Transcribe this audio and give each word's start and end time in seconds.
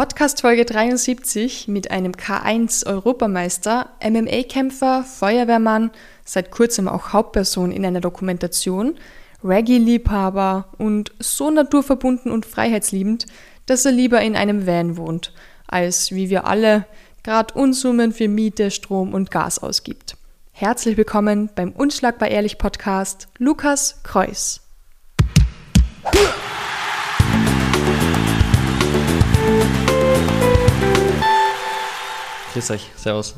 Podcast 0.00 0.40
Folge 0.40 0.64
73 0.64 1.68
mit 1.68 1.90
einem 1.90 2.12
K1 2.12 2.86
Europameister, 2.86 3.90
MMA-Kämpfer, 4.02 5.04
Feuerwehrmann, 5.04 5.90
seit 6.24 6.50
kurzem 6.50 6.88
auch 6.88 7.12
Hauptperson 7.12 7.70
in 7.70 7.84
einer 7.84 8.00
Dokumentation, 8.00 8.94
Reggae-Liebhaber 9.44 10.68
und 10.78 11.12
so 11.18 11.50
naturverbunden 11.50 12.32
und 12.32 12.46
freiheitsliebend, 12.46 13.26
dass 13.66 13.84
er 13.84 13.92
lieber 13.92 14.22
in 14.22 14.36
einem 14.36 14.66
Van 14.66 14.96
wohnt, 14.96 15.34
als 15.66 16.12
wie 16.12 16.30
wir 16.30 16.46
alle 16.46 16.86
gerade 17.22 17.52
Unsummen 17.52 18.14
für 18.14 18.28
Miete, 18.28 18.70
Strom 18.70 19.12
und 19.12 19.30
Gas 19.30 19.58
ausgibt. 19.58 20.16
Herzlich 20.52 20.96
willkommen 20.96 21.50
beim 21.54 21.72
Unschlagbar 21.72 22.30
Ehrlich 22.30 22.56
Podcast, 22.56 23.28
Lukas 23.36 24.00
Kreuz. 24.02 24.62
Grüß 32.52 32.70
euch, 32.72 32.86
servus. 32.96 33.34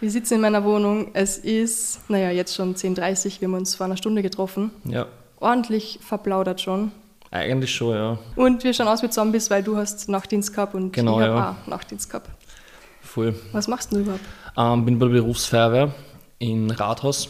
Wir 0.00 0.10
sitzen 0.10 0.34
in 0.34 0.40
meiner 0.40 0.64
Wohnung. 0.64 1.08
Es 1.14 1.38
ist, 1.38 2.00
naja, 2.10 2.30
jetzt 2.30 2.54
schon 2.54 2.74
10.30 2.74 2.96
Uhr. 3.36 3.40
Wir 3.40 3.48
haben 3.48 3.54
uns 3.54 3.74
vor 3.74 3.86
einer 3.86 3.96
Stunde 3.96 4.22
getroffen. 4.22 4.70
Ja, 4.84 5.06
Ordentlich 5.40 5.98
verplaudert 6.02 6.60
schon. 6.60 6.90
eigentlich 7.30 7.74
schon, 7.74 7.94
ja. 7.94 8.18
Und 8.36 8.64
wir 8.64 8.72
schauen 8.72 8.88
aus 8.88 9.02
wie 9.02 9.10
Zombies, 9.10 9.50
weil 9.50 9.62
du 9.62 9.76
hast 9.76 10.08
Nachtdienst 10.08 10.54
gehabt 10.54 10.74
und 10.74 10.92
Genau, 10.92 11.20
ich 11.20 11.26
habe 11.26 11.36
ja. 11.38 11.56
auch 11.62 11.66
Nachtdienst 11.68 12.08
gehabt. 12.08 12.30
Voll. 13.02 13.34
Was 13.52 13.68
machst 13.68 13.92
du 13.92 13.98
überhaupt? 13.98 14.20
Ähm, 14.56 14.84
bin 14.84 14.98
bei 14.98 15.06
der 15.06 15.12
Berufsfeuerwehr 15.14 15.92
in 16.38 16.70
Rathaus 16.70 17.28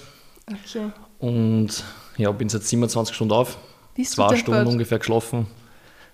Okay. 0.50 0.90
und 1.18 1.82
ja, 2.16 2.30
bin 2.32 2.48
seit 2.48 2.62
27 2.62 3.14
Stunden 3.16 3.32
auf. 3.32 3.58
Bist 3.96 4.12
Zwei? 4.12 4.36
Stunden 4.36 4.66
ungefähr 4.66 4.98
geschlafen. 4.98 5.46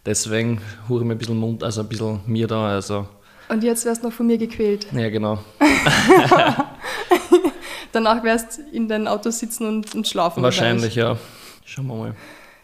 Deswegen 0.07 0.63
hure 0.89 1.01
ich 1.03 1.07
mir 1.07 1.15
ein 1.15 1.19
bisschen 1.19 1.37
Mund, 1.37 1.63
also 1.63 1.83
ein 1.83 1.89
bisschen 1.89 2.21
mir 2.27 2.47
da. 2.47 2.69
Also, 2.69 3.07
Und 3.51 3.63
jetzt 3.65 3.85
wärst 3.85 4.03
du 4.03 4.09
noch 4.09 4.15
von 4.15 4.27
mir 4.27 4.39
gequält. 4.39 4.87
ja, 4.93 5.09
genau. 5.11 5.39
Danach 7.93 8.23
wärst 8.23 8.59
du 8.59 8.63
in 8.77 8.89
deinem 8.89 9.07
Auto 9.09 9.31
sitzen 9.31 9.67
und, 9.67 9.95
und 9.95 10.07
schlafen. 10.07 10.43
Wahrscheinlich, 10.43 10.95
ja. 10.95 11.17
Schauen 11.65 11.87
wir 11.89 11.95
mal. 11.97 12.15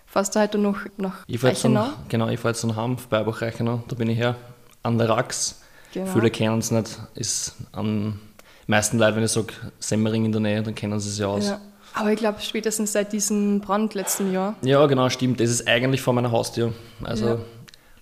Fährst 0.07 0.35
du 0.37 0.41
heute 0.41 0.59
noch 0.59 0.77
nach 0.97 1.25
Ich 1.27 1.41
fahre 1.41 1.53
Reichenau? 1.53 1.89
genau, 2.09 2.29
ich 2.29 2.39
fahr 2.41 2.53
jetzt 2.53 2.65
nach 2.65 2.77
Heim, 2.77 2.97
Beibach 3.11 3.43
Reichenau. 3.43 3.83
Da 3.89 3.97
bin 3.97 4.09
ich 4.09 4.19
her. 4.19 4.37
An 4.83 4.99
der 4.99 5.09
Rax. 5.09 5.61
Genau. 5.93 6.13
Viele 6.13 6.31
kennen 6.31 6.59
es 6.61 6.71
nicht. 6.71 6.99
Ist 7.15 7.57
an 7.73 8.21
meisten 8.67 8.99
Leute, 8.99 9.17
wenn 9.17 9.25
ich 9.25 9.33
sage 9.33 9.53
Semmering 9.81 10.25
in 10.25 10.33
der 10.33 10.41
Nähe, 10.41 10.63
dann 10.63 10.75
kennen 10.75 10.99
sie 11.01 11.11
es 11.11 11.19
ja 11.19 11.27
aus. 11.27 11.47
Ja. 11.49 11.61
Aber 11.95 12.13
ich 12.13 12.19
glaube, 12.19 12.41
spätestens 12.41 12.93
seit 12.93 13.13
diesem 13.13 13.61
Brand 13.61 13.95
letzten 13.95 14.33
Jahr. 14.33 14.55
Ja, 14.63 14.87
genau, 14.87 15.09
stimmt. 15.11 15.41
Das 15.41 15.51
ist 15.51 15.67
eigentlich 15.67 16.03
vor 16.03 16.15
meiner 16.15 16.31
Haustür. 16.31 16.73
Also 17.03 17.27
Ja. 17.27 17.39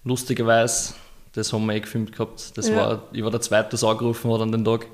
lustigerweise, 0.04 0.94
das 1.34 1.52
haben 1.52 1.66
wir 1.66 1.74
eh 1.74 1.80
gefilmt 1.80 2.12
gehabt. 2.12 2.56
Das 2.56 2.68
Ja. 2.68 2.76
war, 2.76 3.02
ich 3.12 3.22
war 3.22 3.30
der 3.30 3.40
Zweite, 3.40 3.70
das 3.70 3.84
angerufen 3.84 4.32
hat 4.32 4.40
an 4.40 4.52
den 4.52 4.64
Tag, 4.64 4.86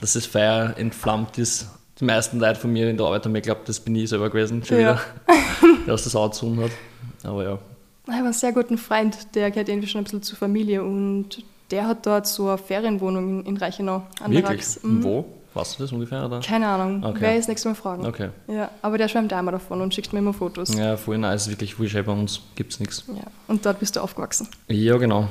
dass 0.00 0.14
das 0.14 0.26
Feuer 0.26 0.74
entflammt 0.76 1.38
ist. 1.38 1.68
Die 2.00 2.04
meisten 2.04 2.38
Leute 2.38 2.60
von 2.60 2.72
mir 2.72 2.90
in 2.90 2.96
der 2.96 3.06
Arbeit 3.06 3.24
haben 3.24 3.32
mir 3.32 3.40
geglaubt, 3.40 3.68
das 3.68 3.80
bin 3.80 3.94
ich 3.96 4.08
selber 4.10 4.28
gewesen, 4.30 4.62
schon 4.64 4.80
Ja. 4.80 4.92
wieder, 4.92 5.00
der 5.86 5.94
das 5.96 6.14
angezündet 6.16 6.70
hat. 7.22 7.30
Aber 7.30 7.42
ja, 7.44 7.58
Ich 8.06 8.12
habe 8.12 8.24
einen 8.24 8.32
sehr 8.32 8.52
guten 8.52 8.78
Freund, 8.78 9.16
der 9.34 9.50
gehört 9.50 9.68
irgendwie 9.68 9.88
schon 9.88 10.00
ein 10.02 10.04
bisschen 10.04 10.22
zur 10.22 10.36
Familie 10.38 10.82
und 10.84 11.42
der 11.70 11.86
hat 11.88 12.06
dort 12.06 12.26
so 12.26 12.48
eine 12.48 12.58
Ferienwohnung 12.58 13.40
in, 13.40 13.46
in 13.46 13.56
Reichenau 13.56 14.02
an 14.22 14.30
der 14.30 14.42
wirklich? 14.42 14.60
Rax. 14.60 14.82
Mhm. 14.82 15.02
Wo? 15.02 15.24
Weißt 15.54 15.78
du 15.78 15.84
das 15.84 15.90
ungefähr? 15.92 16.26
Oder? 16.26 16.40
Keine 16.40 16.68
Ahnung, 16.68 17.02
Okay. 17.02 17.16
wer 17.20 17.36
ist 17.38 17.48
nächstes 17.48 17.64
Mal 17.64 17.74
fragen. 17.74 18.04
Okay. 18.04 18.28
Ja, 18.46 18.70
aber 18.82 18.98
der 18.98 19.08
schwärmt 19.08 19.32
einmal 19.32 19.52
davon 19.52 19.80
und 19.80 19.94
schickt 19.94 20.12
mir 20.12 20.18
immer 20.18 20.34
Fotos. 20.34 20.74
Ja. 20.74 20.84
Ja, 20.90 20.96
voll 20.98 21.16
nice, 21.16 21.48
wirklich 21.48 21.78
wurscht, 21.78 21.94
bei 22.04 22.12
uns 22.12 22.42
gibt 22.56 22.74
es 22.74 22.78
nichts. 22.80 23.04
Und 23.48 23.64
dort 23.64 23.80
bist 23.80 23.96
du 23.96 24.00
aufgewachsen. 24.00 24.48
Ja, 24.68 24.98
genau. 24.98 25.28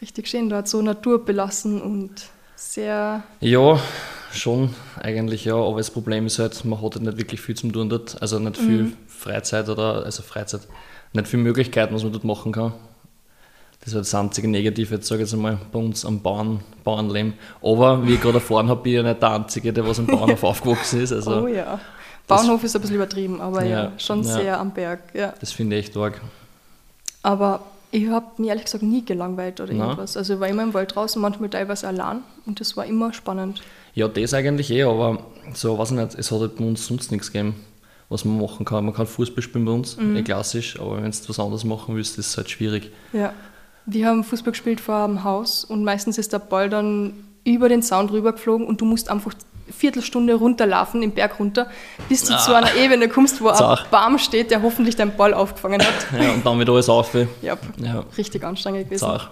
Richtig 0.00 0.28
schön 0.28 0.48
dort, 0.48 0.68
so 0.68 0.82
naturbelassen 0.82 1.80
und 1.80 2.10
sehr. 2.56 3.22
Ja, 3.40 3.78
schon 4.32 4.74
eigentlich 5.00 5.44
ja, 5.44 5.54
aber 5.54 5.78
das 5.78 5.90
Problem 5.90 6.26
ist 6.26 6.38
halt, 6.38 6.64
man 6.64 6.82
hat 6.82 6.94
halt 6.94 7.02
nicht 7.02 7.18
wirklich 7.18 7.40
viel 7.40 7.54
zum 7.54 7.72
tun 7.72 7.88
dort, 7.88 8.20
also 8.20 8.38
nicht 8.38 8.56
viel 8.56 8.92
Freizeit 9.06 9.68
oder, 9.68 10.04
also 10.04 10.22
Freizeit, 10.22 10.62
nicht 11.12 11.28
viel 11.28 11.38
Möglichkeiten, 11.40 11.94
was 11.94 12.02
man 12.02 12.12
dort 12.12 12.24
machen 12.24 12.52
kann. 12.52 12.72
Das 13.80 13.88
ist 13.88 13.94
halt 13.94 14.04
das 14.06 14.14
einzige 14.14 14.48
Negative, 14.48 14.94
jetzt 14.94 15.06
sage 15.06 15.22
ich 15.22 15.28
jetzt 15.28 15.34
einmal, 15.34 15.58
bei 15.70 15.78
uns 15.78 16.04
am 16.06 16.20
Bauern, 16.22 16.60
Bauernleben. 16.84 17.34
Aber 17.62 18.06
wie 18.06 18.14
ich 18.14 18.20
gerade 18.20 18.36
erfahren 18.36 18.68
habe, 18.68 18.82
bin 18.82 18.92
ich 18.92 18.96
ja 18.96 19.02
nicht 19.02 19.20
der 19.22 19.30
Einzige, 19.30 19.72
der 19.72 19.86
was 19.86 19.98
am 19.98 20.06
Bauernhof 20.06 20.42
aufgewachsen 20.44 21.00
ist, 21.02 21.12
also 21.12 21.42
oh 21.42 21.46
ja. 21.46 21.78
Bauernhof 22.26 22.64
ist 22.64 22.74
ein 22.74 22.80
bisschen 22.80 22.96
übertrieben, 22.96 23.40
aber 23.40 23.62
ja, 23.62 23.84
Ja, 23.84 23.92
schon 23.98 24.22
ja. 24.22 24.32
sehr 24.32 24.58
am 24.58 24.72
Berg. 24.72 25.00
Ja. 25.14 25.34
das 25.38 25.52
finde 25.52 25.76
ich 25.76 25.86
echt 25.86 25.96
arg. 25.96 26.20
Aber 27.22 27.60
ich 27.94 28.08
habe 28.08 28.26
mich 28.38 28.48
ehrlich 28.48 28.64
gesagt 28.64 28.82
nie 28.82 29.04
gelangweilt 29.04 29.60
oder 29.60 29.72
Na? 29.72 29.84
irgendwas. 29.84 30.16
Also 30.16 30.34
ich 30.34 30.40
war 30.40 30.48
immer 30.48 30.64
im 30.64 30.74
Wald 30.74 30.94
draußen, 30.94 31.22
manchmal 31.22 31.48
teilweise 31.48 31.86
allein 31.86 32.22
und 32.44 32.58
das 32.58 32.76
war 32.76 32.84
immer 32.86 33.12
spannend. 33.12 33.62
Ja, 33.94 34.08
das 34.08 34.34
eigentlich 34.34 34.72
eh, 34.72 34.82
aber 34.82 35.18
so, 35.52 35.78
weiß 35.78 35.92
ich 35.92 35.96
nicht, 35.96 36.14
es 36.16 36.32
hat 36.32 36.40
halt 36.40 36.56
bei 36.56 36.64
uns 36.64 36.84
sonst 36.84 37.12
nichts 37.12 37.30
gegeben, 37.30 37.54
was 38.08 38.24
man 38.24 38.40
machen 38.40 38.64
kann. 38.66 38.84
Man 38.84 38.94
kann 38.94 39.06
Fußball 39.06 39.42
spielen 39.42 39.64
bei 39.64 39.70
uns, 39.70 39.96
eh 39.96 40.22
klassisch, 40.22 40.80
aber 40.80 40.96
wenn 40.96 41.10
du 41.12 41.28
was 41.28 41.38
anderes 41.38 41.62
machen 41.62 41.94
willst, 41.94 42.18
ist 42.18 42.30
es 42.30 42.36
halt 42.36 42.50
schwierig. 42.50 42.90
Ja. 43.12 43.32
Wir 43.86 44.08
haben 44.08 44.24
Fußball 44.24 44.52
gespielt 44.52 44.80
vor 44.80 45.06
dem 45.06 45.22
Haus 45.22 45.62
und 45.62 45.84
meistens 45.84 46.18
ist 46.18 46.32
der 46.32 46.40
Ball 46.40 46.68
dann 46.68 47.12
über 47.44 47.68
den 47.68 47.82
Zaun 47.82 48.08
drüber 48.08 48.32
geflogen 48.32 48.66
und 48.66 48.80
du 48.80 48.86
musst 48.86 49.08
einfach 49.08 49.34
Viertelstunde 49.70 50.34
runterlaufen, 50.34 51.02
im 51.02 51.12
Berg 51.12 51.38
runter, 51.38 51.68
bis 52.08 52.24
du 52.24 52.36
zu 52.38 52.54
einer 52.54 52.74
Ebene 52.74 53.08
kommst, 53.08 53.40
wo 53.40 53.48
ein 53.48 53.56
Zach. 53.56 53.86
Baum 53.88 54.18
steht, 54.18 54.50
der 54.50 54.62
hoffentlich 54.62 54.96
deinen 54.96 55.16
Ball 55.16 55.34
aufgefangen 55.34 55.80
hat. 55.82 55.94
Ja, 56.20 56.32
und 56.32 56.44
dann 56.44 56.58
wieder 56.60 56.72
alles 56.72 56.88
auf. 56.88 57.14
Ja, 57.42 57.56
Ja, 57.78 58.04
richtig 58.16 58.44
anstrengend 58.44 58.84
gewesen. 58.84 59.00
Zach. 59.06 59.30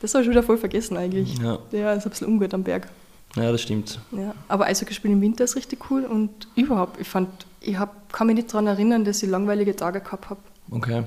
Das 0.00 0.14
habe 0.14 0.24
ich 0.24 0.30
wieder 0.30 0.42
voll 0.42 0.58
vergessen 0.58 0.96
eigentlich. 0.96 1.36
Ja. 1.38 1.58
Ja, 1.72 1.92
ist 1.92 2.04
ein 2.06 2.10
bisschen 2.10 2.28
ungut 2.28 2.54
am 2.54 2.62
Berg. 2.62 2.88
Ja, 3.36 3.52
das 3.52 3.60
stimmt. 3.60 3.98
Ja. 4.12 4.34
Aber 4.48 4.66
Eishockey 4.66 4.94
spielen 4.94 5.14
im 5.14 5.20
Winter 5.20 5.44
ist 5.44 5.54
richtig 5.56 5.90
cool 5.90 6.04
und 6.04 6.30
überhaupt, 6.54 7.00
ich 7.00 7.08
fand, 7.08 7.28
ich 7.60 7.76
hab, 7.78 8.12
kann 8.12 8.26
mich 8.26 8.36
nicht 8.36 8.52
daran 8.52 8.66
erinnern, 8.66 9.04
dass 9.04 9.22
ich 9.22 9.28
langweilige 9.28 9.76
Tage 9.76 10.00
gehabt 10.00 10.30
habe. 10.30 10.40
Okay. 10.70 11.02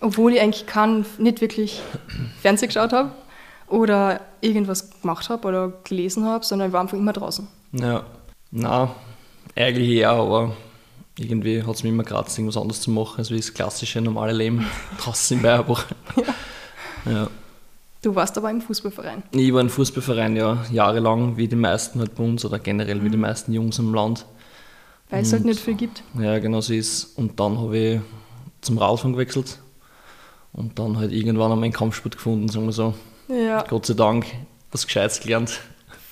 Obwohl 0.00 0.34
ich 0.34 0.40
eigentlich 0.40 0.66
kann, 0.66 1.06
nicht 1.18 1.40
wirklich 1.40 1.80
Fernsehen 2.42 2.68
geschaut 2.68 2.92
habe 2.92 3.12
oder 3.68 4.20
irgendwas 4.40 5.00
gemacht 5.00 5.28
habe 5.28 5.48
oder 5.48 5.72
gelesen 5.84 6.24
habe, 6.26 6.44
sondern 6.44 6.68
ich 6.68 6.72
war 6.72 6.80
einfach 6.80 6.98
immer 6.98 7.12
draußen. 7.12 7.46
Ja. 7.74 8.04
Na, 8.50 8.94
eigentlich 9.56 9.98
ja, 9.98 10.12
aber 10.12 10.56
irgendwie 11.18 11.62
hat 11.62 11.74
es 11.74 11.82
mich 11.82 11.92
immer 11.92 12.04
gerade 12.04 12.30
irgendwas 12.30 12.56
anderes 12.56 12.80
zu 12.80 12.90
machen, 12.90 13.18
als 13.18 13.30
wie 13.30 13.36
das 13.36 13.52
klassische 13.52 14.00
normale 14.00 14.32
Leben 14.32 14.64
draußen 15.00 15.36
im 15.36 15.42
Bayerbach. 15.42 15.86
Ja. 17.04 17.28
Du 18.02 18.14
warst 18.14 18.36
aber 18.36 18.50
im 18.50 18.60
Fußballverein. 18.60 19.22
Ich 19.32 19.52
war 19.52 19.60
im 19.60 19.70
Fußballverein 19.70 20.36
ja 20.36 20.64
jahrelang, 20.70 21.36
wie 21.36 21.48
die 21.48 21.56
meisten 21.56 22.00
halt 22.00 22.14
bei 22.14 22.24
uns 22.24 22.44
oder 22.44 22.58
generell 22.58 23.02
wie 23.02 23.10
die 23.10 23.16
meisten 23.16 23.52
Jungs 23.52 23.78
im 23.78 23.94
Land. 23.94 24.26
Weil 25.10 25.22
es 25.22 25.32
halt 25.32 25.44
nicht 25.44 25.60
viel 25.60 25.74
gibt. 25.74 26.02
Ja, 26.18 26.38
genau 26.38 26.60
so 26.60 26.74
ist. 26.74 27.16
Und 27.16 27.38
dann 27.40 27.58
habe 27.58 27.78
ich 27.78 28.00
zum 28.60 28.78
Radfahren 28.78 29.12
gewechselt 29.12 29.58
und 30.52 30.78
dann 30.78 30.98
halt 30.98 31.12
irgendwann 31.12 31.52
einmal 31.52 31.64
einen 31.64 31.72
Kampfsport 31.72 32.16
gefunden, 32.16 32.48
sagen 32.48 32.66
wir 32.66 32.72
so. 32.72 32.94
Ja, 33.28 33.62
Gott 33.62 33.86
sei 33.86 33.94
Dank 33.94 34.26
was 34.70 34.86
Gescheites 34.86 35.20
gelernt. 35.20 35.60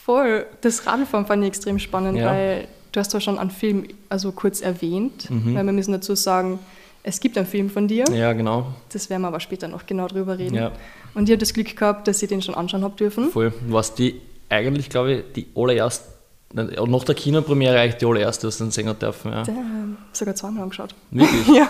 Voll. 0.05 0.47
Das 0.61 0.87
Radfahren 0.87 1.27
fand 1.27 1.43
ich 1.43 1.49
extrem 1.49 1.79
spannend, 1.79 2.19
Ja. 2.19 2.27
weil 2.27 2.69
du 2.93 3.01
hast 3.01 3.11
zwar 3.11 3.21
schon 3.21 3.39
einen 3.39 3.51
Film 3.51 3.87
also 4.09 4.33
kurz 4.33 4.61
erwähnt, 4.61 5.29
weil 5.31 5.65
wir 5.65 5.73
müssen 5.73 5.93
dazu 5.93 6.15
sagen, 6.15 6.59
es 7.05 7.19
gibt 7.19 7.37
einen 7.37 7.47
Film 7.47 7.69
von 7.71 7.89
dir. 7.89 8.05
Ja, 8.13 8.33
genau. 8.33 8.67
Das 8.93 9.11
werden 9.11 9.23
wir 9.23 9.29
aber 9.29 9.41
später 9.41 9.67
noch 9.67 9.87
genau 9.87 10.07
drüber 10.07 10.39
reden. 10.39 10.55
Ja. 10.55 10.73
Und 11.15 11.25
ich 11.29 11.33
habe 11.33 11.39
das 11.39 11.53
Glück 11.53 11.75
gehabt, 11.77 12.07
dass 12.07 12.23
ich 12.23 12.29
den 12.29 12.43
schon 12.43 12.55
anschauen 12.55 12.85
habe 12.85 12.95
dürfen. 12.97 13.31
Voll. 13.31 13.53
Was 13.69 13.95
die 13.95 14.21
eigentlich, 14.49 14.89
glaube 14.89 15.13
ich, 15.13 15.25
die 15.35 15.47
allererste, 15.57 16.07
nach 16.53 17.05
der 17.05 17.15
Kinopremiere 17.15 17.79
eigentlich 17.81 17.97
die 17.97 18.07
allererste, 18.07 18.47
was 18.47 18.59
du 18.59 18.65
dann 18.65 18.71
sehen 18.71 18.95
dürfen. 19.01 19.33
Ja. 19.33 19.43
Ähm, 19.49 19.97
sogar 20.13 20.35
zweimal 20.35 20.63
angeschaut. 20.65 20.95
Wirklich? 21.11 21.49
Ja, 21.57 21.69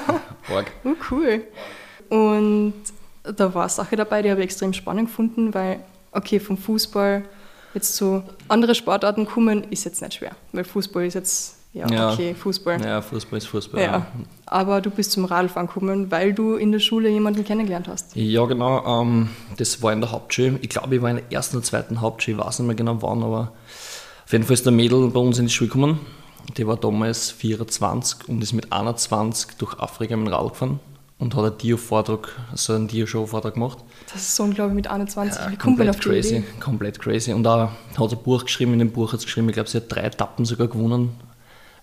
Arg. 0.54 0.71
oh, 0.84 0.91
cool. 1.10 1.42
Und 2.09 2.75
da 3.22 3.54
war 3.54 3.62
eine 3.62 3.71
Sache 3.71 3.97
dabei, 3.97 4.22
die 4.22 4.31
habe 4.31 4.41
ich 4.41 4.47
extrem 4.47 4.72
spannend 4.72 5.09
gefunden, 5.09 5.54
weil, 5.54 5.80
okay, 6.10 6.41
vom 6.41 6.59
Fußball 6.59 7.22
jetzt 7.74 7.97
zu 7.97 8.22
andere 8.48 8.74
Sportarten 8.74 9.27
kommen, 9.27 9.65
ist 9.71 9.84
jetzt 9.84 10.03
nicht 10.03 10.15
schwer. 10.15 10.33
Weil 10.53 10.65
Fußball 10.65 11.07
ist 11.07 11.15
jetzt, 11.15 11.57
ja, 11.72 11.86
Ja. 11.89 12.13
okay, 12.13 12.34
Fußball. 12.34 12.80
Ja, 12.84 13.01
Fußball 13.01 13.39
ist 13.39 13.47
Fußball. 13.47 13.83
Ja. 13.83 14.07
Aber 14.47 14.80
du 14.80 14.91
bist 14.91 15.13
zum 15.13 15.24
Radfahren 15.24 15.66
gekommen, 15.66 16.10
weil 16.10 16.34
du 16.34 16.57
in 16.57 16.72
der 16.72 16.80
Schule 16.80 17.09
jemanden 17.09 17.45
kennengelernt 17.45 17.89
hast. 17.89 18.15
Ja, 18.16 18.45
genau. 18.45 19.03
Ähm, 19.03 19.30
das 19.57 19.83
war 19.83 19.92
in 19.92 20.01
der 20.01 20.10
Hauptschule. 20.13 20.59
Ich 20.63 20.69
glaube, 20.69 20.97
ich 20.97 21.03
war 21.03 21.10
in 21.10 21.16
der 21.16 21.33
ersten 21.33 21.57
oder 21.57 21.65
zweiten 21.65 22.01
Hauptschule, 22.01 22.36
ich 22.39 22.45
weiß 22.45 22.59
nicht 22.59 22.66
mehr 22.66 22.77
genau 22.77 23.01
wann, 23.01 23.22
aber 23.22 23.53
auf 24.24 24.33
jeden 24.33 24.45
Fall 24.45 24.54
ist 24.54 24.65
der 24.66 24.72
Mädel 24.72 25.09
bei 25.09 25.21
uns 25.21 25.39
in 25.39 25.47
die 25.47 25.53
Schule 25.53 25.69
gekommen. 25.69 26.01
Die 26.57 26.66
war 26.66 26.77
damals 26.77 27.30
24 27.30 28.28
und 28.28 28.42
ist 28.42 28.53
mit 28.53 28.72
21 28.72 29.57
durch 29.59 29.78
Afrika 29.78 30.16
mit 30.16 30.27
dem 30.27 30.34
Rad 30.34 30.51
gefahren 30.53 30.80
und 31.19 31.34
hat 31.36 31.45
einen 31.45 31.59
Dio-Vortrag, 31.59 32.28
also 32.51 32.74
einen 32.74 32.89
Dio-Show-Vortrag 32.89 33.54
gemacht. 33.54 33.78
Das 34.12 34.22
ist 34.22 34.36
so 34.36 34.42
unglaublich 34.44 34.74
mit 34.74 34.86
21. 34.88 35.41
Ja, 35.42 35.50
Wie 35.50 35.56
kommt 35.56 35.78
man 35.78 35.88
auf 35.88 35.97
die 35.97 36.09
crazy, 36.09 36.36
Idee? 36.36 36.44
komplett 36.60 36.98
crazy. 37.00 37.32
Und 37.32 37.47
auch 37.47 37.70
hat 37.98 38.12
ein 38.12 38.22
Buch 38.22 38.44
geschrieben, 38.44 38.72
in 38.74 38.78
dem 38.80 38.91
Buch 38.92 39.12
hat 39.12 39.20
sie 39.20 39.26
geschrieben, 39.26 39.48
ich 39.48 39.54
glaube, 39.54 39.68
sie 39.68 39.78
hat 39.78 39.84
drei 39.88 40.03
Etappen 40.03 40.44
sogar 40.44 40.68
gewonnen. 40.68 41.16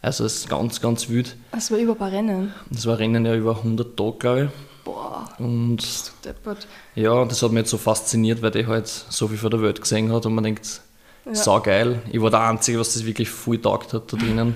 Also 0.01 0.23
es 0.25 0.35
ist 0.41 0.49
ganz, 0.49 0.79
ganz 0.79 1.09
wild. 1.09 1.35
Das 1.51 1.71
war 1.71 1.77
über 1.79 1.93
ein 1.93 1.97
paar 1.97 2.11
Rennen. 2.11 2.53
Das 2.69 2.85
war 2.85 2.99
Rennen 2.99 3.25
ja 3.25 3.35
über 3.35 3.57
100 3.57 3.97
Tage, 3.97 4.17
glaube 4.19 4.43
ich. 4.45 4.49
Boah, 4.85 5.27
Und 5.39 5.81
so 5.81 6.11
deppert. 6.23 6.67
ja, 6.95 7.25
das 7.25 7.43
hat 7.43 7.51
mich 7.51 7.59
jetzt 7.61 7.69
so 7.71 7.77
fasziniert, 7.77 8.41
weil 8.41 8.55
ich 8.55 8.65
halt 8.67 8.87
so 8.87 9.27
viel 9.27 9.37
von 9.37 9.51
der 9.51 9.61
Welt 9.61 9.81
gesehen 9.81 10.11
hat 10.13 10.25
und 10.25 10.33
man 10.35 10.43
denkt, 10.45 10.81
Ja. 11.25 11.35
sau 11.35 11.59
geil. 11.59 12.01
Ich 12.11 12.21
war 12.21 12.29
der 12.29 12.41
Einzige, 12.41 12.79
was 12.79 12.93
das 12.93 13.05
wirklich 13.05 13.29
voll 13.29 13.57
taugt 13.59 13.93
hat 13.93 14.11
da 14.13 14.17
drinnen. 14.17 14.55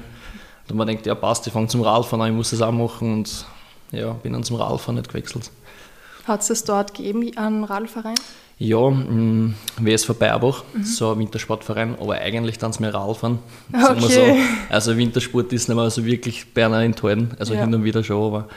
Und 0.70 0.76
man 0.78 0.88
denkt, 0.88 1.06
ja 1.06 1.14
passt, 1.16 1.46
ich 1.46 1.54
fange 1.54 1.68
zum 1.68 1.82
Radfahren 1.82 2.22
an, 2.22 2.30
ich 2.30 2.36
muss 2.36 2.52
das 2.52 2.62
auch 2.62 2.72
machen 2.72 3.12
und 3.14 3.46
ja, 3.92 4.12
bin 4.14 4.32
dann 4.34 4.44
zum 4.44 4.56
Radfahren 4.56 4.96
nicht 4.96 5.10
gewechselt. 5.10 5.52
Hat 6.26 6.42
es 6.42 6.48
das 6.48 6.64
dort 6.64 6.94
gegeben, 6.94 7.32
einen 7.38 7.64
Radlverein? 7.64 8.16
Ja, 8.60 8.90
mh, 8.90 9.54
WSV 9.80 10.14
Bayerbach, 10.14 10.64
Mhm. 10.74 10.84
so 10.84 11.12
ein 11.12 11.20
Wintersportverein, 11.20 11.96
aber 12.00 12.14
eigentlich 12.16 12.58
dann 12.60 12.74
mehr 12.80 12.94
Radfahren. 12.94 13.40
Okay. 13.74 14.00
So. 14.08 14.38
Also 14.74 14.96
Wintersport 14.96 15.52
ist 15.52 15.68
nicht 15.68 15.76
mehr 15.76 15.90
so 15.90 16.06
wirklich 16.06 16.54
Berner 16.54 16.82
enthalten, 16.84 17.32
also 17.40 17.54
Ja. 17.54 17.62
hin 17.62 17.74
und 17.76 17.84
wieder 17.84 18.04
schon, 18.04 18.24
aber 18.34 18.48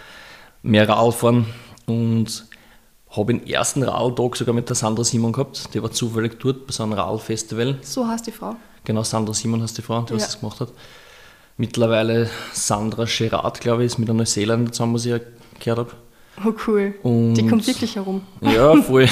mehr 0.62 0.88
Radfahren. 0.88 1.46
Und 1.86 2.44
habe 3.10 3.32
den 3.32 3.46
ersten 3.46 3.82
Radtag 3.82 4.36
sogar 4.36 4.54
mit 4.54 4.68
der 4.68 4.76
Sandra 4.76 5.02
Simon 5.02 5.32
gehabt, 5.32 5.72
die 5.74 5.82
war 5.82 5.90
zufällig 5.90 6.38
dort 6.38 6.66
bei 6.66 6.72
so 6.72 6.82
einem 6.82 6.92
Radfestival. 6.92 7.78
So 7.82 8.06
heißt 8.06 8.26
die 8.26 8.32
Frau. 8.32 8.56
Genau, 8.84 9.02
Sandra 9.02 9.32
Simon 9.34 9.62
heißt 9.62 9.78
die 9.78 9.82
Frau, 9.82 10.02
die 10.02 10.14
was 10.14 10.22
Ja. 10.22 10.26
das 10.26 10.40
gemacht 10.40 10.60
hat. 10.60 10.68
Mittlerweile 11.56 12.28
Sandra 12.52 13.04
Gerard, 13.06 13.60
glaube 13.60 13.82
ich, 13.82 13.86
ist 13.92 13.98
mit 13.98 14.10
einer 14.10 14.18
Neuseeländer 14.18 14.70
zusammen, 14.72 14.94
was 14.94 15.06
ich 15.06 15.12
ja 15.12 15.18
gehört 15.58 15.78
habe. 15.78 15.92
Oh 16.44 16.52
cool. 16.66 16.94
Und 17.02 17.34
Die 17.34 17.46
kommt 17.46 17.66
wirklich 17.66 17.96
herum. 17.96 18.22
ja, 18.40 18.74
voll. 18.82 19.08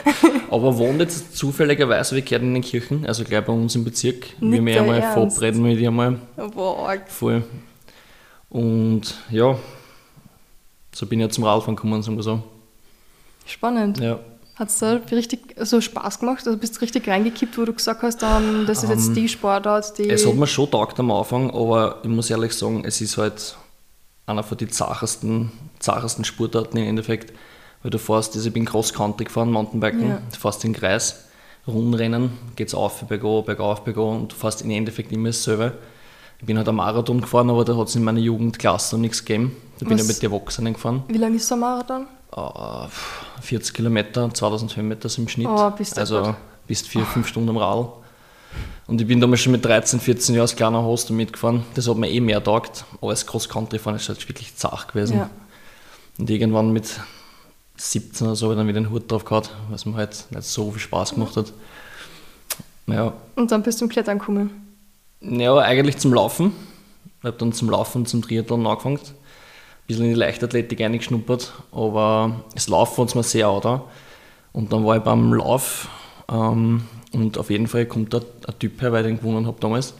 Aber 0.50 0.78
wohnt 0.78 1.00
jetzt 1.00 1.36
zufälligerweise, 1.36 2.14
wir 2.14 2.22
gehört 2.22 2.42
in 2.42 2.54
den 2.54 2.62
Kirchen, 2.62 3.04
also 3.06 3.24
gleich 3.24 3.44
bei 3.44 3.52
uns 3.52 3.74
im 3.74 3.84
Bezirk. 3.84 4.26
Wir 4.38 4.48
Nicht 4.48 4.62
mir 4.62 4.72
der 4.74 4.82
einmal 4.82 5.02
verabreden 5.02 5.62
mit 5.62 5.78
ihr 5.78 5.90
mal. 5.90 6.18
Boah, 6.54 6.96
Voll. 7.06 7.42
Und 8.48 9.14
ja, 9.30 9.58
so 10.94 11.06
bin 11.06 11.20
ich 11.20 11.24
ja 11.26 11.30
zum 11.30 11.44
Radfahren 11.44 11.76
gekommen, 11.76 12.02
sagen 12.02 12.16
wir 12.16 12.22
so. 12.22 12.42
spannend. 13.46 13.98
Ja. 13.98 14.18
Hat 14.54 14.70
es 14.70 14.78
da 14.78 14.94
richtig 15.12 15.54
so 15.60 15.80
Spaß 15.80 16.18
gemacht? 16.18 16.44
Also 16.46 16.58
bist 16.58 16.76
du 16.76 16.80
richtig 16.80 17.06
reingekippt, 17.06 17.56
wo 17.58 17.64
du 17.64 17.72
gesagt 17.72 18.02
hast, 18.02 18.22
ähm, 18.24 18.64
das 18.66 18.82
ist 18.82 18.90
jetzt 18.90 19.14
die 19.14 19.28
Sportart, 19.28 19.96
die. 19.98 20.10
Es 20.10 20.26
hat 20.26 20.34
mir 20.34 20.48
schon 20.48 20.68
taugt 20.70 20.98
am 20.98 21.12
Anfang, 21.12 21.50
aber 21.50 21.98
ich 22.02 22.08
muss 22.08 22.28
ehrlich 22.30 22.52
sagen, 22.52 22.82
es 22.84 23.00
ist 23.00 23.16
halt 23.18 23.56
einer 24.26 24.42
von 24.42 24.58
den 24.58 24.70
zachersten, 24.70 25.52
zachersten 25.78 26.24
Sportarten 26.24 26.76
im 26.78 26.84
Endeffekt. 26.88 27.32
Weil 27.82 27.90
du 27.90 27.98
fährst, 27.98 28.34
also 28.34 28.48
ich 28.48 28.52
bin 28.52 28.64
Cross-Country 28.64 29.24
gefahren, 29.24 29.52
Mountainbiken, 29.52 30.08
Ja. 30.08 30.22
du 30.32 30.36
fährst 30.38 30.64
den 30.64 30.72
Kreis, 30.72 31.24
Rundrennen, 31.66 32.32
geht's 32.56 32.74
auf, 32.74 33.02
bergauf, 33.04 33.44
bergauf, 33.44 33.84
bergauf 33.84 34.16
und 34.16 34.32
du 34.32 34.36
fährst 34.36 34.62
im 34.62 34.70
Endeffekt 34.70 35.12
immer 35.12 35.28
dasselbe. 35.28 35.74
Ich 36.40 36.46
bin 36.46 36.56
halt 36.56 36.68
am 36.68 36.76
Marathon 36.76 37.20
gefahren, 37.20 37.50
aber 37.50 37.64
da 37.64 37.76
hat 37.76 37.88
es 37.88 37.96
in 37.96 38.04
meiner 38.04 38.20
Jugendklasse 38.20 38.96
noch 38.96 39.00
nichts 39.02 39.24
gegeben. 39.24 39.56
Da 39.78 39.86
bin 39.86 39.96
Was- 39.98 40.02
ich 40.02 40.08
mit 40.08 40.22
den 40.22 40.32
Erwachsenen 40.32 40.72
gefahren. 40.74 41.02
Wie 41.08 41.18
lange 41.18 41.36
ist 41.36 41.46
so 41.48 41.54
ein 41.54 41.60
Marathon? 41.60 42.06
Äh, 42.36 42.88
40 43.42 43.74
Kilometer, 43.74 44.32
2000 44.32 44.76
Höhenmeter 44.76 45.08
im 45.18 45.28
Schnitt. 45.28 45.48
Oh, 45.48 45.70
bist 45.70 45.96
du 45.96 46.00
also 46.00 46.22
gut. 46.22 46.34
bist 46.66 46.86
vier, 46.88 47.04
fünf 47.04 47.26
Stunden 47.28 47.48
am 47.50 47.56
Rad. 47.58 47.88
Und 48.86 49.00
ich 49.00 49.06
bin 49.06 49.20
damals 49.20 49.40
schon 49.40 49.52
mit 49.52 49.64
13, 49.64 50.00
14 50.00 50.34
Jahren 50.34 50.42
als 50.42 50.56
kleiner 50.56 50.82
Host 50.82 51.10
mitgefahren. 51.10 51.64
Das 51.74 51.88
hat 51.88 51.96
mir 51.96 52.10
eh 52.10 52.20
mehr 52.20 52.42
taugt. 52.42 52.84
Aber 53.00 53.10
als 53.10 53.26
Cross-Country-Fahren 53.26 53.96
ist 53.96 54.08
halt 54.08 54.26
wirklich 54.28 54.56
zart 54.56 54.88
gewesen. 54.88 55.18
Ja. 55.18 55.30
Und 56.18 56.28
irgendwann 56.30 56.72
mit 56.72 57.00
17 57.76 58.26
oder 58.26 58.36
so 58.36 58.46
habe 58.46 58.54
ich 58.54 58.58
dann 58.58 58.68
wieder 58.68 58.80
den 58.80 58.90
Hut 58.90 59.10
drauf 59.10 59.24
gehabt, 59.24 59.54
was 59.70 59.86
mir 59.86 59.94
halt 59.94 60.26
nicht 60.30 60.44
so 60.44 60.70
viel 60.72 60.80
Spaß 60.80 61.14
gemacht 61.14 61.36
hat. 61.36 61.52
Ja, 62.86 63.12
Und 63.36 63.52
dann 63.52 63.62
bist 63.62 63.80
du 63.80 63.84
im 63.84 63.90
Klettern 63.90 64.18
gekommen. 64.18 64.50
ja 65.20 65.56
eigentlich 65.58 65.98
zum 65.98 66.12
Laufen. 66.12 66.52
Ich 67.20 67.24
habe 67.24 67.36
dann 67.36 67.52
zum 67.52 67.70
Laufen, 67.70 68.06
zum 68.06 68.22
Triathlon 68.22 68.66
angefangen. 68.66 68.96
Ein 68.98 69.14
bisschen 69.86 70.04
in 70.04 70.10
die 70.10 70.16
Leichtathletik 70.18 70.80
eingeschnuppert, 70.80 71.52
aber 71.72 72.40
das 72.54 72.68
Laufen 72.68 73.02
hat 73.02 73.08
es 73.08 73.14
mir 73.14 73.22
sehr 73.22 73.60
da. 73.60 73.84
Und 74.52 74.72
dann 74.72 74.84
war 74.84 74.96
ich 74.96 75.02
beim 75.02 75.32
Lauf 75.34 75.88
ähm, 76.30 76.82
und 77.12 77.38
auf 77.38 77.50
jeden 77.50 77.66
Fall 77.66 77.86
kommt 77.86 78.12
da 78.12 78.18
ein 78.46 78.58
Typ 78.58 78.80
her, 78.80 78.92
weil 78.92 79.04
ich 79.04 79.10
den 79.12 79.18
gewonnen 79.18 79.46
habe 79.46 79.58
damals 79.60 79.94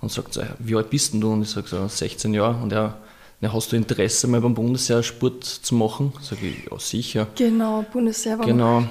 und 0.00 0.12
sagt 0.12 0.34
so, 0.34 0.42
wie 0.58 0.76
alt 0.76 0.90
bist 0.90 1.12
denn 1.14 1.20
du? 1.20 1.32
Und 1.32 1.42
ich 1.42 1.50
sage 1.50 1.66
so, 1.66 1.86
16 1.88 2.32
Jahre. 2.34 2.62
Und 2.62 2.72
er, 2.72 2.96
ja, 3.44 3.52
hast 3.52 3.72
du 3.72 3.76
Interesse, 3.76 4.26
mal 4.26 4.40
beim 4.40 4.54
Bundesheer 4.54 5.02
Sport 5.02 5.44
zu 5.44 5.74
machen? 5.74 6.12
Sag 6.22 6.42
ich, 6.42 6.64
ja 6.70 6.78
sicher. 6.78 7.26
Genau, 7.34 7.84
Bundeswehr 7.92 8.38
war 8.38 8.46
Genau. 8.46 8.84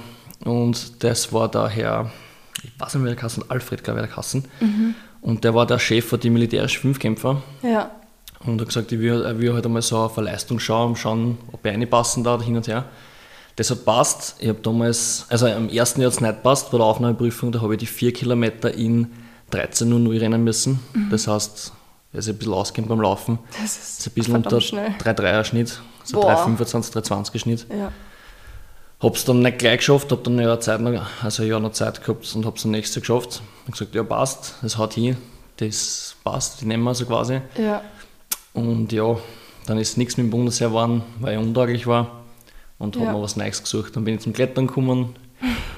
Und 0.44 1.02
das 1.02 1.32
war 1.32 1.50
der 1.50 1.68
Herr, 1.68 2.12
ich 2.62 2.70
weiß 2.78 2.94
nicht 2.94 3.02
mehr, 3.02 3.12
wie 3.12 3.14
der 3.14 3.20
Kassen, 3.20 3.44
Alfred, 3.48 3.82
glaube 3.82 4.00
ich, 4.00 4.06
der 4.06 4.14
Kassen. 4.14 4.44
Und 5.20 5.42
der 5.42 5.54
war 5.54 5.66
der 5.66 5.78
Chef 5.78 6.04
von 6.06 6.20
den 6.20 6.34
militärischen 6.34 6.82
Fünfkämpfer. 6.82 7.42
Ja. 7.62 7.90
Und 8.46 8.58
er 8.58 8.60
hat 8.60 8.68
gesagt, 8.68 8.92
ich 8.92 9.00
will, 9.00 9.22
er 9.22 9.38
will 9.40 9.54
halt 9.54 9.66
einmal 9.66 9.82
so 9.82 9.96
auf 9.96 10.18
eine 10.18 10.30
Leistung 10.30 10.60
schauen, 10.60 10.90
um 10.90 10.96
schauen, 10.96 11.38
ob 11.50 11.62
Beine 11.62 11.86
passen 11.86 12.22
da 12.22 12.40
hin 12.40 12.56
und 12.56 12.68
her. 12.68 12.84
Das 13.56 13.70
hat 13.70 13.84
passt. 13.84 14.36
Ich 14.38 14.48
habe 14.48 14.60
damals, 14.60 15.26
also 15.30 15.46
am 15.46 15.68
ersten 15.68 16.00
Jahr 16.00 16.10
hat 16.10 16.16
es 16.16 16.20
nicht 16.20 16.42
passt, 16.44 16.70
bei 16.70 16.78
der 16.78 16.86
Aufnahmeprüfung, 16.86 17.50
da 17.50 17.60
habe 17.60 17.74
ich 17.74 17.80
die 17.80 17.86
vier 17.86 18.12
Kilometer 18.12 18.72
in 18.72 19.08
13.00 19.52 20.20
rennen 20.20 20.44
müssen. 20.44 20.78
Das 21.10 21.26
heißt, 21.26 21.72
wer 22.14 22.22
sich 22.22 22.32
ein 22.34 22.38
bisschen 22.38 22.54
auskennt 22.54 22.88
beim 22.88 23.00
Laufen, 23.02 23.38
Das 23.60 23.76
ist 23.76 23.98
ist 24.00 24.06
ein 24.06 24.12
bisschen 24.14 24.36
unter 24.36 24.60
schnell. 24.62 24.94
3,3er 25.02 25.44
Schnitt, 25.44 25.80
also 26.00 26.20
Boah. 26.20 26.46
3,25, 26.46 26.92
3,20er 26.94 27.38
Schnitt. 27.38 27.66
Ja. 27.68 27.92
Hab's 29.00 29.24
dann 29.26 29.40
nicht 29.40 29.58
gleich 29.58 29.78
geschafft, 29.78 30.10
hab 30.12 30.24
dann 30.24 30.38
ja 30.38 30.44
eine 30.52 30.60
Zeit 30.60 30.80
noch, 30.80 31.02
also 31.22 31.42
ein 31.42 31.48
Jahr 31.48 31.60
noch 31.60 31.72
Zeit 31.72 32.02
gehabt 32.02 32.34
und 32.34 32.46
hab's 32.46 32.62
dann 32.62 32.70
nächstes 32.70 32.94
Jahr 33.06 33.18
geschafft. 33.18 33.42
Hab 33.66 33.72
gesagt, 33.72 33.94
ja 33.94 34.02
passt, 34.02 34.54
das 34.62 34.78
haut 34.78 34.94
hin, 34.94 35.16
das 35.58 36.16
passt, 36.24 36.60
die 36.62 36.66
nehmen 36.66 36.84
wir 36.84 36.94
so 36.94 37.04
quasi. 37.04 37.40
Ja. 37.58 37.82
Und 38.54 38.92
ja, 38.92 39.18
dann 39.66 39.78
ist 39.78 39.98
nichts 39.98 40.16
mit 40.16 40.26
dem 40.26 40.30
Bundesheer 40.30 40.68
geworden, 40.68 41.02
weil 41.20 41.34
ich 41.34 41.38
untauglich 41.44 41.86
war 41.86 42.22
und 42.78 42.96
Ja. 42.96 43.02
hab 43.06 43.12
mir 43.14 43.20
was 43.22 43.36
Neues 43.36 43.62
gesucht. 43.62 43.96
Dann 43.96 44.04
bin 44.04 44.14
ich 44.14 44.20
zum 44.20 44.32
Klettern 44.32 44.68
gekommen, 44.68 45.16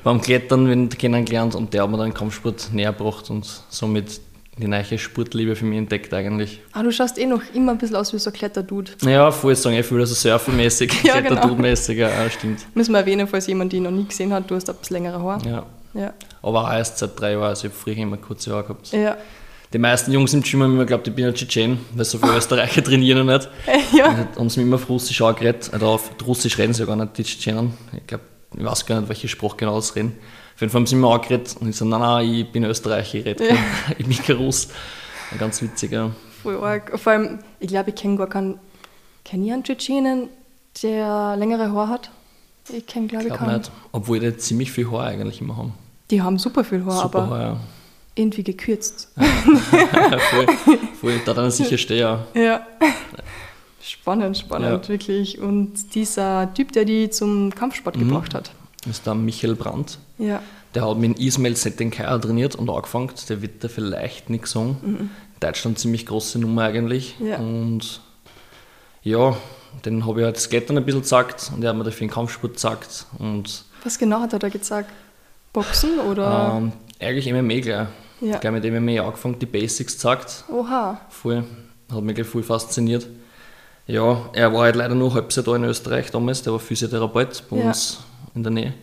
beim 0.05 0.21
Klettern 0.21 0.67
bin 0.69 0.89
ich 0.93 0.99
kennengelernt 0.99 1.55
und 1.57 1.73
der 1.75 1.83
hat 1.83 1.91
mir 1.91 1.97
dann 1.97 2.11
den 2.11 2.15
Kampfsport 2.15 2.69
näher 2.73 2.93
gebracht 2.93 3.31
und 3.31 3.45
somit 3.71 4.21
die 4.59 4.67
neue 4.67 4.99
Sportliebe 4.99 5.55
für 5.55 5.67
mich 5.67 5.79
entdeckt 5.79 6.15
eigentlich. 6.15 6.61
Ah, 6.73 6.83
du 6.83 6.91
schaust 6.91 7.19
eh 7.19 7.27
noch 7.27 7.43
immer 7.53 7.73
ein 7.73 7.79
bisschen 7.79 7.97
aus 7.97 8.13
wie 8.13 8.19
so 8.19 8.31
ein 8.31 8.33
Kletterdude. 8.33 8.93
Ja, 9.03 9.31
voll 9.31 9.55
sagen, 9.55 9.77
ich 9.77 9.85
fühle 9.85 10.01
also 10.03 10.15
surfermäßig, 10.15 10.93
Ja, 11.05 11.21
genau. 11.21 11.41
Kletterdude-mäßig, 11.41 11.97
ja, 11.97 12.31
stimmt. 12.31 12.67
Müssen 12.75 12.93
wir 12.93 13.01
erwähnen, 13.01 13.27
falls 13.27 13.47
jemand 13.47 13.73
die 13.73 13.81
noch 13.81 13.91
nie 13.91 14.05
gesehen 14.07 14.33
hat, 14.33 14.51
du 14.51 14.55
hast 14.55 14.69
ein 14.71 14.77
bisschen 14.77 14.95
längere 14.97 15.21
Haare. 15.21 15.49
Ja. 15.49 15.67
Ja. 15.95 16.13
Aber 16.43 16.65
auch 16.65 16.73
erst 16.73 16.99
seit 16.99 17.19
drei 17.19 17.33
Jahren, 17.33 17.45
also 17.45 17.67
ich 17.67 17.73
habe 17.73 17.83
früher 17.83 17.97
immer 17.97 18.17
kurze 18.17 18.53
Haare 18.53 18.63
gehabt. 18.65 18.93
Ja. 18.93 19.17
Die 19.73 19.79
meisten 19.79 20.13
Jungs 20.13 20.33
im 20.33 20.43
Gym 20.43 20.63
haben 20.63 20.73
immer 20.73 20.85
geglaubt, 20.85 21.09
ich 21.09 21.15
bin 21.15 21.27
ein 21.27 21.35
Tschetschen, 21.35 21.79
weil 21.95 22.05
so 22.05 22.19
viele 22.19 22.37
Österreicher 22.37 22.83
trainieren 22.83 23.27
nicht. 23.27 23.49
Ja. 23.93 24.13
Dann 24.13 24.29
haben 24.37 24.51
sie 24.51 24.61
mir 24.61 24.67
immer 24.67 24.77
auf 24.77 24.89
Russisch 24.89 25.21
angeredet. 25.21 25.71
Also 25.73 25.87
auf 25.87 26.11
Russisch 26.27 26.57
reden 26.59 26.73
sie 26.73 26.81
ja 26.81 26.87
gar 26.87 26.97
nicht, 26.97 27.19
die 27.19 27.25
Tschetschenen. 27.25 27.75
Ich 27.97 28.07
glaube, 28.07 28.25
ich 28.57 28.65
weiß 28.65 28.87
gar 28.87 29.01
nicht, 29.01 29.09
welche 29.09 29.29
Sprache 29.29 29.57
genau 29.57 29.81
sie 29.81 29.95
reden. 29.97 30.13
Auf 30.57 30.61
jeden 30.63 30.73
Fall 30.73 30.81
haben 30.81 30.87
sie 30.87 30.97
mir 30.97 31.09
angeredet 31.09 31.55
und 31.61 31.69
ich 31.69 31.77
so, 31.77 31.85
nein, 31.85 32.01
nein, 32.01 32.29
ich 32.35 32.51
bin 32.51 32.65
Österreicher, 32.65 33.19
ich 33.19 33.25
rede 33.27 33.47
Ja. 33.49 33.55
ich 33.99 34.07
bin 34.07 34.17
kein 34.17 34.37
Russ. 34.37 34.69
Ganz 35.39 35.61
witzig, 35.63 35.93
ja. 35.93 36.11
Voll 36.43 36.57
arg. 36.65 36.99
Vor 36.99 37.13
allem, 37.13 37.39
ich 37.61 37.69
glaube, 37.69 37.91
ich 37.91 37.97
kenne 37.97 38.17
gar 38.17 38.27
keinen. 38.29 38.59
Kenne 39.25 39.45
ich 39.47 39.53
einen 39.53 39.65
Tschetschenen, 39.65 40.29
der 40.83 41.37
längere 41.37 41.73
Haare 41.73 41.89
hat? 41.91 42.11
Ich 42.73 42.87
kenne, 42.87 43.07
glaube 43.09 43.25
Ich 43.25 43.29
glaube 43.31 43.45
keinen. 43.45 43.59
nicht. 43.59 43.71
Obwohl 43.93 44.19
die 44.21 44.37
ziemlich 44.37 44.73
viel 44.73 44.91
Haar 44.91 45.05
eigentlich 45.09 45.41
immer 45.41 45.57
haben. 45.57 45.75
Die 46.11 46.23
haben 46.23 46.39
super 46.39 46.65
viel 46.65 46.85
Haar, 46.85 47.03
Super 47.03 47.23
aber 47.25 47.37
Haar, 47.39 47.61
irgendwie 48.15 48.45
gekürzt. 48.45 49.09
ja. 49.17 49.25
voll, 50.19 50.47
voll. 51.01 51.21
Da 51.27 51.35
dann 51.35 51.51
sicher 51.51 51.77
stehe, 51.77 52.01
ja. 52.01 52.27
Ja. 52.35 52.67
Spannend, 53.83 54.39
spannend, 54.39 54.85
Ja. 54.85 54.89
wirklich. 54.89 55.39
Und 55.41 55.95
dieser 55.95 56.53
Typ, 56.55 56.73
der 56.73 56.85
die 56.85 57.11
zum 57.11 57.55
Kampfsport 57.55 57.97
Mhm. 57.97 58.09
gebracht 58.09 58.35
hat. 58.35 58.51
Das 58.87 58.99
ist 58.99 59.07
der 59.07 59.15
Michael 59.15 59.55
Brandt. 59.57 59.99
Ja. 60.19 60.41
Der 60.75 60.89
hat 60.89 60.99
mit 60.99 61.19
Ismail 61.19 61.57
Settenkaya 61.57 62.19
trainiert 62.19 62.55
und 62.55 62.71
angefangen. 62.71 63.11
Der 63.29 63.43
wird 63.43 63.65
da 63.65 63.69
vielleicht 63.69 64.31
nichts 64.31 64.53
sagen. 64.53 65.11
Deutschland 65.41 65.79
ziemlich 65.79 66.07
große 66.07 66.39
Nummer 66.39 66.63
eigentlich. 66.63 67.17
Ja. 67.19 67.39
Und 67.39 68.01
ja, 69.03 69.37
den 69.85 70.07
habe 70.07 70.21
ich 70.21 70.25
halt 70.25 70.37
das 70.37 70.49
Klettern 70.49 70.79
ein 70.79 70.85
bisschen 70.85 71.03
gezeigt 71.03 71.51
und 71.55 71.63
er 71.63 71.71
hat 71.71 71.77
mir 71.77 71.85
dafür 71.85 72.07
den 72.07 72.13
Kampfsport 72.13 72.55
gezeigt. 72.55 73.07
Und 73.19 73.65
Was 73.85 73.99
genau 73.99 74.21
hat 74.21 74.33
er 74.33 74.39
da 74.39 74.49
gezeigt? 74.49 74.91
Boxen 75.53 75.99
oder? 75.99 76.55
ähm, 76.57 76.73
eigentlich 77.01 77.33
MMA 77.33 77.61
gleich. 77.61 77.89
Ja. 78.21 78.39
Gleich 78.39 78.53
mit 78.53 78.65
MMA 78.65 79.03
angefangen, 79.03 79.39
die 79.39 79.47
Basics 79.47 79.95
gezeigt. 79.95 80.45
Oha. 80.49 81.01
Voll. 81.11 81.45
Hat 81.93 82.03
mich 82.03 82.15
gleich 82.15 82.27
voll 82.27 82.43
fasziniert. 82.43 83.07
Ja, 83.87 84.29
er 84.33 84.53
war 84.53 84.63
halt 84.63 84.77
leider 84.77 84.95
nur 84.95 85.15
halbes 85.15 85.37
Jahr 85.37 85.45
da 85.45 85.55
in 85.57 85.65
Österreich 85.65 86.11
damals, 86.11 86.43
der 86.43 86.53
war 86.53 86.59
Physiotherapeut 86.59 87.45
bei 87.49 87.57
Ja. 87.59 87.69
uns 87.69 88.01
in 88.35 88.43
der 88.43 88.53
Nähe. 88.53 88.75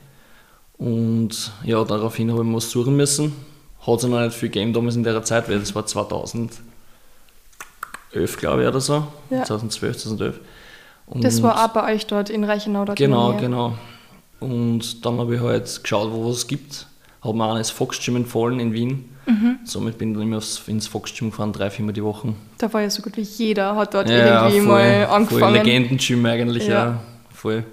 Und 0.77 1.51
ja, 1.63 1.83
daraufhin 1.83 2.31
habe 2.31 2.41
ich 2.41 2.47
mir 2.47 2.55
was 2.55 2.69
suchen 2.71 2.95
müssen. 2.95 3.33
Hat 3.85 3.97
es 3.99 4.03
noch 4.05 4.19
nicht 4.21 4.33
viel 4.35 4.49
gegeben 4.49 4.71
damals 4.73 4.95
in 4.95 5.03
der 5.03 5.21
Zeit, 5.23 5.49
weil 5.49 5.59
das 5.59 5.75
war 5.75 5.85
2011, 5.85 6.61
glaube 8.37 8.61
ich, 8.63 8.67
oder 8.67 8.79
so. 8.79 9.05
Ja. 9.29 9.43
2012, 9.43 9.97
2011. 9.97 10.39
Und 11.07 11.23
Das 11.23 11.43
war 11.43 11.63
auch 11.63 11.69
bei 11.73 11.93
euch 11.93 12.07
dort 12.07 12.29
in 12.29 12.43
Reichenau. 12.45 12.85
Dort 12.85 12.97
Genau, 12.97 13.33
genau. 13.37 13.73
Und 14.39 15.05
dann 15.05 15.19
habe 15.19 15.35
ich 15.35 15.41
halt 15.41 15.81
geschaut, 15.83 16.11
wo 16.11 16.29
was 16.29 16.47
gibt. 16.47 16.87
Habe 17.21 17.37
mir 17.37 17.45
auch 17.45 17.57
das 17.57 17.71
Fox 17.71 17.99
Gym 18.03 18.15
empfohlen 18.15 18.59
in 18.59 18.73
Wien. 18.73 19.09
Mhm. 19.25 19.59
Somit 19.63 19.97
bin 19.97 20.09
ich 20.09 20.15
dann 20.15 20.23
immer 20.23 20.37
aufs, 20.37 20.67
ins 20.67 20.87
Fox 20.87 21.13
Gym 21.13 21.31
gefahren, 21.31 21.53
drei, 21.53 21.69
viermal 21.69 21.93
die 21.93 22.03
Woche. 22.03 22.33
Da 22.57 22.71
war 22.73 22.81
ja 22.81 22.89
so 22.89 23.01
gut 23.01 23.15
wie 23.17 23.21
jeder, 23.21 23.75
hat 23.75 23.93
dort 23.93 24.09
Ja, 24.09 24.47
irgendwie 24.47 24.65
voll, 24.65 24.67
mal 24.67 25.05
Voll 25.05 25.15
angefangen. 25.15 25.53
Legenden-Gym 25.55 26.25
eigentlich, 26.25 26.67
ja. 26.67 26.85
Ja. 26.85 27.03
Voll. 27.33 27.63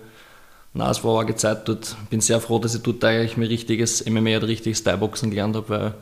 Nein, 0.72 0.90
es 0.90 1.02
war 1.02 1.10
eine 1.12 1.20
arge 1.20 1.34
Zeit 1.34 1.66
dort. 1.68 1.96
Bin 2.10 2.20
sehr 2.20 2.40
froh, 2.40 2.60
dass 2.60 2.74
ich 2.76 2.82
dort 2.82 3.04
eigentlich 3.04 3.36
mein 3.36 3.48
richtiges 3.48 4.04
MMA 4.08 4.36
oder 4.36 4.46
richtiges 4.46 4.84
Thai-Boxen 4.84 5.30
gelernt 5.30 5.56
habe, 5.56 5.68
weil 5.68 5.94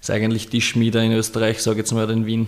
es 0.00 0.08
eigentlich 0.08 0.48
die 0.48 0.62
Schmiede 0.62 1.04
in 1.04 1.12
Österreich, 1.12 1.62
sage 1.62 1.74
ich 1.74 1.78
jetzt 1.80 1.92
mal, 1.92 2.08
in 2.10 2.24
Wien. 2.24 2.46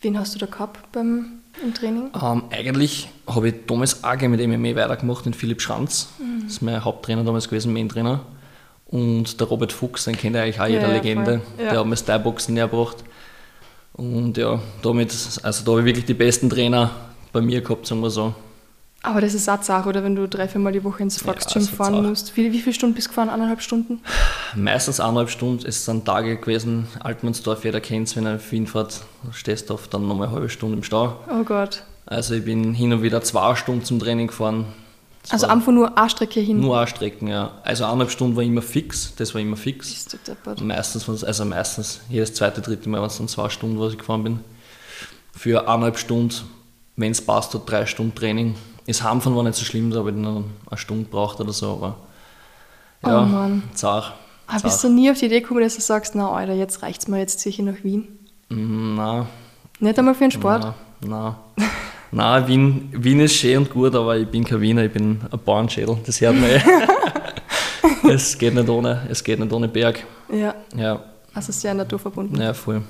Wen 0.00 0.18
hast 0.18 0.34
du 0.34 0.38
da 0.40 0.46
gehabt 0.46 0.90
beim, 0.92 1.26
im 1.62 1.72
Training? 1.72 2.10
Ähm, 2.20 2.42
eigentlich 2.50 3.08
habe 3.28 3.48
ich 3.48 3.54
damals 3.66 4.02
auch 4.02 4.20
mit 4.20 4.46
MMA 4.46 4.74
weitergemacht, 4.74 5.24
den 5.24 5.34
Philipp 5.34 5.62
Schranz. 5.62 6.08
Das 6.42 6.54
ist 6.54 6.62
mein 6.62 6.84
Haupttrainer 6.84 7.22
damals 7.22 7.48
gewesen, 7.48 7.72
Main-Trainer. 7.72 8.20
Und 8.94 9.40
der 9.40 9.48
Robert 9.48 9.72
Fuchs, 9.72 10.04
den 10.04 10.16
kennt 10.16 10.36
eigentlich 10.36 10.60
auch 10.60 10.68
jeder 10.68 10.82
Ja, 10.82 10.88
ja, 10.88 10.94
Legende. 10.94 11.40
Ja. 11.58 11.70
Der 11.70 11.80
hat 11.80 11.84
mir 11.86 11.90
das 11.90 12.04
Thai-Boxen 12.04 12.54
näher 12.54 12.68
gebracht. 12.68 12.98
Und 13.92 14.36
ja, 14.36 14.60
damit, 14.82 15.12
also 15.42 15.64
da 15.64 15.70
habe 15.72 15.80
ich 15.80 15.86
wirklich 15.86 16.04
die 16.04 16.14
besten 16.14 16.48
Trainer 16.48 16.92
bei 17.32 17.40
mir 17.40 17.60
gehabt, 17.60 17.88
sagen 17.88 18.02
wir 18.02 18.10
so. 18.10 18.34
Aber 19.02 19.20
das 19.20 19.34
ist 19.34 19.50
auch 19.50 19.60
Sache, 19.62 19.88
oder 19.88 20.04
wenn 20.04 20.14
du 20.14 20.28
drei, 20.28 20.46
viermal 20.46 20.72
die 20.72 20.84
Woche 20.84 21.02
ins 21.02 21.20
Volksgym 21.20 21.62
das 21.62 21.70
ist 21.70 21.76
fahren 21.76 22.06
musst. 22.08 22.36
Wie, 22.36 22.52
wie 22.52 22.60
viele 22.60 22.72
Stunden 22.72 22.94
bist 22.94 23.08
du 23.08 23.10
gefahren? 23.10 23.30
Eineinhalb 23.30 23.62
Stunden? 23.62 24.00
Meistens 24.54 25.00
eineinhalb 25.00 25.28
Stunden. 25.28 25.66
Es 25.66 25.84
sind 25.84 26.04
Tage 26.04 26.36
gewesen, 26.36 26.86
Altmannsdorf, 27.00 27.64
jeder 27.64 27.80
kennt 27.80 28.06
es, 28.06 28.14
wenn 28.14 28.26
er 28.26 28.36
auf 28.36 28.52
Wien 28.52 28.68
fährt, 28.68 29.00
stehst 29.32 29.70
du 29.70 29.74
oft 29.74 29.92
dann 29.92 30.06
nochmal 30.06 30.28
eine 30.28 30.36
halbe 30.36 30.48
Stunde 30.48 30.76
im 30.76 30.84
Stau. 30.84 31.18
Oh 31.28 31.42
Gott. 31.42 31.82
Also 32.06 32.34
ich 32.34 32.44
bin 32.44 32.74
hin 32.74 32.92
und 32.92 33.02
wieder 33.02 33.22
zwei 33.22 33.56
Stunden 33.56 33.84
zum 33.84 33.98
Training 33.98 34.28
gefahren. 34.28 34.66
Also 35.30 35.46
einfach 35.46 35.72
nur 35.72 35.96
eine 35.96 36.10
Strecke 36.10 36.40
hin. 36.40 36.60
nur 36.60 36.76
eine 36.76 36.86
Strecken, 36.86 37.28
ja. 37.28 37.52
Also 37.62 37.84
eineinhalb 37.84 38.10
Stunden 38.10 38.36
war 38.36 38.42
immer 38.42 38.60
fix, 38.62 39.14
das 39.16 39.34
war 39.34 39.40
immer 39.40 39.56
fix. 39.56 39.88
Bist 39.90 40.12
du 40.12 40.16
deppert. 40.18 40.60
Meistens, 40.60 41.24
also 41.24 41.44
meistens, 41.46 42.00
jedes 42.10 42.34
zweite, 42.34 42.60
dritte 42.60 42.88
Mal 42.88 42.98
waren 43.00 43.06
es 43.06 43.16
dann 43.16 43.28
zwei 43.28 43.48
Stunden, 43.48 43.78
was 43.80 43.92
ich 43.92 43.98
gefahren 43.98 44.22
bin. 44.24 44.40
Für 45.32 45.62
eineinhalb 45.68 45.98
Stunden, 45.98 46.34
wenn 46.96 47.12
es 47.12 47.24
passt, 47.24 47.54
hat 47.54 47.62
drei 47.68 47.86
Stunden 47.86 48.14
Training. 48.14 48.54
Das 48.86 49.02
Heimfahren 49.02 49.34
war 49.34 49.42
nicht 49.42 49.54
so 49.56 49.64
schlimm, 49.64 49.90
da 49.90 50.00
habe 50.00 50.10
ich 50.10 50.16
dann 50.16 50.44
eine 50.68 50.78
Stunde 50.78 51.04
gebraucht 51.04 51.40
oder 51.40 51.52
so, 51.54 51.70
aber 51.72 51.96
ja, 53.02 53.22
Oh 53.22 53.24
Mann. 53.26 53.62
zart. 53.74 54.12
Aber 54.46 54.60
bist 54.60 54.80
zart. 54.80 54.92
du 54.92 54.94
nie 54.94 55.10
auf 55.10 55.18
die 55.18 55.24
Idee 55.26 55.40
gekommen, 55.40 55.60
dass 55.62 55.74
du 55.76 55.80
sagst, 55.80 56.14
na 56.14 56.30
Alter, 56.30 56.52
jetzt 56.52 56.82
reicht's 56.82 57.08
mir, 57.08 57.18
jetzt 57.18 57.40
ziehe 57.40 57.50
ich 57.50 57.58
nach 57.60 57.82
Wien? 57.82 58.06
Mm, 58.50 58.94
Nein, 58.94 59.26
Nicht 59.80 59.98
einmal 59.98 60.14
für 60.14 60.24
den 60.24 60.30
Sport? 60.32 60.64
nein, 61.00 61.10
nein. 61.10 61.34
Nein, 62.14 62.46
Wien, 62.46 62.88
Wien 62.92 63.18
ist 63.18 63.34
schön 63.34 63.58
und 63.58 63.70
gut, 63.70 63.92
aber 63.92 64.16
ich 64.16 64.28
bin 64.28 64.44
kein 64.44 64.60
Wiener, 64.60 64.84
ich 64.84 64.92
bin 64.92 65.20
ein 65.28 65.38
Bauernschädel, 65.44 65.98
das 66.06 66.20
hört 66.20 66.36
man 66.36 66.44
eh. 66.44 66.60
es, 68.08 68.38
geht 68.38 68.54
nicht 68.54 68.68
ohne, 68.68 69.04
es 69.10 69.24
geht 69.24 69.40
nicht 69.40 69.52
ohne 69.52 69.66
Berg. 69.66 70.04
Ja, 70.32 70.54
Ja, 70.76 71.02
also 71.34 71.50
sehr 71.50 71.74
naturverbunden. 71.74 72.40
ja 72.40 72.54
voll. 72.54 72.82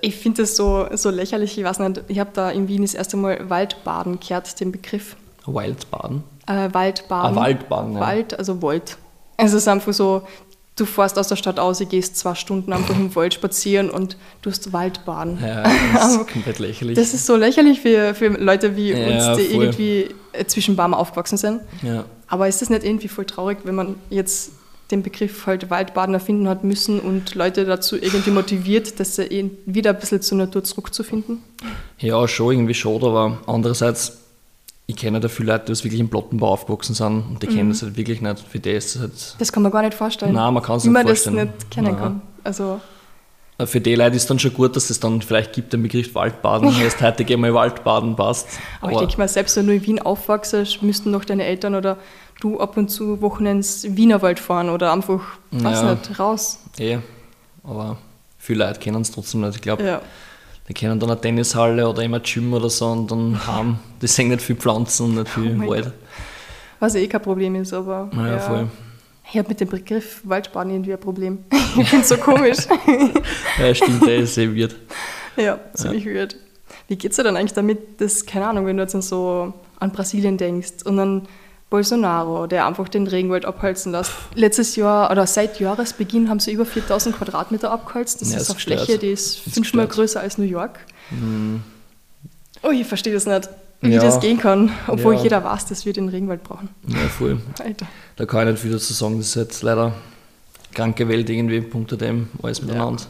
Ich 0.00 0.16
finde 0.16 0.42
das 0.42 0.56
so, 0.56 0.88
so 0.94 1.10
lächerlich, 1.10 1.56
ich 1.56 1.62
weiß 1.62 1.78
nicht, 1.78 2.02
ich 2.08 2.18
habe 2.18 2.30
da 2.34 2.50
in 2.50 2.66
Wien 2.66 2.82
das 2.82 2.94
erste 2.94 3.16
Mal 3.16 3.48
Waldbaden 3.48 4.18
gehört, 4.18 4.58
den 4.58 4.72
Begriff. 4.72 5.14
Wildbaden. 5.46 6.24
Äh, 6.48 6.70
Waldbaden. 6.72 7.38
Ah, 7.38 7.40
Waldbaden, 7.40 7.92
ja. 7.94 8.00
Wald, 8.00 8.36
also 8.36 8.62
Wald. 8.62 8.98
Es 9.36 9.52
ist 9.52 9.68
einfach 9.68 9.92
so, 9.92 10.22
du 10.76 10.84
fährst 10.84 11.18
aus 11.18 11.28
der 11.28 11.36
Stadt 11.36 11.58
aus, 11.58 11.82
gehst 11.88 12.16
zwei 12.16 12.34
Stunden 12.34 12.72
einfach 12.72 12.94
im 12.94 13.14
Wald 13.16 13.34
spazieren 13.34 13.90
und 13.90 14.16
du 14.42 14.50
hast 14.50 14.72
Waldbaden. 14.72 15.38
Ja, 15.42 15.62
das 15.94 16.16
ist 16.16 16.28
komplett 16.28 16.58
lächerlich. 16.58 16.96
Das 16.96 17.14
ist 17.14 17.26
so 17.26 17.34
lächerlich 17.36 17.80
für, 17.80 18.14
für 18.14 18.28
Leute 18.28 18.76
wie 18.76 18.92
Ja, 18.92 19.32
uns, 19.32 19.38
die 19.38 19.44
voll. 19.54 19.64
irgendwie 19.64 20.06
äh, 20.32 20.44
zwischen 20.46 20.76
Barmen 20.76 20.94
aufgewachsen 20.94 21.38
sind. 21.38 21.60
ja. 21.82 22.04
Aber 22.28 22.48
ist 22.48 22.60
das 22.60 22.70
nicht 22.70 22.82
irgendwie 22.84 23.06
voll 23.08 23.24
traurig, 23.24 23.58
wenn 23.64 23.76
man 23.76 23.94
jetzt 24.10 24.50
den 24.90 25.02
Begriff 25.04 25.46
halt 25.46 25.70
Waldbaden 25.70 26.12
erfinden 26.14 26.48
hat 26.48 26.64
müssen 26.64 26.98
und 27.00 27.34
Leute 27.36 27.64
dazu 27.64 27.96
irgendwie 27.96 28.30
motiviert, 28.32 28.98
dass 28.98 29.14
sie 29.16 29.22
eh 29.22 29.50
wieder 29.64 29.90
ein 29.90 29.98
bisschen 30.00 30.22
zur 30.22 30.38
Natur 30.38 30.62
zurückzufinden? 30.64 31.42
ja, 31.98 32.26
schon 32.28 32.52
irgendwie 32.52 32.74
schade, 32.74 33.06
aber 33.06 33.38
andererseits, 33.46 34.18
ich 34.88 34.96
kenne 34.96 35.18
da 35.20 35.28
viele 35.28 35.52
Leute, 35.52 35.72
die 35.72 35.84
wirklich 35.84 36.00
im 36.00 36.08
Plattenbau 36.08 36.50
aufgewachsen 36.50 36.94
sind 36.94 37.24
und 37.28 37.42
die 37.42 37.46
kennen 37.48 37.70
das 37.70 37.82
halt 37.82 37.96
wirklich 37.96 38.20
nicht. 38.20 38.38
Für 38.40 38.58
die 38.60 38.70
ist 38.70 38.94
das 38.94 39.02
halt 39.02 39.34
Das 39.38 39.52
kann 39.52 39.62
man 39.64 39.72
gar 39.72 39.82
nicht 39.82 39.94
vorstellen. 39.94 40.32
Nein, 40.34 40.54
man 40.54 40.62
kann's 40.62 40.84
Wie 40.84 40.88
nicht 40.88 40.94
man 40.94 41.06
das 41.06 41.22
vorstellen. 41.24 41.46
nicht 41.56 41.70
kennen 41.70 41.86
Nein. 41.88 41.96
kann. 41.98 42.22
Also, 42.44 42.80
Für 43.64 43.80
die 43.80 43.94
Leute 43.96 44.14
ist 44.16 44.28
dann 44.30 44.38
schon 44.38 44.54
gut, 44.54 44.76
dass 44.76 44.90
es 44.90 45.00
dann 45.00 45.22
vielleicht 45.22 45.52
gibt, 45.54 45.72
den 45.72 45.82
Begriff 45.82 46.14
Waldbaden. 46.14 46.72
Erst 46.80 47.00
heute 47.02 47.24
gehen 47.24 47.40
wir 47.40 47.52
Waldbaden, 47.54 48.14
passt. 48.14 48.46
aber, 48.80 48.92
ich 48.92 48.98
denke 48.98 49.18
mal, 49.18 49.26
selbst 49.28 49.56
wenn 49.56 49.66
du 49.66 49.74
in 49.74 49.82
Wien 49.84 49.98
aufwachst, 50.00 50.82
müssten 50.82 51.12
doch 51.12 51.24
deine 51.24 51.44
Eltern 51.44 51.74
oder 51.74 51.96
du 52.40 52.60
ab 52.60 52.76
und 52.76 52.88
zu 52.88 53.20
Wochenends 53.22 53.86
Wienerwald 53.96 54.38
fahren 54.38 54.68
oder 54.70 54.92
einfach, 54.92 55.20
weiß 55.50 55.80
Ja. 55.82 55.94
nicht, 55.94 56.18
raus. 56.20 56.58
eh, 56.78 56.98
aber 57.64 57.96
viele 58.38 58.64
Leute 58.66 58.78
kennen 58.78 59.00
es 59.02 59.10
trotzdem 59.10 59.40
nicht. 59.40 59.56
Ich 59.56 59.62
glaube, 59.62 59.82
Ja. 59.84 60.00
Die 60.68 60.74
kennen 60.74 60.98
dann 60.98 61.10
eine 61.10 61.20
Tennishalle 61.20 61.88
oder 61.88 62.02
immer 62.02 62.18
ein 62.18 62.22
Gym 62.22 62.52
oder 62.52 62.68
so 62.68 62.86
und 62.86 63.10
dann 63.10 63.46
haben, 63.46 63.78
die 64.02 64.06
sehen 64.06 64.28
nicht 64.28 64.42
viel 64.42 64.56
Pflanzen 64.56 65.06
und 65.06 65.14
nicht 65.16 65.28
viel 65.28 65.60
Oh 65.62 65.68
Wald. 65.70 65.92
Was 66.80 66.94
eh 66.94 67.06
kein 67.06 67.22
Problem 67.22 67.54
ist, 67.54 67.72
aber. 67.72 68.10
Ja, 68.14 68.38
voll. 68.38 68.68
Ich 69.30 69.38
habe 69.38 69.48
mit 69.48 69.60
dem 69.60 69.68
Begriff 69.68 70.20
Waldbaden 70.24 70.72
irgendwie 70.72 70.92
ein 70.92 71.00
Problem. 71.00 71.38
ich 71.78 71.88
finde 71.88 72.02
es 72.02 72.08
so 72.08 72.16
komisch. 72.16 72.58
Ja, 73.58 73.74
stimmt, 73.74 74.06
der 74.06 74.16
ist 74.18 74.36
eh 74.38 74.54
weird. 74.54 74.76
ja, 75.36 75.58
ziemlich 75.74 76.06
weird. 76.06 76.36
Wie 76.88 76.96
geht's 76.96 77.16
dir 77.16 77.24
dann 77.24 77.36
eigentlich 77.36 77.54
damit, 77.54 78.00
dass, 78.00 78.24
keine 78.26 78.46
Ahnung, 78.46 78.66
wenn 78.66 78.76
du 78.76 78.82
jetzt 78.82 78.94
an 78.94 79.02
so 79.02 79.52
an 79.78 79.92
Brasilien 79.92 80.36
denkst 80.36 80.84
und 80.84 80.98
an 80.98 81.22
Bolsonaro, 81.68 82.46
der 82.46 82.66
einfach 82.66 82.88
den 82.88 83.06
Regenwald 83.08 83.44
abholzen 83.44 83.90
lässt. 83.92 84.12
Letztes 84.34 84.76
Jahr 84.76 85.10
oder 85.10 85.26
seit 85.26 85.58
Jahresbeginn 85.58 86.28
haben 86.28 86.38
sie 86.38 86.52
über 86.52 86.64
4000 86.64 87.16
Quadratmeter 87.16 87.70
abgeholzt. 87.72 88.20
Das 88.20 88.30
Ja, 88.32 88.38
ist 88.38 88.50
eine. 88.50 88.58
Fläche, 88.60 88.98
die 88.98 89.10
ist 89.10 89.38
fünfmal 89.40 89.86
größer 89.88 90.20
als 90.20 90.38
New 90.38 90.44
York. 90.44 90.78
Oh, 92.62 92.70
ich 92.70 92.86
verstehe 92.86 93.12
das 93.14 93.26
nicht, 93.26 93.48
wie 93.80 93.92
Ja. 93.94 94.00
das 94.02 94.20
gehen 94.20 94.38
kann, 94.38 94.70
obwohl 94.86 95.14
Ja. 95.16 95.22
jeder 95.22 95.44
weiß, 95.44 95.66
dass 95.66 95.84
wir 95.84 95.92
den 95.92 96.08
Regenwald 96.08 96.42
brauchen. 96.44 96.68
Ja, 96.86 96.96
voll. 97.08 97.40
Alter. 97.62 97.86
Da 98.16 98.26
kann 98.26 98.46
ich 98.46 98.52
nicht 98.52 98.62
viel 98.62 98.72
dazu 98.72 98.92
sagen, 98.92 99.18
das 99.18 99.28
ist 99.28 99.34
jetzt 99.34 99.62
leider 99.62 99.92
kranke 100.72 101.08
Welt 101.08 101.28
irgendwie, 101.28 101.60
Punkt 101.60 102.00
dem, 102.00 102.28
alles 102.42 102.62
miteinander. 102.62 103.02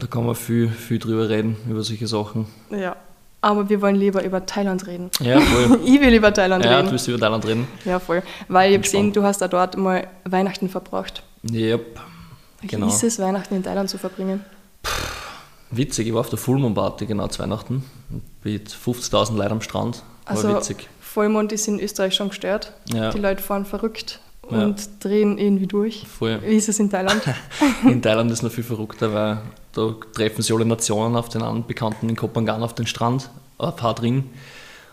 Da 0.00 0.06
kann 0.06 0.24
man 0.26 0.34
viel, 0.34 0.68
viel 0.68 0.98
drüber 0.98 1.28
reden, 1.28 1.56
über 1.68 1.82
solche 1.82 2.06
Sachen. 2.06 2.46
Ja. 2.70 2.96
Aber 3.42 3.68
wir 3.70 3.80
wollen 3.80 3.96
lieber 3.96 4.22
über 4.22 4.44
Thailand 4.44 4.86
reden. 4.86 5.10
Ja, 5.20 5.40
voll. 5.40 5.78
Ich 5.84 6.00
will 6.00 6.12
über 6.14 6.32
Thailand 6.32 6.64
ja, 6.64 6.72
du 6.72 6.76
reden. 6.78 6.90
willst 6.90 7.08
über 7.08 7.18
Thailand 7.18 7.46
reden? 7.46 7.66
Ja, 7.84 7.98
voll. 7.98 8.22
Weil 8.48 8.70
ich 8.70 8.76
habe 8.76 8.82
gesehen, 8.82 9.12
du 9.12 9.22
hast 9.22 9.40
da 9.40 9.48
dort 9.48 9.76
mal 9.76 10.06
Weihnachten 10.24 10.68
verbracht. 10.68 11.22
Yep. 11.50 11.98
Wie 12.60 12.66
Genau. 12.66 12.88
ist 12.88 13.02
es, 13.02 13.18
Weihnachten 13.18 13.54
in 13.54 13.62
Thailand 13.62 13.88
zu 13.88 13.96
verbringen? 13.96 14.44
Witzig, 15.70 16.08
ich 16.08 16.12
war 16.12 16.20
auf 16.20 16.28
der 16.28 16.38
Fullmoon 16.38 16.74
Party 16.74 17.06
genau 17.06 17.28
zu 17.28 17.38
Weihnachten 17.40 17.84
mit 18.42 18.68
50.000 18.70 19.36
Leuten 19.36 19.52
am 19.52 19.60
Strand. 19.62 20.02
War 20.26 20.36
Also 20.36 20.54
witzig. 20.54 20.88
Vollmond 21.00 21.52
ist 21.52 21.66
in 21.68 21.80
Österreich 21.80 22.14
schon 22.14 22.28
gestört. 22.28 22.72
Ja. 22.92 23.10
Die 23.10 23.18
Leute 23.18 23.42
fahren 23.42 23.64
verrückt 23.64 24.20
Ja. 24.50 24.64
und 24.64 24.88
drehen 25.02 25.38
irgendwie 25.38 25.66
durch. 25.66 26.04
Voll. 26.06 26.40
Wie 26.44 26.56
ist 26.56 26.68
es 26.68 26.78
in 26.80 26.90
Thailand? 26.90 27.22
In 27.84 28.02
Thailand 28.02 28.30
ist 28.30 28.38
es 28.38 28.42
noch 28.42 28.50
viel 28.50 28.64
verrückter, 28.64 29.12
weil 29.14 29.38
da 29.72 29.94
treffen 30.14 30.42
sich 30.42 30.54
alle 30.54 30.64
Nationen 30.64 31.16
auf 31.16 31.28
den 31.28 31.42
anderen 31.42 31.66
Bekannten 31.66 32.08
in 32.08 32.16
Kopangan 32.16 32.62
auf 32.62 32.74
den 32.74 32.86
Strand, 32.86 33.30
auf 33.58 33.82
Hadring 33.82 34.30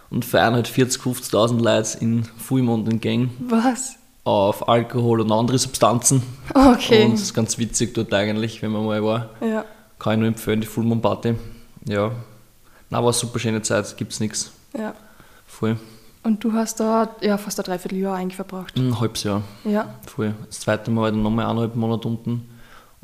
und 0.09 0.23
feiern 0.25 0.53
halt 0.53 0.67
40.000, 0.67 1.31
50.000 1.31 1.61
Leute 1.61 1.97
in 1.99 2.23
Fullmond 2.23 2.87
in 2.91 2.99
Gang 3.01 3.29
Was? 3.49 3.95
auf 4.23 4.67
Alkohol 4.67 5.21
und 5.21 5.31
andere 5.31 5.57
Substanzen. 5.57 6.21
Okay. 6.53 7.05
Und 7.05 7.13
es 7.13 7.21
ist 7.21 7.33
ganz 7.33 7.57
witzig 7.57 7.93
dort 7.93 8.13
eigentlich, 8.13 8.61
wenn 8.61 8.71
man 8.71 8.85
mal 8.85 9.03
war. 9.03 9.29
ja. 9.41 9.65
Kann 9.99 10.13
ich 10.13 10.19
nur 10.19 10.27
empfehlen, 10.27 10.61
die 10.61 10.67
Fullmoon 10.67 11.01
Party. 11.01 11.33
Ja, 11.87 12.11
na, 12.91 12.97
war 12.99 13.05
eine 13.05 13.13
super 13.13 13.39
schöne 13.39 13.61
Zeit, 13.63 13.97
gibt's 13.97 14.19
nichts. 14.19 14.51
ja. 14.77 14.93
Voll. 15.47 15.77
Und 16.23 16.43
du 16.43 16.51
hast 16.51 16.81
da 16.81 17.09
ja, 17.21 17.37
fast 17.37 17.57
ein 17.59 17.63
Dreivierteljahr 17.63 18.15
eigentlich 18.15 18.35
verbracht. 18.35 18.75
Ein 18.75 18.99
halbes 18.99 19.23
Jahr. 19.23 19.43
Ja. 19.63 19.95
Voll. 20.05 20.35
Das 20.47 20.59
zweite 20.59 20.91
Mal 20.91 21.01
war 21.03 21.07
ich 21.07 21.13
dann 21.15 21.23
nochmal 21.23 21.45
eineinhalb 21.45 21.75
Monate 21.77 22.07
unten. 22.09 22.47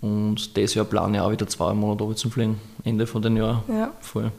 Und 0.03 0.57
dieses 0.57 0.75
Jahr 0.75 0.83
plane 0.83 1.17
ich 1.17 1.23
auch 1.23 1.31
wieder 1.31 1.47
zwei 1.47 1.73
Monate 1.73 2.03
runter 2.03 2.17
zum 2.17 2.29
Fliegen. 2.29 2.59
Ende 2.83 3.07
von 3.07 3.21
den 3.21 3.37
Jahr. 3.37 3.63
Ja. 3.69 3.89
Voll. 4.01 4.33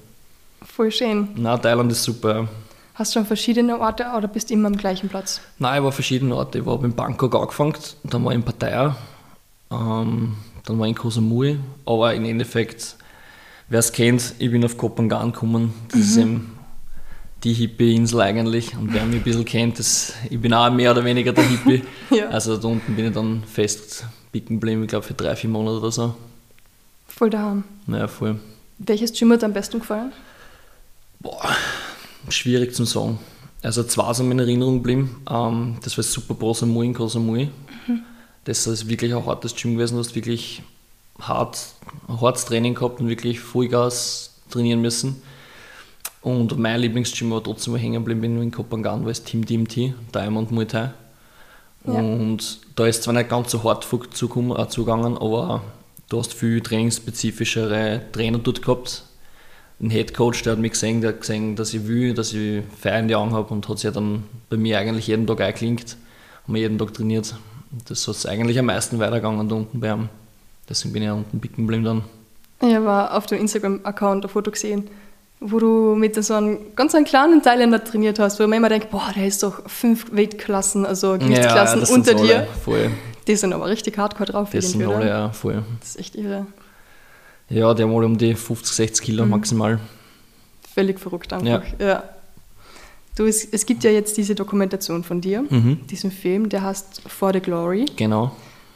Voll 0.63 0.91
schön. 0.91 1.29
Na, 1.37 1.57
Thailand 1.57 1.91
ist 1.91 2.05
super. 2.05 2.49
Hast 2.95 3.15
du 3.15 3.19
schon 3.19 3.27
verschiedene 3.27 3.81
Orte 3.81 4.05
oder 4.15 4.29
bist 4.29 4.51
immer 4.51 4.67
am 4.69 4.77
gleichen 4.77 5.09
Platz? 5.09 5.41
Nein, 5.59 5.79
ich 5.79 5.85
war 5.85 5.91
verschiedene 5.91 6.37
Orte. 6.37 6.59
Ich 6.59 6.67
war 6.67 6.85
in 6.85 6.95
Bangkok 6.95 7.35
angefangen, 7.35 7.73
dann 8.05 8.23
war 8.27 8.33
ich 8.33 8.37
in 8.37 8.43
Pattaya, 8.43 8.95
ähm, 9.71 10.37
dann 10.67 10.79
war 10.79 10.85
ich 10.85 10.91
in 10.91 10.97
Koh 10.97 11.09
Samui. 11.09 11.59
Aber 11.87 12.13
im 12.13 12.27
Endeffekt, 12.27 12.97
wer 13.71 13.79
es 13.79 13.91
kennt, 13.91 14.35
ich 14.39 14.51
bin 14.51 14.63
auf 14.67 14.77
Kopangan 14.77 15.33
gekommen. 15.33 15.73
Das 15.91 16.01
ist 16.01 16.19
eben 16.19 16.59
die 17.43 17.55
Hippie-Insel 17.55 18.21
eigentlich. 18.21 18.77
Und 18.77 18.93
wer 18.93 19.07
mich 19.07 19.17
ein 19.17 19.23
bisschen 19.23 19.47
kennt, 19.47 19.79
das, 19.79 20.13
ich 20.29 20.39
bin 20.39 20.53
auch 20.53 20.71
mehr 20.71 20.91
oder 20.91 21.05
weniger 21.05 21.33
der 21.33 21.45
Hippie. 21.45 21.83
Ja. 22.11 22.29
Also 22.29 22.59
da 22.59 22.69
unten 22.69 22.95
bin 22.95 23.07
ich 23.07 23.15
dann 23.15 23.43
fest 23.45 24.05
bicken 24.35 24.57
geblieben, 24.57 24.83
ich 24.83 24.89
glaube 24.89 25.07
für 25.07 25.15
drei, 25.15 25.37
vier 25.37 25.49
Monate 25.49 25.79
oder 25.79 25.93
so. 25.93 26.15
Voll 27.07 27.31
daheim. 27.31 27.63
Naja, 27.87 28.09
voll. 28.09 28.41
Welches 28.79 29.13
Gym 29.13 29.31
hat 29.31 29.43
dir 29.43 29.47
am 29.47 29.53
besten 29.53 29.79
gefallen? 29.79 30.13
Boah, 31.21 31.57
schwierig 32.29 32.75
zu 32.75 32.85
sagen. 32.85 33.21
Also 33.63 33.85
zwei 33.85 34.13
sind 34.13 34.27
mir 34.27 34.35
in 34.35 34.41
Erinnerung 34.41 34.79
geblieben. 34.79 35.23
Ähm, 35.31 35.77
das 35.85 35.97
war 35.97 36.03
Super 36.03 36.35
Pro 36.35 36.53
Samui 36.53 36.87
in 36.87 36.95
Koh 36.95 37.07
Samui. 37.07 37.49
Das 38.43 38.67
ist 38.67 38.89
wirklich 38.89 39.15
ein 39.15 39.25
hartes 39.25 39.55
Gym 39.55 39.75
gewesen. 39.75 39.95
Du 39.95 40.01
hast 40.01 40.17
wirklich 40.17 40.63
hart, 41.21 41.67
ein 42.09 42.21
hartes 42.21 42.45
Training 42.45 42.75
gehabt 42.75 43.01
und 43.01 43.09
wirklich 43.09 43.39
Vollgas 43.39 44.41
trainieren 44.51 44.83
müssen. 44.83 45.23
Und 46.23 46.59
mein 46.59 46.81
Lieblingsgym 46.81 47.31
war 47.31 47.43
trotzdem, 47.43 47.77
hängen 47.77 48.03
geblieben 48.03 48.21
bin 48.21 48.43
in 48.43 48.51
Kopangan, 48.51 49.03
war 49.03 49.09
das 49.09 49.23
Team 49.23 49.47
DMT, 49.47 49.95
Diamond 50.13 50.51
Muay 50.51 50.67
Thai. 50.67 50.91
Ja. 51.87 51.95
Und 51.95 52.61
da 52.77 52.87
ist 52.87 53.03
zwar 53.03 53.15
nicht 53.15 53.29
ganz 53.29 53.51
so 53.51 53.63
hart 53.63 53.85
zugegangen, 53.85 54.57
äh, 54.57 54.69
zugegangen, 54.69 55.19
aber 55.19 55.63
du 56.09 56.19
hast 56.19 56.33
viel 56.33 56.61
trainingsspezifischere 56.61 58.03
Trainer 58.13 58.39
dort 58.39 58.63
gehabt. 58.63 59.05
Ein 59.81 59.91
Head 59.91 60.15
Coach, 60.15 60.43
der 60.43 60.53
hat 60.53 60.61
mich 60.61 60.73
gesehen, 60.73 61.01
der 61.01 61.11
hat 61.11 61.21
gesehen, 61.21 61.57
dass 61.57 61.75
ich 61.75 61.87
will, 61.87 62.15
dass 62.15 62.33
ich 62.33 62.63
Feier 62.79 63.01
in 63.01 63.09
die 63.09 63.15
Augen 63.15 63.33
habe 63.33 63.53
und 63.53 63.69
hat 63.69 63.79
sich 63.79 63.93
dann 63.93 64.25
bei 64.49 64.57
mir 64.57 64.79
eigentlich 64.79 65.09
jeden 65.09 65.27
Tag 65.27 65.41
eingeklinkt 65.41 65.97
und 66.47 66.53
mir 66.53 66.61
jeden 66.61 66.79
Tag 66.79 66.95
trainiert. 66.95 67.35
Das 67.89 68.07
hat 68.09 68.27
eigentlich 68.27 68.59
am 68.59 68.67
meisten 68.67 68.99
weitergegangen 68.99 69.49
da 69.49 69.57
unten 69.57 69.81
bei 69.81 69.93
ihm. 69.93 70.09
Deswegen 70.69 70.93
bin 70.93 71.03
ich 71.03 71.07
ja 71.09 71.15
unten 71.15 71.41
bicken 71.41 71.67
geblieben 71.67 71.85
dann. 71.85 72.03
Ich 72.63 72.75
habe 72.75 73.13
auf 73.13 73.27
dem 73.27 73.41
Instagram-Account 73.41 74.25
ein 74.25 74.29
Foto 74.31 74.51
gesehen, 74.51 74.89
wo 75.41 75.59
du 75.59 75.95
mit 75.95 76.23
so 76.23 76.35
einem 76.35 76.59
ganz 76.75 76.95
einen 76.95 77.05
kleinen 77.05 77.43
Thailänder 77.43 77.83
trainiert 77.83 78.19
hast, 78.19 78.39
wo 78.39 78.47
man 78.47 78.59
immer 78.59 78.69
denkt, 78.69 78.91
boah, 78.91 79.13
der 79.15 79.27
ist 79.27 79.43
doch 79.43 79.69
fünf 79.69 80.11
Weightklassen, 80.13 80.87
also 80.87 81.19
Gewichtsklassen 81.19 81.83
ja, 81.83 81.95
unter 81.95 82.15
dir. 82.15 82.37
Alle, 82.37 82.49
voll. 82.65 82.91
Die 83.27 83.37
sind 83.37 83.53
aber 83.53 83.67
richtig 83.67 83.97
hardcore 83.99 84.31
drauf. 84.31 84.51
Das 84.53 84.71
sind 84.71 84.87
alle, 84.87 85.09
ja, 85.09 85.31
voll. 85.31 85.63
Das 85.81 85.91
ist 85.91 85.99
echt 85.99 86.15
irre. 86.15 86.47
Ja, 87.49 87.75
die 87.75 87.83
haben 87.83 87.95
alle 87.95 88.07
um 88.07 88.17
die 88.17 88.35
50, 88.35 88.75
60 88.75 89.05
Kilo 89.05 89.25
mhm. 89.25 89.31
maximal. 89.31 89.81
Völlig 90.75 90.99
verrückt 90.99 91.33
einfach, 91.33 91.65
ja. 91.79 91.87
ja. 91.87 92.03
Du, 93.17 93.27
es, 93.27 93.45
es, 93.45 93.65
gibt 93.65 93.85
ja 93.85 93.91
jetzt 93.91 94.17
diese 94.17 94.35
Dokumentation 94.35 95.05
von 95.05 95.21
dir, 95.21 95.45
mhm. 95.49 95.87
diesen 95.89 96.11
Film, 96.11 96.49
der 96.49 96.63
heißt 96.63 97.03
For 97.07 97.33
the 97.33 97.41
Glory. 97.41 97.87
Genau. 97.97 98.33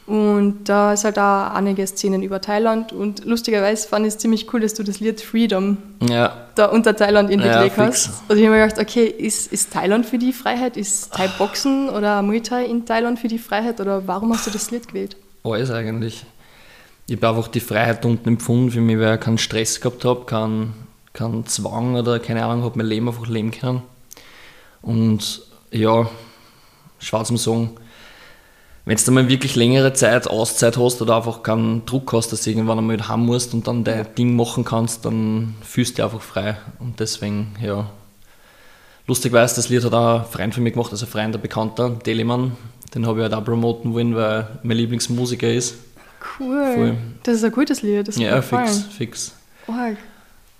Und 0.09 0.63
da 0.63 0.93
ist 0.93 1.03
halt 1.03 1.19
auch 1.19 1.53
einige 1.53 1.85
Szenen 1.85 2.23
über 2.23 2.41
Thailand 2.41 2.91
und 2.91 3.25
lustigerweise 3.25 3.87
fand 3.87 4.07
ich 4.07 4.15
es 4.15 4.17
ziemlich 4.17 4.51
cool, 4.51 4.59
dass 4.59 4.73
du 4.73 4.81
das 4.81 4.99
Lied 4.99 5.21
Freedom 5.21 5.77
ja. 6.01 6.47
da 6.55 6.65
unter 6.65 6.95
Thailand 6.95 7.29
in 7.29 7.41
ja, 7.41 7.69
hast. 7.77 8.23
Also 8.27 8.41
ich 8.41 8.47
habe 8.47 8.57
mir 8.57 8.65
gedacht, 8.65 8.81
okay, 8.81 9.05
ist, 9.05 9.53
ist 9.53 9.71
Thailand 9.71 10.07
für 10.07 10.17
die 10.17 10.33
Freiheit? 10.33 10.77
Ist 10.77 11.13
Thai-Boxen 11.13 11.89
oder 11.91 12.23
Muay 12.23 12.41
Thai 12.41 12.65
in 12.65 12.87
Thailand 12.87 13.19
für 13.19 13.27
die 13.27 13.37
Freiheit? 13.37 13.79
Oder 13.81 14.07
warum 14.07 14.33
hast 14.33 14.47
du 14.47 14.51
das 14.51 14.71
Lied 14.71 14.87
gewählt? 14.87 15.15
Alles 15.43 15.69
eigentlich. 15.69 16.25
Ich 17.05 17.17
habe 17.17 17.29
einfach 17.29 17.47
die 17.47 17.59
Freiheit 17.59 18.03
unten 18.03 18.29
empfunden 18.29 18.71
für 18.71 18.81
mich, 18.81 18.97
weil 18.97 19.13
ich 19.13 19.21
keinen 19.21 19.37
Stress 19.37 19.79
gehabt 19.79 20.05
habe, 20.05 20.25
keinen, 20.25 20.73
keinen 21.13 21.45
Zwang 21.45 21.93
oder 21.93 22.17
keine 22.19 22.45
Ahnung, 22.45 22.63
habe 22.63 22.79
mein 22.79 22.87
Leben 22.87 23.07
einfach 23.07 23.27
leben 23.27 23.51
können. 23.51 23.83
Und 24.81 25.43
ja, 25.69 26.09
schwarz 26.97 27.27
zum 27.27 27.37
Sagen, 27.37 27.75
wenn 28.89 28.97
du 28.97 29.11
mal 29.11 29.29
wirklich 29.29 29.55
längere 29.55 29.93
Zeit 29.93 30.27
Auszeit 30.27 30.75
hast 30.75 30.99
oder 30.99 31.17
einfach 31.17 31.43
keinen 31.43 31.85
Druck 31.85 32.11
hast, 32.11 32.33
dass 32.33 32.41
du 32.41 32.49
irgendwann 32.49 32.79
einmal 32.79 33.07
heim 33.07 33.23
musst 33.23 33.53
und 33.53 33.67
dann 33.67 33.83
dein 33.83 34.07
Ding 34.15 34.35
machen 34.35 34.65
kannst, 34.65 35.05
dann 35.05 35.53
fühlst 35.61 35.91
du 35.91 35.95
dich 35.97 36.05
einfach 36.05 36.23
frei. 36.23 36.57
Und 36.79 36.99
deswegen, 36.99 37.55
ja. 37.61 37.87
Lustigerweise, 39.05 39.57
das 39.57 39.69
Lied 39.69 39.83
hat 39.83 39.93
auch 39.93 40.21
ein 40.21 40.25
Freund 40.25 40.55
von 40.55 40.63
mir 40.63 40.71
gemacht, 40.71 40.91
also 40.91 41.05
ein 41.05 41.09
Freund, 41.11 41.35
der 41.35 41.39
Bekannter, 41.39 41.91
Deliman. 42.03 42.53
Den 42.95 43.05
habe 43.05 43.19
ich 43.19 43.23
halt 43.25 43.35
auch 43.35 43.45
promoten 43.45 43.93
wollen, 43.93 44.15
weil 44.15 44.47
mein 44.63 44.77
Lieblingsmusiker 44.77 45.53
ist. 45.53 45.75
Cool. 46.39 46.73
Voll. 46.73 46.97
Das 47.21 47.35
ist 47.35 47.43
ein 47.43 47.51
gutes 47.51 47.83
Lied. 47.83 48.07
Das 48.07 48.17
ja, 48.17 48.41
fix, 48.41 48.85
fix. 48.97 49.35
Oh. 49.67 49.73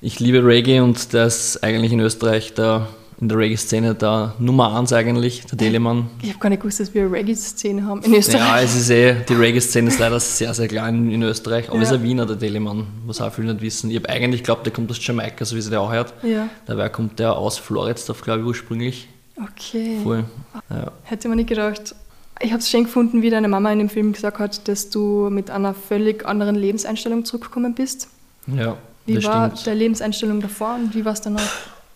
Ich 0.02 0.20
liebe 0.20 0.46
Reggae 0.46 0.82
und 0.82 1.14
der 1.14 1.26
ist 1.26 1.64
eigentlich 1.64 1.94
in 1.94 2.00
Österreich 2.00 2.54
der 2.54 2.90
in 3.22 3.28
der 3.28 3.38
Reggae-Szene 3.38 3.96
der 3.96 4.34
Nummer 4.40 4.78
1 4.78 4.94
eigentlich, 4.94 5.46
der 5.46 5.58
Telemann. 5.58 6.10
Ich 6.22 6.30
habe 6.30 6.40
gar 6.40 6.50
nicht 6.50 6.62
gewusst, 6.62 6.80
dass 6.80 6.94
wir 6.94 7.04
eine 7.04 7.12
Reggae-Szene 7.12 7.86
haben 7.86 8.02
in 8.04 8.14
Österreich. 8.14 8.40
Ja, 8.40 8.62
es 8.62 8.76
ist 8.76 8.90
eh, 8.90 9.16
die 9.28 9.34
Reggae-Szene 9.34 9.90
ist 9.90 10.00
leider 10.00 10.20
sehr, 10.20 10.54
sehr 10.54 10.68
klein 10.70 11.12
in 11.12 11.22
Österreich, 11.24 11.68
aber 11.68 11.78
ja. 11.78 11.84
es 11.84 11.90
ist 11.90 11.96
ein 11.96 12.04
Wiener, 12.04 12.26
der 12.26 12.40
Telemann, 12.40 12.88
was 13.06 13.20
auch 13.20 13.34
viele 13.34 13.54
nicht 13.54 13.62
wissen. 13.62 13.90
Ich 13.90 13.98
habe 13.98 14.08
eigentlich 14.08 14.42
geglaubt, 14.42 14.66
der 14.66 14.72
kommt 14.72 14.90
aus 14.90 15.06
Jamaika, 15.06 15.44
so 15.44 15.56
wie 15.58 15.62
sie 15.62 15.70
der 15.70 15.82
auch 15.82 15.92
hört. 15.92 16.14
Ja. 16.24 16.48
Dabei 16.66 16.88
kommt 16.88 17.20
der 17.20 17.36
aus 17.36 17.58
Floridsdorf, 17.58 18.22
glaube 18.22 18.42
ich, 18.42 18.46
ursprünglich. 18.46 19.10
Okay. 19.36 19.98
Voll. 20.02 20.24
Ja. 20.70 20.92
Hätte 21.04 21.28
man 21.28 21.38
nicht 21.38 21.50
gedacht. 21.50 21.96
Ich 22.42 22.52
habe 22.52 22.60
es 22.60 22.70
schön 22.70 22.86
gefunden, 22.86 23.22
wie 23.22 23.30
deine 23.30 23.50
Mama 23.50 23.72
in 23.74 23.80
dem 23.80 23.90
Film 23.90 24.14
gesagt 24.14 24.40
hat, 24.40 24.66
dass 24.70 24.90
du 24.90 25.30
mit 25.30 25.50
einer 25.50 25.74
völlig 25.74 26.26
anderen 26.26 26.56
Lebenseinstellung 26.56 27.26
zurückgekommen 27.26 27.74
bist. 27.74 28.08
Ja. 28.48 28.78
Wie 29.06 29.22
war 29.26 29.50
stimmt. 29.50 29.66
der 29.66 29.76
Lebenseinstellung 29.76 30.40
davor 30.40 30.76
und 30.76 30.96
wie 30.96 31.04
war 31.04 31.14
es 31.14 31.22
danach? 31.22 31.50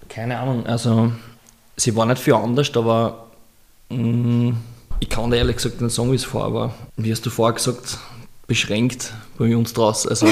Keine 0.09 0.39
Ahnung, 0.39 0.65
also 0.65 1.11
sie 1.77 1.95
war 1.95 2.05
nicht 2.05 2.19
viel 2.19 2.33
anders, 2.33 2.75
aber 2.75 3.27
mh, 3.89 3.97
mm, 3.97 4.57
ich 4.99 5.09
kann 5.09 5.31
dir 5.31 5.37
ehrlich 5.37 5.57
gesagt 5.57 5.81
nicht 5.81 5.93
sagen, 5.93 6.11
wie 6.11 6.15
es 6.15 6.23
vorher 6.23 6.53
war. 6.53 6.73
Wie 6.97 7.11
hast 7.11 7.25
du 7.25 7.29
vorher 7.29 7.53
gesagt, 7.53 7.97
beschränkt 8.47 9.13
bei 9.37 9.55
uns 9.55 9.73
draußen, 9.73 10.09
also 10.09 10.27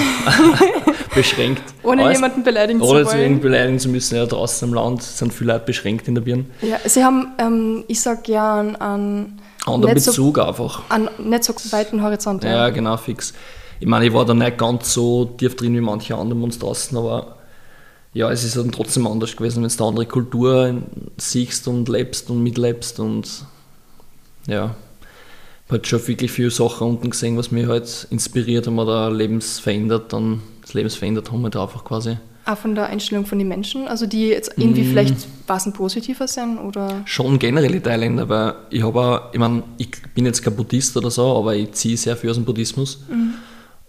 beschränkt. 1.15 1.63
Ohne 1.83 2.05
Alles, 2.05 2.17
jemanden 2.17 2.43
beleidigen 2.43 2.79
zu 2.79 2.87
wollen. 2.87 3.07
Ohne 3.07 3.35
beleidigen 3.37 3.79
zu 3.79 3.89
müssen, 3.89 4.15
ja, 4.15 4.25
draußen 4.25 4.67
im 4.67 4.73
Land 4.73 5.03
sind 5.03 5.33
viele 5.33 5.53
Leute 5.53 5.65
beschränkt 5.65 6.07
in 6.07 6.15
der 6.15 6.21
Birne. 6.21 6.45
Ja, 6.61 6.77
sie 6.85 7.03
haben, 7.03 7.33
ähm, 7.37 7.83
ich 7.87 8.01
sag 8.01 8.27
ja, 8.27 8.59
einen, 8.59 8.75
einen 8.77 9.41
anderen 9.65 9.95
Bezug 9.95 10.35
so, 10.35 10.41
einfach. 10.41 10.83
Einen 10.89 11.09
nicht 11.29 11.43
so 11.43 11.53
weiten 11.71 12.01
Horizont. 12.01 12.43
Ja. 12.43 12.51
ja, 12.51 12.69
genau, 12.69 12.97
fix. 12.97 13.33
Ich 13.79 13.87
meine, 13.87 14.05
ich 14.05 14.13
war 14.13 14.25
da 14.25 14.33
nicht 14.33 14.57
ganz 14.57 14.93
so 14.93 15.25
tief 15.25 15.55
drin 15.55 15.75
wie 15.75 15.81
manche 15.81 16.15
andere 16.15 16.39
uns 16.39 16.59
draußen, 16.59 16.97
aber 16.97 17.35
ja, 18.13 18.29
es 18.29 18.43
ist 18.43 18.57
dann 18.57 18.71
trotzdem 18.71 19.07
anders 19.07 19.35
gewesen, 19.35 19.63
wenn 19.63 19.69
du 19.69 19.75
eine 19.75 19.87
andere 19.87 20.05
Kultur 20.05 20.81
siehst 21.17 21.67
und 21.67 21.87
lebst 21.87 22.29
und 22.29 22.43
mitlebst 22.43 22.99
und 22.99 23.45
ja, 24.47 24.75
ich 25.67 25.71
habe 25.71 25.85
schon 25.85 26.07
wirklich 26.07 26.31
viele 26.31 26.51
Sachen 26.51 26.87
unten 26.87 27.09
gesehen, 27.09 27.37
was 27.37 27.51
mich 27.51 27.67
halt 27.67 28.07
inspiriert 28.09 28.67
haben 28.67 28.79
oder 28.79 29.09
Lebens 29.09 29.59
verändert, 29.59 30.11
dann 30.11 30.41
das 30.61 30.73
Lebens 30.73 30.95
verändert 30.95 31.31
haben 31.31 31.41
wir 31.41 31.49
da 31.49 31.63
einfach 31.63 31.85
quasi. 31.85 32.17
Auch 32.45 32.57
von 32.57 32.75
der 32.75 32.87
Einstellung 32.87 33.25
von 33.25 33.37
den 33.37 33.47
Menschen, 33.47 33.87
also 33.87 34.07
die 34.07 34.27
jetzt 34.27 34.53
irgendwie 34.57 34.81
mm. 34.81 34.89
vielleicht 34.89 35.15
was 35.47 35.71
positiver 35.71 36.27
sind 36.27 36.57
oder? 36.57 37.01
Schon 37.05 37.37
generell 37.37 37.71
die 37.71 37.79
Thailänder, 37.79 38.27
weil 38.27 38.55
ich 38.71 38.83
habe 38.83 38.99
auch, 38.99 39.33
ich 39.33 39.39
meine, 39.39 39.63
ich 39.77 39.91
bin 40.15 40.25
jetzt 40.25 40.41
kein 40.41 40.55
Buddhist 40.55 40.97
oder 40.97 41.11
so, 41.11 41.37
aber 41.37 41.55
ich 41.55 41.71
ziehe 41.73 41.95
sehr 41.95 42.17
viel 42.17 42.31
aus 42.31 42.37
dem 42.37 42.45
Buddhismus. 42.45 43.05
Mm. 43.09 43.35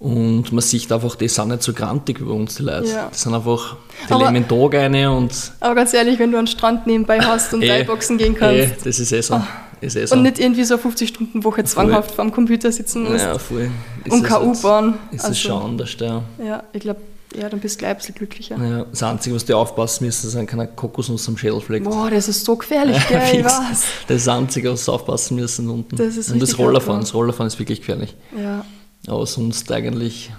Und 0.02 0.50
man 0.50 0.62
sieht 0.62 0.90
einfach, 0.90 1.14
die 1.14 1.28
sind 1.28 1.48
nicht 1.48 1.62
so 1.62 1.72
grantig 1.72 2.18
über 2.18 2.34
uns, 2.34 2.56
die 2.56 2.64
Leute. 2.64 2.88
Ja. 2.88 3.08
Die 3.14 3.16
sind 3.16 3.34
einfach, 3.34 3.76
die 4.08 4.12
aber, 4.12 4.24
leben 4.24 4.36
in 4.36 4.48
Tag 4.48 4.74
eine 4.74 5.12
und. 5.12 5.52
Aber 5.60 5.76
ganz 5.76 5.94
ehrlich, 5.94 6.18
wenn 6.18 6.32
du 6.32 6.38
einen 6.38 6.48
Strand 6.48 6.88
nebenbei 6.88 7.20
hast 7.20 7.54
und 7.54 7.62
eh, 7.62 7.84
boxen 7.84 8.18
gehen 8.18 8.34
kannst. 8.34 8.58
Eh, 8.58 8.70
das 8.82 8.98
ist 8.98 9.12
eh 9.12 9.20
so. 9.20 9.36
Oh. 9.36 9.42
Ist 9.80 9.94
eh 9.94 10.04
so. 10.04 10.16
Und 10.16 10.22
nicht 10.22 10.40
irgendwie 10.40 10.64
so 10.64 10.74
50-Stunden-Woche 10.74 11.62
zwanghaft 11.62 12.10
vor 12.10 12.24
dem 12.24 12.32
Computer 12.32 12.72
sitzen 12.72 13.04
musst. 13.04 13.24
Ja, 13.24 13.38
voll. 13.38 13.70
Ist 14.04 14.12
und 14.12 14.24
keine 14.24 14.44
U-Bahn. 14.44 14.98
Ist 15.12 15.20
also, 15.20 15.30
es 15.30 15.38
schon 15.38 15.62
anders, 15.62 15.96
ja. 16.00 16.24
Ja, 16.44 16.64
ich 16.72 16.80
glaube, 16.80 17.00
ja, 17.40 17.48
dann 17.48 17.60
bist 17.60 17.76
du 17.76 17.78
gleich 17.78 17.90
ein 17.92 17.96
bisschen 17.98 18.14
glücklicher. 18.16 18.56
Ja, 18.56 18.84
das 18.90 19.04
Einzige, 19.04 19.36
was 19.36 19.44
du 19.44 19.56
aufpassen 19.56 20.04
müssen, 20.04 20.26
ist, 20.26 20.34
dass 20.34 20.46
keine 20.46 20.66
Kokosnuss 20.66 21.28
am 21.28 21.38
Schädel 21.38 21.60
fleckt. 21.60 21.84
Boah, 21.84 22.10
das 22.10 22.26
ist 22.26 22.44
so 22.44 22.56
gefährlich, 22.56 22.98
gell, 23.08 23.22
ich 23.32 23.44
weiß. 23.44 23.60
Das 24.08 24.16
ist 24.16 24.26
das 24.26 24.28
Einzige, 24.28 24.72
was 24.72 24.84
du 24.84 24.92
aufpassen 24.92 25.36
müssen 25.36 25.70
unten. 25.70 25.94
Das 25.94 26.16
ist 26.16 26.30
Und 26.30 26.42
das 26.42 26.58
Rollerfahren, 26.58 27.00
das 27.00 27.14
Rollerfahren 27.14 27.46
ist 27.46 27.58
wirklich 27.60 27.78
gefährlich. 27.78 28.16
Ja. 28.36 28.64
Aber 29.06 29.26
sonst 29.26 29.70
eigentlich 29.72 30.32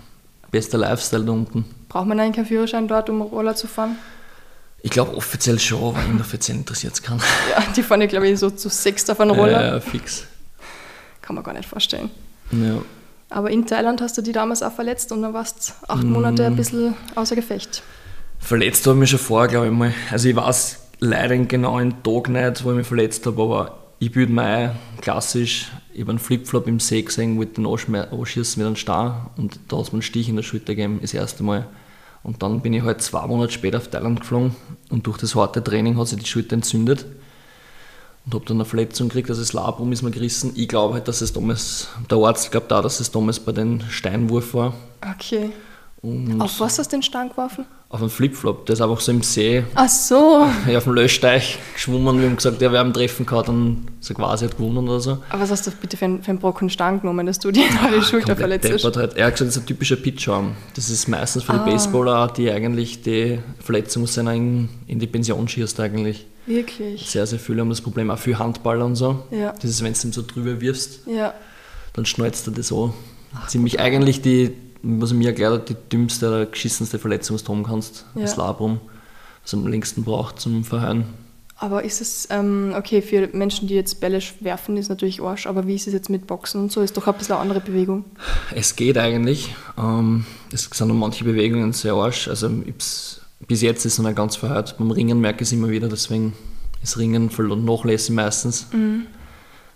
bester 0.52 0.78
Lifestyle 0.78 1.26
da 1.26 1.32
unten. 1.32 1.66
Braucht 1.90 2.08
man 2.08 2.20
eigentlich 2.20 2.36
keinen 2.36 2.46
Führerschein 2.46 2.88
dort, 2.88 3.10
um 3.10 3.22
Roller 3.22 3.56
zu 3.56 3.68
fahren? 3.68 3.98
Ich 4.82 4.92
glaube 4.92 5.16
offiziell 5.16 5.60
schon, 5.60 5.96
aber 5.96 6.06
inoffiziell 6.06 6.58
interessiert 6.58 6.94
es 6.94 7.02
keinen. 7.02 7.20
Ja, 7.52 7.64
die 7.76 7.84
fahren 7.84 8.02
ja, 8.02 8.08
glaube 8.08 8.28
ich, 8.28 8.40
so 8.40 8.50
zu 8.50 8.70
sechst 8.70 9.10
auf 9.10 9.20
einen 9.20 9.32
Roller. 9.32 9.62
Ja, 9.62 9.74
ja, 9.74 9.80
fix. 9.80 10.26
Kann 11.22 11.36
man 11.36 11.44
gar 11.44 11.54
nicht 11.54 11.68
vorstellen. 11.68 12.10
Ja. 12.52 12.82
Aber 13.30 13.50
in 13.50 13.66
Thailand 13.66 14.02
hast 14.02 14.18
du 14.18 14.22
die 14.22 14.32
damals 14.32 14.62
auch 14.62 14.74
verletzt 14.74 15.12
und 15.12 15.22
dann 15.22 15.34
warst 15.34 15.70
du 15.70 15.90
acht 15.90 16.04
Monate 16.04 16.46
ein 16.46 16.54
mm. 16.54 16.58
bisschen 16.58 16.94
außer 17.16 17.36
Gefecht. 17.36 17.82
Verletzt 18.40 18.86
habe 18.86 18.98
ich 18.98 19.00
mich 19.00 19.10
schon 19.10 19.20
vorher, 19.20 19.48
glaube 19.48 19.68
ich 19.68 19.72
mal. 19.72 19.94
Also 20.12 20.30
ich 20.30 20.36
weiß 20.36 20.80
leider 21.00 21.38
genau 21.38 21.80
den 21.80 22.04
Tag 22.04 22.30
nicht, 22.30 22.64
wo 22.64 22.72
ich 22.72 22.78
mich 22.78 22.88
verletzt 22.88 23.26
habe, 23.26 23.42
aber 23.42 23.78
ich 24.00 24.12
bilde 24.12 24.34
mir 24.34 24.44
ein, 24.44 24.80
klassisch, 25.02 25.72
ich 25.94 26.02
habe 26.02 26.12
einen 26.12 26.20
Flipflop 26.20 26.68
im 26.68 26.80
See 26.80 27.02
gesehen, 27.02 27.38
wollte 27.38 27.62
den 27.62 27.66
anschießen 27.66 28.60
mit 28.60 28.68
einem 28.68 28.76
Stein 28.76 29.14
und 29.38 29.60
da 29.68 29.78
hat 29.78 29.86
es 29.86 29.92
mir 29.92 29.98
einen 29.98 30.02
Stich 30.02 30.30
in 30.30 30.36
der 30.36 30.44
Schulter 30.44 30.76
gegeben, 30.76 31.00
das 31.02 31.14
erste 31.14 31.44
Mal. 31.44 31.68
Und 32.24 32.42
dann 32.42 32.62
bin 32.62 32.74
ich 32.74 32.84
halt 32.84 33.02
zwei 33.02 33.28
Monate 33.28 33.52
später 33.52 33.78
auf 33.78 33.90
Thailand 33.90 34.22
geflogen 34.22 34.56
und 34.90 35.06
durch 35.06 35.18
das 35.18 35.36
harte 35.36 35.64
Training 35.64 35.98
hat 35.98 36.08
sich 36.08 36.20
die 36.20 36.26
Schulter 36.26 36.54
entzündet 36.54 37.06
und 38.26 38.34
habe 38.34 38.46
dann 38.46 38.58
eine 38.58 38.66
Verletzung 38.66 39.10
gekriegt, 39.10 39.30
also 39.30 39.42
das 39.42 39.54
Labrum 39.54 39.92
ist 39.92 40.02
mir 40.02 40.12
gerissen. 40.12 40.54
Ich 40.56 40.68
glaube 40.68 40.94
halt, 40.96 41.08
dass 41.08 41.22
es 41.22 41.34
damals, 41.34 41.90
der 42.10 42.18
Arzt 42.20 42.52
glaubt 42.52 42.72
auch, 42.72 42.82
dass 42.82 43.00
es 43.00 43.12
damals 43.12 43.40
bei 43.40 43.52
den 43.52 43.82
Steinwurf 43.90 44.54
war. 44.54 44.74
Okay. 45.18 45.52
Und 46.02 46.42
auf 46.42 46.60
was 46.60 46.80
hast 46.80 46.92
du 46.92 46.98
den 46.98 47.04
Stein 47.04 47.30
geworfen? 47.30 47.66
Auf 47.94 48.02
einen 48.02 48.10
Flipflop, 48.10 48.66
der 48.66 48.74
ist 48.74 48.82
einfach 48.82 49.00
so 49.00 49.12
im 49.12 49.22
See. 49.22 49.64
Ach 49.76 49.88
so. 49.88 50.48
Ja, 50.68 50.80
auf 50.80 50.86
dem 50.86 50.94
Löschteich 50.94 51.60
geschwommen. 51.76 52.20
Wir 52.20 52.28
haben 52.28 52.38
gesagt, 52.38 52.60
ja, 52.60 52.72
wer 52.72 52.82
am 52.82 52.92
Treffen 52.92 53.24
gehabt, 53.24 53.50
dann 53.50 53.86
so 54.00 54.16
quasi 54.16 54.46
hat 54.46 54.58
gewonnen 54.58 54.90
oder 54.90 55.00
so. 55.00 55.20
Aber 55.30 55.44
was 55.44 55.52
hast 55.52 55.68
du 55.68 55.72
bitte 55.80 55.96
für 55.96 56.06
einen, 56.06 56.24
für 56.24 56.32
einen 56.32 56.40
Brocken 56.40 56.72
Stein 56.72 57.02
genommen, 57.02 57.28
dass 57.28 57.38
du 57.38 57.52
dir 57.52 57.66
die 57.96 58.02
Schulter 58.02 58.36
verletzt 58.36 58.68
hast? 58.74 58.84
Halt. 58.84 59.16
Er 59.16 59.28
hat 59.28 59.34
gesagt, 59.34 59.42
das 59.42 59.58
ist 59.58 59.58
ein 59.58 59.68
typischer 59.68 59.98
Pitcharm. 59.98 60.56
Das 60.74 60.90
ist 60.90 61.08
meistens 61.08 61.44
für 61.44 61.54
ah. 61.54 61.64
die 61.64 61.70
Baseballer, 61.70 62.34
die 62.36 62.50
eigentlich 62.50 63.04
die 63.04 63.38
Verletzung 63.60 64.08
in, 64.08 64.70
in 64.88 64.98
die 64.98 65.06
Pension 65.06 65.48
schießt 65.48 65.80
eigentlich. 65.80 66.26
Wirklich? 66.48 67.08
Sehr, 67.08 67.28
sehr 67.28 67.38
viele 67.38 67.62
haben 67.62 67.70
das 67.70 67.82
Problem, 67.82 68.10
auch 68.10 68.18
für 68.18 68.40
Handballer 68.40 68.86
und 68.86 68.96
so. 68.96 69.24
Ja. 69.30 69.52
Das 69.52 69.66
ist, 69.66 69.84
wenn 69.84 69.94
du 69.94 70.00
ihm 70.00 70.14
so 70.14 70.24
drüber 70.26 70.60
wirfst, 70.60 71.02
ja. 71.06 71.36
dann 71.94 72.08
schnalzt 72.08 72.48
er 72.48 72.54
das 72.54 72.70
so. 72.70 72.92
Ziemlich 73.48 73.80
eigentlich 73.80 74.24
die 74.24 74.52
was 74.84 75.14
mir 75.14 75.30
erklärt 75.30 75.54
hat, 75.54 75.70
die 75.70 75.76
dümmste 75.92 76.28
oder 76.28 76.46
geschissenste 76.46 77.00
Verletzung, 77.00 77.38
die 77.38 77.44
du 77.44 77.52
haben 77.52 77.64
kannst, 77.64 78.06
ja. 78.16 78.22
das 78.22 78.36
Labrum. 78.36 78.80
was 79.42 79.54
am 79.54 79.66
längsten 79.66 80.04
braucht 80.04 80.40
zum 80.40 80.64
Verheilen. 80.64 81.06
Aber 81.58 81.84
ist 81.84 82.02
es, 82.02 82.28
ähm, 82.30 82.74
okay, 82.78 83.02
für 83.02 83.30
Menschen, 83.32 83.70
die 83.70 83.76
jetzt 83.76 84.02
Bälle 84.02 84.20
werfen, 84.42 84.76
ist 84.76 84.90
natürlich 84.90 85.22
Arsch, 85.22 85.48
aber 85.48 85.66
wie 85.66 85.76
ist 85.76 85.88
es 85.88 85.94
jetzt 85.94 86.10
mit 86.10 86.28
Boxen 86.28 86.60
und 86.60 86.72
so? 86.72 86.82
Ist 86.82 86.98
doch 86.98 87.08
ein 87.08 87.14
bisschen 87.14 87.36
eine 87.36 87.42
andere 87.42 87.62
Bewegung. 87.62 88.04
Es 88.54 88.76
geht 88.76 88.98
eigentlich. 88.98 89.56
Ähm, 89.78 90.26
es 90.52 90.64
sind 90.64 90.88
noch 90.88 90.96
manche 90.96 91.24
Bewegungen 91.24 91.72
sehr 91.72 91.94
Arsch. 91.94 92.28
Also 92.28 92.50
bis 92.50 93.62
jetzt 93.62 93.86
ist 93.86 93.94
es 93.94 94.00
noch 94.00 94.14
ganz 94.14 94.36
verheilt. 94.36 94.76
Beim 94.78 94.92
Ringen 94.92 95.22
merke 95.22 95.44
ich 95.44 95.50
es 95.50 95.54
immer 95.54 95.70
wieder, 95.70 95.88
deswegen 95.88 96.34
ist 96.82 96.98
Ringen 96.98 97.30
voll 97.30 97.56
nachlässig 97.56 98.14
meistens. 98.14 98.68
Mhm. 98.74 99.06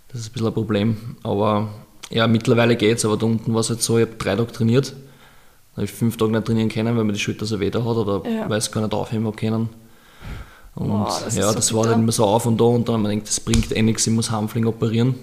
Das 0.08 0.20
ist 0.20 0.28
ein 0.28 0.32
bisschen 0.32 0.48
ein 0.48 0.54
Problem. 0.54 0.96
Aber 1.22 1.68
ja, 2.10 2.26
mittlerweile 2.26 2.76
geht 2.76 2.98
es, 2.98 3.04
aber 3.04 3.16
da 3.16 3.26
unten 3.26 3.52
war 3.52 3.60
es 3.60 3.70
halt 3.70 3.82
so, 3.82 3.98
ich 3.98 4.06
habe 4.06 4.16
drei 4.16 4.36
Tage 4.36 4.52
trainiert. 4.52 4.92
Da 5.72 5.76
habe 5.76 5.84
ich 5.84 5.92
fünf 5.92 6.16
Tage 6.16 6.32
nicht 6.32 6.46
trainieren 6.46 6.68
können, 6.68 6.96
weil 6.96 7.04
mir 7.04 7.12
die 7.12 7.18
Schulter 7.18 7.46
so 7.46 7.60
weh 7.60 7.70
hat 7.70 7.76
oder 7.76 8.28
ja. 8.28 8.48
weil 8.48 8.58
es 8.58 8.72
gar 8.72 8.80
nicht 8.80 8.92
aufheben 8.92 9.26
habe 9.26 9.36
können. 9.36 9.68
Und 10.74 10.92
oh, 10.92 11.08
das 11.24 11.36
ja, 11.36 11.48
so 11.48 11.54
das 11.54 11.74
war 11.74 11.84
dann 11.84 12.00
immer 12.00 12.12
so 12.12 12.24
auf 12.24 12.46
und 12.46 12.60
da 12.60 12.64
und 12.64 12.88
dann 12.88 13.04
ich 13.06 13.10
gedacht, 13.10 13.28
das 13.28 13.40
bringt 13.40 13.76
eh 13.76 13.82
nichts, 13.82 14.06
ich 14.06 14.12
muss 14.12 14.30
Hamfling 14.30 14.66
operieren. 14.66 15.16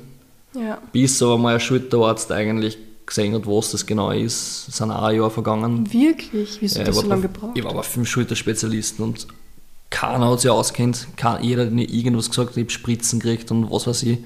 Ja. 0.54 0.78
Bis 0.92 1.22
aber 1.22 1.38
mal 1.38 1.56
ein 1.56 1.60
Schulterarzt 1.60 2.32
eigentlich 2.32 2.78
gesehen 3.06 3.34
hat, 3.36 3.46
was 3.46 3.72
das 3.72 3.86
genau 3.86 4.12
ist, 4.12 4.66
sind 4.72 4.92
auch 4.92 5.04
ein 5.04 5.16
Jahr 5.16 5.30
vergangen. 5.30 5.92
Wirklich? 5.94 6.58
Wieso 6.60 6.80
ja, 6.80 6.88
hast 6.88 6.98
du 6.98 7.02
so 7.02 7.08
lange 7.08 7.22
gebraucht? 7.24 7.52
Ich 7.56 7.64
war 7.64 7.72
aber 7.72 7.84
fünf 7.84 8.10
Schulterspezialisten 8.10 9.06
und 9.06 9.28
keiner 9.90 10.30
hat 10.30 10.42
sich 10.42 10.52
auskennt, 10.52 11.08
jeder 11.42 11.66
hat 11.66 11.72
mir 11.72 11.88
irgendwas 11.88 12.30
gesagt, 12.30 12.58
ich 12.58 12.64
habe 12.64 12.70
Spritzen 12.70 13.20
gekriegt 13.20 13.52
und 13.52 13.72
was 13.72 13.88
weiß 13.88 14.04
ich. 14.04 14.20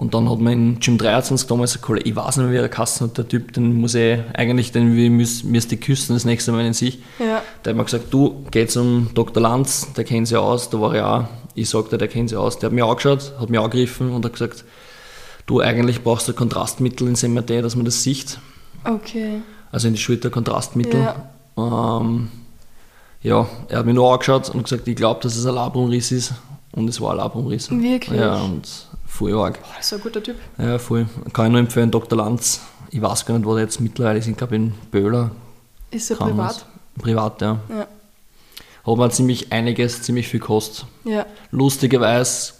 Und 0.00 0.14
dann 0.14 0.30
hat 0.30 0.40
man 0.40 0.52
in 0.54 0.80
Gym 0.80 0.96
23 0.96 1.46
damals 1.46 1.76
ein 1.76 1.82
Kollege, 1.82 2.08
ich 2.08 2.16
weiß 2.16 2.38
nicht 2.38 2.46
mehr, 2.46 2.54
wie 2.54 2.64
er 2.64 2.70
Kassen 2.70 3.08
hat, 3.08 3.18
der 3.18 3.28
Typ, 3.28 3.52
den 3.52 3.74
muss 3.74 3.94
ich 3.94 4.18
eigentlich, 4.32 4.72
den 4.72 4.94
müsste 4.94 5.74
ich 5.74 5.80
küssen 5.82 6.14
das 6.14 6.24
nächste 6.24 6.52
Mal 6.52 6.64
in 6.64 6.72
sich. 6.72 7.00
Ja. 7.18 7.42
Der 7.62 7.72
hat 7.72 7.76
mir 7.76 7.84
gesagt, 7.84 8.06
du, 8.10 8.46
geh 8.50 8.66
zum 8.66 9.10
Dr. 9.12 9.42
Lanz, 9.42 9.92
der 9.92 10.04
kennt 10.04 10.26
sich 10.26 10.38
aus, 10.38 10.70
da 10.70 10.80
war 10.80 10.94
ich 10.94 11.02
auch. 11.02 11.24
Ich 11.54 11.68
sagte, 11.68 11.98
der 11.98 12.08
kennt 12.08 12.30
sich 12.30 12.38
aus. 12.38 12.58
Der 12.58 12.68
hat 12.68 12.74
mir 12.74 12.86
angeschaut, 12.86 13.34
hat 13.38 13.50
mich 13.50 13.60
angegriffen 13.60 14.10
und 14.10 14.24
hat 14.24 14.32
gesagt, 14.32 14.64
du, 15.44 15.60
eigentlich 15.60 16.02
brauchst 16.02 16.26
du 16.28 16.32
Kontrastmittel 16.32 17.06
ins 17.06 17.22
MRT, 17.22 17.62
dass 17.62 17.76
man 17.76 17.84
das 17.84 18.02
sieht. 18.02 18.38
Okay. 18.84 19.42
Also 19.70 19.88
in 19.88 19.92
die 19.92 20.00
Schulter 20.00 20.30
Kontrastmittel. 20.30 20.98
Ja. 21.58 22.00
Ähm, 22.00 22.30
ja, 23.20 23.46
er 23.68 23.80
hat 23.80 23.84
mich 23.84 23.94
nur 23.94 24.10
angeschaut 24.10 24.48
und 24.48 24.62
gesagt, 24.62 24.88
ich 24.88 24.96
glaube, 24.96 25.20
dass 25.22 25.36
es 25.36 25.44
ein 25.44 25.54
Labrumriss 25.54 26.10
ist. 26.10 26.32
Und 26.72 26.88
es 26.88 27.02
war 27.02 27.10
ein 27.10 27.18
Labrumriss. 27.18 27.70
Wirklich? 27.70 28.18
Ja, 28.18 28.36
und 28.36 28.88
voll 29.10 29.34
arg. 29.34 29.60
Boah, 29.60 29.80
ist 29.80 29.92
ein 29.92 30.00
guter 30.00 30.22
Typ. 30.22 30.36
Ja, 30.58 30.78
voll. 30.78 31.06
Kann 31.32 31.46
ich 31.46 31.52
nur 31.52 31.60
empfehlen, 31.60 31.90
Dr. 31.90 32.16
Lanz. 32.16 32.60
Ich 32.90 33.02
weiß 33.02 33.26
gar 33.26 33.36
nicht, 33.36 33.46
wo 33.46 33.54
der 33.54 33.64
jetzt 33.64 33.80
mittlerweile 33.80 34.18
ist. 34.18 34.26
Ich 34.26 34.36
glaube 34.36 34.56
in 34.56 34.72
Böhler. 34.90 35.30
Ist 35.90 36.10
er 36.10 36.16
privat? 36.16 36.64
Privat, 36.98 37.40
ja. 37.42 37.58
ja. 37.68 37.86
Hat 38.86 38.96
mir 38.96 39.10
ziemlich 39.10 39.52
einiges, 39.52 40.02
ziemlich 40.02 40.28
viel 40.28 40.40
gekostet. 40.40 40.86
Ja. 41.04 41.26
Lustigerweise, 41.50 42.54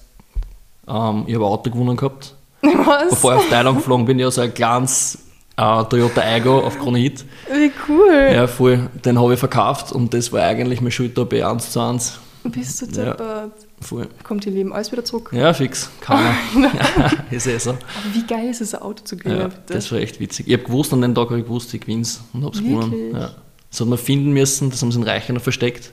ähm, 0.87 1.25
ich 1.27 1.35
habe 1.35 1.45
ein 1.45 1.51
Auto 1.51 1.71
gewonnen 1.71 1.97
gehabt. 1.97 2.35
Was? 2.63 3.11
Bevor 3.11 3.35
ich 3.35 3.39
auf 3.39 3.49
Thailand 3.49 3.79
geflogen 3.79 4.07
bin, 4.07 4.19
ja 4.19 4.31
so 4.31 4.43
ein 4.43 4.53
kleines 4.53 5.19
äh, 5.57 5.85
Toyota 5.85 6.21
Aigo 6.21 6.61
auf 6.61 6.79
Granit. 6.79 7.25
Wie 7.51 7.73
cool. 7.89 8.31
Ja, 8.33 8.47
voll. 8.47 8.91
Den 9.05 9.19
habe 9.19 9.35
ich 9.35 9.39
verkauft 9.39 9.93
und 9.93 10.13
das 10.13 10.33
war 10.33 10.43
eigentlich 10.43 10.81
mein 10.81 10.93
Schulter 10.93 11.25
bei 11.25 11.47
1 11.47 11.71
zu 11.71 11.81
1. 11.81 12.19
Bist 12.45 12.81
du 12.81 12.87
deppert? 12.87 13.21
Ja. 13.21 13.51
Voll. 13.81 14.09
Kommt 14.25 14.47
ihr 14.47 14.53
Leben 14.53 14.73
alles 14.73 14.91
wieder 14.91 15.05
zurück? 15.05 15.31
Ja, 15.33 15.53
fix. 15.53 15.91
Kann 16.01 16.35
ist 17.31 17.47
eh 17.47 17.59
so. 17.59 17.71
Aber 17.71 17.81
wie 18.15 18.27
geil 18.27 18.49
ist 18.49 18.61
es, 18.61 18.75
ein 18.75 18.83
Auto 18.83 19.05
zu 19.05 19.17
gewinnen, 19.17 19.41
ja, 19.41 19.49
bitte? 19.49 19.75
Das 19.75 19.93
war 19.93 19.99
echt 19.99 20.21
witzig. 20.21 20.49
Ich 20.49 20.55
habe 20.55 20.65
gewusst, 20.65 20.93
an 20.93 21.03
dem 21.03 21.15
Tag 21.15 21.27
habe 21.27 21.39
ich 21.39 21.45
gewusst, 21.45 21.73
ich 21.75 21.81
gewinne 21.81 22.03
es 22.03 22.21
und 22.33 22.45
habe 22.45 22.57
es 22.57 22.63
gewonnen. 22.63 23.13
Ja. 23.13 23.33
Das 23.71 23.81
hat 23.81 23.89
man 23.89 23.99
finden 23.99 24.33
müssen, 24.33 24.71
das 24.71 24.81
haben 24.83 24.91
sie 24.91 24.99
in 24.99 25.05
Reichen 25.05 25.39
versteckt. 25.39 25.93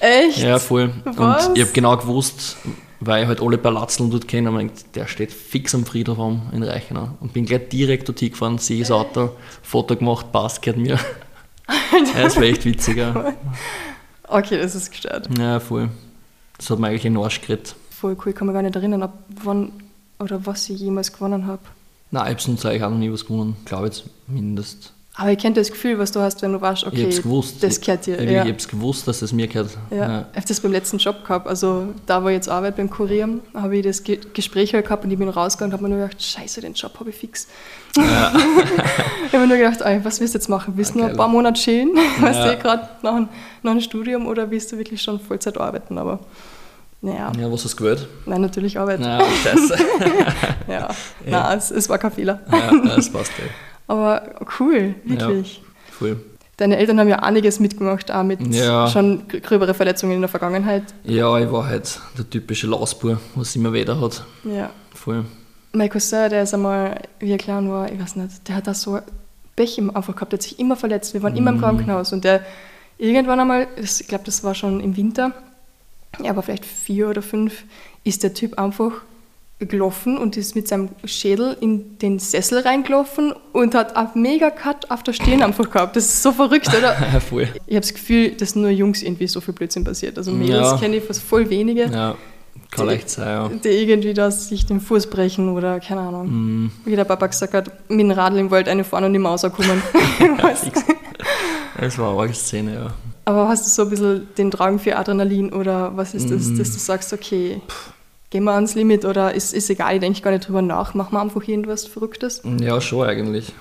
Echt? 0.00 0.38
Ja, 0.38 0.58
voll. 0.58 0.92
Was? 1.04 1.48
Und 1.48 1.56
ich 1.56 1.62
habe 1.62 1.72
genau 1.72 1.96
gewusst, 1.96 2.56
weil 3.00 3.22
ich 3.22 3.28
halt 3.28 3.40
alle 3.40 3.56
Palatzeln 3.56 4.10
dort 4.10 4.28
kenne, 4.28 4.50
und 4.50 4.72
der 4.94 5.06
steht 5.06 5.32
fix 5.32 5.74
am 5.74 5.86
Friedhof 5.86 6.18
in 6.52 6.62
Reichenau. 6.62 7.10
Und 7.20 7.32
bin 7.32 7.46
gleich 7.46 7.68
direkt 7.68 8.08
dort 8.08 8.18
hingefahren, 8.18 8.58
sehe 8.58 8.80
das 8.80 8.90
Auto, 8.90 9.30
Foto 9.62 9.96
gemacht, 9.96 10.32
passt, 10.32 10.60
gehört 10.60 10.78
mir. 10.78 10.98
ja, 11.68 12.22
das 12.22 12.36
war 12.36 12.42
echt 12.42 12.64
witzig. 12.64 12.98
Okay, 14.34 14.58
das 14.58 14.74
ist 14.74 14.90
gestört. 14.90 15.28
Ja, 15.38 15.60
voll. 15.60 15.90
Das 16.58 16.68
hat 16.68 16.80
mir 16.80 16.88
eigentlich 16.88 17.04
in 17.04 17.14
den 17.14 17.22
Arsch 17.22 17.40
geredet. 17.40 17.76
Voll 17.90 18.16
cool, 18.18 18.30
ich 18.30 18.34
kann 18.34 18.48
mich 18.48 18.54
gar 18.54 18.62
nicht 18.62 18.74
erinnern, 18.74 19.04
ob 19.04 19.12
wann 19.44 19.70
oder 20.18 20.44
was 20.44 20.68
ich 20.68 20.80
jemals 20.80 21.12
gewonnen 21.12 21.46
habe. 21.46 21.62
Nein, 22.10 22.34
ich 22.36 22.44
habe 22.44 22.68
eigentlich 22.68 22.82
auch 22.82 22.90
noch 22.90 22.98
nie 22.98 23.12
was 23.12 23.26
gewonnen, 23.26 23.56
glaube 23.64 23.88
ich 23.88 24.04
mindestens. 24.26 24.92
Aber 25.16 25.30
ich 25.30 25.38
kenne 25.38 25.54
das 25.54 25.70
Gefühl, 25.70 25.96
was 26.00 26.10
du 26.10 26.18
hast, 26.20 26.42
wenn 26.42 26.52
du 26.52 26.60
weißt, 26.60 26.84
okay, 26.84 27.06
ich 27.08 27.22
gewusst. 27.22 27.62
das 27.62 27.80
gehört 27.80 28.04
dir. 28.04 28.18
Ich, 28.18 28.28
ja. 28.28 28.42
ich 28.42 28.48
habe 28.48 28.58
es 28.58 28.66
gewusst, 28.66 29.06
dass 29.06 29.20
das 29.20 29.32
mir 29.32 29.46
gehört. 29.46 29.70
Ja. 29.90 29.96
ja. 29.96 30.26
Ich 30.32 30.36
habe 30.36 30.48
das 30.48 30.60
beim 30.60 30.72
letzten 30.72 30.98
Job 30.98 31.22
gehabt. 31.22 31.46
Also 31.46 31.86
da, 32.04 32.24
wo 32.24 32.28
ich 32.28 32.34
jetzt 32.34 32.48
arbeite 32.48 32.78
beim 32.78 32.90
Kurier, 32.90 33.28
habe 33.54 33.76
ich 33.76 33.84
das 33.84 34.02
Ge 34.02 34.18
Gespräch 34.32 34.74
halt 34.74 34.86
gehabt 34.86 35.04
und 35.04 35.12
ich 35.12 35.18
bin 35.18 35.28
rausgegangen 35.28 35.72
und 35.72 35.78
habe 35.78 35.88
mir 35.88 35.96
nur 35.96 36.04
gedacht, 36.08 36.20
scheiße, 36.20 36.60
den 36.62 36.74
Job 36.74 36.98
habe 36.98 37.10
ich 37.10 37.16
fix. 37.16 37.46
Ja. 37.96 38.32
ich 39.26 39.32
habe 39.32 39.46
mir 39.46 39.46
nur 39.46 39.56
gedacht, 39.56 39.82
ey, 39.82 40.04
was 40.04 40.18
willst 40.18 40.34
du 40.34 40.38
jetzt 40.38 40.48
machen? 40.48 40.72
Willst 40.76 40.94
du 40.96 40.98
nur 40.98 41.08
ein 41.08 41.16
paar 41.16 41.28
Monate 41.28 41.60
chillen? 41.60 41.90
Weißt 42.20 42.40
du, 42.40 42.56
gerade 42.56 42.88
nach, 43.02 43.14
ein, 43.14 43.28
nach 43.62 43.70
einem 43.70 43.80
Studium 43.80 44.26
oder 44.26 44.50
willst 44.50 44.72
du 44.72 44.78
wirklich 44.78 45.00
schon 45.00 45.20
Vollzeit 45.20 45.56
arbeiten? 45.58 45.96
Aber 45.96 46.18
naja. 47.02 47.30
Ja, 47.38 47.52
was 47.52 47.64
hast 47.64 47.74
du 47.74 47.84
gewählt? 47.84 48.08
Nein, 48.26 48.40
natürlich 48.40 48.76
Arbeit. 48.80 48.98
Ja, 48.98 49.20
scheiße. 49.20 49.76
ja, 50.66 50.74
ja. 50.74 50.88
Nein, 51.24 51.58
es, 51.58 51.70
es, 51.70 51.88
war 51.88 51.98
kein 51.98 52.10
Fehler. 52.10 52.40
Ja, 52.50 52.72
das 52.96 53.10
passt 53.10 53.30
ey. 53.38 53.50
Aber 53.86 54.22
cool, 54.58 54.94
wirklich. 55.04 55.58
Ja, 55.58 55.62
cool. 56.00 56.24
Deine 56.56 56.76
Eltern 56.76 57.00
haben 57.00 57.08
ja 57.08 57.16
einiges 57.16 57.58
mitgemacht, 57.58 58.12
auch 58.12 58.22
mit 58.22 58.40
ja. 58.54 58.88
schon 58.88 59.26
gröbere 59.28 59.74
Verletzungen 59.74 60.12
in 60.12 60.20
der 60.20 60.28
Vergangenheit. 60.28 60.84
Ja, 61.02 61.36
ich 61.38 61.50
war 61.50 61.66
halt 61.66 62.00
der 62.16 62.30
typische 62.30 62.68
Lausbur, 62.68 63.18
was 63.34 63.56
immer 63.56 63.72
weder 63.72 64.00
hat. 64.00 64.24
Ja. 64.44 64.70
Voll. 64.94 65.24
Mein 65.72 65.90
Cousin, 65.90 66.30
der 66.30 66.44
ist 66.44 66.54
einmal, 66.54 67.02
wie 67.18 67.32
er 67.32 67.38
klein 67.38 67.68
war, 67.68 67.90
ich 67.90 68.00
weiß 68.00 68.14
nicht, 68.16 68.48
der 68.48 68.54
hat 68.56 68.68
da 68.68 68.74
so 68.74 69.00
Pech 69.56 69.78
im 69.78 69.94
Anfang 69.94 70.14
gehabt, 70.14 70.32
der 70.32 70.38
hat 70.38 70.44
sich 70.44 70.60
immer 70.60 70.76
verletzt. 70.76 71.14
Wir 71.14 71.22
waren 71.24 71.34
mm. 71.34 71.36
immer 71.36 71.50
im 71.50 71.56
mhm. 71.56 71.60
Krankenhaus 71.60 72.12
und 72.12 72.22
der 72.22 72.44
irgendwann 72.98 73.40
einmal, 73.40 73.66
ich 73.76 74.06
glaube, 74.06 74.24
das 74.24 74.44
war 74.44 74.54
schon 74.54 74.78
im 74.78 74.96
Winter, 74.96 75.32
ja, 76.22 76.30
aber 76.30 76.42
vielleicht 76.42 76.64
vier 76.64 77.08
oder 77.08 77.22
fünf, 77.22 77.64
ist 78.04 78.22
der 78.22 78.34
Typ 78.34 78.58
einfach 78.58 78.92
gelaufen 79.60 80.18
und 80.18 80.36
ist 80.36 80.56
mit 80.56 80.68
seinem 80.68 80.90
Schädel 81.04 81.56
in 81.60 81.98
den 81.98 82.18
Sessel 82.18 82.60
reingelaufen 82.60 83.32
und 83.52 83.74
hat 83.74 83.96
einen 83.96 84.10
mega 84.14 84.50
Cut 84.50 84.90
auf 84.90 85.02
der 85.02 85.12
Stirn 85.12 85.42
einfach 85.42 85.70
gehabt. 85.70 85.96
Das 85.96 86.04
ist 86.04 86.22
so 86.22 86.32
verrückt, 86.32 86.68
oder? 86.68 86.96
ja, 87.12 87.20
voll. 87.20 87.48
Ich 87.66 87.74
habe 87.74 87.80
das 87.80 87.94
Gefühl, 87.94 88.32
dass 88.32 88.56
nur 88.56 88.70
Jungs 88.70 89.02
irgendwie 89.02 89.28
so 89.28 89.40
viel 89.40 89.54
Blödsinn 89.54 89.84
passiert. 89.84 90.18
Also 90.18 90.32
Mädels 90.32 90.72
ja. 90.72 90.76
kenne 90.78 90.96
ich 90.96 91.04
fast 91.04 91.22
voll 91.22 91.48
wenige. 91.50 91.86
Ja, 91.86 92.16
kann 92.70 92.86
leicht 92.86 93.08
sein, 93.08 93.28
ja. 93.28 93.48
Die 93.48 93.68
irgendwie 93.68 94.14
da 94.14 94.30
sich 94.30 94.66
den 94.66 94.80
Fuß 94.80 95.08
brechen 95.08 95.48
oder 95.48 95.80
keine 95.80 96.00
Ahnung. 96.00 96.26
Mm. 96.26 96.72
Wie 96.84 96.96
der 96.96 97.04
Papa 97.04 97.28
gesagt 97.28 97.54
hat, 97.54 97.70
mit 97.88 98.00
dem 98.00 98.10
Radl 98.10 98.38
im 98.38 98.50
Wald 98.50 98.68
eine 98.68 98.84
vorne 98.84 99.06
und 99.06 99.12
die 99.12 99.18
Maus 99.18 99.42
kommen. 99.42 99.82
das 101.80 101.98
war 101.98 102.10
eine 102.10 102.20
arge 102.20 102.34
Szene, 102.34 102.74
ja. 102.74 102.94
Aber 103.26 103.48
hast 103.48 103.66
du 103.66 103.70
so 103.70 103.82
ein 103.82 103.90
bisschen 103.90 104.28
den 104.36 104.50
Drang 104.50 104.78
für 104.78 104.96
Adrenalin 104.96 105.52
oder 105.52 105.96
was 105.96 106.14
ist 106.14 106.30
das, 106.30 106.48
mm. 106.48 106.58
dass 106.58 106.72
du 106.72 106.78
sagst, 106.78 107.12
okay, 107.12 107.60
gehen 108.34 108.42
wir 108.42 108.54
ans 108.54 108.74
Limit 108.74 109.04
oder 109.04 109.32
ist, 109.32 109.54
ist 109.54 109.70
egal, 109.70 109.94
ich 109.94 110.00
denke 110.00 110.20
gar 110.20 110.32
nicht 110.32 110.48
drüber 110.48 110.60
nach, 110.60 110.94
machen 110.94 111.12
wir 111.12 111.22
einfach 111.22 111.46
irgendwas 111.46 111.86
Verrücktes? 111.86 112.42
Ja, 112.60 112.80
schon 112.80 113.06
eigentlich. 113.06 113.52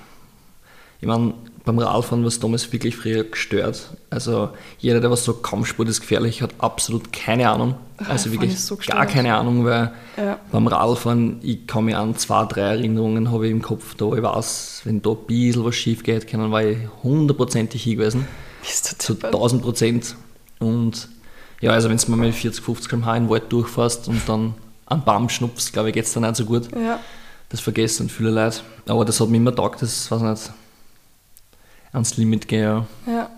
Ich 1.00 1.08
meine, 1.08 1.36
beim 1.64 1.78
Radfahren 1.78 2.24
war 2.24 2.28
es 2.30 2.40
damals 2.40 2.74
wirklich 2.74 2.96
früher 2.96 3.24
gestört. 3.24 3.92
Also 4.10 4.50
jeder, 4.80 5.00
der 5.00 5.12
was 5.12 5.26
so 5.26 5.34
Kampfsport 5.34 5.90
ist 5.90 6.02
gefährlich, 6.02 6.42
hat 6.42 6.56
absolut 6.58 7.14
keine 7.14 7.52
Ahnung. 7.52 7.76
Also 8.10 8.32
wirklich 8.32 8.60
so 8.60 8.76
gar 8.78 9.06
keine 9.06 9.36
Ahnung, 9.36 9.64
weil 9.64 9.94
ja. 10.18 10.40
beim 10.52 10.66
Radfahren, 10.66 11.38
ich 11.44 11.68
kann 11.68 11.86
mich 11.86 11.96
an 11.96 12.16
zwei, 12.16 12.44
drei 12.46 12.62
Erinnerungen 12.62 13.32
habe 13.32 13.46
ich 13.46 13.52
im 13.52 13.62
Kopf, 13.62 13.94
da 13.94 14.12
ich 14.12 14.24
weiß, 14.24 14.82
wenn 14.86 15.04
da 15.04 15.12
ein 15.12 15.18
bisschen 15.28 15.66
was 15.66 15.76
schief 15.76 16.02
geht, 16.02 16.34
dann 16.34 16.52
war 16.52 16.64
ich 16.64 16.80
hundertprozentig 17.04 17.84
hier 17.84 17.98
gewesen. 17.98 18.28
Zu 18.64 19.20
1000 19.22 19.62
Prozent. 19.62 20.16
Und 20.58 21.10
ja, 21.64 21.72
also 21.72 21.90
wenn 21.90 21.96
du 21.96 22.12
mal 22.12 22.18
mit 22.18 22.36
40, 22.36 22.62
50 22.62 22.90
km/h 22.90 23.16
in 23.16 23.24
den 23.24 23.30
Wald 23.30 23.50
durchfährst 23.50 24.10
und 24.10 24.28
dann 24.28 24.54
einen 24.86 25.02
Baum 25.04 25.30
schnupfst, 25.30 25.72
glaube 25.72 25.90
ich, 25.90 25.94
geht 25.94 26.04
es 26.04 26.12
dann 26.12 26.24
nicht 26.24 26.36
so 26.36 26.44
gut. 26.44 26.68
Ja. 26.76 27.00
Das 27.48 27.62
vergessen 27.62 28.10
viele 28.10 28.32
Leute. 28.32 28.60
Aber 28.86 29.06
das 29.06 29.22
hat 29.22 29.30
mir 29.30 29.38
immer 29.38 29.56
taugt, 29.56 29.82
das 29.82 30.12
weiß 30.12 30.22
nicht, 30.24 30.52
ans 31.94 32.18
Limit 32.18 32.50
gehen. 32.50 32.64
Ja. 32.64 32.88
ja. 33.08 33.30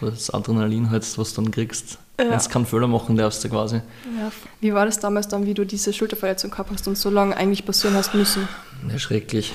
Das 0.00 0.30
Adrenalin 0.30 0.90
halt, 0.90 1.02
was 1.18 1.34
du 1.34 1.42
dann 1.42 1.50
kriegst. 1.50 1.98
Ja. 2.20 2.30
Wenn 2.30 2.38
du 2.38 2.48
keinen 2.48 2.66
Fehler 2.66 2.86
machen 2.86 3.16
darfst, 3.16 3.42
quasi. 3.50 3.76
Ja. 3.76 4.30
Wie 4.60 4.72
war 4.72 4.86
das 4.86 5.00
damals 5.00 5.26
dann, 5.26 5.44
wie 5.44 5.54
du 5.54 5.66
diese 5.66 5.92
Schulterverletzung 5.92 6.52
gehabt 6.52 6.70
hast 6.70 6.86
und 6.86 6.96
so 6.96 7.10
lange 7.10 7.36
eigentlich 7.36 7.66
passieren 7.66 7.96
hast 7.96 8.14
müssen? 8.14 8.48
Ja, 8.88 8.96
schrecklich. 8.96 9.54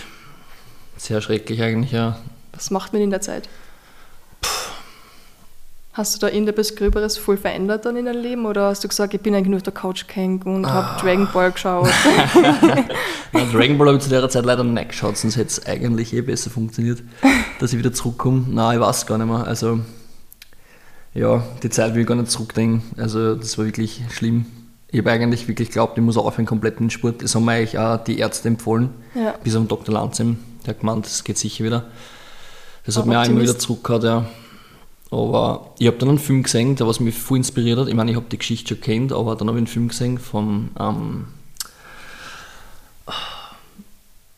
Sehr 0.97 1.21
schrecklich 1.21 1.61
eigentlich, 1.61 1.93
ja. 1.93 2.19
Was 2.51 2.71
macht 2.71 2.91
man 2.91 3.01
in 3.01 3.09
der 3.09 3.21
Zeit? 3.21 3.47
Hast 5.95 6.13
du 6.13 6.19
da 6.19 6.27
irgendetwas 6.27 6.75
Gröberes 6.75 7.17
voll 7.17 7.37
verändert 7.37 7.85
dann 7.85 7.95
in 7.95 8.03
deinem 8.03 8.21
Leben 8.21 8.45
oder 8.45 8.65
hast 8.67 8.83
du 8.83 8.89
gesagt, 8.89 9.13
ich 9.13 9.21
bin 9.21 9.33
eigentlich 9.33 9.47
nur 9.47 9.55
auf 9.55 9.63
der 9.63 9.71
Couch 9.71 10.05
gehängt 10.09 10.45
und 10.45 10.65
ah. 10.65 10.73
habe 10.73 11.01
Dragon 11.01 11.29
Ball 11.33 11.53
geschaut? 11.53 11.87
Nein, 13.31 13.51
Dragon 13.53 13.77
Ball 13.77 13.87
habe 13.87 13.97
ich 13.97 14.03
zu 14.03 14.09
der 14.09 14.27
Zeit 14.27 14.43
leider 14.43 14.65
nicht 14.65 14.89
geschaut, 14.89 15.15
sonst 15.15 15.37
hätte 15.37 15.47
es 15.47 15.65
eigentlich 15.65 16.13
eh 16.13 16.19
besser 16.19 16.49
funktioniert, 16.49 17.01
dass 17.61 17.71
ich 17.71 17.79
wieder 17.79 17.93
zurückkomme. 17.93 18.43
Nein, 18.49 18.75
ich 18.75 18.81
weiß 18.81 19.05
gar 19.05 19.17
nicht 19.17 19.27
mehr. 19.27 19.47
Also, 19.47 19.79
Ja, 21.13 21.45
die 21.63 21.69
Zeit 21.69 21.93
will 21.93 22.01
ich 22.01 22.07
gar 22.07 22.15
nicht 22.15 22.29
zurückdenken. 22.29 22.83
Also 22.97 23.35
das 23.35 23.57
war 23.57 23.63
wirklich 23.63 24.01
schlimm. 24.11 24.47
Ich 24.91 24.99
habe 24.99 25.11
eigentlich 25.11 25.47
wirklich 25.47 25.69
geglaubt, 25.69 25.97
ich 25.97 26.03
muss 26.03 26.17
aufhören 26.17 26.45
komplett 26.45 26.75
in 26.81 26.87
den 26.87 26.89
Sport. 26.89 27.23
Das 27.23 27.35
haben 27.35 27.45
mir 27.45 27.53
eigentlich 27.53 27.79
auch 27.79 28.03
die 28.03 28.19
Ärzte 28.19 28.49
empfohlen. 28.49 28.89
Ja. 29.13 29.33
Bis 29.41 29.53
den 29.53 29.69
Dr. 29.69 29.93
Lanzem, 29.93 30.39
der 30.65 30.73
hat 30.73 30.81
gemeint, 30.81 31.05
das 31.05 31.23
geht 31.23 31.37
sicher 31.37 31.63
wieder. 31.63 31.85
Das 32.85 32.97
hat 32.97 33.05
mir 33.05 33.17
auch 33.17 33.25
immer 33.25 33.41
wieder 33.41 33.57
zurückgehauen, 33.57 34.03
ja. 34.03 34.25
Aber 35.11 35.73
ich 35.77 35.87
habe 35.87 35.97
dann 35.97 36.09
einen 36.09 36.19
Film 36.19 36.43
gesehen, 36.43 36.75
der 36.75 36.87
was 36.87 36.99
mich 36.99 37.15
voll 37.15 37.37
inspiriert 37.37 37.79
hat. 37.79 37.87
Ich 37.87 37.93
meine, 37.93 38.11
ich 38.11 38.17
habe 38.17 38.25
die 38.29 38.37
Geschichte 38.37 38.69
schon 38.75 38.81
kennt, 38.81 39.11
aber 39.13 39.35
dann 39.35 39.47
habe 39.47 39.57
ich 39.57 39.61
einen 39.61 39.67
Film 39.67 39.87
gesehen 39.87 40.17
vom 40.17 40.69
ähm, 40.79 41.27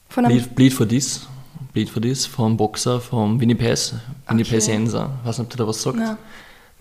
Von 0.09 0.25
Bleed, 0.25 0.55
Bleed 0.55 0.73
for 0.73 0.87
This. 0.87 1.27
Bleed 1.73 1.89
for 1.89 2.01
This 2.01 2.25
vom 2.25 2.57
Boxer, 2.57 2.99
vom 2.99 3.39
Winnie 3.39 3.55
Pace. 3.55 3.95
Winnie 4.27 4.43
Okay. 4.43 4.59
Jenser. 4.59 5.11
Ich 5.21 5.27
weiß 5.27 5.37
nicht, 5.39 5.45
ob 5.45 5.49
der 5.51 5.57
da 5.57 5.67
was 5.67 5.81
sagt. 5.81 5.97
Nein. 5.97 6.17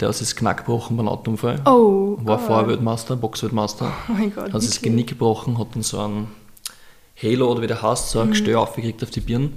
Der 0.00 0.08
hat 0.08 0.14
sich 0.14 0.28
das 0.28 0.36
Knack 0.36 0.58
gebrochen 0.58 0.96
beim 0.96 1.08
Autounfall. 1.08 1.60
oh, 1.64 2.18
War 2.22 2.38
vorher 2.38 2.68
Weltmeister, 2.68 3.16
Boxweltmeister. 3.16 3.92
Oh 4.08 4.12
mein 4.12 4.34
Gott. 4.34 4.52
Hat 4.52 4.60
sich 4.60 4.72
das? 4.72 4.82
Genick 4.82 5.06
gebrochen, 5.08 5.58
hat 5.58 5.74
dann 5.74 5.82
so 5.82 6.00
ein 6.00 6.26
Halo 7.22 7.50
oder 7.50 7.62
wie 7.62 7.66
der 7.66 7.80
heißt, 7.80 8.10
so 8.10 8.20
ein 8.20 8.30
Gestör 8.30 8.60
aufgekriegt 8.60 9.02
auf 9.02 9.10
die 9.10 9.20
Birne. 9.20 9.50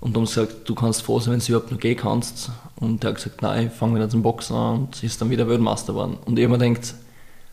Und 0.00 0.16
haben 0.16 0.24
gesagt, 0.24 0.68
du 0.68 0.74
kannst 0.74 1.02
froh 1.02 1.20
sein, 1.20 1.32
wenn 1.34 1.40
du 1.40 1.46
überhaupt 1.46 1.70
noch 1.70 1.78
gehen 1.78 1.96
kannst. 1.96 2.50
Und 2.76 3.02
der 3.02 3.10
hat 3.10 3.16
gesagt, 3.16 3.42
nein, 3.42 3.66
ich 3.68 3.72
fange 3.72 3.94
wieder 3.96 4.08
zum 4.08 4.22
Boxen 4.22 4.56
an 4.56 4.78
und 4.80 5.02
ist 5.02 5.20
dann 5.20 5.30
wieder 5.30 5.48
Weltmeister 5.48 5.92
geworden. 5.92 6.18
Und 6.24 6.38
ich 6.38 6.48
mir 6.48 6.58
denkt, 6.58 6.94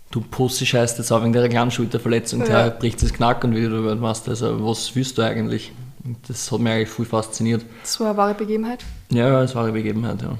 du 0.10 0.22
Pussy 0.22 0.66
scheißt 0.66 0.98
jetzt 0.98 1.12
auch 1.12 1.22
wegen 1.24 1.34
der 1.34 1.72
Schulterverletzung, 1.72 2.42
Ja. 2.42 2.64
der 2.64 2.70
bricht 2.72 3.02
das 3.02 3.14
Knack 3.14 3.44
und 3.44 3.56
wieder 3.56 3.84
Weltmeister. 3.84 4.32
Also 4.32 4.66
was 4.68 4.96
willst 4.96 5.18
du 5.18 5.22
eigentlich? 5.22 5.72
Und 6.04 6.18
das 6.28 6.52
hat 6.52 6.60
mich 6.60 6.74
eigentlich 6.74 6.90
voll 6.90 7.06
fasziniert. 7.06 7.64
Das 7.84 8.00
war 8.00 8.08
eine 8.08 8.18
wahre 8.18 8.34
Begebenheit. 8.34 8.84
Ja, 9.12 9.44
es 9.44 9.54
war 9.54 9.64
eine 9.64 9.74
Begebenheit, 9.74 10.22
ja. 10.22 10.38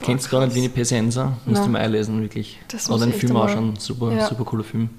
Kennst 0.00 0.26
du 0.26 0.30
gar 0.30 0.44
nicht 0.46 0.54
Winnie 0.54 0.68
Pesenza? 0.68 1.36
Musst 1.44 1.64
du 1.64 1.68
mal 1.68 1.80
einlesen, 1.80 2.20
wirklich. 2.20 2.60
Das 2.68 2.88
muss 2.88 3.00
den 3.00 3.08
ich 3.08 3.16
echt 3.16 3.26
Film 3.26 3.48
schon, 3.48 3.76
super, 3.76 4.12
Ja. 4.12 4.28
super 4.28 4.44
cooler 4.44 4.62
Film. 4.62 4.90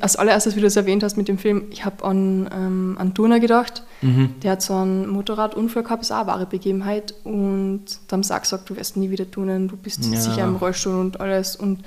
Als 0.00 0.16
allererstes, 0.16 0.56
wie 0.56 0.60
du 0.60 0.66
es 0.66 0.76
erwähnt 0.76 1.02
hast 1.02 1.18
mit 1.18 1.28
dem 1.28 1.36
Film, 1.36 1.64
ich 1.70 1.84
habe 1.84 2.02
an, 2.04 2.48
ähm, 2.54 2.96
an 2.98 3.12
Turner 3.12 3.38
gedacht. 3.38 3.82
Mhm. 4.00 4.30
Der 4.42 4.52
hat 4.52 4.62
so 4.62 4.74
einen 4.74 5.06
Motorradunfall 5.08 5.82
gehabt, 5.82 6.02
ist 6.02 6.10
auch 6.10 6.16
eine 6.20 6.26
wahre 6.26 6.46
Begebenheit. 6.46 7.12
Und 7.24 7.84
da 8.08 8.16
haben 8.16 8.22
sie 8.22 8.34
auch 8.34 8.40
gesagt, 8.40 8.70
du 8.70 8.76
wirst 8.76 8.96
nie 8.96 9.10
wieder 9.10 9.30
turnen, 9.30 9.68
du 9.68 9.76
bist 9.76 10.02
Ja. 10.06 10.18
sicher 10.18 10.44
im 10.44 10.56
Rollstuhl 10.56 10.94
und 10.94 11.20
alles. 11.20 11.54
Und 11.56 11.80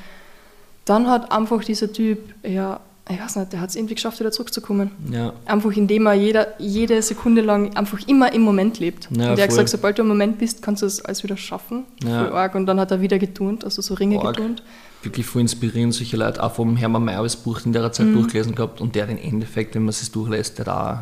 dann 0.85 1.07
hat 1.09 1.31
einfach 1.31 1.63
dieser 1.63 1.91
Typ, 1.91 2.19
ja, 2.43 2.79
ich 3.09 3.19
weiß 3.19 3.37
nicht, 3.37 3.53
der 3.53 3.61
hat 3.61 3.69
es 3.69 3.75
irgendwie 3.75 3.95
geschafft, 3.95 4.19
wieder 4.19 4.31
zurückzukommen. 4.31 4.91
Ja, 5.09 5.33
Einfach 5.45 5.71
indem 5.75 6.05
er 6.05 6.13
jeder, 6.13 6.47
jede 6.59 7.01
Sekunde 7.01 7.41
lang 7.41 7.75
einfach 7.75 7.99
immer 8.07 8.31
im 8.31 8.41
Moment 8.43 8.79
lebt. 8.79 9.05
Ja, 9.09 9.31
und 9.31 9.37
er 9.39 9.43
hat 9.43 9.49
gesagt, 9.49 9.69
sobald 9.69 9.97
du 9.97 10.03
im 10.03 10.09
Moment 10.09 10.37
bist, 10.37 10.61
kannst 10.61 10.83
du 10.83 10.85
es 10.85 11.03
alles 11.03 11.23
wieder 11.23 11.37
schaffen. 11.37 11.85
Ja. 12.03 12.25
Voll 12.25 12.33
arg. 12.33 12.53
Und 12.53 12.67
dann 12.67 12.79
hat 12.79 12.91
er 12.91 13.01
wieder 13.01 13.17
geturnt, 13.17 13.63
also 13.63 13.81
so 13.81 13.95
Ringe 13.95 14.19
Arg. 14.19 14.35
geturnt. 14.35 14.61
Wirklich 15.03 15.25
voll 15.25 15.41
inspirierend, 15.41 15.93
solche 15.93 16.17
Leute. 16.17 16.41
Auch 16.43 16.53
vom 16.53 16.75
Hermann 16.77 17.05
Mayer 17.05 17.23
das 17.23 17.35
Buch 17.35 17.61
in 17.65 17.73
der 17.73 17.83
Mhm. 17.87 17.93
Zeit 17.93 18.13
durchgelesen 18.13 18.55
gehabt 18.55 18.81
und 18.81 18.95
der 18.95 19.07
im 19.09 19.17
Endeffekt, 19.17 19.75
wenn 19.75 19.83
man 19.83 19.89
es 19.89 20.11
durchlässt, 20.11 20.59
der 20.59 20.67
auch 20.67 20.97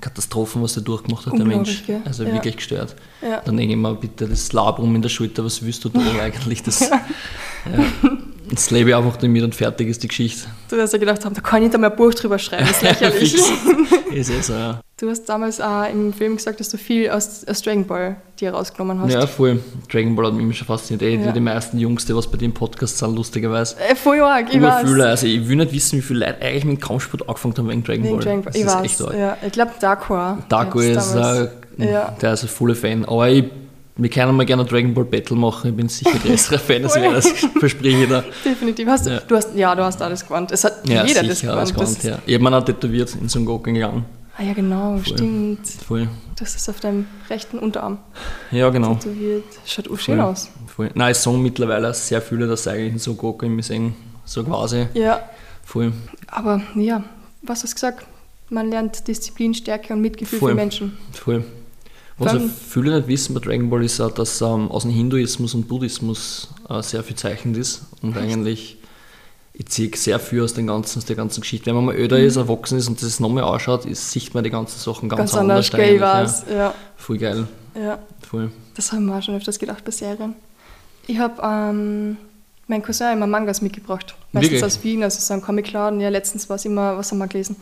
Katastrophen, 0.00 0.62
was 0.62 0.74
der 0.74 0.82
durchgemacht 0.82 1.26
hat, 1.26 1.38
der 1.38 1.44
Mensch. 1.46 1.84
gell? 1.86 2.00
Also 2.04 2.24
Ja. 2.24 2.32
wirklich 2.32 2.56
gestört. 2.56 2.96
Ja. 3.22 3.40
Dann 3.44 3.56
denke 3.56 3.72
ich 3.74 3.78
mir, 3.78 3.94
bitte, 3.94 4.26
das 4.28 4.52
Labrum 4.52 4.94
in 4.96 5.02
der 5.02 5.08
Schulter, 5.08 5.44
was 5.44 5.62
willst 5.62 5.84
du 5.84 5.88
da 5.90 6.00
eigentlich? 6.20 6.62
Das, 6.64 6.90
Jetzt 8.52 8.70
lebe 8.70 8.90
ich 8.90 8.96
einfach 8.96 9.16
damit 9.16 9.42
und 9.42 9.54
fertig 9.54 9.88
ist 9.88 10.02
die 10.02 10.08
Geschichte. 10.08 10.46
Du 10.68 10.76
hast 10.80 10.92
ja 10.92 10.98
gedacht 10.98 11.24
haben, 11.24 11.34
da 11.34 11.40
kann 11.40 11.62
ich 11.62 11.68
nicht 11.68 11.74
einmal 11.74 11.90
ein 11.90 11.96
Buch 11.96 12.12
drüber 12.12 12.38
schreiben, 12.38 12.66
das 12.68 12.76
ist 12.76 12.82
lächerlich. 13.00 13.34
Ist 14.12 14.28
eh 14.28 14.42
so, 14.42 14.52
ja. 14.52 14.78
du 15.00 15.08
hast 15.08 15.24
damals 15.24 15.58
auch 15.58 15.88
im 15.90 16.12
Film 16.12 16.36
gesagt, 16.36 16.60
dass 16.60 16.68
du 16.68 16.76
viel 16.76 17.08
aus, 17.08 17.46
aus 17.48 17.62
Dragon 17.62 17.86
Ball 17.86 18.16
dir 18.38 18.50
rausgenommen 18.52 19.00
hast. 19.00 19.10
Ja, 19.14 19.26
voll. 19.26 19.58
Dragon 19.90 20.14
Ball 20.14 20.26
hat 20.26 20.34
mich 20.34 20.42
immer 20.44 20.52
schon 20.52 20.66
fasziniert. 20.66 21.00
Eh, 21.00 21.14
Ja. 21.16 21.28
wie 21.28 21.32
die 21.32 21.40
meisten 21.40 21.78
Jungs, 21.78 22.04
die 22.04 22.14
was 22.14 22.26
bei 22.30 22.36
dem 22.36 22.52
Podcast 22.52 22.98
sind, 22.98 23.16
lustigerweise. 23.16 23.74
Äh, 23.80 23.94
voll 23.94 24.20
arg, 24.20 24.52
ich 24.54 24.60
weiß. 24.60 24.86
viele, 24.86 25.06
also 25.06 25.26
ich 25.26 25.48
will 25.48 25.56
nicht 25.56 25.72
wissen, 25.72 25.96
wie 25.98 26.02
viele 26.02 26.26
Leute 26.26 26.42
eigentlich 26.42 26.64
mit 26.66 26.76
dem 26.78 26.80
Kampfsport 26.82 27.26
angefangen 27.26 27.54
haben 27.56 27.68
wegen 27.70 27.82
Dragon 27.84 28.04
Wegen 28.04 28.16
Ball. 28.16 28.22
Dragon 28.22 28.42
Ball. 28.42 28.52
Das 28.52 28.84
Ich 28.84 28.92
ist 28.92 29.02
weiß. 29.02 29.14
Ja, 29.18 29.36
ich 29.46 29.52
glaube, 29.52 29.70
Darko 29.80 30.14
auch. 30.14 30.36
Darko 30.50 30.80
ist, 30.80 31.14
äh, 31.14 31.48
ja. 31.78 32.14
der 32.20 32.32
ist 32.34 32.42
ein 32.42 32.48
voller 32.50 32.74
Fan. 32.74 33.06
Aber 33.06 33.30
ich, 33.30 33.44
wir 34.02 34.10
können 34.10 34.36
mal 34.36 34.44
gerne 34.46 34.64
Dragon 34.64 34.92
Ball 34.94 35.04
Battle 35.04 35.36
machen. 35.36 35.70
Ich 35.70 35.76
bin 35.76 35.88
sicher 35.88 36.18
größerer 36.18 36.58
Fan, 36.66 36.84
als 36.84 36.94
wer 36.96 37.12
das 37.12 37.28
verspreche 37.60 38.02
ich 38.04 38.08
da. 38.08 38.24
Definitiv. 38.44 38.88
Hast, 38.88 39.06
Ja. 39.06 39.20
Du 39.20 39.36
hast, 39.36 39.54
ja, 39.54 39.74
du 39.74 39.82
hast 39.84 40.00
alles 40.02 40.26
gewandt. 40.26 40.50
Es 40.52 40.64
hat 40.64 40.86
Ja, 40.88 41.04
jeder 41.04 41.22
das 41.22 41.40
gewandt. 41.40 42.02
Ja. 42.02 42.18
Ich 42.26 42.34
habe 42.34 42.44
mir 42.44 42.56
auch 42.56 42.64
tätowiert 42.64 43.14
in 43.20 43.28
Son 43.28 43.44
Goku 43.44 43.72
gegangen. 43.72 44.04
Ah 44.38 44.42
ja, 44.44 44.54
genau, 44.54 44.98
stimmt. 45.04 45.66
Voll. 45.86 46.08
Das 46.38 46.54
ist 46.56 46.68
auf 46.70 46.80
deinem 46.80 47.06
rechten 47.28 47.58
Unterarm 47.58 47.98
Ja, 48.50 48.70
genau. 48.70 48.94
tätowiert. 48.94 49.44
Schaut 49.66 49.90
auch 49.90 49.98
schön 49.98 50.16
Voll. 50.16 50.24
aus. 50.24 50.48
Voll. 50.74 50.90
Nein, 50.94 51.12
ich 51.12 51.18
sage 51.18 51.36
mittlerweile 51.36 51.92
sehr 51.92 52.22
viele, 52.22 52.46
dass 52.46 52.66
eigentlich 52.66 52.94
in 52.94 52.98
Son 52.98 53.16
Goku 53.16 53.44
immer 53.44 53.62
sehen, 53.62 53.94
so 54.24 54.42
quasi. 54.42 54.86
Ja, 54.94 55.20
Voll. 55.64 55.92
aber 56.28 56.62
ja, 56.74 57.04
was 57.42 57.62
hast 57.62 57.72
du 57.72 57.74
gesagt? 57.74 58.06
Man 58.48 58.70
lernt 58.70 59.06
Disziplin, 59.06 59.52
Stärke 59.54 59.92
und 59.92 60.00
Mitgefühl 60.00 60.38
Voll. 60.38 60.50
für 60.52 60.56
Menschen. 60.56 60.96
Voll. 61.12 61.44
Was 62.18 62.32
Dann- 62.32 62.50
viele 62.50 62.96
nicht 62.96 63.08
wissen 63.08 63.34
bei 63.34 63.40
Dragon 63.40 63.70
Ball 63.70 63.84
ist 63.84 64.00
auch, 64.00 64.10
dass 64.10 64.40
ähm, 64.40 64.70
aus 64.70 64.82
dem 64.82 64.90
Hinduismus 64.92 65.54
und 65.54 65.66
Buddhismus 65.68 66.48
äh, 66.68 66.82
sehr 66.82 67.02
viel 67.02 67.16
zeichnet 67.16 67.56
ist. 67.56 67.82
Und 68.02 68.16
eigentlich, 68.16 68.76
ich 69.54 69.66
ziehe 69.66 69.90
sehr 69.96 70.18
viel 70.18 70.42
aus, 70.42 70.54
den 70.54 70.66
ganzen, 70.66 70.98
aus 70.98 71.04
der 71.06 71.16
ganzen 71.16 71.40
Geschichte. 71.40 71.66
Wenn 71.66 71.74
man 71.76 71.86
mal 71.86 71.96
öder 71.96 72.18
ist, 72.18 72.36
erwachsen 72.36 72.78
ist 72.78 72.88
und 72.88 73.02
das 73.02 73.18
nochmal 73.18 73.44
anschaut, 73.44 73.86
ist, 73.86 74.10
sieht 74.10 74.34
man 74.34 74.44
die 74.44 74.50
ganzen 74.50 74.78
Sachen 74.78 75.08
ganz, 75.08 75.32
Ganz, 75.32 75.34
anders, 75.34 75.72
eigentlich, 75.74 76.00
weiß. 76.00 76.44
Ja. 76.50 76.56
Ja. 76.56 76.74
Voll 76.96 77.18
geil. 77.18 77.46
Ja. 77.74 77.98
Voll. 78.28 78.50
Das 78.74 78.92
haben 78.92 79.06
wir 79.06 79.16
auch 79.16 79.22
schon 79.22 79.34
öfters 79.36 79.58
gedacht 79.58 79.84
bei 79.84 79.90
Serien. 79.90 80.34
Ich 81.06 81.18
habe 81.18 81.40
ähm, 81.42 82.16
meinen 82.68 82.82
Cousin 82.82 83.12
immer 83.14 83.26
Mangas 83.26 83.60
mitgebracht. 83.62 84.14
Meistens 84.32 84.52
Wirklich? 84.52 84.64
aus 84.64 84.84
Wien, 84.84 85.02
also 85.02 85.18
so 85.20 85.34
ein 85.34 85.42
Comicladen. 85.42 86.00
Ja, 86.00 86.08
letztens 86.10 86.48
war 86.48 86.56
es 86.56 86.64
immer, 86.64 86.96
was 86.96 87.10
haben 87.10 87.18
wir 87.18 87.26
gelesen? 87.26 87.56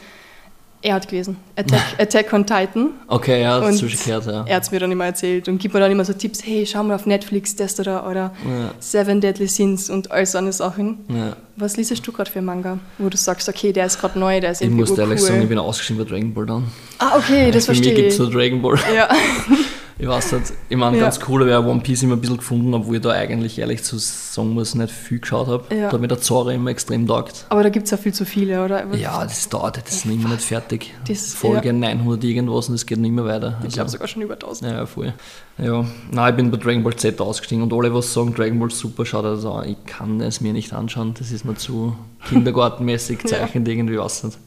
Er 0.83 0.95
hat 0.95 1.09
gelesen. 1.09 1.37
Attack, 1.57 1.83
Attack 1.99 2.33
on 2.33 2.47
Titan. 2.47 2.91
Okay, 3.07 3.43
ja, 3.43 3.61
das 3.61 3.83
Und 3.83 4.05
gehört, 4.05 4.25
ja. 4.27 4.45
Er 4.47 4.57
hat 4.57 4.63
es 4.63 4.71
mir 4.71 4.81
dann 4.81 4.91
immer 4.91 5.05
erzählt 5.05 5.47
und 5.49 5.59
gibt 5.59 5.75
mir 5.75 5.81
dann 5.81 5.91
immer 5.93 6.07
so 6.07 6.15
Tipps, 6.15 6.41
hey, 6.43 6.65
schau 6.65 6.83
mal 6.83 6.95
auf 6.95 7.05
Netflix 7.05 7.55
das 7.55 7.79
oder, 7.79 8.09
oder 8.09 8.33
Ja. 8.49 8.71
Seven 8.79 9.21
Deadly 9.21 9.47
Sins 9.47 9.91
und 9.91 10.11
all 10.11 10.25
so 10.25 10.39
eine 10.39 10.53
Sachen. 10.53 11.05
ja. 11.09 11.37
Was 11.57 11.77
liest 11.77 12.07
du 12.07 12.13
gerade 12.13 12.31
für 12.31 12.41
Manga? 12.41 12.79
Wo 12.97 13.11
du 13.11 13.19
sagst, 13.19 13.47
okay, 13.47 13.71
der 13.75 13.85
ist 13.85 14.01
gerade 14.01 14.19
neu, 14.19 14.41
der 14.41 14.53
ist 14.53 14.63
Ich 14.63 14.69
irgendwie 14.69 14.81
muss 14.89 14.99
ehrlich 14.99 15.19
urcool. 15.21 15.27
sagen, 15.29 15.43
ich 15.43 15.49
bin 15.51 15.59
ausgeschieden 15.59 16.03
bei 16.03 16.09
Dragon 16.11 16.33
Ball 16.33 16.47
dann. 16.47 16.65
Ah, 16.97 17.19
okay, 17.19 17.51
das 17.51 17.67
Für 17.67 17.73
mich 17.73 17.81
verstehe 17.81 17.95
gibt 17.95 18.09
es 18.09 18.15
ich. 18.15 18.21
nur 18.21 18.31
Dragon 18.31 18.63
Ball. 18.63 18.79
Ja. 18.97 19.09
Ich 20.01 20.09
weiß 20.09 20.33
nicht. 20.33 20.53
Ich 20.71 20.77
meine, 20.79 20.97
Ja. 20.97 21.03
ganz 21.05 21.21
cool 21.29 21.45
wäre 21.47 21.63
One 21.63 21.81
Piece 21.81 22.03
immer 22.05 22.15
ein 22.17 22.21
bisschen 22.23 22.39
gefunden, 22.39 22.73
obwohl 22.73 22.97
ich 22.97 23.03
da 23.03 23.11
eigentlich 23.11 23.59
ehrlich 23.59 23.83
zu 23.85 23.99
sagen 23.99 24.51
muss, 24.55 24.75
nicht 24.75 24.91
viel 24.91 25.19
geschaut 25.21 25.47
habe. 25.49 25.75
Ja. 25.75 25.89
Da 25.89 25.93
hat 25.93 26.01
mir 26.01 26.09
der 26.09 26.21
Zora 26.21 26.53
immer 26.53 26.71
extrem 26.71 27.07
taugt. 27.07 27.45
Aber 27.51 27.63
da 27.63 27.69
gibt 27.69 27.85
es 27.85 27.91
ja 27.91 27.99
viel 27.99 28.15
zu 28.15 28.25
viele, 28.25 28.65
oder? 28.65 28.87
Ja, 28.97 29.23
das 29.23 29.49
dauert, 29.51 29.77
das 29.77 29.93
ist 29.97 30.07
immer 30.07 30.31
nicht 30.31 30.41
fertig. 30.41 30.95
Das- 31.07 31.35
Folge 31.35 31.73
900 31.75 32.25
irgendwas 32.25 32.69
und 32.71 32.77
es 32.77 32.87
geht 32.87 32.97
nicht 32.99 33.11
mehr 33.13 33.27
weiter. 33.27 33.59
Ich 33.59 33.65
Also, 33.67 33.75
glaube 33.77 33.91
sogar 33.91 34.09
schon 34.09 34.23
über 34.23 34.39
1000. 34.39 34.71
ja, 34.73 34.87
voll. 34.87 35.13
Ja, 35.59 35.85
nein, 36.11 36.31
ich 36.31 36.37
bin 36.37 36.51
bei 36.51 36.57
Dragon 36.57 36.83
Ball 36.83 36.97
Z 36.97 37.21
ausgestiegen 37.21 37.63
und 37.63 37.73
alle, 37.75 37.93
was 37.93 38.13
sagen, 38.15 38.35
Dragon 38.35 38.59
Ball 38.59 38.71
super, 38.71 39.05
schaut 39.05 39.27
an. 39.27 39.69
Ich 39.69 39.85
kann 39.85 40.21
es 40.23 40.41
mir 40.41 40.55
nicht 40.55 40.73
anschauen, 40.73 41.13
das 41.19 41.31
ist 41.31 41.45
mir 41.45 41.57
zu 41.57 41.95
kindergartenmäßig 42.27 43.19
zeichnet 43.27 43.69
irgendwie, 43.69 43.99
was 43.99 44.25
nicht. 44.25 44.39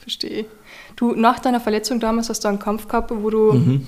Verstehe. 0.00 0.46
Du, 0.96 1.12
nach 1.14 1.38
deiner 1.40 1.60
Verletzung 1.60 2.00
damals 2.00 2.30
hast 2.30 2.44
du 2.44 2.48
einen 2.48 2.58
Kampf 2.58 2.88
gehabt, 2.88 3.12
wo 3.14 3.28
du 3.28 3.52
Mhm. 3.52 3.86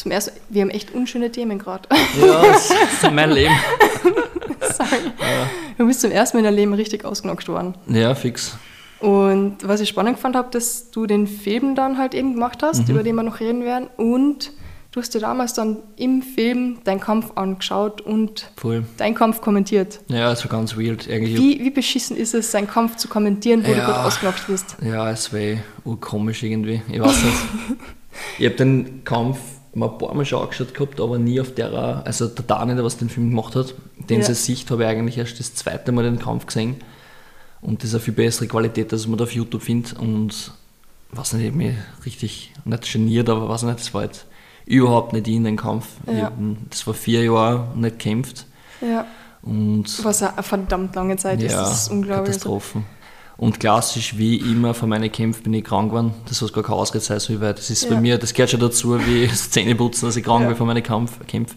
Zum 0.00 0.10
ersten, 0.10 0.32
wir 0.48 0.62
haben 0.62 0.70
echt 0.70 0.92
unschöne 0.94 1.30
Themen 1.30 1.58
gerade. 1.58 1.88
Ja, 2.20 2.42
das 2.42 2.70
ist 2.70 3.10
mein 3.12 3.30
Leben. 3.32 3.54
Sorry. 4.72 5.10
Du 5.78 5.86
bist 5.86 6.00
zum 6.00 6.10
ersten 6.10 6.36
Mal 6.36 6.40
in 6.40 6.44
deinem 6.46 6.56
Leben 6.56 6.74
richtig 6.74 7.04
ausgenockt 7.04 7.48
worden. 7.48 7.74
Ja, 7.86 8.14
fix. 8.14 8.56
Und 9.00 9.56
was 9.62 9.80
ich 9.80 9.88
spannend 9.88 10.18
fand, 10.18 10.36
habe, 10.36 10.48
dass 10.50 10.90
du 10.90 11.06
den 11.06 11.26
Film 11.26 11.74
dann 11.74 11.98
halt 11.98 12.14
eben 12.14 12.34
gemacht 12.34 12.62
hast, 12.62 12.84
Mhm. 12.88 12.94
über 12.94 13.02
den 13.02 13.14
wir 13.16 13.22
noch 13.22 13.40
reden 13.40 13.64
werden. 13.64 13.88
Und 13.96 14.52
du 14.92 15.00
hast 15.00 15.14
dir 15.14 15.20
damals 15.20 15.54
dann 15.54 15.78
im 15.96 16.22
Film 16.22 16.78
deinen 16.84 17.00
Kampf 17.00 17.32
angeschaut 17.34 18.00
und 18.02 18.50
Voll. 18.56 18.84
deinen 18.98 19.14
Kampf 19.14 19.40
kommentiert. 19.40 20.00
Ja, 20.08 20.28
war 20.28 20.50
ganz 20.50 20.76
weird. 20.76 21.08
Eigentlich 21.08 21.36
Wie, 21.36 21.60
wie 21.60 21.70
beschissen 21.70 22.16
ist 22.16 22.34
es, 22.34 22.50
seinen 22.52 22.66
Kampf 22.68 22.96
zu 22.96 23.08
kommentieren, 23.08 23.62
wo 23.64 23.70
du 23.72 23.78
Ja. 23.78 23.86
gerade 23.86 24.00
ausgenockt 24.04 24.46
bist? 24.48 24.76
Ja, 24.82 25.10
es 25.10 25.32
war 25.32 25.58
urkomisch 25.84 26.42
irgendwie. 26.42 26.82
Ich 26.90 27.00
weiß 27.00 27.22
nicht. 27.24 27.36
ich 28.38 28.44
habe 28.46 28.56
den 28.56 29.02
Kampf 29.04 29.38
mal 29.74 29.88
ein 29.90 29.98
paar 29.98 30.14
Mal 30.14 30.24
schon 30.24 30.42
angeschaut 30.42 30.74
gehabt, 30.74 31.00
aber 31.00 31.18
nie 31.18 31.40
auf 31.40 31.54
der, 31.54 31.72
also 32.04 32.26
der 32.26 32.44
Daniel, 32.44 32.76
der 32.76 32.84
was 32.84 32.96
den 32.96 33.08
Film 33.08 33.30
gemacht 33.30 33.54
hat, 33.54 33.74
den 34.08 34.18
Ja. 34.18 34.24
seine 34.24 34.34
Sicht 34.36 34.70
habe 34.70 34.82
ich 34.82 34.88
eigentlich 34.88 35.18
erst 35.18 35.38
das 35.38 35.54
zweite 35.54 35.92
Mal 35.92 36.04
den 36.04 36.18
Kampf 36.18 36.46
gesehen. 36.46 36.76
Und 37.60 37.82
das 37.82 37.90
ist 37.90 37.94
eine 37.94 38.02
viel 38.02 38.14
bessere 38.14 38.46
Qualität, 38.48 38.92
als 38.92 39.06
man 39.06 39.18
da 39.18 39.24
auf 39.24 39.32
YouTube 39.32 39.62
findet. 39.62 39.98
Und 39.98 40.52
weiß 41.12 41.34
nicht, 41.34 41.54
mich 41.54 41.74
richtig, 42.06 42.52
nicht 42.64 42.92
geniert, 42.92 43.28
aber 43.28 43.48
weiß 43.48 43.64
nicht, 43.64 43.78
das 43.80 43.92
war 43.94 44.02
halt 44.02 44.24
überhaupt 44.66 45.12
nicht 45.12 45.28
in 45.28 45.44
den 45.44 45.56
Kampf. 45.56 45.86
Ja. 46.06 46.24
hab, 46.24 46.34
das 46.70 46.86
war 46.86 46.94
vier 46.94 47.24
Jahre 47.24 47.68
nicht 47.76 47.98
gekämpft. 47.98 48.46
Ja. 48.80 49.06
Und 49.42 50.04
Was 50.04 50.22
eine 50.22 50.42
verdammt 50.42 50.94
lange 50.94 51.16
Zeit 51.16 51.42
ist, 51.42 51.52
ja, 51.52 51.60
das 51.60 51.82
ist 51.82 51.90
unglaublich. 51.90 52.28
Katastrophen. 52.36 52.84
Und 53.40 53.58
klassisch, 53.58 54.18
wie 54.18 54.36
immer, 54.36 54.74
von 54.74 54.90
meinen 54.90 55.10
Kämpfen 55.10 55.44
bin 55.44 55.54
ich 55.54 55.64
krank 55.64 55.88
geworden. 55.88 56.12
Das 56.28 56.36
soll 56.36 56.50
gar 56.50 56.62
keine 56.62 56.76
Ausrede 56.76 57.02
sein, 57.02 57.20
so 57.20 57.40
weil 57.40 57.54
das 57.54 57.70
ist 57.70 57.84
Ja. 57.84 57.94
bei 57.94 57.98
mir, 57.98 58.18
das 58.18 58.34
gehört 58.34 58.50
schon 58.50 58.60
dazu, 58.60 58.98
wie 59.06 59.26
das 59.30 59.50
Zähneputzen, 59.50 60.06
dass 60.06 60.16
ich 60.16 60.22
krank 60.22 60.42
Ja. 60.42 60.48
bin 60.48 60.58
von 60.58 60.66
meinen 60.66 60.82
Kämpfen. 60.82 61.56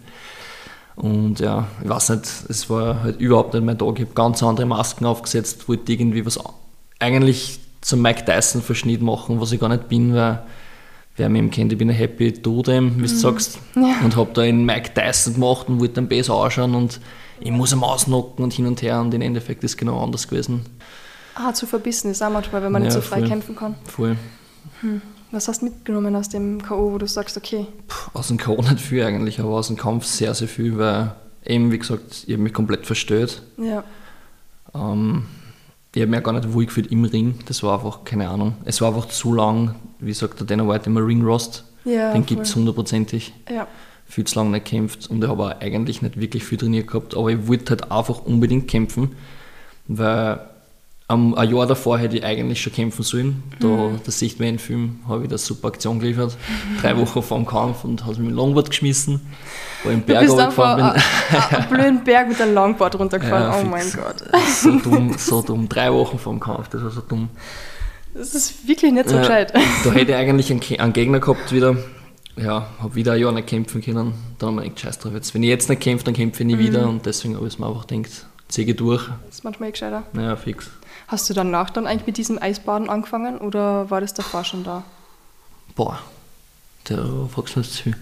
Und 0.96 1.40
ja, 1.40 1.68
ich 1.82 1.88
weiß 1.90 2.08
nicht, 2.08 2.24
es 2.48 2.70
war 2.70 3.02
halt 3.02 3.20
überhaupt 3.20 3.52
nicht 3.52 3.64
mein 3.64 3.76
Tag. 3.76 3.98
Ich 3.98 4.06
habe 4.06 4.14
ganz 4.14 4.42
andere 4.42 4.64
Masken 4.64 5.04
aufgesetzt, 5.04 5.68
wollte 5.68 5.92
irgendwie 5.92 6.24
was 6.24 6.38
eigentlich 7.00 7.60
zum 7.82 8.00
Mike 8.00 8.24
Tyson-Verschnitt 8.24 9.02
machen, 9.02 9.38
was 9.38 9.52
ich 9.52 9.60
gar 9.60 9.68
nicht 9.68 9.86
bin, 9.90 10.14
weil 10.14 10.42
wer 11.18 11.28
mich 11.28 11.50
kennt, 11.50 11.70
ich 11.70 11.76
bin 11.76 11.90
ein 11.90 11.96
Happy 11.96 12.32
Totem, 12.32 12.96
wie 12.96 13.08
du 13.08 13.12
mhm. 13.12 13.18
sagst. 13.18 13.58
Ja. 13.76 13.96
Und 14.02 14.16
habe 14.16 14.30
da 14.32 14.40
einen 14.40 14.64
Mike 14.64 14.94
Tyson 14.94 15.34
gemacht 15.34 15.68
und 15.68 15.80
wollte 15.80 15.94
dann 15.94 16.08
besser 16.08 16.32
ausschauen 16.32 16.74
und 16.74 16.98
ich 17.40 17.50
muss 17.50 17.74
ihn 17.74 17.82
ausnocken 17.82 18.42
und 18.42 18.54
hin 18.54 18.66
und 18.66 18.80
her 18.80 19.02
und 19.02 19.12
im 19.12 19.20
Endeffekt 19.20 19.62
ist 19.64 19.72
es 19.72 19.76
genau 19.76 20.02
anders 20.02 20.28
gewesen. 20.28 20.64
Ah, 21.34 21.52
zu 21.52 21.66
verbissen 21.66 22.10
ist 22.10 22.22
auch 22.22 22.30
manchmal, 22.30 22.62
wenn 22.62 22.72
man 22.72 22.82
ja, 22.82 22.86
nicht 22.86 22.94
so 22.94 23.00
frei 23.00 23.20
voll, 23.20 23.28
kämpfen 23.28 23.56
kann. 23.56 23.74
Voll. 23.84 24.16
Hm. 24.80 25.02
Was 25.30 25.48
hast 25.48 25.62
du 25.62 25.66
mitgenommen 25.66 26.14
aus 26.14 26.28
dem 26.28 26.62
K.O., 26.62 26.92
wo 26.92 26.98
du 26.98 27.08
sagst, 27.08 27.36
okay? 27.36 27.66
Puh, 27.88 28.10
aus 28.18 28.28
dem 28.28 28.36
K.O. 28.36 28.62
nicht 28.62 28.80
viel 28.80 29.02
eigentlich, 29.02 29.40
aber 29.40 29.50
aus 29.50 29.66
dem 29.66 29.76
Kampf 29.76 30.04
sehr, 30.04 30.32
sehr 30.34 30.46
viel, 30.46 30.78
weil 30.78 31.12
eben, 31.44 31.72
wie 31.72 31.78
gesagt, 31.78 32.24
ich 32.26 32.32
habe 32.32 32.42
mich 32.42 32.52
komplett 32.52 32.86
verstört. 32.86 33.42
Ja. 33.56 33.82
Ähm, 34.74 35.24
ich 35.94 36.02
habe 36.02 36.10
mich 36.10 36.22
gar 36.22 36.32
nicht 36.32 36.52
wohl 36.52 36.66
gefühlt 36.66 36.90
im 36.90 37.04
Ring. 37.04 37.38
Das 37.46 37.62
war 37.62 37.78
einfach, 37.78 38.04
keine 38.04 38.28
Ahnung. 38.28 38.54
Es 38.64 38.80
war 38.80 38.94
einfach 38.94 39.08
zu 39.08 39.32
lang, 39.32 39.74
wie 39.98 40.12
sagt 40.12 40.40
der 40.40 40.46
Dana 40.46 40.68
White 40.68 40.86
immer, 40.86 41.04
Ring 41.04 41.24
Rost. 41.24 41.64
Ja, 41.84 42.12
Den 42.12 42.26
gibt 42.26 42.42
es 42.42 42.54
hundertprozentig. 42.56 43.32
Ja. 43.50 43.66
Viel 44.06 44.24
zu 44.24 44.38
lange 44.38 44.50
nicht 44.50 44.64
gekämpft 44.66 45.08
und 45.08 45.22
ich 45.22 45.30
habe 45.30 45.60
eigentlich 45.60 46.02
nicht 46.02 46.20
wirklich 46.20 46.44
viel 46.44 46.58
trainiert 46.58 46.88
gehabt, 46.88 47.16
aber 47.16 47.30
ich 47.30 47.46
wollte 47.46 47.70
halt 47.70 47.90
einfach 47.90 48.20
unbedingt 48.24 48.68
kämpfen, 48.68 49.16
weil 49.86 50.40
um, 51.06 51.34
ein 51.34 51.54
Jahr 51.54 51.66
davor 51.66 51.98
hätte 51.98 52.16
ich 52.16 52.24
eigentlich 52.24 52.62
schon 52.62 52.72
kämpfen 52.72 53.02
sollen. 53.02 53.42
Da, 53.60 53.68
mhm. 53.68 54.00
das 54.04 54.18
sieht 54.18 54.38
man 54.38 54.48
im 54.48 54.58
Film, 54.58 55.00
habe 55.06 55.24
ich 55.24 55.28
eine 55.28 55.36
super 55.36 55.68
Aktion 55.68 56.00
geliefert. 56.00 56.36
Drei 56.80 56.96
Wochen 56.96 57.22
vor 57.22 57.36
dem 57.36 57.46
Kampf 57.46 57.84
und 57.84 58.02
habe 58.02 58.12
mich 58.12 58.20
mit 58.20 58.30
dem 58.30 58.36
Longboard 58.36 58.70
geschmissen, 58.70 59.20
wo 59.82 59.90
ich 59.90 59.96
im 59.96 60.02
Berg 60.02 60.28
runtergefahren 60.30 60.94
bin. 60.94 61.58
Einen 61.58 61.68
blöden 61.68 62.04
Berg 62.04 62.28
mit 62.28 62.40
einem 62.40 62.54
Longboard 62.54 62.98
runtergefahren, 62.98 63.52
ja, 63.52 63.60
oh 63.60 63.64
mein 63.70 63.90
Gott. 63.92 64.16
So 64.48 64.78
dumm, 64.78 65.14
so 65.18 65.42
dumm. 65.42 65.68
Drei 65.68 65.92
Wochen 65.92 66.18
vor 66.18 66.32
dem 66.32 66.40
Kampf, 66.40 66.68
das 66.68 66.82
war 66.82 66.90
so 66.90 67.02
dumm. 67.02 67.28
Das 68.14 68.34
ist 68.34 68.66
wirklich 68.66 68.92
nicht 68.92 69.08
so 69.08 69.16
ja, 69.16 69.22
gescheit. 69.22 69.52
Da 69.52 69.90
hätte 69.90 70.12
ich 70.12 70.16
eigentlich 70.16 70.50
einen, 70.50 70.62
einen 70.80 70.92
Gegner 70.92 71.20
gehabt 71.20 71.52
wieder. 71.52 71.76
Ja, 72.36 72.68
habe 72.80 72.94
wieder 72.94 73.12
ein 73.12 73.20
Jahr 73.20 73.32
nicht 73.32 73.48
kämpfen 73.48 73.82
können. 73.82 74.14
Dann 74.38 74.56
habe 74.56 74.62
ich 74.62 74.74
gedacht, 74.74 74.80
scheiß 74.80 74.98
drauf 75.00 75.12
jetzt. 75.12 75.34
Wenn 75.34 75.42
ich 75.42 75.50
jetzt 75.50 75.68
nicht 75.68 75.82
kämpfe, 75.82 76.04
dann 76.04 76.14
kämpfe 76.14 76.42
ich 76.42 76.46
nie 76.46 76.56
mhm. 76.56 76.60
wieder. 76.60 76.88
Und 76.88 77.04
deswegen 77.04 77.36
habe 77.36 77.46
ich 77.46 77.58
mir 77.58 77.66
einfach 77.66 77.86
gedacht, 77.86 78.26
ziehe 78.48 78.74
durch. 78.74 79.06
Das 79.26 79.36
ist 79.36 79.44
manchmal 79.44 79.68
eh 79.68 79.72
gescheiter. 79.72 80.04
Naja, 80.12 80.36
fix. 80.36 80.70
Hast 81.06 81.28
du 81.28 81.34
danach 81.34 81.70
dann 81.70 81.86
eigentlich 81.86 82.06
mit 82.06 82.16
diesem 82.16 82.40
Eisbaden 82.40 82.88
angefangen 82.88 83.38
oder 83.38 83.90
war 83.90 84.00
das 84.00 84.14
davor 84.14 84.44
schon 84.44 84.64
da? 84.64 84.84
Boah, 85.74 85.98
da 86.84 87.28
fragst 87.32 87.54
du 87.56 87.60
mich 87.60 87.70
zu 87.70 87.82
viel. 87.84 87.96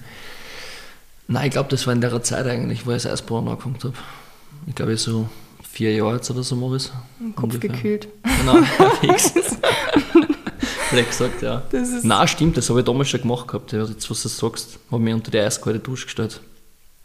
Nein, 1.29 1.47
ich 1.47 1.51
glaube, 1.53 1.71
das 1.71 1.87
war 1.87 1.95
in 1.95 2.01
der 2.01 2.23
Zeit 2.23 2.47
eigentlich, 2.47 2.87
wo 2.87 2.91
ich 2.91 3.03
das 3.03 3.13
Eisbaden 3.13 3.49
angefangen 3.49 3.79
habe. 3.83 3.95
Ich 4.67 4.75
glaube, 4.75 4.97
so 4.97 5.29
vier 5.63 5.95
Jahre 5.95 6.17
jetzt 6.17 6.31
oder 6.31 6.43
so 6.43 6.55
mache 6.55 6.77
ich 6.77 6.85
es. 6.85 6.93
Kopf 7.35 7.55
ungefähr. 7.55 7.71
gekühlt. 7.71 8.09
Genau, 8.23 8.63
fix. 9.01 9.33
Vielleicht 10.91 11.09
gesagt, 11.09 11.43
ja. 11.43 11.63
Nein, 12.03 12.29
stimmt, 12.29 12.57
das 12.59 12.69
habe 12.69 12.81
ich 12.81 12.85
damals 12.85 13.09
schon 13.09 13.23
gemacht 13.23 13.49
gehabt. 13.49 13.73
Jetzt, 13.73 14.11
was 14.11 14.23
du 14.23 14.29
sagst, 14.29 14.79
habe 14.91 15.01
ich 15.01 15.05
mich 15.05 15.15
unter 15.15 15.31
die 15.31 15.41
eiskalte 15.41 15.79
Dusche 15.79 16.05
gestellt. 16.05 16.41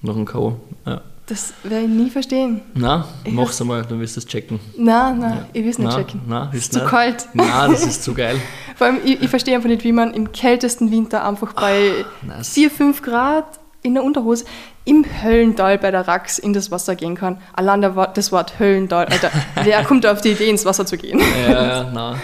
Nach 0.01 0.13
dem 0.13 0.25
K.O. 0.25 0.59
Ja. 0.85 1.01
Das 1.27 1.53
werde 1.63 1.83
ich 1.83 1.89
nie 1.89 2.09
verstehen. 2.09 2.61
Na, 2.73 3.05
mach's 3.29 3.59
einmal, 3.59 3.83
dann 3.83 3.99
wirst 3.99 4.15
du 4.15 4.21
es 4.21 4.25
checken. 4.25 4.61
Nein, 4.77 5.19
nein, 5.19 5.33
ja. 5.39 5.45
ich 5.51 5.61
will 5.61 5.71
es 5.71 5.77
nicht 5.77 5.89
na, 5.89 5.95
checken. 5.97 6.21
Na, 6.25 6.49
ist 6.53 6.71
zu 6.71 6.85
kalt. 6.85 7.27
Nein, 7.33 7.71
das 7.71 7.85
ist 7.85 8.01
zu 8.01 8.13
geil. 8.13 8.39
Vor 8.77 8.87
allem, 8.87 8.99
ich, 9.03 9.21
ich 9.21 9.29
verstehe 9.29 9.53
einfach 9.55 9.67
nicht, 9.67 9.83
wie 9.83 9.91
man 9.91 10.13
im 10.13 10.31
kältesten 10.31 10.89
Winter 10.89 11.27
einfach 11.27 11.51
bei 11.51 12.05
oh, 12.29 12.43
4, 12.43 12.71
5 12.71 13.01
Grad 13.01 13.59
in 13.81 13.95
der 13.95 14.05
Unterhose 14.05 14.45
im 14.85 15.05
Höllental 15.21 15.77
bei 15.77 15.91
der 15.91 16.07
Rax 16.07 16.39
in 16.39 16.53
das 16.53 16.71
Wasser 16.71 16.95
gehen 16.95 17.15
kann. 17.15 17.41
Allein 17.51 17.81
das 17.81 18.31
Wort 18.31 18.57
Höllental, 18.57 19.07
Alter, 19.07 19.29
wer 19.63 19.83
kommt 19.83 20.05
auf 20.05 20.21
die 20.21 20.31
Idee, 20.31 20.49
ins 20.49 20.63
Wasser 20.63 20.85
zu 20.85 20.97
gehen? 20.97 21.19
Ja, 21.19 21.51
ja, 21.51 21.91
nein. 21.91 22.21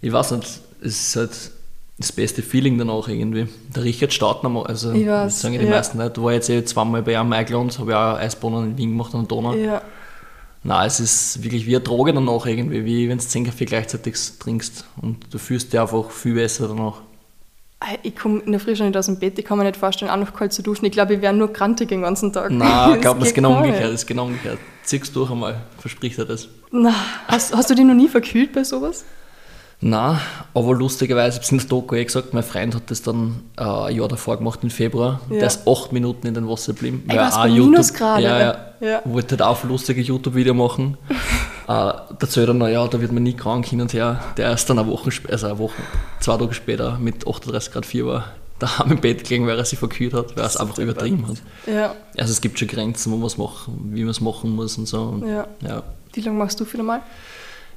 Ich 0.00 0.12
weiß 0.12 0.32
nicht, 0.32 0.60
es 0.80 1.14
ist 1.14 1.16
halt 1.16 1.30
das 2.00 2.12
beste 2.12 2.42
Feeling 2.42 2.78
danach 2.78 3.08
irgendwie. 3.08 3.46
Der 3.74 3.84
Richard 3.84 4.12
Stautner, 4.12 4.64
also 4.66 4.92
ich 4.92 5.06
weiß, 5.06 5.34
das 5.34 5.40
sagen 5.42 5.54
ja 5.54 5.60
die 5.60 5.66
meisten 5.66 5.98
nicht, 5.98 6.20
war 6.20 6.32
jetzt 6.32 6.48
eh 6.48 6.64
zweimal 6.64 7.02
bei 7.02 7.18
einem 7.18 7.32
eingeladen, 7.32 7.70
habe 7.78 7.90
ja 7.90 8.14
auch 8.14 8.18
Eisbahnen 8.18 8.70
in 8.70 8.78
Wien 8.78 8.90
gemacht 8.90 9.12
der 9.12 9.22
Donau. 9.22 9.54
Ja. 9.54 9.82
Nein, 10.62 10.86
es 10.86 10.98
ist 10.98 11.42
wirklich 11.42 11.66
wie 11.66 11.76
eine 11.76 11.84
Droge 11.84 12.14
danach 12.14 12.46
irgendwie, 12.46 12.86
wie 12.86 13.08
wenn 13.08 13.18
du 13.18 13.24
zehn 13.24 13.44
Kaffee 13.44 13.66
gleichzeitig 13.66 14.16
trinkst 14.38 14.86
und 15.00 15.18
du 15.30 15.38
fühlst 15.38 15.72
dich 15.72 15.80
einfach 15.80 16.10
viel 16.10 16.34
besser 16.34 16.68
danach. 16.68 17.02
Ich 18.02 18.16
komme 18.16 18.40
in 18.40 18.52
der 18.52 18.60
Früh 18.60 18.76
schon 18.76 18.86
nicht 18.86 18.96
aus 18.96 19.06
dem 19.06 19.18
Bett, 19.18 19.38
ich 19.38 19.44
kann 19.44 19.58
mir 19.58 19.64
nicht 19.64 19.76
vorstellen, 19.76 20.10
auch 20.10 20.16
noch 20.16 20.34
kalt 20.34 20.54
zu 20.54 20.62
duschen. 20.62 20.86
Ich 20.86 20.92
glaube, 20.92 21.14
ich 21.14 21.20
wäre 21.20 21.34
nur 21.34 21.52
krantig 21.52 21.88
den 21.88 22.02
ganzen 22.02 22.32
Tag. 22.32 22.50
Nein, 22.50 22.94
ich 22.94 23.00
glaube, 23.02 23.20
das 23.20 23.28
ist 23.28 23.34
genau 23.34 23.56
umgekehrt. 23.56 23.84
Das 23.84 24.00
ist 24.00 24.06
genau 24.06 24.24
umgekehrt. 24.24 24.58
Zieh's 24.84 25.12
durch 25.12 25.30
einmal, 25.30 25.60
verspricht 25.78 26.18
er 26.18 26.24
das. 26.24 26.48
Na, 26.70 26.94
hast, 27.26 27.54
hast 27.54 27.68
du 27.68 27.74
dich 27.74 27.84
noch 27.84 27.94
nie 27.94 28.08
verkühlt 28.08 28.52
bei 28.52 28.64
sowas? 28.64 29.04
Nein, 29.82 30.20
aber 30.52 30.74
lustigerweise, 30.74 31.30
ich 31.30 31.34
habe 31.36 31.44
es 31.44 31.52
in 31.52 31.58
der 31.58 31.66
Doku 31.66 31.94
eh 31.94 32.04
gesagt, 32.04 32.34
mein 32.34 32.42
Freund 32.42 32.74
hat 32.74 32.90
das 32.90 33.00
dann 33.00 33.44
äh, 33.56 33.62
ein 33.62 33.96
Jahr 33.96 34.08
davor 34.08 34.36
gemacht, 34.36 34.60
im 34.62 34.68
Februar. 34.68 35.20
Ja. 35.30 35.38
Der 35.38 35.46
ist 35.46 35.66
acht 35.66 35.92
Minuten 35.92 36.26
in 36.26 36.34
den 36.34 36.46
Wasser 36.46 36.74
geblieben. 36.74 37.02
Ey, 37.08 37.16
was, 37.16 37.36
ein 37.36 37.54
YouTube, 37.54 37.98
ja, 37.98 38.18
ja, 38.18 38.56
ja. 38.80 39.02
wollte 39.06 39.38
halt 39.38 39.42
auch 39.42 39.62
ein 39.62 39.70
lustiges 39.70 40.06
YouTube-Video 40.06 40.52
machen. 40.52 40.98
äh, 41.68 41.92
dazu 42.18 42.44
dann, 42.44 42.58
naja, 42.58 42.86
da 42.88 43.00
wird 43.00 43.12
man 43.12 43.22
nie 43.22 43.32
krank 43.32 43.64
hin 43.66 43.80
und 43.80 43.94
her. 43.94 44.22
Der 44.36 44.52
ist 44.52 44.68
dann 44.68 44.78
eine 44.78 44.86
Woche, 44.86 45.10
also 45.30 45.46
eine 45.46 45.58
Woche, 45.58 45.82
zwei 46.20 46.36
Tage 46.36 46.52
später 46.52 46.98
mit 46.98 47.26
38 47.26 47.72
Grad 47.72 47.86
Fieber 47.86 48.24
daheim 48.58 48.90
im 48.92 49.00
Bett 49.00 49.24
gelegen, 49.24 49.46
weil 49.46 49.58
er 49.58 49.64
sich 49.64 49.78
verkühlt 49.78 50.12
hat, 50.12 50.36
weil 50.36 50.44
er 50.44 50.46
es 50.46 50.58
einfach 50.58 50.78
übertrieben 50.78 51.26
hat. 51.26 51.36
Ja. 51.66 51.94
Also 52.18 52.32
es 52.32 52.42
gibt 52.42 52.58
schon 52.58 52.68
Grenzen, 52.68 53.10
wo 53.12 53.16
man 53.16 53.28
es 53.28 53.38
machen, 53.38 53.92
wie 53.94 54.02
man 54.02 54.10
es 54.10 54.20
machen 54.20 54.54
muss 54.54 54.76
und 54.76 54.86
so. 54.86 55.00
Und, 55.00 55.26
ja. 55.26 55.46
ja. 55.62 55.82
Wie 56.12 56.20
lange 56.20 56.38
machst 56.38 56.60
du 56.60 56.66
für 56.66 56.76
normal? 56.76 57.00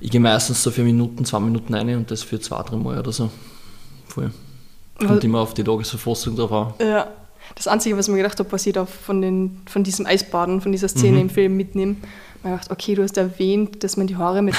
Ich 0.04 0.12
gehe 0.12 0.20
meistens 0.20 0.62
so 0.62 0.70
für 0.70 0.84
Minuten, 0.84 1.24
zwei 1.24 1.40
Minuten 1.40 1.74
rein 1.74 1.96
und 1.96 2.12
das 2.12 2.24
für 2.24 2.38
zwei, 2.38 2.62
drei 2.64 2.76
Mal 2.76 3.00
oder 3.00 3.14
so. 3.14 3.30
Voll. 4.06 4.32
Kommt 5.00 5.10
Weil, 5.10 5.24
immer 5.24 5.40
auf 5.40 5.54
die 5.54 5.64
Tagesverfassung 5.64 6.36
drauf 6.36 6.52
an. 6.52 6.74
Ja. 6.86 7.08
Das 7.56 7.68
Einzige, 7.68 7.98
was 7.98 8.10
mir 8.10 8.18
gedacht 8.18 8.38
habe, 8.38 8.52
was 8.52 8.66
ich 8.66 8.74
da 8.74 8.86
von, 8.86 9.22
den, 9.22 9.62
von 9.66 9.84
diesem 9.84 10.06
Eisbaden, 10.06 10.60
von 10.60 10.74
dieser 10.74 10.90
Szene 10.90 11.14
mhm. 11.14 11.22
im 11.22 11.30
Film 11.30 11.56
mitnehme, 11.56 11.96
man 12.44 12.58
dachte, 12.58 12.72
okay, 12.72 12.96
du 12.96 13.04
hast 13.04 13.16
erwähnt, 13.18 13.82
dass 13.86 13.96
man 13.96 14.08
die 14.08 14.18
Haare 14.18 14.42
mit, 14.42 14.56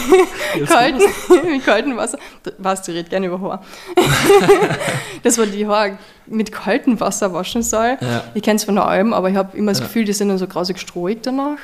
kalten, 0.66 1.02
mit 1.44 1.64
kaltem 1.66 1.94
Wasser, 1.98 2.18
was 2.56 2.82
du 2.82 2.92
redest 2.92 3.10
gerne 3.10 3.26
über 3.26 3.40
Haare, 3.42 3.60
dass 5.22 5.36
man 5.36 5.52
die 5.52 5.66
Haare 5.66 5.98
mit 6.26 6.50
kaltem 6.50 6.98
Wasser 6.98 7.34
waschen 7.34 7.62
soll. 7.62 7.98
Ja. 8.00 8.24
Ich 8.32 8.42
kenne 8.42 8.56
es 8.56 8.64
von 8.64 8.74
der 8.74 8.86
Alm, 8.86 9.12
aber 9.12 9.28
ich 9.28 9.36
habe 9.36 9.54
immer 9.54 9.72
das 9.72 9.80
ja. 9.80 9.86
Gefühl, 9.86 10.06
die 10.06 10.14
sind 10.14 10.28
dann 10.28 10.38
so 10.38 10.46
grausig 10.46 10.78
strohig 10.78 11.18
danach. 11.20 11.58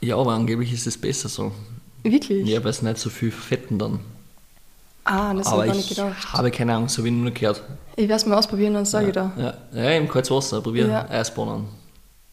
Ja, 0.00 0.16
aber 0.16 0.34
angeblich 0.34 0.72
ist 0.72 0.86
es 0.86 0.96
besser 0.96 1.28
so. 1.28 1.50
Wirklich? 2.02 2.48
Ja, 2.48 2.62
weil 2.62 2.70
es 2.70 2.82
nicht 2.82 2.98
so 2.98 3.10
viel 3.10 3.30
fetten 3.30 3.78
dann. 3.78 4.00
Ah, 5.04 5.32
das 5.32 5.50
habe 5.50 5.62
ich 5.62 5.68
gar 5.68 5.76
nicht 5.76 5.88
gedacht. 5.88 6.16
Ich 6.20 6.32
habe 6.32 6.50
keine 6.50 6.74
Ahnung, 6.74 6.88
so 6.88 7.02
wie 7.04 7.10
nur 7.10 7.30
gehört. 7.30 7.62
Ich 7.96 8.08
werde 8.08 8.14
es 8.14 8.26
mal 8.26 8.36
ausprobieren, 8.36 8.74
dann 8.74 8.84
sage 8.84 9.04
ja, 9.04 9.08
ich 9.08 9.14
da. 9.14 9.58
Ja, 9.72 9.82
ja 9.82 9.90
im 9.92 10.08
kaltes 10.08 10.30
Wasser, 10.30 10.60
probiere 10.60 10.88
ja. 10.88 11.08
Eisbohnen. 11.08 11.66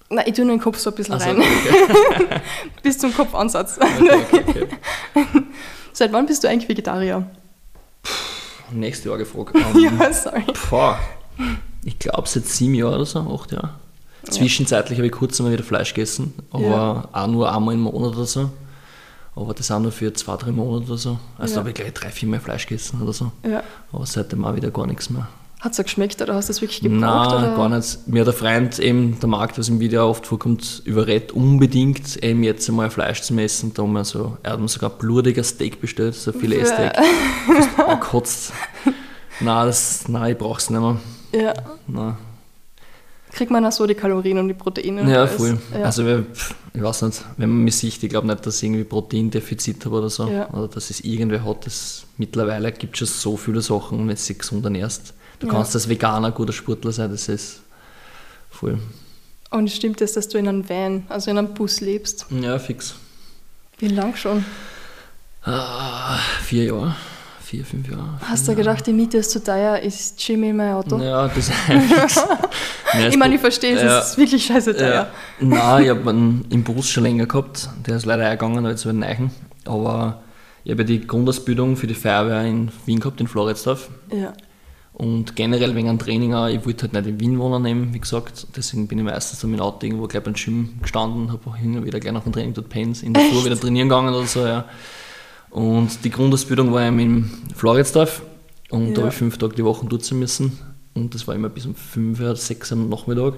Nein, 0.10 0.26
ich 0.28 0.34
tue 0.34 0.46
nur 0.46 0.56
den 0.56 0.62
Kopf 0.62 0.78
so 0.78 0.92
ein 0.92 0.96
bisschen 0.96 1.20
so, 1.20 1.26
rein. 1.26 1.38
Okay. 1.38 2.42
Bis 2.84 2.98
zum 2.98 3.14
Kopfansatz. 3.14 3.80
Okay, 3.80 4.44
okay, 4.44 4.68
Seit 5.94 6.12
wann 6.12 6.26
bist 6.26 6.44
du 6.44 6.50
eigentlich 6.50 6.70
Vegetarier? 6.70 7.26
Puh, 8.04 8.76
nächste 8.76 9.10
Jahr 9.10 9.18
gefragt. 9.18 9.56
Um, 9.56 9.80
ja, 10.00 10.14
sorry. 10.14 10.44
Boah, 10.70 11.00
ich 11.84 11.98
glaube 11.98 12.28
seit 12.28 12.46
sieben 12.46 12.76
Jahren 12.76 12.96
oder 12.96 13.06
so, 13.06 13.20
acht 13.20 13.52
Jahre. 13.52 13.76
Zwischenzeitlich 14.30 15.00
habe 15.00 15.08
ich 15.08 15.14
kurz 15.14 15.40
einmal 15.40 15.54
wieder 15.54 15.64
Fleisch 15.64 15.94
gegessen, 15.94 16.34
aber 16.52 17.10
auch 17.12 17.28
nur 17.28 17.52
einmal 17.52 17.76
im 17.76 17.82
Monat 17.82 18.16
oder 18.16 18.26
so. 18.26 18.50
Aber 19.36 19.54
das 19.54 19.70
auch 19.70 19.80
nur 19.80 19.92
für 19.92 20.14
zwei, 20.14 20.38
drei 20.38 20.52
Monate 20.52 20.86
oder 20.86 20.98
so. 20.98 21.20
Also 21.38 21.52
ja. 21.52 21.56
da 21.56 21.60
habe 21.60 21.70
ich 21.70 21.76
gleich 21.76 21.94
drei, 21.94 22.10
vier 22.10 22.30
Mal 22.30 22.40
Fleisch 22.40 22.68
gegessen 22.68 23.02
oder 23.02 23.14
so. 23.14 23.32
Ja. 23.48 23.64
Aber 23.92 24.06
seitdem 24.06 24.46
auch 24.46 24.56
wieder 24.56 24.72
gar 24.72 24.88
nichts 24.88 25.10
mehr. 25.10 25.28
Hat 25.60 25.72
es 25.72 25.78
geschmeckt 25.78 26.22
oder 26.22 26.36
hast 26.36 26.48
du 26.48 26.52
es 26.52 26.62
wirklich 26.62 26.82
gebraucht? 26.82 27.02
Nein, 27.02 27.44
oder? 27.44 27.56
gar 27.56 27.70
nicht. 27.70 28.08
Mir 28.08 28.22
hat 28.22 28.28
der 28.28 28.34
Freund 28.34 28.78
eben, 28.80 29.20
der 29.20 29.28
Markt, 29.28 29.58
was 29.58 29.68
im 29.68 29.80
Video 29.80 30.08
oft 30.08 30.28
vorkommt, 30.28 30.84
überredet 30.86 31.32
unbedingt 31.32 32.24
eben 32.24 32.44
jetzt 32.44 32.70
einmal 32.70 32.90
Fleisch 32.90 33.22
zu 33.22 33.38
essen. 33.38 33.74
Da 33.74 33.84
haben 33.84 33.94
wir 33.94 34.06
so, 34.06 34.38
er 34.44 34.54
hat 34.54 34.60
mir 34.60 34.68
sogar 34.68 34.92
blutiger 34.92 35.44
Steak 35.44 35.82
bestellt, 35.82 36.16
so 36.16 36.32
viele 36.32 36.64
Steak. 36.66 36.94
angekotzt. 37.78 38.54
nein, 39.40 39.66
das, 39.66 40.08
nein, 40.08 40.34
ich 40.34 40.38
brauche 40.38 40.60
es 40.60 40.70
nicht 40.70 40.80
mehr. 40.80 40.98
Ja. 41.34 41.54
Nein 41.88 42.16
kriegt 43.36 43.52
man 43.52 43.66
auch 43.66 43.72
so 43.72 43.86
die 43.86 43.96
Kalorien 43.96 44.38
und 44.38 44.48
die 44.48 44.54
Proteine. 44.54 45.12
Ja, 45.12 45.28
voll. 45.28 45.60
Ja. 45.74 45.84
Also 45.84 46.08
ich 46.74 46.82
weiß 46.82 47.02
nicht, 47.04 47.24
wenn 47.38 47.50
man 47.50 47.64
mich 47.66 47.76
sieht, 47.76 48.02
ich 48.02 48.10
glaube 48.10 48.28
nicht, 48.28 48.46
dass 48.46 48.58
ich 48.58 48.64
irgendwie 48.64 48.86
Proteindefizit 48.86 49.86
habe 49.86 49.98
oder 49.98 50.10
so. 50.10 50.28
Ja. 50.28 50.50
Oder 50.52 50.70
dass 50.70 50.90
es 50.90 51.02
irgendwer 51.02 51.44
hat. 51.44 51.66
Das, 51.66 52.06
mittlerweile 52.18 52.72
gibt 52.72 52.94
es 52.94 53.00
schon 53.00 53.08
so 53.08 53.38
viele 53.38 53.62
Sachen, 53.62 54.00
wenn 54.00 54.08
du 54.08 54.16
dich 54.16 54.38
gesund 54.38 54.64
ernährst. 54.64 55.14
Du 55.40 55.48
ja. 55.48 55.54
kannst 55.54 55.76
als 55.76 55.90
Veganer 55.90 56.32
guter 56.32 56.54
Sportler 56.54 56.94
sein, 56.94 57.12
das 57.12 57.28
ist 57.28 57.60
voll. 58.50 58.80
Und 59.52 59.70
stimmt 59.70 60.02
es, 60.02 60.14
dass 60.14 60.30
du 60.30 60.38
in 60.38 60.48
einem 60.48 60.68
Van, 60.68 61.06
also 61.10 61.30
in 61.30 61.38
einem 61.38 61.54
Bus 61.54 61.82
lebst? 61.82 62.26
Ja, 62.30 62.58
fix. 62.58 62.96
Wie 63.80 63.90
lang 63.90 64.16
schon? 64.16 64.46
Ah, 65.44 66.18
vier 66.44 66.64
Jahre. 66.66 66.96
Vier, 67.46 67.64
fünf 67.66 67.90
Jahre. 67.90 68.20
Hast 68.22 68.48
du 68.48 68.56
gedacht, 68.56 68.86
die 68.88 68.94
Miete 68.94 69.18
ist 69.18 69.32
zu 69.32 69.44
teuer, 69.44 69.78
ist 69.80 70.28
in 70.30 70.56
mein 70.58 70.74
Auto? 70.74 70.98
Ja, 70.98 71.28
das 71.28 71.52
Nein, 72.94 73.10
Ich 73.12 73.18
meine, 73.18 73.36
ich 73.36 73.42
verstehe 73.42 73.76
es, 73.76 73.82
Ja. 73.84 74.00
es 74.00 74.10
ist 74.12 74.18
wirklich 74.18 74.46
scheiße 74.46 74.72
Ja. 74.72 74.78
teuer. 74.78 75.08
Nein, 75.40 75.84
ich 75.84 75.90
habe 75.90 76.10
einen 76.10 76.46
im 76.50 76.64
Bus 76.64 76.90
schon 76.90 77.04
länger 77.04 77.26
gehabt. 77.26 77.70
Der 77.86 77.98
ist 77.98 78.06
leider 78.06 78.26
eingegangen, 78.26 78.66
jetzt 78.66 78.84
über 78.86 78.94
den 78.94 79.00
Neichen. 79.00 79.32
Aber 79.66 80.22
ich 80.64 80.72
habe 80.72 80.82
ja 80.82 80.88
die 80.88 81.06
Grundausbildung 81.06 81.76
für 81.78 81.88
die 81.88 81.94
Feuerwehr 81.96 82.44
in 82.44 82.72
Wien 82.86 83.00
gehabt, 83.00 83.22
in 83.22 83.28
Floridsdorf. 83.28 83.90
Ja. 84.12 84.34
Und 84.94 85.36
generell 85.36 85.76
wegen 85.76 85.90
einem 85.90 86.00
Training 86.00 86.34
auch, 86.34 86.48
ich 86.48 86.66
wollte 86.66 86.84
halt 86.84 86.94
nicht 86.94 87.06
in 87.08 87.20
Wien 87.20 87.38
wohnen 87.38 87.62
nehmen, 87.62 87.94
wie 87.94 88.00
gesagt. 88.00 88.48
Deswegen 88.56 88.88
bin 88.88 88.98
ich 89.00 89.04
meistens 89.04 89.42
dann 89.42 89.52
mit 89.52 89.60
dem 89.60 89.64
Auto 89.66 89.86
irgendwo 89.86 90.08
gleich 90.08 90.24
beim 90.24 90.36
Gym 90.36 90.70
gestanden, 90.82 91.32
habe 91.34 91.50
auch 91.50 91.56
hin 91.58 91.78
und 91.78 91.86
wieder 91.86 92.00
gleich 92.00 92.14
nach 92.14 92.24
dem 92.24 92.32
Training 92.32 92.54
dort 92.54 92.70
pennt, 92.70 93.04
in 93.04 93.14
der 93.14 93.24
Früh 93.24 93.44
wieder 93.44 93.60
trainieren 93.60 93.90
gegangen 93.90 94.14
oder 94.16 94.26
so, 94.26 94.46
ja. 94.46 94.64
Und 95.56 96.04
die 96.04 96.10
Grundausbildung 96.10 96.74
war 96.74 96.86
eben 96.86 97.00
in 97.00 97.32
Floridsdorf 97.56 98.22
und 98.72 98.88
Ja. 98.90 98.94
da 98.94 99.02
habe 99.04 99.10
ich 99.10 99.16
fünf 99.16 99.38
Tage 99.38 99.56
die 99.56 99.64
Woche 99.64 99.88
sein 100.02 100.20
müssen. 100.20 100.60
Und 100.94 101.14
das 101.16 101.28
war 101.28 101.36
immer 101.36 101.48
bis 101.48 101.66
um 101.66 101.76
fünf 101.76 102.20
oder 102.20 102.36
sechs 102.36 102.74
am 102.74 102.90
Nachmittag. 102.90 103.36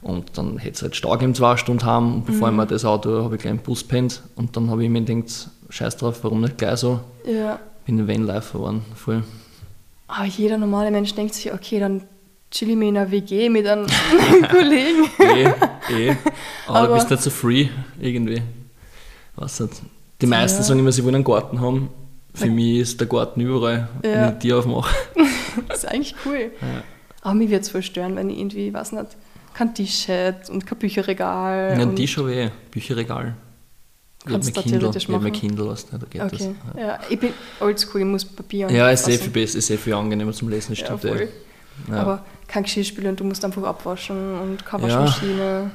Und 0.00 0.38
dann 0.38 0.58
hätte 0.58 0.76
es 0.76 0.82
halt 0.82 0.94
Stau 0.94 1.10
gegeben, 1.12 1.34
zwei 1.34 1.56
Stunden 1.56 1.84
haben. 1.84 2.14
Und 2.14 2.26
bevor 2.26 2.50
ich 2.50 2.54
mir 2.54 2.64
das 2.66 2.84
Auto 2.84 3.24
habe 3.24 3.34
ich 3.34 3.42
gleich 3.42 3.50
im 3.54 3.58
Bus 3.58 3.82
pennt. 3.82 4.22
Und 4.36 4.56
dann 4.56 4.70
habe 4.70 4.84
ich 4.84 4.90
mir 4.90 5.02
gedacht, 5.02 5.48
scheiß 5.68 5.96
drauf, 5.96 6.20
warum 6.22 6.42
nicht 6.42 6.58
gleich 6.58 6.78
so? 6.78 7.00
Ja. 7.26 7.58
Bin 7.86 7.98
ein 7.98 8.06
Vanlifer 8.06 8.58
geworden, 8.58 8.82
voll. 8.94 9.24
Aber 10.06 10.26
jeder 10.26 10.58
normale 10.58 10.92
Mensch 10.92 11.12
denkt 11.14 11.34
sich, 11.34 11.52
okay, 11.52 11.80
dann 11.80 12.02
chill 12.52 12.70
ich 12.70 12.76
mir 12.76 12.88
in 12.90 12.96
einer 12.96 13.10
WG 13.10 13.48
mit 13.48 13.66
einem 13.66 13.86
Kollegen. 14.50 15.06
eh, 15.18 15.50
eh. 16.10 16.16
Aber, 16.68 16.78
Aber- 16.78 16.86
du 16.88 16.94
bist 16.94 17.10
nicht 17.10 17.22
so 17.24 17.30
free 17.30 17.68
irgendwie. 18.00 18.42
Weiß 19.34 19.58
nicht. 19.60 19.82
Die 20.20 20.26
meisten 20.26 20.58
Ja. 20.58 20.64
sagen 20.64 20.80
immer, 20.80 20.92
sie 20.92 21.04
wollen 21.04 21.16
einen 21.16 21.24
Garten 21.24 21.60
haben. 21.60 21.90
Für 22.34 22.46
mich 22.50 22.78
ist 22.78 23.00
der 23.00 23.06
Garten 23.08 23.40
überall, 23.40 23.88
Ja. 24.04 24.10
wenn 24.12 24.32
ich 24.34 24.38
die 24.40 24.52
aufmache. 24.52 24.94
Das 25.68 25.78
ist 25.78 25.86
eigentlich 25.86 26.14
cool. 26.24 26.52
Ja. 26.60 26.82
Aber 27.22 27.34
mich 27.34 27.48
würde 27.50 27.62
es 27.62 27.68
voll 27.70 27.82
stören, 27.82 28.14
wenn 28.14 28.30
ich 28.30 28.38
irgendwie, 28.38 28.72
weiß 28.72 28.92
nicht, 28.92 29.06
kein 29.54 29.74
Tisch 29.74 30.06
hätte 30.06 30.52
und 30.52 30.64
kein 30.66 30.78
Bücherregal. 30.78 31.74
Ja, 31.76 31.82
und 31.82 31.96
die 31.98 32.06
schon 32.06 32.28
weh. 32.28 32.48
Bücherregal. 32.70 33.34
Ich 34.26 34.32
habe 34.32 34.44
mein 34.44 34.52
Kindle, 34.52 34.90
ich 34.94 35.08
hab 35.08 35.22
mein. 35.22 35.32
Kindle, 35.32 35.64
du, 35.64 35.74
da 35.98 36.06
geht 36.10 36.22
Okay. 36.22 36.54
das. 36.74 36.80
Ja. 36.80 36.98
ich 37.08 37.18
bin 37.18 37.32
oldschool, 37.60 38.02
ich 38.02 38.06
muss 38.06 38.24
Papier 38.24 38.68
und 38.68 38.74
Ja, 38.74 38.90
ist 38.90 39.04
sehr 39.04 39.14
Fassen. 39.18 39.32
viel 39.32 39.42
besser, 39.42 39.58
ist 39.58 39.66
sehr 39.66 39.78
viel 39.78 39.94
angenehmer 39.94 40.32
zum 40.32 40.48
Lesen, 40.48 40.74
Ja, 40.74 40.84
stimmt. 40.84 41.00
voll. 41.00 41.22
eh. 41.22 41.28
Ja. 41.90 42.00
Aber 42.02 42.24
kein 42.46 42.62
Geschirrspüler 42.64 43.10
und 43.10 43.18
du 43.20 43.24
musst 43.24 43.44
einfach 43.44 43.62
abwaschen 43.64 44.40
und 44.40 44.64
keine 44.64 44.88
Ja. 44.88 45.00
Waschmaschine. 45.00 45.70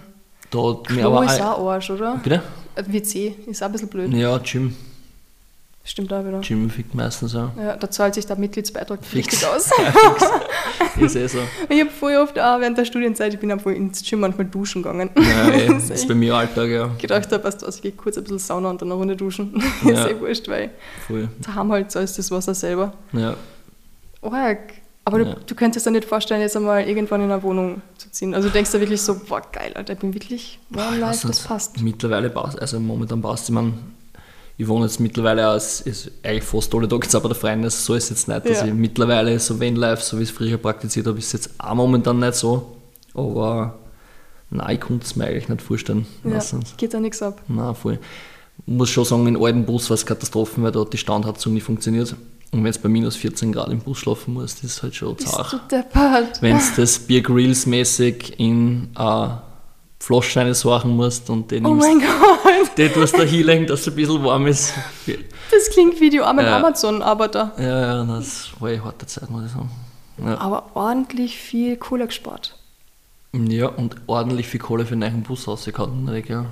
da 0.50 0.58
Klo 0.86 1.08
aber 1.08 1.26
ist 1.26 1.42
auch 1.42 1.70
Arsch, 1.72 1.90
oder? 1.90 2.20
Bitte? 2.24 2.42
WC 2.76 3.36
ist 3.48 3.62
auch 3.62 3.68
ein 3.68 3.72
bisschen 3.74 3.88
blöd. 3.90 4.14
Ja, 4.14 4.38
Gym. 4.40 4.76
Stimmt 5.86 6.14
auch 6.14 6.26
wieder. 6.26 6.40
Gym 6.40 6.70
fickt 6.70 6.96
meistens 6.96 7.36
auch. 7.36 7.50
Ja, 7.58 7.76
da 7.76 7.92
zahlt 7.92 8.14
sich 8.14 8.26
der 8.26 8.38
Mitgliedsbeitrag 8.38 9.04
Fix. 9.04 9.28
richtig 9.34 9.46
aus. 9.48 9.70
ist 10.98 11.16
eh 11.18 11.28
so. 11.28 11.40
Ich 11.68 11.80
habe 11.82 11.90
voll 11.90 12.16
oft 12.16 12.40
auch 12.40 12.60
während 12.62 12.78
der 12.78 12.86
Studienzeit, 12.86 13.34
ich 13.34 13.40
bin 13.40 13.52
einfach 13.52 13.72
ins 13.72 14.02
Gym 14.10 14.22
manchmal 14.22 14.48
duschen 14.48 14.82
gegangen. 14.82 15.10
Ja, 15.18 15.50
eh, 15.50 15.68
Das 15.74 15.90
ist 15.90 16.08
bei 16.08 16.16
mir 16.16 16.36
Alltag, 16.36 16.70
ja. 16.70 16.88
gedacht 17.00 17.30
habe, 17.34 17.44
weißt 17.44 17.62
du 17.62 17.68
was, 17.68 17.76
ich 17.78 17.82
gehe 17.82 17.92
kurz 17.92 18.18
ein 18.18 18.24
bisschen 18.24 18.40
Sauna 18.40 18.70
und 18.70 18.82
dann 18.82 18.90
eine 18.90 18.98
Runde 18.98 19.16
duschen. 19.18 19.62
Ja. 19.86 20.06
ist 20.06 20.12
eh 20.12 20.20
wurscht, 20.22 20.48
weil 20.48 20.70
Voll. 21.06 21.28
daheim 21.42 21.70
halt 21.74 21.92
so 21.92 22.00
ist 22.00 22.18
das 22.18 22.32
Wasser 22.32 22.54
selber. 22.56 22.94
Ja. 23.12 23.36
Arg. 24.22 24.74
Aber 25.06 25.20
du, 25.20 25.26
Ja. 25.26 25.36
du 25.46 25.56
könntest 25.56 25.86
dir 25.86 25.92
nicht 25.92 26.06
vorstellen, 26.06 26.42
jetzt 26.42 26.56
einmal 26.56 26.88
irgendwann 26.88 27.22
in 27.22 27.32
eine 27.32 27.44
Wohnung 27.44 27.82
zu 27.98 28.10
ziehen. 28.12 28.34
Also 28.34 28.48
du 28.48 28.54
denkst 28.54 28.72
dir 28.72 28.80
wirklich 28.80 29.02
so, 29.02 29.16
boah, 29.28 29.42
geil, 29.52 29.72
Alter, 29.76 29.94
ich 29.94 30.00
bin 30.00 30.14
wirklich 30.14 30.60
life, 30.70 31.02
weiß 31.02 31.22
das 31.24 31.42
passt. 31.44 31.82
Mittlerweile 31.82 32.30
passt, 32.30 32.60
also 32.62 32.80
momentan 32.80 33.22
passt 33.22 33.50
ich 33.50 33.54
meine, 33.56 33.74
ich 34.58 34.68
wohne 34.68 34.86
jetzt 34.86 35.00
mittlerweile 35.00 35.50
aus, 35.50 35.82
ist 35.82 36.10
eigentlich 36.24 36.44
fast 36.44 36.74
alle 36.74 36.88
Tage 36.88 37.08
bei 37.20 37.28
der 37.28 37.36
Freundin, 37.36 37.66
also 37.66 37.78
so 37.78 37.96
ist 37.96 38.06
es 38.06 38.10
jetzt 38.12 38.28
nicht, 38.30 38.46
dass 38.48 38.60
Ja. 38.62 38.68
ich 38.68 38.74
mittlerweile 38.74 39.38
so 39.40 39.60
Vanlife, 39.60 40.02
so 40.02 40.18
wie 40.20 40.24
ich 40.24 40.30
es 40.30 40.36
früher 40.36 40.58
praktiziert 40.58 41.08
habe, 41.08 41.18
ist 41.18 41.34
jetzt 41.34 41.50
auch 41.58 41.74
momentan 41.76 42.20
nicht 42.20 42.36
so, 42.36 42.78
aber 43.14 43.78
nein, 44.52 44.76
ich 44.76 44.80
konnte 44.82 45.06
es 45.06 45.16
mir 45.18 45.26
eigentlich 45.26 45.50
nicht 45.50 45.62
vorstellen. 45.62 46.06
Ja, 46.24 46.36
nicht. 46.38 46.78
geht 46.78 46.94
da 46.94 47.00
nichts 47.02 47.22
ab. 47.22 47.42
Nein, 47.50 47.76
voll. 47.76 48.00
Ich 48.66 48.74
muss 48.74 48.90
schon 48.92 49.04
sagen, 49.04 49.28
in 49.28 49.36
alten 49.44 49.66
Bus 49.66 49.90
war 49.90 49.96
es 49.96 50.06
Katastrophen, 50.06 50.64
weil 50.64 50.72
da 50.72 50.82
hat 50.82 50.94
die 50.94 50.98
Standheizung 50.98 51.54
nicht 51.56 51.64
funktioniert. 51.64 52.16
Und 52.54 52.64
wenn 52.64 52.72
du 52.72 52.80
bei 52.80 52.90
minus 52.90 53.16
14 53.16 53.52
Grad 53.52 53.70
im 53.70 53.80
Bus 53.80 53.98
schlafen 53.98 54.34
musst, 54.36 54.64
das 54.64 54.72
ist 54.72 54.84
halt 54.84 54.96
schon 54.96 55.18
zart. 55.18 55.60
Wenn 56.40 56.58
du 56.58 56.64
das 56.78 57.00
Bier 57.00 57.22
Grills-mäßig 57.22 58.36
in 58.40 58.90
äh, 58.98 59.28
Flaschsteine 60.00 60.54
sorgen 60.54 60.96
musst 60.96 61.30
und 61.30 61.50
den 61.52 61.66
Oh 61.66 61.70
nimmst, 61.76 61.88
mein 61.88 62.00
Gott, 62.00 62.78
den 62.78 62.94
tust 62.94 63.18
da 63.18 63.24
hinlegen, 63.24 63.66
dass 63.68 63.82
es 63.82 63.88
ein 63.88 63.96
bisschen 63.96 64.24
warm 64.24 64.48
ist. 64.48 64.74
das 65.52 65.70
klingt 65.72 66.00
wie 66.00 66.10
die 66.10 66.20
armen 66.22 66.46
Ja. 66.46 66.58
Amazon-Arbeiter. 66.58 67.54
Ja, 67.58 67.82
ja, 67.82 68.04
das 68.06 68.50
war 68.60 68.70
eine 68.70 68.84
harte 68.84 69.06
Zeit, 69.08 69.30
muss 69.30 69.46
ich 69.46 69.52
sagen. 69.52 69.70
Ja, 70.24 70.38
Aber 70.38 70.76
ordentlich 70.76 71.38
viel 71.38 71.76
Kohle 71.78 72.06
gespart. 72.06 72.56
ja 73.34 73.68
und 73.68 73.96
ordentlich 74.08 74.48
viel 74.48 74.60
Kohle 74.60 74.86
für 74.86 74.92
einen 74.94 75.00
neuen 75.00 75.24
Bus 75.24 75.48
rausgehauen, 75.48 76.08
ja. 76.28 76.46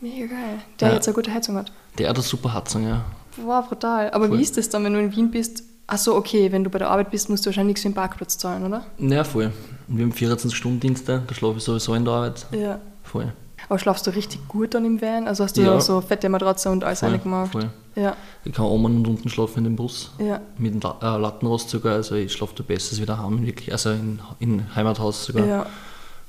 Mega 0.00 0.26
geil. 0.26 0.58
Der 0.78 0.88
Ja. 0.88 0.94
jetzt 0.94 1.08
eine 1.08 1.14
gute 1.14 1.34
Heizung 1.34 1.56
hat. 1.56 1.72
Der 1.98 2.08
hat 2.08 2.16
eine 2.16 2.22
super 2.22 2.54
Heizung, 2.54 2.86
ja. 2.86 3.04
Wow, 3.44 3.68
brutal. 3.68 4.10
Aber 4.10 4.28
Voll. 4.28 4.38
wie 4.38 4.42
ist 4.42 4.56
das 4.56 4.68
dann, 4.68 4.84
wenn 4.84 4.92
du 4.94 5.00
in 5.00 5.14
Wien 5.14 5.30
bist? 5.30 5.62
Achso, 5.86 6.14
okay, 6.16 6.52
wenn 6.52 6.62
du 6.62 6.70
bei 6.70 6.78
der 6.78 6.88
Arbeit 6.90 7.10
bist, 7.10 7.28
musst 7.30 7.44
du 7.44 7.48
wahrscheinlich 7.48 7.72
nichts 7.74 7.82
für 7.82 7.88
den 7.88 7.94
Parkplatz 7.94 8.38
zahlen, 8.38 8.64
oder? 8.64 8.84
Ja, 8.98 9.24
voll. 9.24 9.50
Wir 9.88 10.04
haben 10.04 10.12
24-Stunden-Dienste, 10.12 11.22
da 11.26 11.34
schlafe 11.34 11.58
ich 11.58 11.64
sowieso 11.64 11.94
in 11.94 12.04
der 12.04 12.14
Arbeit. 12.14 12.46
Ja. 12.52 12.80
Voll. 13.02 13.32
Aber 13.68 13.78
schlafst 13.78 14.06
du 14.06 14.10
richtig 14.14 14.46
gut 14.48 14.74
dann 14.74 14.84
im 14.84 15.00
Van? 15.02 15.26
Also 15.26 15.44
hast 15.44 15.56
du 15.56 15.62
Ja. 15.62 15.80
so 15.80 16.00
fette 16.00 16.28
Matratze 16.28 16.70
und 16.70 16.84
alles 16.84 17.00
voll, 17.00 17.10
reingemacht? 17.10 17.52
voll. 17.52 17.70
Ja, 17.96 18.16
Ich 18.44 18.52
kann 18.52 18.66
oben 18.66 18.84
und 18.84 19.06
unten 19.08 19.28
schlafen 19.28 19.58
in 19.58 19.64
dem 19.64 19.76
Bus. 19.76 20.12
ja. 20.18 20.40
Mit 20.58 20.74
dem 20.74 20.80
La 20.80 20.96
äh, 21.02 21.20
Lattenrost 21.20 21.68
sogar, 21.70 21.94
also 21.94 22.14
ich 22.14 22.32
schlafe 22.32 22.54
da 22.56 22.62
besser 22.62 22.96
wie 22.96 23.04
daheim, 23.06 23.44
wirklich. 23.44 23.72
Also 23.72 23.90
in, 23.90 24.20
in 24.38 24.74
Heimathaus 24.76 25.24
sogar. 25.24 25.44
ja. 25.46 25.66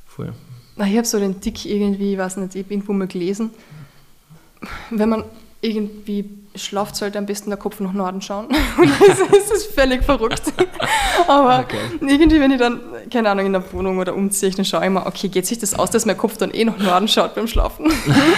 Voll. 0.07 0.34
Na, 0.76 0.88
ich 0.88 0.97
habe 0.97 1.05
so 1.05 1.20
den 1.20 1.39
Tick 1.39 1.66
irgendwie, 1.66 2.14
ich 2.14 2.18
weiß 2.18 2.38
nicht, 2.38 2.55
ich 2.55 2.64
habe 2.66 2.74
irgendwo 2.74 2.93
mal 2.93 3.07
gelesen, 3.07 3.51
wenn 4.89 5.09
man 5.09 5.24
irgendwie 5.62 6.26
schlaft, 6.55 6.95
sollte 6.95 7.17
am 7.17 7.25
besten 7.25 7.49
der 7.49 7.57
Kopf 7.57 7.79
nach 7.79 7.93
Norden 7.93 8.21
schauen. 8.21 8.47
Und 8.77 8.89
das 8.99 9.19
ist, 9.51 9.73
völlig 9.73 10.03
verrückt. 10.03 10.41
Aber 11.27 11.59
Okay. 11.59 11.77
irgendwie, 12.01 12.39
wenn 12.39 12.51
ich 12.51 12.59
dann, 12.59 12.81
keine 13.11 13.29
Ahnung, 13.29 13.45
in 13.45 13.53
der 13.53 13.73
Wohnung 13.73 13.99
oder 13.99 14.15
umziehe, 14.15 14.51
dann 14.51 14.65
schaue 14.65 14.81
ich 14.81 14.87
immer, 14.87 15.05
okay, 15.05 15.29
geht 15.29 15.45
sich 15.45 15.59
das 15.59 15.73
aus, 15.73 15.91
dass 15.91 16.05
mein 16.05 16.17
Kopf 16.17 16.37
dann 16.37 16.51
eh 16.51 16.65
nach 16.65 16.77
Norden 16.77 17.07
schaut 17.07 17.35
beim 17.35 17.47
Schlafen? 17.47 17.91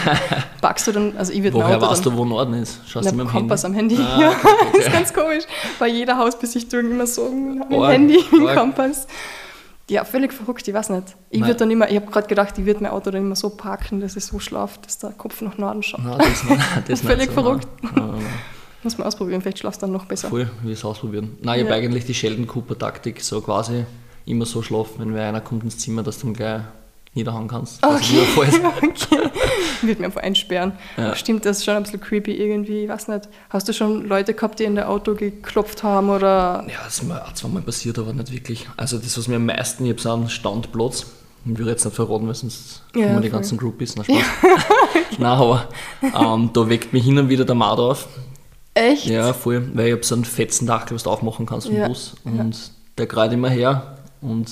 Packst 0.61 0.88
du 0.88 0.91
dann, 0.91 1.18
also 1.18 1.34
ich 1.34 1.41
würde 1.43 1.55
Woher 1.57 1.82
weißt 1.82 2.05
du, 2.05 2.16
wo 2.16 2.26
Norden 2.26 2.53
ist? 2.55 2.80
Schaust 2.88 3.09
du 3.11 3.16
mit 3.16 3.26
dem 3.28 3.32
Kompass 3.32 3.64
Handy? 3.64 3.80
am 3.80 3.89
Handy. 3.89 4.01
Ah, 4.01 4.22
ja, 4.22 4.30
okay, 4.30 4.47
das 4.72 4.80
ist 4.80 4.88
okay. 4.88 4.95
ganz 4.97 5.14
komisch. 5.14 5.43
Bei 5.80 5.88
jeder 5.88 6.18
Hausbesichtigung 6.18 6.91
immer 6.91 7.07
so 7.07 7.30
mit 7.30 7.70
dem 7.72 7.82
Arg, 7.82 7.93
Handy, 7.93 8.24
mit 8.32 8.49
dem. 8.49 8.55
Kompass. 8.55 9.07
Ja, 9.94 10.04
völlig 10.06 10.34
verrückt, 10.34 10.68
ich 10.68 10.74
weiß 10.74 10.89
nicht. 10.89 11.16
Ich 11.30 11.41
würde 11.41 11.54
dann 11.56 11.70
immer, 11.70 11.88
ich 11.88 11.96
habe 11.96 12.08
gerade 12.10 12.28
gedacht, 12.28 12.58
ich 12.58 12.66
würde 12.66 12.82
mein 12.82 12.91
Auto 12.91 13.12
dann 13.12 13.22
immer 13.22 13.36
so 13.36 13.52
parken, 13.52 14.00
dass 14.02 14.16
es 14.16 14.26
so 14.26 14.39
schlaft, 14.39 14.88
dass 14.88 14.98
der 14.98 15.12
Kopf 15.12 15.39
nach 15.41 15.58
Norden 15.60 15.84
schaut. 15.84 16.04
Nein, 16.04 16.18
das, 16.18 16.44
das 16.88 17.02
Völlig 17.02 17.18
nicht 17.20 17.36
so, 17.36 17.41
verrückt. 17.44 17.68
Nein. 17.96 18.26
Muss 18.82 18.98
man 18.98 19.06
ausprobieren, 19.06 19.41
vielleicht 19.41 19.60
schlafst 19.60 19.82
du 19.82 19.86
dann 19.86 19.94
noch 19.94 20.06
besser. 20.06 20.30
Voll, 20.30 20.50
wie 20.64 20.72
es 20.72 20.84
ausprobieren. 20.84 21.38
Nein, 21.41 21.60
ich 21.60 21.66
Ja. 21.66 21.72
habe 21.72 21.80
eigentlich 21.82 22.06
die 22.06 22.14
Sheldon 22.16 22.48
Cooper 22.48 22.76
Taktik, 22.78 23.22
so 23.22 23.39
quasi 23.41 23.86
immer 24.26 24.46
so 24.46 24.64
schlafen, 24.64 24.96
wenn 24.98 25.14
wer 25.14 25.28
einer 25.30 25.41
kommt 25.41 25.64
ins 25.64 25.78
Zimmer, 25.78 26.02
dass 26.02 26.18
dann 26.20 26.34
gleich 26.34 26.62
niederhauen 27.16 27.47
kannst. 27.47 27.84
Okay. 27.86 28.26
fällt. 28.26 28.61
okay. 28.78 29.30
Ich 29.82 29.88
würde 29.88 29.99
mir 30.01 30.07
einfach 30.07 30.22
einsperren. 30.24 30.74
Ja. 30.97 31.16
Stimmt, 31.16 31.45
das 31.45 31.57
ist 31.59 31.66
schon 31.66 31.76
ein 31.76 31.84
bisschen 31.84 32.01
creepy 32.01 32.32
irgendwie, 32.34 32.84
ich 32.84 32.89
weiß 32.89 33.07
nicht. 33.09 33.30
Hast 33.49 33.68
du 33.68 33.74
schon 33.74 34.05
Leute 34.07 34.34
gehabt, 34.34 34.59
die 34.59 34.64
in 34.64 34.76
der 34.76 34.89
Auto 34.89 35.14
geklopft 35.14 35.84
haben 35.84 36.09
oder. 36.09 36.66
Ja, 36.68 36.80
das 36.86 36.95
ist 36.95 37.03
mir 37.03 37.24
auch 37.24 37.34
zweimal 37.34 37.61
passiert, 37.61 37.99
aber 37.99 38.14
nicht 38.14 38.32
wirklich. 38.32 38.68
Also 38.78 38.97
das, 38.97 39.18
was 39.18 39.28
mir 39.28 39.36
am 39.36 39.45
meisten, 39.45 39.95
so 39.97 40.11
einen 40.14 40.30
Standplatz, 40.30 41.05
ich 41.45 41.57
will 41.57 41.68
jetzt 41.68 41.84
nicht 41.86 41.95
verraten, 41.95 42.26
weil 42.28 42.36
sonst 42.36 42.84
Ja, 42.95 43.07
kommen 43.07 43.22
die 43.22 43.30
voll. 43.30 43.38
ganzen 43.39 43.57
Groupies, 43.57 43.95
na 43.95 44.03
Spaß. 44.05 44.18
Nein, 45.18 45.26
aber 45.26 45.68
ähm, 46.01 46.49
da 46.53 46.70
weckt 46.70 46.93
mich 46.93 47.03
hin 47.03 47.18
und 47.20 47.30
wieder 47.30 47.45
der 47.45 47.55
Mad 47.55 47.82
auf. 47.82 48.07
Echt? 48.74 49.05
Ja, 49.05 49.34
voll, 49.34 49.70
weil 49.76 49.88
ich 49.88 49.93
habe 49.93 50.03
so 50.03 50.16
einen 50.16 50.26
fetzen 50.26 50.66
Dachel, 50.66 50.95
was 50.95 51.03
du 51.03 51.09
aufmachen 51.11 51.45
kannst 51.45 51.68
vom 51.68 51.76
Ja, 51.76 51.88
Bus. 51.88 52.16
Und 52.24 52.72
der 52.97 53.05
greift 53.05 53.34
immer 53.34 53.49
her 53.49 53.97
und 54.22 54.49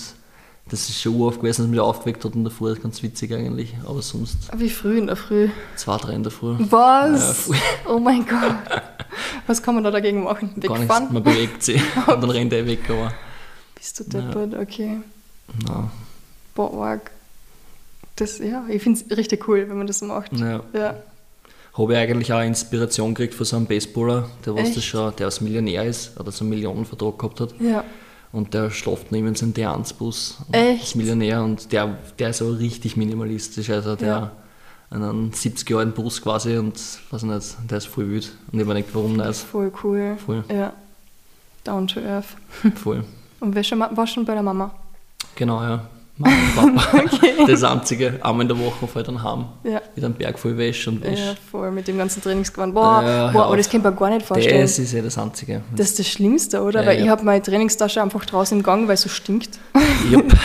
das 0.71 0.87
ist 0.89 1.01
schon 1.01 1.21
oft 1.21 1.39
gewesen, 1.41 1.63
dass 1.63 1.69
mich 1.69 1.79
aufgeweckt 1.81 2.23
hat 2.23 2.33
in 2.33 2.43
der 2.43 2.51
Früh, 2.51 2.73
ganz 2.75 3.03
witzig 3.03 3.33
eigentlich, 3.33 3.75
aber 3.85 4.01
sonst 4.01 4.37
Wie 4.57 4.69
früh 4.69 4.97
in 4.97 5.07
der 5.07 5.17
Früh. 5.17 5.49
zwei, 5.75 5.97
drei 5.97 6.13
in 6.13 6.23
der 6.23 6.31
Früh. 6.31 6.55
Was? 6.57 7.49
Ja, 7.49 7.55
oh 7.93 7.99
mein 7.99 8.25
Gott. 8.25 8.55
Was 9.47 9.61
kann 9.61 9.75
man 9.75 9.83
da 9.83 9.91
dagegen 9.91 10.23
machen? 10.23 10.53
Gar 10.59 10.79
nichts, 10.79 10.81
Wegfahren? 10.81 11.13
man 11.13 11.23
bewegt 11.23 11.61
sich 11.61 11.81
und 12.07 12.21
dann 12.23 12.29
rennt 12.29 12.53
er 12.53 12.65
weg, 12.65 12.89
aber 12.89 13.13
Bist 13.75 13.99
du 13.99 14.03
deppert? 14.05 14.55
Okay. 14.55 15.01
na, 15.67 15.91
Boah, 16.55 16.73
arg. 16.85 17.11
Das, 18.15 18.39
ja, 18.39 18.63
ich 18.69 18.81
finde 18.81 19.01
es 19.09 19.17
richtig 19.17 19.47
cool, 19.47 19.67
wenn 19.67 19.77
man 19.77 19.87
das 19.87 20.01
macht. 20.01 20.31
ja. 20.33 20.61
Ja. 20.73 20.95
Habe 21.73 21.93
ich 21.93 21.99
eigentlich 21.99 22.33
auch 22.33 22.41
Inspiration 22.41 23.13
gekriegt 23.13 23.33
von 23.33 23.45
so 23.45 23.55
einem 23.55 23.65
Baseballer, 23.65 24.29
der 24.45 24.55
was 24.55 24.67
Echt? 24.67 24.77
das 24.77 24.83
schon, 24.83 25.15
der 25.15 25.27
als 25.27 25.39
Millionär 25.39 25.85
ist, 25.85 26.19
oder 26.19 26.29
so 26.31 26.43
einen 26.43 26.49
Millionenvertrag 26.49 27.17
gehabt 27.17 27.39
hat. 27.39 27.53
Ja. 27.61 27.85
Und 28.31 28.53
der 28.53 28.71
schläft 28.71 29.11
neben 29.11 29.35
seinem 29.35 29.53
D1-Bus. 29.53 30.37
Echt? 30.53 30.83
Ist 30.83 30.95
Millionär 30.95 31.43
und 31.43 31.71
der, 31.73 31.97
der 32.17 32.29
ist 32.29 32.41
aber 32.41 32.57
richtig 32.59 32.95
minimalistisch. 32.95 33.69
Also 33.69 33.95
der 33.97 34.07
Ja. 34.07 34.31
einen 34.89 35.33
70 35.33 35.75
alten 35.75 35.91
Bus 35.91 36.21
quasi 36.21 36.57
und 36.57 36.79
weiß 37.11 37.23
nicht, 37.23 37.55
der 37.69 37.77
ist 37.77 37.87
voll 37.87 38.09
wild. 38.09 38.31
Und 38.51 38.59
ich 38.59 38.65
mir 38.65 38.73
gedacht, 38.75 38.89
warum 38.93 39.17
nicht? 39.17 39.29
ist 39.29 39.41
voll 39.43 39.71
cool. 39.83 40.15
Voll. 40.25 40.43
Ja. 40.49 40.71
Down 41.63 41.87
to 41.87 41.99
earth. 41.99 42.25
Voll. 42.75 43.03
Und 43.39 43.53
wer 43.55 43.63
schon, 43.63 43.79
war 43.79 44.07
schon 44.07 44.23
bei 44.25 44.33
der 44.33 44.43
Mama? 44.43 44.71
Genau, 45.35 45.61
ja. 45.63 45.87
Mama 46.21 46.81
Papa. 46.81 47.45
Das 47.47 47.63
Einzige, 47.63 48.19
einmal 48.23 48.41
in 48.43 48.47
der 48.47 48.57
Woche 48.59 48.87
ich 48.99 49.03
dann 49.05 49.21
heim. 49.23 49.45
Ja. 49.63 49.81
Wieder 49.95 50.05
einen 50.07 50.15
Berg 50.15 50.39
voll 50.39 50.57
Wäsche 50.57 50.89
und 50.89 51.03
Ja, 51.03 51.11
Wäsche. 51.11 51.35
voll 51.51 51.71
mit 51.71 51.87
dem 51.87 51.97
ganzen 51.97 52.21
Trainingsgewand. 52.21 52.73
Boah, 52.73 53.03
Ja, 53.03 53.31
boah 53.31 53.45
aber 53.47 53.57
das 53.57 53.69
kann 53.69 53.81
man 53.81 53.95
gar 53.95 54.09
nicht 54.09 54.25
vorstellen. 54.25 54.61
Das 54.61 54.79
ist 54.79 54.93
ja 54.93 55.01
das 55.01 55.17
Einzige. 55.17 55.61
Das 55.75 55.89
ist 55.89 55.99
das 55.99 56.07
Schlimmste, 56.07 56.61
oder? 56.61 56.81
Ja, 56.81 56.87
weil 56.87 56.97
ja. 56.99 57.03
ich 57.05 57.09
habe 57.09 57.23
meine 57.23 57.41
Trainingstasche 57.41 58.01
einfach 58.01 58.23
draußen 58.25 58.57
im 58.57 58.63
Gang, 58.63 58.87
weil 58.87 58.93
es 58.95 59.01
so 59.01 59.09
stinkt. 59.09 59.59
Jupp. 60.09 60.33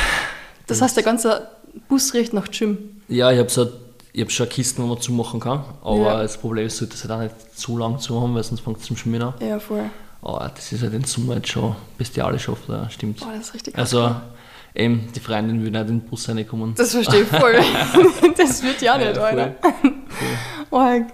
Das 0.69 0.83
heißt, 0.83 0.97
der 0.97 1.05
ganze 1.05 1.47
Bus 1.89 2.13
riecht 2.13 2.33
nach 2.33 2.51
Gym. 2.51 2.79
Ja, 3.07 3.31
ich 3.31 3.39
habe 3.39 3.49
so, 3.49 3.69
ich 4.13 4.21
hab 4.23 4.33
schon 4.33 4.49
Kisten, 4.49 4.83
wo 4.83 4.87
man 4.89 5.01
zumachen 5.01 5.39
kann. 5.39 5.63
Aber 5.85 5.97
Ja. 5.99 6.23
das 6.23 6.37
Problem 6.39 6.67
ist, 6.67 6.83
es 6.83 7.05
halt 7.05 7.13
auch 7.13 7.21
nicht 7.23 7.57
zu 7.57 7.79
lang 7.79 8.01
zu 8.01 8.21
haben, 8.21 8.35
weil 8.35 8.43
sonst 8.43 8.63
fängt 8.63 8.79
es 8.79 8.83
zum 8.85 8.97
Schwimmen 8.97 9.23
an. 9.23 9.35
Ja, 9.39 9.61
voll. 9.61 9.85
Aber 10.23 10.51
das 10.53 10.73
ist 10.73 10.83
halt 10.83 10.93
in 10.95 11.05
Summe 11.05 11.37
jetzt 11.37 11.49
schon 11.51 11.77
bestialisch 11.99 12.49
oft, 12.49 12.69
ja, 12.69 12.91
stimmt. 12.91 13.21
Boah, 13.21 13.29
das 13.37 13.47
ist 13.49 13.55
richtig 13.55 13.79
Also, 13.79 14.11
eben, 14.77 15.09
die 15.15 15.21
Freundin 15.21 15.63
will 15.65 15.71
nicht 15.71 15.81
in 15.81 15.87
den 15.87 16.01
Bus 16.01 16.29
reinkommen. 16.29 16.75
Das 16.77 16.93
verstehe 16.93 17.23
ich 17.23 17.29
voll. 17.29 17.55
das 18.37 18.63
wird 18.63 18.81
ja 18.83 18.97
nicht, 18.99 19.17
Ja, 19.17 19.23
Alter. 19.25 19.55
Arg. 20.71 21.07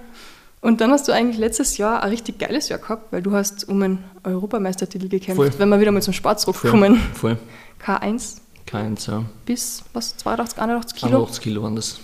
Und 0.60 0.80
dann 0.80 0.92
hast 0.92 1.08
du 1.08 1.12
eigentlich 1.12 1.38
letztes 1.38 1.76
Jahr 1.76 2.02
ein 2.02 2.10
richtig 2.10 2.38
geiles 2.38 2.68
Jahr 2.68 2.78
gehabt, 2.78 3.12
weil 3.12 3.20
du 3.22 3.32
hast 3.32 3.68
um 3.68 3.82
einen 3.82 4.04
Europameistertitel 4.22 5.08
gekämpft. 5.08 5.36
Voll. 5.36 5.50
Wenn 5.58 5.68
wir 5.70 5.80
wieder 5.80 5.90
mal 5.90 6.02
zum 6.02 6.12
Sport 6.12 6.40
Voll. 6.40 6.54
zurückkommen. 6.54 7.00
Voll. 7.14 7.36
K1 7.84 8.36
Keins, 8.64 9.06
ja. 9.06 9.24
bis, 9.44 9.82
was, 9.92 10.16
82, 10.18 10.58
81 10.62 10.96
Kilo 11.00 11.16
81 11.16 11.42
Kilo 11.42 11.62
waren 11.64 11.74
das. 11.76 11.98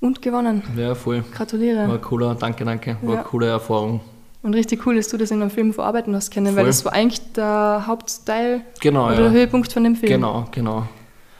und 0.00 0.20
gewonnen. 0.20 0.62
Ja, 0.76 0.94
voll. 0.96 1.22
Gratuliere. 1.32 1.88
War 1.88 1.98
cooler, 1.98 2.34
danke, 2.34 2.64
danke. 2.64 2.96
War 3.00 3.10
Ja. 3.14 3.20
eine 3.20 3.28
coole 3.28 3.46
Erfahrung. 3.46 4.00
Und 4.42 4.54
richtig 4.54 4.84
cool, 4.86 4.96
dass 4.96 5.08
du 5.08 5.16
das 5.16 5.30
in 5.30 5.40
einem 5.40 5.50
Film 5.50 5.72
verarbeiten 5.72 6.14
hast 6.16 6.32
können, 6.32 6.46
weil 6.56 6.64
Voll. 6.64 6.66
das 6.66 6.84
war 6.84 6.92
eigentlich 6.94 7.20
der 7.34 7.84
Hauptteil 7.86 8.62
Genau, 8.80 9.06
oder 9.06 9.14
ja. 9.14 9.20
der 9.22 9.30
Höhepunkt 9.30 9.72
von 9.72 9.84
dem 9.84 9.94
Film. 9.96 10.10
Genau, 10.12 10.46
genau. 10.50 10.88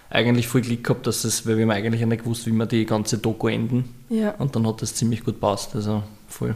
Eigentlich 0.08 0.46
voll 0.46 0.60
Glück 0.60 0.84
gehabt, 0.84 1.06
dass 1.06 1.24
es, 1.24 1.46
weil 1.46 1.56
wir 1.56 1.64
haben 1.64 1.70
eigentlich 1.70 2.04
nicht 2.04 2.22
gewusst, 2.22 2.46
wie 2.46 2.52
wir 2.52 2.66
die 2.66 2.84
ganze 2.86 3.18
Doku 3.18 3.48
enden. 3.48 3.92
Ja, 4.10 4.34
Und 4.38 4.54
dann 4.54 4.66
hat 4.66 4.82
das 4.82 4.94
ziemlich 4.94 5.24
gut 5.24 5.40
passt. 5.40 5.74
Also 5.74 6.02
voll, 6.28 6.54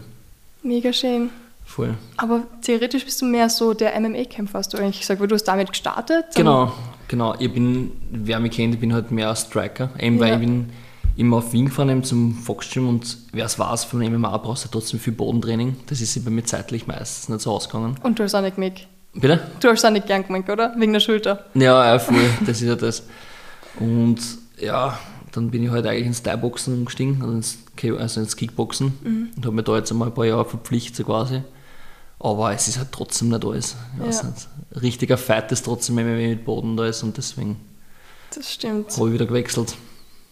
mega 0.63 0.93
schön. 0.93 1.31
voll. 1.65 1.95
Aber 2.19 2.43
theoretisch 2.63 3.05
bist 3.05 3.21
du 3.23 3.25
mehr 3.27 3.49
so 3.49 3.73
der 3.75 3.99
MMA-Kämpfer, 3.99 4.59
hast 4.59 4.73
du 4.75 4.79
eigentlich 4.79 5.01
gesagt, 5.01 5.21
weil 5.21 5.27
du 5.29 5.35
hast 5.35 5.45
damit 5.45 5.71
gestartet. 5.71 6.27
Genau, 6.37 6.71
genau. 7.09 7.35
Ich 7.41 7.51
bin, 7.53 7.91
wer 8.11 8.39
mich 8.41 8.53
kennt, 8.53 8.75
ich 8.75 8.81
bin 8.81 8.93
halt 8.93 9.11
mehr 9.11 9.35
Striker. 9.35 9.89
Eben 9.99 10.21
weil 10.21 10.29
Ja. 10.29 10.35
ich 10.35 10.41
bin 10.41 10.71
immer 11.17 11.39
auf 11.39 11.53
Wien 11.53 11.67
gefahren 11.67 12.05
zum 12.05 12.35
Fox-Gym 12.35 12.89
und 12.89 13.17
wer 13.33 13.47
es 13.47 13.59
weiß, 13.59 13.85
von 13.85 14.01
MMA 14.01 14.37
brauchst 14.39 14.65
du 14.65 14.69
trotzdem 14.69 15.01
viel 15.01 15.13
Bodentraining. 15.15 15.77
Das 15.87 16.01
ist 16.01 16.23
bei 16.25 16.31
mir 16.31 16.45
zeitlich 16.45 16.87
meistens 16.87 17.29
nicht 17.29 17.41
so 17.41 17.53
ausgegangen. 17.53 17.97
Und 18.03 18.19
du 18.19 18.23
hast 18.25 18.35
auch 18.35 18.43
nicht 18.43 18.57
gemerkt. 18.57 18.87
Bitte? 19.15 19.41
Du 19.61 19.69
hast 19.69 19.85
auch 19.85 19.91
nicht 19.91 20.07
gern 20.07 20.27
gemerkt, 20.27 20.51
oder? 20.51 20.75
Wegen 20.77 20.93
der 20.93 21.01
Schulter. 21.01 21.47
Ja, 21.55 21.93
ja, 21.93 21.99
voll, 21.99 22.17
das 22.47 22.61
ist 22.61 22.69
ja 22.69 22.75
das. 22.77 23.03
Und 23.81 24.19
ja, 24.61 24.99
dann 25.33 25.51
bin 25.51 25.63
ich 25.65 25.71
halt 25.71 25.87
eigentlich 25.87 26.07
ins 26.07 26.23
Thai-Boxen 26.23 26.75
umgestiegen, 26.75 27.23
also 27.23 27.33
ins, 27.33 27.59
also 27.99 28.21
ins 28.21 28.37
Kickboxen 28.37 29.31
und 29.37 29.45
habe 29.45 29.55
mich 29.57 29.65
da 29.65 29.77
jetzt 29.77 29.91
einmal 29.91 30.09
ein 30.09 30.15
paar 30.15 30.25
Jahre 30.27 30.45
verpflichtet 30.45 30.97
so 30.97 31.05
quasi. 31.05 31.43
Aber 32.19 32.53
es 32.53 32.69
ist 32.69 32.79
halt 32.79 32.93
trotzdem 32.93 33.29
nicht 33.29 33.45
alles. 33.45 33.77
Ich 33.99 34.07
weiß 34.07 34.23
Ja. 34.23 34.29
nicht. 34.29 34.83
Richtiger 34.83 35.19
Fight 35.19 35.53
ist 35.53 35.65
trotzdem 35.65 35.97
MMA 35.97 36.29
mit 36.29 36.45
Boden 36.45 36.77
da 36.77 36.87
ist 36.87 37.03
und 37.03 37.17
deswegen 37.17 37.57
Das 38.35 38.51
stimmt. 38.53 38.97
habe 38.97 39.09
ich 39.09 39.15
wieder 39.15 39.27
gewechselt. 39.27 39.75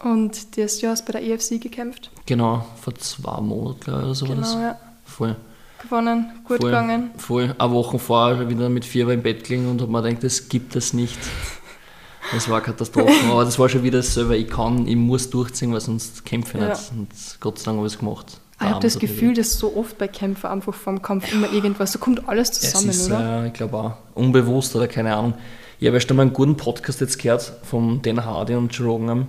Und 0.04 0.56
dieses 0.56 0.80
Jahr 0.80 0.92
hast 0.92 1.08
du 1.08 1.12
bei 1.12 1.18
der 1.20 1.28
EFC 1.30 1.60
gekämpft. 1.60 2.10
Genau, 2.26 2.64
vor 2.80 2.94
zwei 2.96 3.40
Monaten 3.40 3.80
glaube 3.80 4.00
ich 4.00 4.04
oder 4.06 4.14
so 4.14 4.28
war 4.28 4.34
Genau, 4.36 4.46
das. 4.46 4.54
ja. 4.54 4.78
Voll. 5.04 5.36
Gewonnen, 5.82 6.30
gut 6.46 6.58
voll, 6.60 6.70
gegangen. 6.70 7.10
Voll. 7.16 7.54
Eine 7.58 7.72
Woche 7.72 7.98
vorher 7.98 8.48
wieder 8.48 8.68
mit 8.68 8.84
Fieber 8.84 9.12
im 9.12 9.22
Bett 9.22 9.44
gelegen 9.44 9.68
und 9.70 9.80
habe 9.82 9.90
mir 9.92 10.02
gedacht, 10.02 10.24
das 10.24 10.48
gibt 10.48 10.76
es 10.76 10.92
nicht. 10.94 11.18
Das 12.32 12.48
war 12.48 12.60
Katastrophe. 12.62 13.12
Aber 13.30 13.44
das 13.44 13.58
war 13.58 13.68
schon 13.68 13.82
wieder 13.82 14.02
selber, 14.02 14.34
ich 14.36 14.48
kann, 14.48 14.86
ich 14.86 14.96
muss 14.96 15.28
durchziehen, 15.28 15.72
weil 15.72 15.80
sonst 15.80 16.24
kämpfe 16.24 16.56
ich 16.58 16.62
Ja. 16.64 16.70
nicht. 16.70 16.90
Und 16.92 17.08
Gott 17.40 17.58
sei 17.58 17.66
Dank 17.66 17.78
habe 17.78 17.86
ich 17.86 17.92
es 17.94 17.98
gemacht. 17.98 18.40
Ich 18.60 18.66
habe 18.66 18.80
das 18.80 18.98
Gefühl, 18.98 19.34
dass 19.34 19.58
so 19.58 19.76
oft 19.76 19.98
bei 19.98 20.08
Kämpfen 20.08 20.46
einfach 20.46 20.72
vor 20.72 20.94
dem 20.94 21.02
Kampf 21.02 21.30
immer 21.32 21.52
irgendwas, 21.52 21.92
da 21.92 21.98
kommt 21.98 22.26
alles 22.28 22.52
zusammen, 22.52 22.88
es 22.88 22.96
ist, 23.00 23.06
oder? 23.08 23.42
Äh, 23.44 23.48
ich 23.48 23.52
glaube 23.52 23.76
auch, 23.76 23.92
unbewusst 24.14 24.74
oder 24.76 24.86
keine 24.88 25.14
Ahnung. 25.14 25.34
Ich 25.80 25.86
habe 25.86 25.96
erst 25.96 26.08
einmal 26.08 26.24
einen 26.26 26.32
guten 26.32 26.56
Podcast 26.56 27.00
jetzt 27.00 27.18
gehört 27.18 27.52
von 27.64 28.00
Dan 28.00 28.24
Hardy 28.24 28.54
und 28.54 28.72
Joe 28.72 28.86
Rogan. 28.86 29.28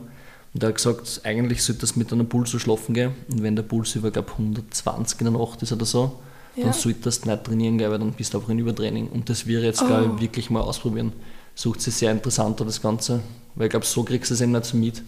Und 0.55 0.61
der 0.63 0.69
hat 0.69 0.75
gesagt, 0.77 1.19
eigentlich 1.25 1.61
sollte 1.61 1.81
das 1.81 1.97
mit 1.97 2.13
einem 2.13 2.29
Puls 2.29 2.49
so 2.49 2.59
schlafen 2.59 2.93
gehen. 2.93 3.11
Und 3.29 3.43
wenn 3.43 3.57
der 3.57 3.63
Puls 3.63 3.93
über, 3.95 4.09
glaube 4.09 4.31
120 4.31 5.19
in 5.19 5.33
der 5.33 5.37
Nacht 5.39 5.61
ist 5.61 5.73
oder 5.73 5.83
so, 5.85 6.13
Ja. 6.55 6.63
dann 6.63 6.71
solltest 6.73 7.25
du 7.25 7.29
nicht 7.29 7.43
trainieren 7.43 7.77
gehen, 7.77 7.91
weil 7.91 7.99
dann 7.99 8.13
bist 8.13 8.33
du 8.33 8.37
einfach 8.37 8.51
in 8.51 8.59
Übertraining. 8.59 9.09
Und 9.09 9.29
das 9.29 9.45
wäre 9.45 9.63
jetzt, 9.63 9.85
glaube 9.85 10.09
Oh. 10.09 10.15
ich, 10.15 10.21
wirklich 10.21 10.49
mal 10.49 10.61
ausprobieren. 10.61 11.11
Sucht 11.55 11.81
sich 11.81 11.93
sehr 11.93 12.09
interessanter, 12.11 12.63
das 12.63 12.81
Ganze. 12.81 13.19
Weil 13.55 13.65
ich 13.67 13.71
glaube, 13.71 13.85
so 13.85 14.03
kriegst 14.03 14.29
du 14.31 14.33
es 14.33 14.39
eben 14.39 14.53
nicht 14.53 14.63
so 14.63 14.77
mit. 14.77 15.03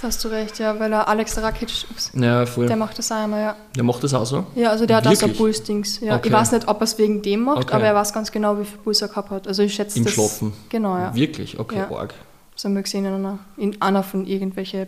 Da 0.00 0.06
hast 0.06 0.24
du 0.24 0.28
recht, 0.28 0.58
ja, 0.58 0.80
weil 0.80 0.88
der 0.88 1.06
Alex 1.06 1.36
Rakic, 1.36 1.68
ups, 1.90 2.10
Ja, 2.14 2.46
voll. 2.46 2.62
der 2.64 2.68
Der, 2.68 2.76
macht 2.78 2.98
das 2.98 3.12
auch 3.12 3.16
einmal, 3.16 3.54
ja. 3.76 3.82
macht 3.82 4.02
das 4.02 4.14
auch 4.14 4.24
so? 4.24 4.46
Ja, 4.54 4.70
also 4.70 4.86
der 4.86 4.96
hat 4.96 5.06
auch 5.06 5.14
so? 5.14 5.28
Pulsdings. 5.28 6.00
Ja. 6.00 6.16
Okay. 6.16 6.28
Ich 6.28 6.32
weiß 6.32 6.52
nicht, 6.52 6.66
ob 6.68 6.80
er 6.80 6.84
es 6.84 6.96
wegen 6.96 7.20
dem 7.20 7.40
macht, 7.44 7.64
Okay. 7.64 7.74
aber 7.74 7.84
er 7.84 7.94
weiß 7.94 8.14
ganz 8.14 8.32
genau, 8.32 8.58
wie 8.58 8.64
viel 8.64 8.78
Puls 8.78 9.02
er 9.02 9.08
gehabt 9.08 9.28
hat. 9.28 9.46
Also 9.46 9.62
ich 9.62 9.74
schätze 9.74 9.98
Im 9.98 10.04
das. 10.06 10.14
Schlafen? 10.14 10.54
Genau, 10.70 10.96
ja. 10.96 11.14
Wirklich? 11.14 11.58
Okay, 11.58 11.76
Ja. 11.76 11.90
arg. 11.94 12.14
Das 12.60 12.66
haben 12.66 12.74
wir 12.74 12.82
gesehen 12.82 13.06
in 13.06 13.14
einer, 13.14 13.38
in 13.56 13.80
einer 13.80 14.02
von 14.02 14.26
irgendwelchen 14.26 14.86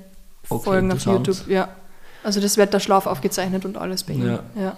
Okay, 0.50 0.62
Folgen 0.62 0.92
auf. 0.92 1.06
YouTube. 1.06 1.48
Ja. 1.48 1.70
Also 2.22 2.38
das 2.38 2.58
wird 2.58 2.74
der 2.74 2.80
Schlaf 2.80 3.06
aufgezeichnet 3.06 3.64
und 3.64 3.78
alles 3.78 4.04
bei 4.04 4.12
ihm. 4.12 4.26
Ja. 4.26 4.40
Ja. 4.54 4.76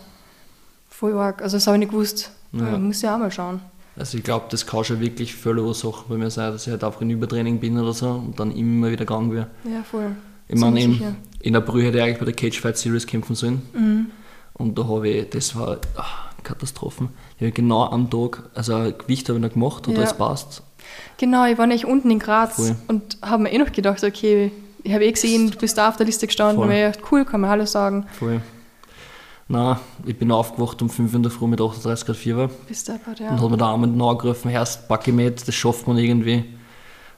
Voll 0.91 1.13
arg. 1.19 1.43
Also 1.43 1.57
das 1.57 1.67
habe 1.67 1.77
ich 1.77 1.81
nicht 1.81 1.91
gewusst. 1.91 2.31
Ja. 2.53 2.71
Ja. 2.71 2.79
Muss 2.79 3.03
ja 3.03 3.17
auch 3.17 3.19
mal 3.19 3.33
schauen. 3.33 3.61
Also 3.97 4.17
ich 4.17 4.23
glaube, 4.23 4.45
das 4.49 4.65
kann 4.65 4.85
schon 4.85 5.01
wirklich 5.01 5.35
viele 5.35 5.61
Ursachen 5.65 6.05
bei 6.09 6.17
mir 6.17 6.31
sein, 6.31 6.53
dass 6.53 6.69
ich 6.69 6.71
halt 6.71 6.85
einfach 6.85 7.01
in 7.01 7.11
Übertraining 7.11 7.59
bin 7.59 7.77
oder 7.81 7.93
so 7.93 8.11
und 8.11 8.39
dann 8.39 8.53
immer 8.53 8.87
wieder 8.93 9.05
gegangen 9.05 9.33
wäre. 9.33 9.49
Ja, 9.65 9.83
voll. 9.83 10.15
Ich 10.47 10.61
meine, 10.61 10.81
in, 10.81 11.17
in 11.41 11.57
April 11.57 11.87
hätte 11.87 11.99
ich 11.99 12.05
eigentlich 12.05 12.19
bei 12.21 12.27
der 12.27 12.35
Cage 12.35 12.61
Fight 12.61 12.79
Series 12.79 13.09
kämpfen 13.09 13.35
sollen. 13.35 13.63
Mhm. 13.73 14.07
Und 14.53 14.79
da 14.79 14.87
habe 14.87 15.09
ich, 15.09 15.31
das 15.31 15.57
war 15.57 15.79
ah, 15.97 16.31
Katastrophen. 16.45 17.09
Ich 17.39 17.43
habe 17.43 17.51
genau 17.51 17.87
am 17.87 18.09
Tag, 18.09 18.51
also 18.55 18.77
ein 18.77 18.97
Gewicht 18.97 19.29
habe 19.29 19.41
ich 19.41 19.45
noch 19.45 19.53
gemacht 19.53 19.89
und 19.89 19.95
Ja. 19.95 20.03
das 20.03 20.17
passt. 20.17 20.63
Genau, 21.19 21.47
ich 21.47 21.59
war 21.59 21.67
nämlich 21.67 21.87
unten 21.87 22.11
in 22.11 22.19
Graz 22.19 22.57
Voll. 22.57 22.77
und 22.89 23.19
habe 23.23 23.45
mir 23.45 23.53
eh 23.53 23.59
noch 23.59 23.73
gedacht, 23.73 24.03
okay, 24.03 24.51
ich 24.83 24.93
habe 24.93 25.05
eh 25.05 25.13
gesehen, 25.13 25.51
du 25.51 25.59
bist 25.59 25.79
da 25.79 25.89
auf 25.89 25.97
der 25.97 26.07
Liste 26.07 26.27
gestanden, 26.27 26.57
Voll. 26.57 26.65
und 26.65 26.71
mir 26.71 26.91
gedacht, 26.91 27.05
cool, 27.11 27.25
kann 27.25 27.41
man 27.41 27.51
Hallo 27.51 27.67
sagen. 27.67 28.07
Voll. 28.19 28.41
Nein, 29.47 29.77
ich 30.07 30.19
bin 30.19 30.33
aufgewacht 30.33 30.81
um 30.81 30.89
5 30.89 31.15
in 31.15 31.23
der 31.23 31.31
Früh 31.31 31.47
mit 31.47 31.61
38 31.61 32.07
Grad 32.07 32.17
Fieber 32.17 32.49
Bist 32.67 32.89
und 32.89 33.21
ja. 33.21 33.31
hat 33.31 33.51
mir 33.51 33.57
da 33.59 33.75
einmal 33.75 33.91
nachgerufen, 33.91 34.51
Herst, 34.51 34.89
pack 34.89 35.07
ich 35.07 35.13
mit, 35.13 35.47
das 35.47 35.55
schafft 35.55 35.87
man 35.87 35.99
irgendwie. 35.99 36.45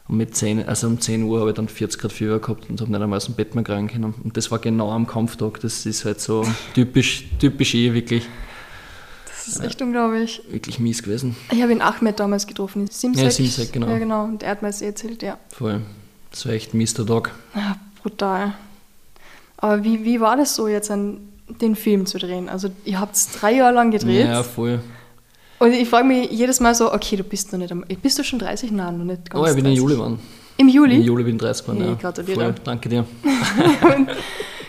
Und 0.09 0.17
mit 0.19 0.37
10, 0.37 0.69
also 0.69 0.89
um 0.89 1.01
10 1.01 1.23
Uhr 1.23 1.41
habe 1.41 1.51
ich 1.51 1.57
dann 1.57 1.69
40 1.69 2.01
Grad 2.01 2.13
Fieber 2.13 2.41
gehabt 2.41 2.69
und 2.69 2.81
habe 2.81 2.91
nicht 2.91 3.01
einmal 3.01 3.17
aus 3.17 3.27
dem 3.27 3.35
Bett 3.35 3.55
mehr 3.55 3.65
kriegen 3.65 3.89
können. 3.89 4.15
Und 4.23 4.37
das 4.37 4.51
war 4.51 4.59
genau 4.59 4.91
am 4.91 5.07
Kampftag. 5.07 5.61
Das 5.61 5.87
ist 5.87 6.05
halt 6.05 6.21
so 6.21 6.45
typisch, 6.75 7.25
typisch 7.39 7.75
eh 7.75 7.93
wirklich, 7.95 8.25
Das 9.47 9.57
ist 9.57 9.65
echt 9.65 9.81
unglaublich. 9.81 10.43
wirklich 10.51 10.79
mies 10.81 11.03
gewesen. 11.03 11.37
Ich 11.53 11.63
habe 11.63 11.73
ihn 11.73 11.81
Ahmed 11.81 12.19
damals 12.21 12.47
getroffen, 12.47 12.83
in 12.83 12.89
Simsek. 12.89 13.25
Ja, 13.25 13.31
Simsek, 13.31 13.73
genau. 13.73 13.89
Ja, 13.89 13.99
genau. 13.99 14.25
Und 14.25 14.43
er 14.43 14.51
hat 14.51 14.63
mir 14.63 14.69
das 14.69 14.83
erzählt, 14.83 15.23
ja. 15.23 15.39
Voll. 15.51 15.81
Das 16.31 16.45
war 16.47 16.53
echt 16.53 16.75
mister 16.75 17.07
Tag. 17.07 17.31
Ja, 17.55 17.77
brutal. 18.03 18.55
Aber 19.59 19.83
wie, 19.85 20.05
wie 20.05 20.21
war 20.21 20.37
das 20.37 20.55
so 20.55 20.69
jetzt 20.69 20.91
an 20.91 21.19
den 21.49 21.77
Film 21.77 22.05
zu 22.07 22.19
drehen? 22.19 22.49
Also 22.49 22.69
ihr 22.85 23.01
habt 23.01 23.15
es 23.17 23.31
drei 23.31 23.55
Jahre 23.55 23.73
lang 23.75 23.91
gedreht 23.91 24.27
Ja, 24.27 24.43
voll. 24.43 24.81
und 25.61 25.73
ich 25.73 25.89
frage 25.89 26.07
mich 26.07 26.31
jedes 26.31 26.61
Mal 26.61 26.75
so, 26.75 26.93
okay, 26.93 27.17
du 27.17 27.23
bist 27.25 27.53
noch 27.53 27.59
nicht 27.61 27.73
am, 27.73 27.85
bist 28.03 28.19
du 28.19 28.25
schon 28.25 28.39
30? 28.39 28.73
Nein, 28.73 28.99
noch 28.99 29.05
nicht 29.05 29.31
ganz 29.31 29.43
Oh, 29.43 29.47
ich 29.49 29.55
bin 29.55 29.65
im 29.65 29.71
30. 29.71 29.79
Juli 29.79 29.95
geworden. 29.95 30.19
Im 30.59 30.69
Juli? 30.69 30.97
Im 30.97 31.03
Juli 31.03 31.25
bin 31.25 31.37
ich 31.37 31.41
30 31.43 31.65
geworden, 31.65 31.81
Hey, 31.83 31.91
ja. 31.93 31.95
gratuliere. 31.95 32.41
Voll, 32.41 32.55
danke 32.65 32.89
dir. 32.89 33.05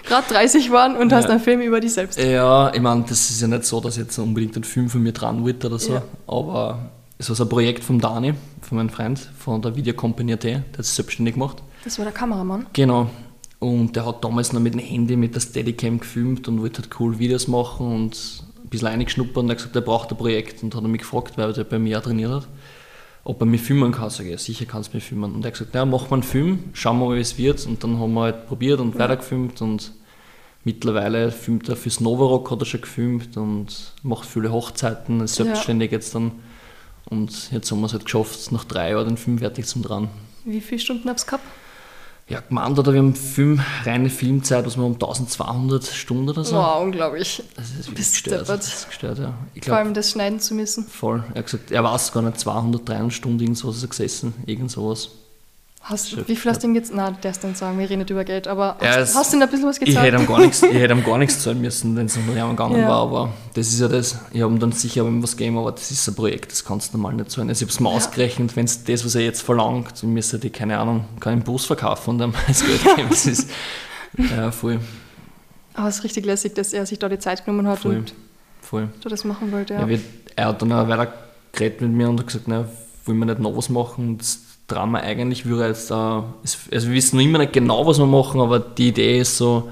Gerade 0.07 0.27
30 0.33 0.71
waren 0.71 0.95
und 0.95 1.11
hast 1.11 1.25
Ja. 1.25 1.31
einen 1.31 1.39
Film 1.39 1.61
über 1.61 1.79
dich 1.79 1.93
selbst. 1.93 2.17
Ja, 2.19 2.73
ich 2.73 2.81
meine, 2.81 3.03
das 3.07 3.29
ist 3.29 3.41
ja 3.41 3.47
nicht 3.47 3.65
so, 3.65 3.79
dass 3.81 3.97
jetzt 3.97 4.17
unbedingt 4.19 4.55
einen 4.55 4.63
Film 4.63 4.89
von 4.89 5.01
mir 5.03 5.11
dran 5.11 5.43
wollte 5.43 5.67
oder 5.67 5.79
so, 5.79 5.93
Ja. 5.93 6.03
aber 6.27 6.89
es 7.17 7.27
war 7.29 7.35
so 7.35 7.43
ein 7.43 7.49
Projekt 7.49 7.83
von 7.83 7.99
Dani, 7.99 8.33
von 8.61 8.77
meinem 8.77 8.89
Freund, 8.89 9.19
von 9.37 9.61
der 9.61 9.75
Video 9.75 9.93
Company 9.93 10.33
AT, 10.33 10.43
der 10.43 10.55
hat 10.59 10.79
es 10.79 10.95
selbstständig 10.95 11.33
gemacht. 11.33 11.61
Das 11.83 11.97
war 11.97 12.05
der 12.05 12.13
Kameramann. 12.13 12.67
Genau. 12.73 13.09
Und 13.59 13.95
der 13.95 14.05
hat 14.05 14.23
damals 14.23 14.53
noch 14.53 14.59
mit 14.61 14.73
dem 14.75 14.79
Handy, 14.81 15.15
mit 15.15 15.33
der 15.33 15.39
Steadicam 15.41 15.99
gefilmt 15.99 16.47
und 16.47 16.61
wollte 16.61 16.81
halt 16.83 16.89
cool 16.99 17.17
Videos 17.17 17.47
machen 17.47 17.87
und 17.91 18.43
ein 18.63 18.69
bisschen 18.69 18.87
reingeschnuppert 18.89 19.37
und 19.37 19.47
er 19.47 19.51
hat 19.51 19.57
gesagt, 19.57 19.75
er 19.75 19.81
braucht 19.81 20.11
ein 20.11 20.17
Projekt 20.17 20.61
und 20.63 20.75
hat 20.75 20.83
mich 20.83 21.01
gefragt, 21.01 21.37
weil 21.37 21.51
er 21.57 21.63
bei 21.63 21.79
mir 21.79 21.97
auch 21.97 22.03
trainiert 22.03 22.31
hat, 22.31 22.47
ob 23.23 23.41
er 23.41 23.45
mich 23.47 23.61
filmen 23.61 23.91
kann. 23.91 24.09
Sag 24.11 24.25
ich, 24.25 24.31
ja, 24.33 24.37
sicher 24.37 24.65
kannst 24.65 24.93
du 24.93 24.97
mich 24.97 25.05
filmen. 25.05 25.33
Und 25.33 25.43
er 25.43 25.47
hat 25.47 25.53
gesagt, 25.57 25.73
ja, 25.73 25.85
machen 25.85 26.05
wir 26.09 26.13
einen 26.13 26.23
Film, 26.23 26.59
schauen 26.73 26.99
wir 26.99 27.07
mal, 27.07 27.15
wie 27.17 27.21
es 27.21 27.37
wird. 27.39 27.65
Und 27.65 27.83
dann 27.83 27.97
haben 27.99 28.13
wir 28.13 28.21
halt 28.21 28.47
probiert 28.47 28.79
und 28.79 28.97
weitergefilmt 28.99 29.59
und 29.61 29.91
mittlerweile 30.67 31.31
filmt 31.31 31.69
er 31.69 31.77
fürs 31.77 32.01
Novarock, 32.01 32.51
hat 32.51 32.59
er 32.61 32.65
schon 32.65 32.81
gefilmt 32.81 33.37
und 33.37 33.93
macht 34.03 34.27
viele 34.27 34.51
Hochzeiten, 34.51 35.21
ist 35.21 35.37
Ja. 35.39 35.45
selbstständig 35.45 35.91
jetzt 35.91 36.13
dann. 36.13 36.33
Und 37.05 37.51
jetzt 37.51 37.71
haben 37.71 37.79
wir 37.79 37.85
es 37.85 37.93
halt 37.93 38.03
geschafft, 38.03 38.51
nach 38.51 38.65
drei 38.65 38.91
Jahren 38.91 39.07
den 39.07 39.17
Film 39.17 39.39
fertig 39.39 39.65
zum 39.65 39.81
dran. 39.81 40.09
Wie 40.43 40.59
viele 40.59 40.79
Stunden 40.81 41.09
hab's 41.09 41.25
gehabt? 41.25 41.43
Ja, 42.27 42.41
gemeint 42.41 42.77
oder 42.77 42.91
wir 42.91 42.99
haben 42.99 43.15
Film, 43.15 43.61
reine 43.85 44.09
Filmzeit, 44.09 44.65
was 44.65 44.75
wir 44.75 44.83
um 44.83 44.95
1200 44.95 45.85
Stunden 45.85 46.27
oder 46.27 46.43
so. 46.43 46.57
Wow, 46.57 46.83
unglaublich. 46.83 47.41
Das 47.55 47.69
ist 47.69 47.87
wirklich 47.87 48.11
gestört. 48.11 48.49
Das 48.49 48.67
ist 48.67 48.87
gestört, 48.89 49.19
ja. 49.19 49.33
Ich 49.53 49.61
Vor 49.63 49.67
glaube, 49.67 49.77
allem 49.79 49.93
das 49.93 50.11
schneiden 50.11 50.41
zu 50.41 50.53
müssen. 50.53 50.85
voll. 50.85 51.23
Er 51.33 51.39
hat 51.39 51.45
gesagt, 51.45 51.71
er 51.71 51.81
weiß 51.85 52.11
gar 52.11 52.21
nicht, 52.23 52.37
200, 52.37 52.89
300 52.89 53.13
Stunden, 53.13 53.39
irgend 53.39 53.57
sowas 53.57 53.77
ist 53.77 53.83
er 53.83 53.87
gesessen, 53.87 54.33
irgend 54.45 54.69
sowas. 54.69 55.11
Hast, 55.89 56.09
Shit. 56.09 56.27
wie 56.27 56.35
viel 56.35 56.51
hast 56.51 56.57
du 56.63 56.67
denn 56.67 56.75
jetzt? 56.75 56.93
Nein, 56.93 57.17
der 57.23 57.31
ist 57.31 57.41
dann 57.45 57.55
sagen, 57.55 57.79
wir 57.79 57.89
reden 57.89 57.99
nicht 57.99 58.09
über 58.09 58.25
Geld, 58.25 58.45
aber 58.47 58.75
Ja, 58.81 58.97
hast, 58.97 59.15
hast 59.15 59.31
du 59.31 59.37
denn 59.37 59.43
ein 59.43 59.49
bisschen 59.49 59.67
was 59.69 59.77
Ich 59.77 59.85
gezahlt? 59.85 60.05
hätte 60.11 60.21
ihm 60.21 60.27
gar 60.27 60.39
nichts, 60.39 60.61
ich 60.63 60.73
hätte 60.73 60.93
ihm 60.93 61.03
gar 61.03 61.17
nichts 61.17 61.41
zahlen 61.41 61.61
müssen, 61.61 61.95
wenn 61.95 62.07
es 62.07 62.17
noch 62.17 62.25
nicht 62.25 62.35
gegangen 62.49 62.79
Ja. 62.81 62.89
war, 62.89 63.01
aber 63.03 63.33
das 63.53 63.67
ist 63.67 63.79
ja 63.79 63.87
das, 63.87 64.17
ich 64.33 64.41
habe 64.41 64.51
ihm 64.53 64.59
dann 64.59 64.73
sicher 64.73 65.05
ihm 65.05 65.23
was 65.23 65.37
gegeben, 65.37 65.57
aber 65.57 65.71
das 65.71 65.89
ist 65.89 66.05
ein 66.07 66.15
Projekt, 66.15 66.51
das 66.51 66.65
kannst 66.65 66.93
du 66.93 66.97
normal 66.97 67.13
nicht 67.15 67.31
zahlen. 67.31 67.47
Also 67.47 67.59
ich 67.63 67.69
habe 67.69 67.71
es 67.73 67.79
mir 67.79 67.89
ausgerechnet, 67.89 68.55
wenn 68.57 68.65
es 68.65 68.83
das, 68.83 69.05
was 69.05 69.15
er 69.15 69.21
jetzt 69.21 69.41
verlangt, 69.43 70.03
dann 70.03 70.11
müsste 70.13 70.39
die, 70.39 70.49
keine 70.49 70.77
Ahnung, 70.77 71.05
kann 71.21 71.31
einen 71.33 71.43
Bus 71.43 71.65
verkaufen 71.65 72.09
und 72.09 72.21
ihm 72.21 72.33
das 72.47 72.65
Geld 72.65 72.83
geben. 72.97 73.07
Das 73.09 73.25
ist 73.25 73.49
ja, 74.17 74.51
voll, 74.51 74.79
Aber 75.73 75.87
es 75.87 75.99
ist 75.99 76.03
richtig 76.03 76.25
lässig, 76.25 76.53
dass 76.55 76.73
er 76.73 76.85
sich 76.85 76.99
da 76.99 77.07
die 77.07 77.19
Zeit 77.19 77.45
genommen 77.45 77.65
hat 77.67 77.79
voll, 77.79 77.95
und 77.97 78.13
voll. 78.61 78.89
du 79.01 79.07
das 79.09 79.23
machen 79.23 79.51
wollte. 79.53 79.75
Ja. 79.75 79.81
Ja. 79.81 79.87
wir, 79.87 79.99
er 80.35 80.47
hat 80.47 80.61
dann 80.61 80.71
auch 80.73 80.87
weiter 80.89 81.13
geredet 81.53 81.79
mit 81.81 81.91
mir 81.91 82.09
und 82.09 82.19
hat 82.19 82.27
gesagt, 82.27 82.47
ne, 82.49 82.67
wollen 83.05 83.19
wir 83.19 83.25
nicht 83.25 83.39
noch 83.39 83.55
was 83.55 83.69
machen? 83.69 84.17
Das 84.17 84.39
Drama 84.67 84.99
eigentlich 84.99 85.45
würde 85.45 85.67
jetzt, 85.67 85.91
äh, 85.91 86.19
ist, 86.43 86.57
also 86.73 86.87
wir 86.89 86.95
wissen 86.95 87.17
noch 87.17 87.23
immer 87.23 87.39
nicht 87.39 87.53
genau, 87.53 87.85
was 87.87 87.99
wir 87.99 88.05
machen, 88.05 88.41
aber 88.41 88.59
die 88.59 88.89
Idee 88.89 89.19
ist 89.21 89.37
so, 89.37 89.69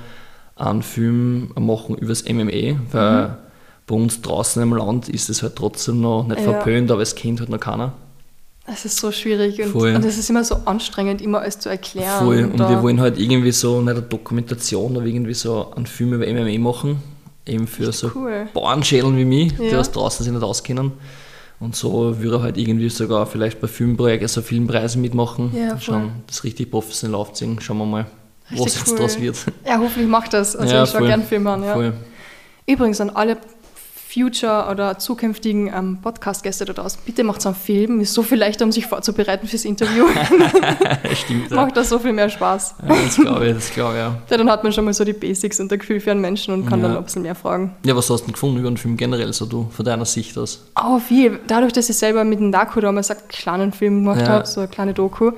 einen 0.55 0.83
Film 0.83 1.51
machen 1.59 1.95
über 1.95 2.07
das 2.09 2.23
MMA, 2.23 2.79
weil 2.93 3.37
bei 3.87 3.95
uns 3.95 4.21
draußen 4.21 4.63
im 4.63 4.73
Land 4.73 5.09
ist 5.09 5.29
es 5.29 5.43
halt 5.43 5.55
trotzdem 5.57 5.99
noch 5.99 6.25
nicht 6.25 6.39
Ja. 6.39 6.43
verpönt, 6.53 6.89
aber 6.91 7.01
es 7.01 7.13
kennt 7.13 7.41
halt 7.41 7.49
noch 7.49 7.59
keiner. 7.59 7.91
Es 8.65 8.85
ist 8.85 8.97
so 8.97 9.11
schwierig 9.11 9.61
und, 9.61 9.71
Voll. 9.73 9.93
und 9.93 10.03
es 10.05 10.17
ist 10.17 10.29
immer 10.29 10.43
so 10.45 10.55
anstrengend, 10.65 11.21
immer 11.21 11.41
alles 11.41 11.59
zu 11.59 11.69
erklären. 11.69 12.23
Voll. 12.25 12.45
Und 12.45 12.57
da- 12.59 12.69
wir 12.69 12.81
wollen 12.81 12.99
halt 13.01 13.19
irgendwie 13.19 13.51
so, 13.51 13.81
nicht 13.81 13.91
eine 13.91 14.01
Dokumentation, 14.01 14.95
aber 14.95 15.05
irgendwie 15.05 15.33
so 15.35 15.71
einen 15.75 15.85
Film 15.85 16.13
über 16.13 16.25
MMA 16.25 16.57
machen, 16.57 17.03
eben 17.45 17.67
für 17.67 17.91
so 17.91 18.09
cool. 18.15 18.47
Bauernschädeln 18.53 19.17
wie 19.17 19.25
mich, 19.25 19.53
die 19.57 19.65
Ja. 19.65 19.79
aus 19.81 19.91
draußen 19.91 20.23
sich 20.23 20.33
nicht 20.33 20.41
auskennen. 20.41 20.93
Und 21.59 21.75
so 21.75 22.19
würde 22.21 22.37
er 22.37 22.41
halt 22.43 22.57
irgendwie 22.57 22.89
sogar 22.89 23.25
vielleicht 23.25 23.61
bei 23.61 23.67
Filmprojekten, 23.67 24.25
also 24.25 24.41
Filmpreisen 24.41 25.01
mitmachen. 25.01 25.51
Ja, 25.55 25.79
schauen, 25.79 26.23
das 26.27 26.43
richtig 26.43 26.69
professionell 26.69 27.15
aufziehen. 27.15 27.59
Schauen 27.61 27.77
wir 27.77 27.85
mal, 27.85 28.05
was 28.49 28.59
Richtig 28.59 28.75
jetzt 28.81 28.91
cool. 28.91 28.97
draus 28.99 29.19
wird. 29.21 29.37
Ja, 29.65 29.79
hoffentlich 29.79 30.07
macht 30.07 30.33
das. 30.33 30.55
Also 30.55 30.73
Ja, 30.73 30.83
ich 30.83 30.89
schaue 30.89 31.07
gern 31.07 31.23
Filme 31.23 31.51
an. 31.51 31.63
Ja. 31.63 31.73
Voll. 31.73 31.93
Übrigens 32.67 32.99
an 32.99 33.11
alle 33.11 33.37
Future 34.15 34.67
oder 34.71 34.97
zukünftigen 34.97 35.67
ähm, 35.67 35.97
Podcast-Gäste 36.01 36.63
da 36.65 36.71
draußen, 36.73 37.01
bitte 37.05 37.23
macht 37.25 37.41
so 37.41 37.49
einen 37.49 37.55
Film. 37.57 37.99
Ist 37.99 38.13
so 38.13 38.23
viel 38.23 38.37
leichter, 38.37 38.63
um 38.63 38.71
sich 38.71 38.85
vorzubereiten 38.87 39.45
fürs 39.47 39.65
Interview. 39.65 40.05
Stimmt, 41.13 41.51
ja. 41.51 41.55
macht 41.57 41.75
das 41.75 41.89
so 41.89 41.99
viel 41.99 42.13
mehr 42.13 42.29
Spaß. 42.29 42.75
ja. 42.87 42.95
Das 43.05 43.15
glaube 43.17 43.47
ich, 43.47 43.53
das 43.55 43.71
glaube 43.71 43.93
ich, 43.93 43.99
ja. 43.99 44.15
Ja, 44.29 44.37
dann 44.37 44.49
hat 44.49 44.63
man 44.63 44.71
schon 44.71 44.85
mal 44.85 44.93
so 44.93 45.03
die 45.03 45.13
Basics 45.13 45.59
und 45.59 45.71
ein 45.71 45.79
Gefühl 45.79 45.99
für 45.99 46.11
einen 46.11 46.21
Menschen 46.21 46.53
und 46.53 46.65
kann 46.65 46.79
Ja. 46.81 46.87
dann 46.87 46.97
ein 46.97 47.03
bisschen 47.03 47.21
mehr 47.23 47.35
fragen. 47.35 47.75
Ja, 47.85 47.95
was 47.95 48.09
hast 48.09 48.21
du 48.21 48.25
denn 48.27 48.33
gefunden 48.33 48.57
über 48.59 48.69
den 48.71 48.77
Film 48.77 48.95
generell, 48.97 49.33
so 49.33 49.45
du, 49.45 49.69
von 49.69 49.85
deiner 49.85 50.05
Sicht 50.05 50.37
aus? 50.37 50.65
Oh, 50.81 50.97
viel. 50.99 51.39
Dadurch, 51.47 51.73
dass 51.73 51.89
ich 51.89 51.97
selber 51.97 52.23
mit 52.23 52.39
dem 52.39 52.49
Naku 52.49 52.79
damals 52.79 53.11
einen 53.11 53.19
kleinen 53.27 53.71
Film 53.73 54.03
gemacht 54.03 54.27
habe, 54.27 54.45
so 54.45 54.61
eine 54.61 54.69
kleine 54.69 54.93
Doku, 54.93 55.31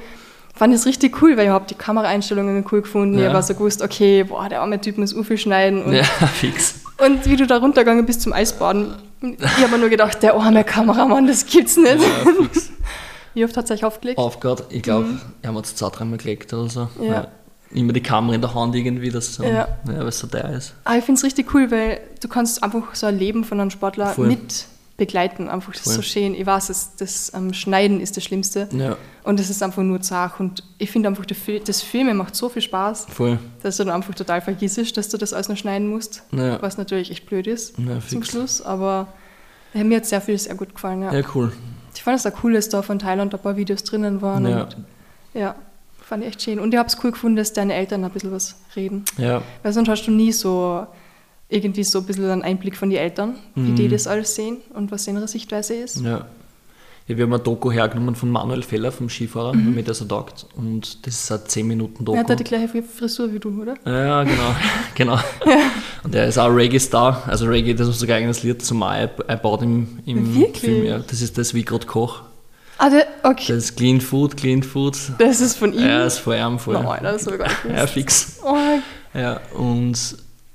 fand 0.57 0.73
ich 0.73 0.79
es 0.79 0.85
richtig 0.85 1.21
cool, 1.21 1.37
weil 1.37 1.45
ich 1.45 1.51
habe 1.51 1.65
die 1.69 1.75
Kameraeinstellungen 1.75 2.65
cool 2.71 2.81
gefunden. 2.81 3.15
Ich 3.15 3.21
Ja. 3.21 3.27
habe 3.27 3.37
also 3.37 3.53
gewusst, 3.53 3.81
okay, 3.81 4.23
boah, 4.23 4.49
der 4.49 4.61
arme 4.61 4.79
Typ 4.81 4.97
muss 4.97 5.13
u 5.13 5.23
viel 5.23 5.37
schneiden. 5.37 5.83
Und, 5.83 5.93
Ja, 5.93 6.03
fix. 6.33 6.81
und 6.97 7.25
wie 7.25 7.35
du 7.35 7.45
da 7.47 7.57
runtergegangen 7.57 8.05
bist 8.05 8.21
zum 8.21 8.33
Eisbaden, 8.33 8.95
ich 9.21 9.39
habe 9.57 9.71
mir 9.73 9.77
nur 9.79 9.89
gedacht, 9.89 10.21
der 10.23 10.35
arme 10.35 10.63
Kameramann, 10.63 11.27
das 11.27 11.45
gibt's 11.45 11.77
nicht. 11.77 11.99
Ja, 12.01 12.31
fix. 12.43 12.69
Wie 13.33 13.45
oft 13.45 13.55
hat 13.55 13.65
es 13.65 13.71
euch 13.71 13.85
aufgelegt? 13.85 14.17
Aufgehört, 14.17 14.63
ich 14.69 14.81
glaube, 14.81 15.09
er 15.43 15.53
hat 15.53 15.65
es 15.65 15.75
zwei, 15.75 15.89
dreimal 15.89 16.17
gelegt 16.17 16.51
oder 16.53 16.69
so. 16.69 16.87
Mhm. 16.99 17.03
Ja. 17.05 17.27
Immer 17.71 17.93
die 17.93 18.01
Kamera 18.01 18.33
in 18.33 18.41
der 18.41 18.55
Hand 18.55 18.73
irgendwie, 18.75 19.09
dass 19.11 19.35
so, 19.35 19.43
Ja. 19.43 19.49
ja. 19.49 19.67
weil 19.83 20.07
es 20.07 20.17
so 20.19 20.25
teuer 20.27 20.49
ist. 20.49 20.73
Aber 20.85 20.97
ich 20.97 21.03
finde 21.03 21.19
es 21.19 21.23
richtig 21.25 21.53
cool, 21.53 21.69
weil 21.69 21.99
du 22.21 22.27
kannst 22.27 22.63
einfach 22.63 22.95
so 22.95 23.05
ein 23.05 23.19
Leben 23.19 23.43
von 23.43 23.59
einem 23.59 23.69
Sportler 23.69 24.07
Voll. 24.07 24.27
mit 24.27 24.65
begleiten. 24.97 25.47
Einfach, 25.47 25.71
das 25.73 25.83
Voll. 25.83 25.93
so 25.93 26.01
schön. 26.01 26.33
Ich 26.33 26.45
weiß, 26.45 26.67
das, 26.67 26.95
das 26.95 27.31
ähm, 27.35 27.53
Schneiden 27.53 28.01
ist 28.01 28.17
das 28.17 28.23
Schlimmste. 28.23 28.67
Ja, 28.71 28.97
Und 29.23 29.39
es 29.39 29.49
ist 29.49 29.61
einfach 29.61 29.83
nur 29.83 30.01
zart. 30.01 30.39
Und 30.39 30.63
ich 30.79 30.91
finde 30.91 31.07
einfach, 31.09 31.25
das 31.25 31.81
Filmen 31.83 32.17
macht 32.17 32.35
so 32.35 32.49
viel 32.49 32.61
Spaß, 32.63 33.05
voll. 33.09 33.39
dass 33.61 33.77
du 33.77 33.83
dann 33.85 33.95
einfach 33.95 34.15
total 34.15 34.41
vergisst, 34.41 34.97
dass 34.97 35.09
du 35.09 35.17
das 35.17 35.33
alles 35.33 35.49
noch 35.49 35.57
schneiden 35.57 35.87
musst. 35.87 36.23
Ja. 36.31 36.61
Was 36.61 36.77
natürlich 36.77 37.11
echt 37.11 37.25
blöd 37.27 37.47
ist 37.47 37.77
Ja, 37.77 37.99
zum. 38.05 38.23
Schluss. 38.23 38.61
Aber 38.61 39.07
ja, 39.73 39.83
mir 39.83 39.97
hat 39.97 40.05
sehr 40.07 40.21
viel 40.21 40.37
sehr 40.37 40.55
gut 40.55 40.73
gefallen. 40.73 41.03
Ja. 41.03 41.13
Ja, 41.13 41.21
cool. 41.35 41.53
Ich 41.93 42.03
fand 42.03 42.17
es 42.19 42.25
auch 42.25 42.43
cool, 42.43 42.53
dass 42.53 42.69
da 42.69 42.81
von 42.81 42.99
Thailand 42.99 43.33
ein 43.33 43.39
paar 43.41 43.55
Videos 43.55 43.83
drinnen 43.83 44.21
waren. 44.21 44.47
Ja. 44.47 44.63
Und, 44.63 44.77
ja, 45.33 45.55
fand 46.01 46.23
ich 46.23 46.29
echt 46.29 46.41
schön. 46.41 46.59
Und 46.59 46.73
ich 46.73 46.77
habe 46.79 46.87
es 46.87 46.97
cool 47.03 47.11
gefunden, 47.11 47.37
dass 47.37 47.53
deine 47.53 47.73
Eltern 47.73 48.03
ein 48.03 48.11
bisschen 48.11 48.31
was 48.31 48.55
reden. 48.75 49.03
Ja, 49.17 49.41
Weil 49.61 49.73
sonst 49.73 49.89
hast 49.89 50.05
du 50.05 50.11
nie 50.11 50.31
so 50.31 50.87
irgendwie 51.49 51.83
so 51.83 51.99
ein 51.99 52.05
bisschen 52.05 52.29
einen 52.29 52.41
Einblick 52.43 52.75
von 52.75 52.89
den 52.89 52.99
Eltern, 52.99 53.35
wie 53.55 53.61
Mhm. 53.71 53.75
die 53.75 53.87
das 53.87 54.07
alles 54.07 54.35
sehen 54.35 54.57
und 54.73 54.91
was 54.91 55.07
ihre 55.07 55.27
Sichtweise 55.27 55.75
ist. 55.75 56.01
ja. 56.01 56.25
Ja, 57.09 57.15
wir 57.15 57.23
haben 57.23 57.33
ein 57.35 57.41
Doku 57.41 57.71
hergenommen 57.71 58.15
von 58.15 58.29
Manuel 58.29 58.61
Feller, 58.63 58.91
vom 58.91 59.07
Skifahrer, 59.09 59.53
mhm. 59.53 59.63
damit 59.67 59.87
er 59.87 59.93
so 59.93 60.03
taugt. 60.03 60.45
Und 60.57 61.07
das 61.07 61.13
ist 61.13 61.31
ein 61.31 61.39
10 61.47 61.65
Minuten 61.65 62.03
Doku. 62.03 62.17
Er 62.17 62.25
hat 62.27 62.37
die 62.37 62.43
gleiche 62.43 62.83
Frisur 62.83 63.31
wie 63.31 63.39
du, 63.39 63.61
oder? 63.61 63.75
Ja, 63.85 64.23
genau. 64.25 64.53
genau. 64.95 65.17
Und 66.03 66.13
er 66.13 66.27
ist 66.27 66.37
auch 66.37 66.49
Reggae-Star. 66.49 67.23
Also 67.27 67.45
Reggae, 67.45 67.73
das 67.75 67.87
ist 67.87 67.99
sogar 67.99 68.17
ein 68.17 68.23
eigenes 68.23 68.43
Lied 68.43 68.61
zum 68.61 68.79
Mal 68.79 69.09
einbaut 69.25 69.61
im, 69.61 69.99
im 70.05 70.35
Wirklich? 70.35 70.59
Film. 70.59 70.83
Ja. 70.85 70.99
Das 70.99 71.21
ist 71.21 71.37
das, 71.37 71.53
wie 71.53 71.63
gerade 71.63 71.85
koche. 71.85 72.25
Ah, 72.77 72.89
der, 72.89 73.07
okay. 73.23 73.53
Das 73.53 73.63
ist 73.63 73.77
Clean 73.77 74.01
Food, 74.01 74.35
Clean 74.35 74.61
Food. 74.61 74.97
Das 75.17 75.39
ist 75.39 75.55
von 75.57 75.71
ihm. 75.71 75.79
Ja, 75.79 75.99
das 76.03 76.15
ist 76.15 76.19
vor 76.19 76.33
allem 76.33 76.59
voll. 76.59 76.73
Nein, 76.73 77.03
das 77.03 77.25
habe 77.25 77.37
ich 77.37 77.41
gar 77.41 77.47
nicht 77.47 77.61
gewusst. 77.63 77.77
Ja, 77.79 77.87
fix. 77.87 78.39
Oh, 78.43 79.17
Ja, 79.17 79.39
und 79.57 79.97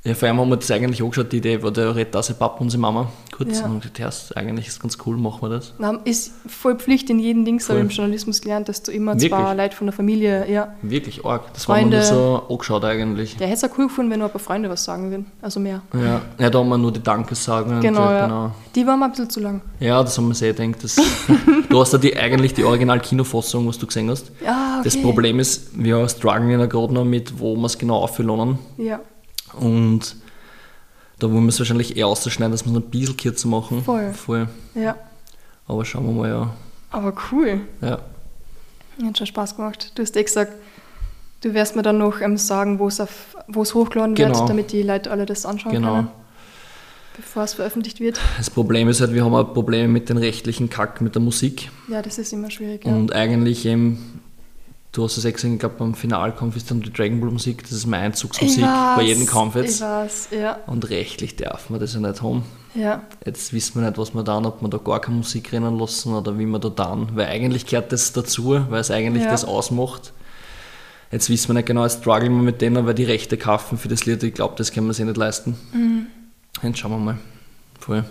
ja, 0.05 0.14
vor 0.14 0.28
allem 0.28 0.40
haben 0.40 0.48
wir 0.48 0.57
das 0.57 0.70
eigentlich 0.70 1.00
angeschaut, 1.00 1.30
die 1.30 1.36
Idee, 1.36 1.62
weil 1.62 1.70
der 1.70 1.94
redet 1.94 2.16
auch 2.16 2.24
sein 2.24 2.36
Papa 2.36 2.61
und 2.61 2.70
seine 2.70 2.80
Mama 2.80 3.09
kurz. 3.30 3.61
Ja. 3.61 3.66
Und 3.66 3.80
gesagt, 3.80 3.98
ja, 4.00 4.09
ist 4.09 4.36
eigentlich 4.36 4.66
ist 4.66 4.80
ganz 4.80 4.98
cool, 5.07 5.16
machen 5.16 5.42
wir 5.42 5.48
das. 5.48 5.74
na, 5.78 5.98
ist 6.05 6.32
voll 6.46 6.76
Pflicht 6.76 7.09
in 7.11 7.20
jedem 7.20 7.44
Ding, 7.44 7.61
habe 7.68 7.78
ich 7.78 7.84
im 7.84 7.88
Journalismus 7.88 8.40
gelernt, 8.40 8.68
dass 8.68 8.82
du 8.82 8.90
immer 8.90 9.14
Wirklich? 9.14 9.30
zwei 9.30 9.55
Leute 9.55 9.76
von 9.76 9.86
der 9.86 9.94
Familie, 9.94 10.50
ja. 10.50 10.74
Wirklich 10.82 11.24
arg. 11.24 11.53
Das 11.53 11.66
Freunde. 11.66 11.98
haben 11.98 12.09
wir 12.09 12.16
nur 12.16 12.40
so 12.40 12.53
angeschaut 12.53 12.84
eigentlich. 12.84 13.36
Der 13.36 13.46
hätte 13.46 13.64
es 13.64 13.70
auch 13.70 13.78
cool 13.78 13.86
gefunden, 13.86 14.11
wenn 14.11 14.18
nur 14.18 14.28
ein 14.28 14.32
paar 14.32 14.40
Freunde 14.40 14.68
was 14.68 14.84
sagen 14.84 15.11
würden. 15.11 15.26
Also 15.40 15.61
mehr. 15.61 15.82
Ja, 15.94 16.20
ja 16.38 16.50
da 16.50 16.59
haben 16.59 16.68
wir 16.68 16.78
nur 16.78 16.92
die 16.92 17.03
Dankessagen. 17.03 17.80
Genau, 17.80 18.11
ja. 18.11 18.26
genau. 18.26 18.50
Die 18.74 18.86
waren 18.86 18.98
mir 18.98 19.05
ein 19.05 19.11
bisschen 19.12 19.30
zu 19.30 19.40
lang. 19.40 19.61
Ja, 19.78 20.03
das 20.03 20.16
haben 20.18 20.28
wir 20.28 20.34
sehr 20.34 20.53
gedacht. 20.53 20.82
Das, 20.82 20.96
du 21.68 21.80
hast 21.80 21.92
ja 21.92 21.98
die, 21.98 22.16
eigentlich 22.16 22.55
die 22.55 22.64
Original-Kinofassung, 22.64 23.68
was 23.68 23.78
du 23.78 23.86
gesehen 23.86 24.11
hast. 24.11 24.32
Ja, 24.44 24.78
okay. 24.80 24.84
Das 24.84 25.00
Problem 25.00 25.38
ist, 25.38 25.70
wir 25.80 26.09
strugglen 26.09 26.50
ja 26.50 26.66
gerade 26.66 26.92
noch 26.92 27.05
mit, 27.05 27.38
wo 27.38 27.55
wir 27.55 27.66
es 27.66 27.78
genau 27.78 27.98
auffüllen. 27.98 28.59
Ja, 28.78 29.00
Und 29.55 30.16
da 31.18 31.30
wollen 31.30 31.44
wir 31.44 31.48
es 31.50 31.59
wahrscheinlich 31.59 31.96
eher 31.96 32.07
ausschneiden, 32.07 32.50
dass 32.53 32.64
wir 32.64 32.70
es 32.70 32.74
noch 32.74 32.82
ein 32.82 32.90
bisschen 32.90 33.16
kürzer 33.16 33.48
machen. 33.48 33.82
Voll. 33.84 34.12
Voll. 34.12 34.48
ja. 34.74 34.96
Aber 35.68 35.84
schauen 35.84 36.07
wir 36.07 36.12
mal, 36.12 36.28
ja. 36.28 36.50
Aber 36.90 37.12
cool. 37.30 37.61
ja. 37.80 38.00
Hat 39.05 39.18
schon 39.18 39.26
Spaß 39.26 39.57
gemacht. 39.57 39.92
Du 39.94 40.03
hast 40.03 40.16
eh 40.16 40.22
gesagt, 40.22 40.53
du 41.40 41.55
wirst 41.55 41.74
mir 41.76 41.82
dann 41.82 41.98
noch 41.98 42.20
ähm, 42.20 42.36
sagen, 42.36 42.78
wo 42.78 42.88
es 42.88 43.00
auf- 43.00 43.36
wo 43.48 43.62
es 43.62 43.74
hochgeladen 43.74 44.14
Genau. 44.14 44.38
wird, 44.40 44.48
damit 44.50 44.72
die 44.72 44.82
Leute 44.82 45.11
alle 45.11 45.24
das 45.26 45.46
anschauen 45.46 45.72
Genau. 45.72 45.94
können, 45.94 46.09
bevor 47.16 47.44
es 47.44 47.55
veröffentlicht 47.55 48.00
wird. 48.00 48.20
Das 48.36 48.50
Problem 48.50 48.88
ist 48.88 49.00
halt, 49.00 49.12
wir 49.14 49.24
haben 49.24 49.34
auch 49.34 49.55
Probleme 49.55 49.88
mit 49.88 50.09
den 50.09 50.18
rechtlichen 50.18 50.68
Kack 50.68 51.00
mit 51.00 51.14
der 51.14 51.22
Musik. 51.22 51.70
Ja, 51.88 52.03
das 52.03 52.18
ist 52.18 52.32
immer 52.32 52.50
schwierig. 52.50 52.84
Ja. 52.84 52.92
Und 52.94 53.12
eigentlich 53.14 53.64
eben, 53.66 54.20
du 54.93 55.05
hast 55.05 55.16
es 55.16 55.24
gesehen, 55.32 55.55
ich 55.55 55.59
glaube 55.61 55.76
beim 55.78 55.95
Finalkampf 55.95 56.57
ist 56.57 56.70
dann 56.70 56.80
die 56.82 56.93
Dragon 56.93 57.20
Ball 57.20 57.30
Musik, 57.30 57.62
das 57.62 57.72
ist 57.72 57.86
meine 57.86 58.05
Einzugsmusik 58.05 58.64
bei 58.97 59.03
jedem 59.03 59.26
Kampf 59.26 59.57
Ich 59.57 59.62
jetzt. 59.62 59.80
weiß, 59.80 60.28
ja. 60.32 60.59
Und 60.66 60.88
rechtlich 60.90 61.36
dürfen 61.36 61.74
wir 61.74 61.78
das 61.80 61.95
ja 61.95 62.01
nicht 62.01 62.22
haben. 62.22 62.45
ja. 62.74 63.03
Jetzt 63.24 63.53
wissen 63.53 63.80
wir 63.80 63.86
nicht, 63.88 63.99
was 63.99 64.14
wir 64.14 64.22
dann, 64.22 64.45
ob 64.47 64.61
wir 64.62 64.68
da 64.68 64.78
gar 64.78 65.01
keine 65.01 65.16
Musik 65.18 65.53
rennen 65.53 65.78
lassen 65.78 66.12
oder 66.14 66.38
wie 66.38 66.47
wir 66.47 66.59
da 66.59 66.68
dann, 66.68 67.16
weil 67.16 67.26
eigentlich 67.26 67.66
gehört 67.66 67.90
das 67.93 68.12
dazu, 68.12 68.61
weil 68.68 68.80
es 68.80 68.90
eigentlich 68.90 69.24
Ja. 69.24 69.30
das 69.30 69.45
ausmacht. 69.45 70.12
Jetzt 71.11 71.28
wissen 71.28 71.49
wir 71.49 71.55
nicht 71.55 71.66
genau, 71.66 71.82
jetzt 71.84 72.01
strugglen 72.01 72.32
wir 72.34 72.43
mit 72.43 72.61
denen, 72.62 72.86
weil 72.86 72.95
die 72.95 73.05
Rechte 73.05 73.36
kaufen 73.36 73.76
für 73.78 73.88
das 73.88 74.07
Lied, 74.07 74.22
ich 74.22 74.32
glaube, 74.34 74.55
das 74.57 74.72
können 74.72 74.86
wir 74.86 74.95
sich 74.95 75.05
nicht 75.05 75.16
leisten. 75.18 75.57
Mhm. 75.72 76.07
Jetzt 76.62 76.78
schauen 76.78 76.93
wir 76.93 76.99
mal. 76.99 77.18
Voll. 77.80 78.05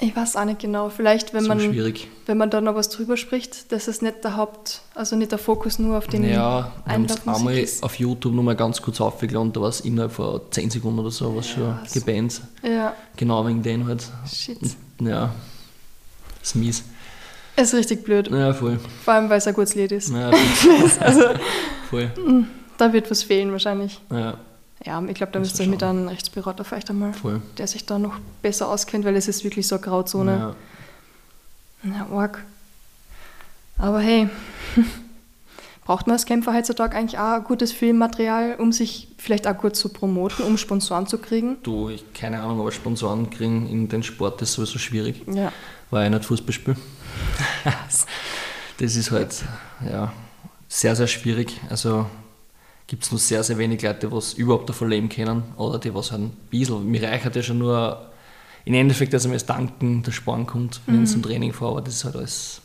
Ich 0.00 0.14
weiß 0.14 0.36
auch 0.36 0.44
nicht 0.44 0.60
genau. 0.60 0.90
Vielleicht, 0.90 1.34
wenn 1.34 1.42
so 1.42 1.48
man, 1.48 1.60
schwierig. 1.60 2.06
wenn 2.26 2.38
man 2.38 2.50
da 2.50 2.60
noch 2.60 2.76
was 2.76 2.88
drüber 2.88 3.16
spricht, 3.16 3.72
dass 3.72 3.88
es 3.88 4.00
nicht 4.00 4.22
der 4.22 4.36
Haupt, 4.36 4.82
also 4.94 5.16
nicht 5.16 5.32
der 5.32 5.38
Fokus 5.38 5.78
nur 5.80 5.98
auf 5.98 6.06
den 6.06 6.22
Ja, 6.22 6.72
wir 6.84 6.92
haben 6.94 7.04
es 7.06 7.26
einmal 7.26 7.58
ist. 7.58 7.82
auf 7.82 7.96
YouTube 7.98 8.32
nochmal 8.34 8.54
ganz 8.54 8.80
kurz 8.80 9.00
aufgeladen, 9.00 9.52
da 9.52 9.60
war 9.60 9.68
es 9.70 9.80
innerhalb 9.80 10.12
von 10.12 10.40
10 10.50 10.70
Sekunden 10.70 11.00
oder 11.00 11.10
so, 11.10 11.34
was 11.34 11.48
schon 11.48 11.74
was? 11.82 11.92
gebannt. 11.92 12.40
Ja, 12.62 12.94
Genau 13.16 13.44
wegen 13.46 13.60
denen 13.62 13.88
halt. 13.88 14.04
shit. 14.32 14.58
Ja, 15.00 15.34
ist 16.42 16.54
mies. 16.54 16.84
Ist 17.56 17.74
richtig 17.74 18.04
blöd. 18.04 18.30
Ja, 18.30 18.52
voll. 18.54 18.78
Vor 19.04 19.14
allem, 19.14 19.28
weil 19.28 19.38
es 19.38 19.48
ein 19.48 19.54
gutes 19.54 19.74
Lied 19.74 19.90
ist. 19.90 20.10
Ja. 20.10 20.30
Also, 21.00 21.22
voll. 21.90 22.10
da 22.76 22.92
wird 22.92 23.10
was 23.10 23.24
fehlen 23.24 23.50
wahrscheinlich. 23.50 24.00
Ja, 24.12 24.38
Ja, 24.84 25.02
ich 25.02 25.14
glaube, 25.14 25.32
da 25.32 25.38
müsst 25.40 25.58
ihr 25.60 25.66
mit 25.66 25.82
einem 25.82 26.08
Rechtsberater 26.08 26.64
vielleicht 26.64 26.88
einmal, 26.90 27.12
voll. 27.12 27.42
der 27.58 27.66
sich 27.66 27.84
da 27.86 27.98
noch 27.98 28.18
besser 28.42 28.68
auskennt, 28.68 29.04
weil 29.04 29.16
es 29.16 29.26
ist 29.28 29.42
wirklich 29.44 29.66
so 29.66 29.74
eine 29.76 29.84
Grauzone. 29.84 30.54
Ja. 31.84 31.90
Ja, 31.90 32.06
arg. 32.16 32.44
Aber 33.76 34.00
hey, 34.00 34.28
Braucht 35.88 36.06
man 36.06 36.12
als 36.16 36.26
Kämpfer 36.26 36.52
heutzutage 36.52 36.94
eigentlich 36.94 37.18
auch 37.18 37.42
gutes 37.44 37.72
Filmmaterial, 37.72 38.56
um 38.58 38.72
sich 38.72 39.08
vielleicht 39.16 39.46
auch 39.46 39.56
gut 39.56 39.74
zu 39.74 39.88
promoten, 39.88 40.44
um 40.44 40.58
Sponsoren 40.58 41.06
zu 41.06 41.16
kriegen? 41.16 41.56
Du, 41.62 41.88
ich 41.88 42.12
keine 42.12 42.42
Ahnung, 42.42 42.60
aber 42.60 42.70
Sponsoren 42.72 43.30
kriegen 43.30 43.66
in 43.70 43.88
den 43.88 44.02
Sport 44.02 44.42
ist 44.42 44.52
sowieso 44.52 44.78
schwierig, 44.78 45.22
Ja. 45.26 45.50
weil 45.90 46.04
ich 46.04 46.10
nicht 46.12 46.26
Fußball 46.26 46.52
spiele. 46.52 46.76
das 47.64 48.96
ist 48.96 49.10
halt 49.10 49.34
ja, 49.90 50.12
sehr, 50.68 50.94
sehr 50.94 51.06
schwierig. 51.06 51.58
Also 51.70 52.04
gibt 52.88 53.04
es 53.04 53.12
nur 53.12 53.20
sehr, 53.20 53.44
sehr 53.44 53.56
wenig 53.58 53.80
Leute, 53.82 54.06
die 54.08 54.12
was 54.12 54.32
überhaupt 54.32 54.68
davon 54.68 54.88
leben 54.88 55.08
können 55.08 55.44
oder 55.56 55.78
die 55.78 55.94
was 55.94 56.10
halt 56.10 56.22
ein 56.22 56.30
bisschen. 56.50 56.90
Mir 56.90 57.02
reicht 57.02 57.36
ja 57.36 57.42
schon 57.42 57.58
nur 57.58 58.06
im 58.64 58.74
Endeffekt, 58.74 59.12
dass 59.12 59.26
mir 59.26 59.34
das 59.34 59.46
Danken 59.46 60.02
der 60.02 60.10
Sparen 60.10 60.46
kommt, 60.46 60.80
wenn 60.86 61.04
ich 61.04 61.10
zum 61.10 61.22
Training 61.22 61.52
fahre, 61.52 61.72
aber 61.72 61.82
das 61.82 61.94
ist 61.94 62.04
halt 62.04 62.16
alles. 62.16 62.60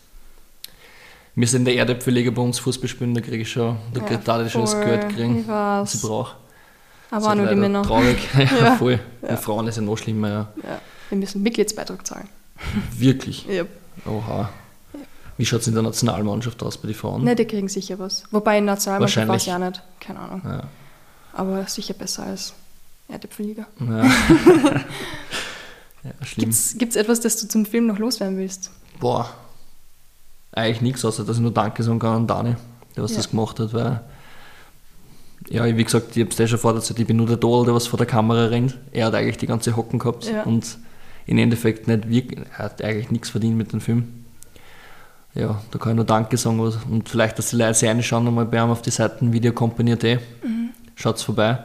Wir 1.35 1.47
sind 1.47 1.61
in 1.61 1.65
der 1.65 1.75
Erdäpfelliga 1.75 2.31
bei 2.31 2.41
uns 2.41 2.59
Fußball 2.59 2.87
spielen, 2.87 3.13
da 3.13 3.21
kriege 3.21 3.37
ich 3.43 3.51
schon, 3.51 3.77
da 3.93 3.99
Ja, 3.99 4.05
kriege 4.05 4.19
ich 4.19 4.25
da 4.25 4.49
schon 4.49 4.61
das. 4.61 4.79
Geld 4.79 5.09
kriegen, 5.09 5.39
Ich 5.41 5.47
was 5.47 5.93
ich 5.95 6.01
brauche. 6.01 6.35
Aber 7.11 7.27
auch 7.31 7.35
nur 7.35 7.47
die 7.47 7.55
Männer. 7.55 7.83
Traurig. 7.83 8.17
ja, 8.37 8.43
Ja. 8.43 8.75
voll. 8.77 8.99
Ja. 9.21 9.35
Die 9.35 9.37
Frauen 9.41 9.67
ist 9.67 9.75
ja 9.75 9.81
noch 9.81 9.97
schlimmer, 9.97 10.29
ja. 10.29 10.53
Ja. 10.63 10.81
Wir 11.09 11.17
müssen 11.17 11.43
Mitgliedsbeitrag 11.43 12.05
zahlen. 12.07 12.27
Wirklich. 12.97 13.45
Ja. 13.45 13.63
Oha. 14.05 14.49
Wie 15.37 15.45
schaut 15.45 15.61
es 15.61 15.67
in 15.67 15.73
der 15.73 15.83
Nationalmannschaft 15.83 16.61
aus 16.63 16.77
bei 16.77 16.87
den 16.87 16.95
Frauen? 16.95 17.23
Ne, 17.23 17.35
die 17.35 17.45
kriegen 17.45 17.67
sicher 17.67 17.97
was. 17.99 18.23
Wobei 18.31 18.59
in 18.59 18.65
Nationalmannschaft 18.65 19.27
weiß 19.27 19.47
ich 19.47 19.53
auch 19.53 19.57
nicht. 19.59 19.81
Keine 19.99 20.19
Ahnung. 20.19 20.41
Ja. 20.45 20.63
Aber 21.33 21.65
sicher 21.67 21.93
besser 21.95 22.23
als 22.23 22.53
Erdäpfelliga. 23.07 23.65
Ja. 23.79 24.03
ja. 26.03 26.11
Gibt 26.35 26.53
es 26.53 26.95
etwas, 26.95 27.19
das 27.21 27.37
du 27.41 27.47
zum 27.47 27.65
Film 27.65 27.87
noch 27.87 27.97
loswerden 27.97 28.37
willst? 28.37 28.71
Boah. 28.99 29.29
Eigentlich 30.51 30.81
nichts, 30.81 31.03
außer 31.03 31.23
dass 31.23 31.37
ich 31.37 31.41
nur 31.41 31.51
Danke 31.51 31.81
sagen 31.81 31.97
kann 31.99 32.15
an 32.15 32.27
Dani, 32.27 32.55
der 32.95 33.03
was 33.03 33.11
Ja. 33.11 33.17
das 33.17 33.29
gemacht 33.31 33.59
hat, 33.59 33.73
weil. 33.73 34.01
Ja, 35.49 35.65
wie 35.65 35.83
gesagt, 35.83 36.15
ich 36.15 36.21
habe 36.21 36.29
es 36.29 36.37
dir 36.37 36.47
schon 36.47 36.59
vorher 36.59 36.79
erzählt, 36.79 36.99
ich 36.99 37.07
bin 37.07 37.17
nur 37.17 37.27
der 37.27 37.35
Dodel, 37.37 37.65
der 37.65 37.75
was 37.75 37.87
vor 37.87 37.97
der 37.97 38.05
Kamera 38.05 38.45
rennt. 38.45 38.77
Er 38.91 39.07
hat 39.07 39.15
eigentlich 39.15 39.37
die 39.37 39.47
ganze 39.47 39.75
Hocken 39.75 39.99
gehabt 39.99 40.25
Ja. 40.25 40.43
und 40.43 40.77
im 41.25 41.37
Endeffekt 41.37 41.87
nicht 41.87 42.07
wirklich, 42.07 42.39
er 42.57 42.65
hat 42.65 42.81
eigentlich 42.81 43.11
nichts 43.11 43.29
verdient 43.31 43.57
mit 43.57 43.73
dem 43.73 43.81
Film. 43.81 44.22
Ja, 45.35 45.61
da 45.71 45.79
kann 45.79 45.93
ich 45.93 45.95
nur 45.95 46.05
Danke 46.05 46.37
sagen 46.37 46.59
und 46.59 47.09
vielleicht, 47.09 47.39
dass 47.39 47.49
die 47.49 47.55
Leute 47.55 47.73
sich 47.73 47.89
reinschauen 47.89 48.27
einmal 48.27 48.45
bei 48.45 48.57
ihm 48.57 48.69
auf 48.69 48.81
die 48.81 48.91
Seiten 48.91 49.33
videocompany.at. 49.33 50.03
Mhm. 50.03 50.69
Schaut's 50.95 51.23
vorbei. 51.23 51.57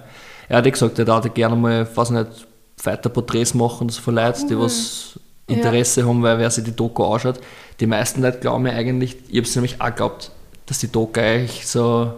Er 0.49 0.59
hat 0.59 0.67
eh 0.67 0.71
gesagt, 0.71 0.99
er 0.99 1.07
würde 1.07 1.29
gerne 1.29 1.55
mal, 1.55 1.87
weiß 1.95 2.11
nicht, 2.11 2.47
weiter 2.83 3.11
Porträts 3.11 3.55
machen 3.55 3.89
so 3.91 4.01
von 4.01 4.15
Leuten, 4.15 4.49
die 4.49 4.59
was 4.59 5.19
Ja. 5.49 5.57
Interesse 5.57 6.07
haben, 6.07 6.23
weil 6.23 6.39
wer 6.39 6.51
sich 6.51 6.65
die 6.65 6.75
Doku 6.77 7.05
anschaut. 7.05 7.41
Die 7.81 7.87
meisten 7.87 8.23
Leute 8.23 8.39
glauben 8.39 8.63
mir 8.63 8.73
eigentlich, 8.73 9.17
ich 9.29 9.37
habe 9.37 9.47
es 9.47 9.55
nämlich 9.55 9.81
auch 9.81 9.87
geglaubt, 9.87 10.31
dass 10.67 10.79
die 10.79 10.91
Doku 10.91 11.21
eigentlich 11.21 11.67
so 11.67 12.13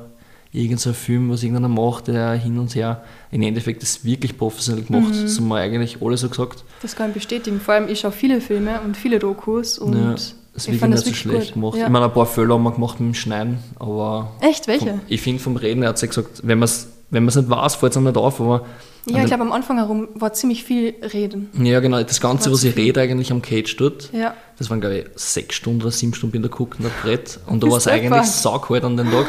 irgendein 0.53 0.79
so 0.79 0.93
Film, 0.93 1.31
was 1.31 1.43
irgendeiner 1.43 1.69
macht, 1.69 2.09
der 2.09 2.33
hin 2.33 2.59
und 2.59 2.75
her, 2.75 3.05
im 3.31 3.43
Endeffekt 3.43 3.83
ist 3.83 4.05
wirklich 4.05 4.37
professionell 4.37 4.85
gemacht. 4.85 5.15
Mhm. 5.15 5.23
Das 5.23 5.37
haben 5.37 5.49
wir 5.49 5.57
eigentlich 5.57 5.99
alle 6.03 6.17
so 6.17 6.29
gesagt. 6.29 6.65
Das 6.83 6.97
kann 6.97 7.11
ich 7.11 7.15
bestätigen. 7.15 7.61
Vor 7.61 7.75
allem, 7.75 7.89
ich 7.89 8.01
schaue 8.01 8.13
viele 8.13 8.41
Filme 8.41 8.81
und 8.81 8.97
viele 8.97 9.19
Dokus 9.19 9.79
und 9.79 9.97
ja, 9.97 10.15
das 10.55 10.67
ich 10.69 10.79
fand 10.79 10.95
nicht 10.95 11.07
so 11.07 11.13
schlecht 11.15 11.47
gut. 11.47 11.55
gemacht. 11.55 11.77
Ja. 11.79 11.85
Ich 11.87 11.91
meine, 11.91 12.07
ein 12.07 12.13
paar 12.13 12.27
Fehler 12.27 12.55
haben 12.55 12.63
wir 12.65 12.73
gemacht 12.73 13.01
mit 13.01 13.09
dem 13.11 13.15
Schneiden, 13.15 13.59
aber 13.79 14.33
Echt? 14.41 14.67
Welche? 14.67 14.87
vom, 14.87 15.01
ich 15.09 15.21
finde 15.21 15.43
vom 15.43 15.57
Reden, 15.57 15.83
er 15.83 15.91
hat 15.91 16.01
ja 16.03 16.09
gesagt, 16.09 16.41
wenn 16.43 16.59
man 16.59 16.65
es 16.67 16.89
wenn 17.11 17.25
man's 17.25 17.35
nicht 17.37 17.51
weiß, 17.51 17.75
fällt 17.75 17.93
es 17.93 17.97
einem 17.97 18.07
nicht 18.07 18.17
auf, 18.17 18.41
aber 18.41 18.65
ja, 19.07 19.21
ich 19.21 19.27
glaube, 19.27 19.43
am 19.43 19.53
Anfang 19.53 19.79
herum 19.79 20.09
war 20.15 20.33
ziemlich 20.35 20.63
viel 20.63 20.95
Reden. 21.13 21.49
Ja, 21.65 21.81
genau. 21.81 22.03
Das 22.03 22.21
Ganze, 22.21 22.53
was 22.53 22.63
ich 22.65 22.77
rede, 22.77 23.01
eigentlich 23.01 23.33
am 23.33 23.41
Cage 23.43 23.75
dort, 23.77 24.11
Ja. 24.13 24.35
das 24.59 24.69
waren, 24.71 24.81
glaube 24.81 24.99
ich, 24.99 25.05
sechs 25.17 25.57
Stunden 25.57 25.81
oder 25.83 25.91
sieben 25.91 26.13
Stunden 26.15 26.37
in 26.37 26.43
der 26.43 26.51
geguckt 26.51 26.79
und 26.79 26.91
geredet. 27.03 27.41
Und 27.47 27.63
da 27.63 27.71
war 27.71 27.79
es 27.79 27.89
eigentlich 27.89 28.27
saukalt 28.27 28.85
an 28.85 28.97
den 28.97 29.11
Tag. 29.11 29.27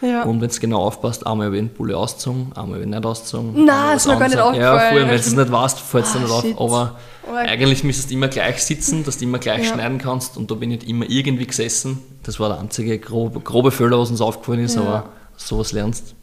Ja. 0.00 0.24
Und 0.24 0.40
wenn 0.40 0.50
es 0.50 0.60
genau 0.60 0.82
aufpasst, 0.82 1.26
einmal 1.26 1.46
habe 1.46 1.56
ich 1.56 1.62
den 1.62 1.72
Pulli 1.72 1.94
ausgezogen, 1.94 2.52
einmal 2.54 2.74
habe 2.74 2.80
ich 2.82 2.86
nicht 2.86 3.06
ausgezogen. 3.06 3.64
Na, 3.64 3.80
einmal 3.80 3.96
ist 3.96 4.06
mir 4.06 4.18
gar 4.18 4.28
nicht 4.28 4.36
angezogen. 4.38 4.60
Ja, 4.60 4.72
aufgefallen. 4.74 4.92
voll. 4.92 5.00
Wenn 5.02 5.08
du 5.08 5.14
es 5.14 5.32
nicht 5.36 5.52
weißt, 5.52 5.80
fällt 5.80 6.04
es 6.04 6.12
dir 6.12 6.18
Ah, 6.18 6.42
nicht 6.42 6.58
auf. 6.58 6.72
Aber 6.72 6.96
Aber- 7.26 7.38
eigentlich 7.38 7.84
müsstest 7.84 8.10
du 8.10 8.14
immer 8.14 8.28
gleich 8.28 8.62
sitzen, 8.62 9.02
dass 9.04 9.16
du 9.18 9.24
immer 9.24 9.38
gleich 9.38 9.64
Ja. 9.66 9.72
schneiden 9.74 9.98
kannst. 9.98 10.36
Und 10.36 10.50
da 10.50 10.54
bin 10.56 10.70
ich 10.72 10.80
nicht 10.80 10.90
immer 10.90 11.06
irgendwie 11.08 11.46
gesessen. 11.46 12.02
Das 12.22 12.38
war 12.38 12.50
der 12.50 12.58
einzige 12.60 12.98
grobe, 12.98 13.40
grobe 13.40 13.70
Fehler, 13.70 13.98
was 13.98 14.10
uns 14.10 14.20
aufgefallen 14.20 14.60
ist. 14.64 14.74
Ja. 14.76 14.82
Aber 14.82 15.08
sowas 15.36 15.72
lernst 15.72 16.14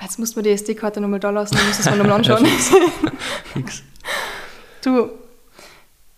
Jetzt 0.00 0.18
musst 0.18 0.34
du 0.36 0.40
mir 0.40 0.44
die 0.44 0.50
SD-Karte 0.50 1.00
nochmal 1.00 1.20
da 1.20 1.30
lassen, 1.30 1.54
dann 1.56 1.66
musst 1.66 1.78
du 1.84 1.88
es 1.88 1.90
mir 1.90 1.96
nochmal 2.02 2.16
anschauen. 2.18 2.46
Nix. 3.54 3.82
du, 4.84 5.08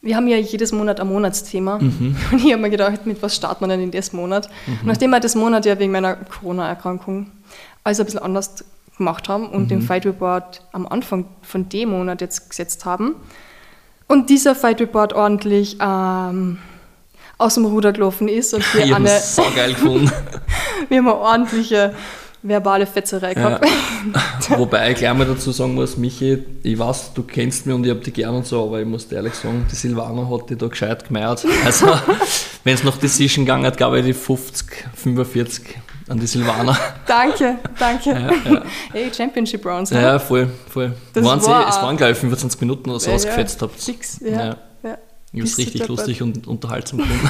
wir 0.01 0.17
haben 0.17 0.29
ja 0.29 0.37
jedes 0.37 0.73
Monat 0.73 1.01
ein 1.01 1.09
Monatsthema. 1.09 1.79
Mhm. 1.79 2.17
Und 2.33 2.45
ich 2.45 2.53
habe 2.53 2.63
mir 2.63 2.71
gedacht, 2.71 3.05
mit 3.07 3.21
was 3.23 3.35
startet 3.35 3.61
man 3.61 3.71
denn 3.71 3.81
in 3.83 3.91
das 3.91 4.13
Monat? 4.13 4.49
Und 4.67 4.87
nachdem 4.87 5.11
wir 5.11 5.21
das 5.21 5.35
Monat 5.35 5.67
ja 5.67 5.79
wegen 5.79 5.93
meiner 5.93 6.17
Corona-Erkrankung 6.17 7.31
alles 7.85 7.99
ein 8.01 8.07
bisschen 8.07 8.23
anders 8.23 8.65
gemacht 8.97 9.29
haben 9.29 9.49
und 9.49 9.65
Mhm. 9.65 9.69
den 9.69 9.83
Fight 9.83 10.05
Report 10.07 10.63
am 10.73 10.87
Anfang 10.87 11.25
von 11.43 11.69
dem 11.69 11.91
Monat 11.91 12.21
jetzt 12.21 12.51
gesetzt 12.51 12.85
haben 12.85 13.15
und 14.09 14.31
dieser 14.31 14.55
Fight 14.55 14.81
Report 14.81 15.13
ordentlich 15.13 15.79
ähm, 15.81 16.59
aus 17.39 17.55
dem 17.55 17.65
Ruder 17.65 17.93
gelaufen 17.93 18.29
ist 18.29 18.53
und 18.55 18.65
wir, 18.75 18.95
eine, 18.95 19.09
es 19.09 19.37
saugeil 19.37 19.75
gefunden. 19.75 20.11
wir 20.89 20.99
haben 20.99 21.07
eine 21.09 21.17
ordentliche 21.17 21.95
verbale 22.43 22.87
Fetzerei 22.87 23.33
Ja. 23.33 23.59
gehabt. 23.59 23.67
Wobei 24.51 24.93
ich 24.93 24.99
gleich 24.99 25.15
mal 25.15 25.27
dazu 25.27 25.51
sagen 25.53 25.75
muss, 25.75 25.97
Michi, 25.97 26.45
ich 26.63 26.79
weiß, 26.79 27.13
du 27.15 27.23
kennst 27.23 27.67
mich 27.67 27.75
und 27.75 27.85
ich 27.85 27.91
hab 27.91 28.03
dich 28.03 28.15
gern 28.15 28.35
und 28.35 28.47
so, 28.47 28.65
aber 28.65 28.81
ich 28.81 28.87
muss 28.87 29.09
dir 29.09 29.17
ehrlich 29.17 29.35
sagen, 29.35 29.67
die 29.71 29.75
Silvana 29.75 30.29
hat 30.31 30.49
dich 30.51 30.59
da 30.59 30.67
gescheit 30.69 31.07
gemeiert. 31.07 31.45
Also, 31.65 31.87
wenn 32.65 32.75
es 32.75 32.85
nach 32.85 32.97
Decision 32.97 33.45
gegangen 33.45 33.67
hat, 33.67 33.77
glaube 33.77 33.99
ich 34.01 34.07
die 34.07 34.15
50, 34.15 34.87
45 34.95 35.63
an 36.09 36.19
die 36.21 36.27
Silvana. 36.27 36.77
danke, 37.07 37.57
danke. 37.79 38.11
Ja, 38.47 38.53
ja. 38.53 38.63
Hey, 38.93 39.11
Championship 39.15 39.65
Rounds. 39.67 39.91
ne? 39.91 40.01
ja 40.01 40.19
voll, 40.19 40.49
voll. 40.71 40.95
Das 41.13 41.25
Waren's 41.25 41.45
eh, 41.47 41.51
war- 41.51 41.69
es 41.69 41.77
waren, 41.77 41.97
glaube 41.97 42.13
ich, 42.13 42.19
25 42.19 42.61
Minuten 42.61 42.89
oder 42.91 43.01
so, 43.01 43.11
Ja, 43.11 43.17
was 43.17 43.25
ja. 43.25 43.31
gefetzt 43.31 43.61
habt. 43.63 43.81
Fix, 43.81 44.21
ja. 44.21 44.31
Ja. 44.31 44.57
ja. 44.85 44.99
Ich 45.33 45.55
du 45.55 45.57
richtig 45.61 45.87
lustig 45.89 46.23
und 46.23 46.47
unterhaltsam 46.47 46.99
gefunden. 47.01 47.29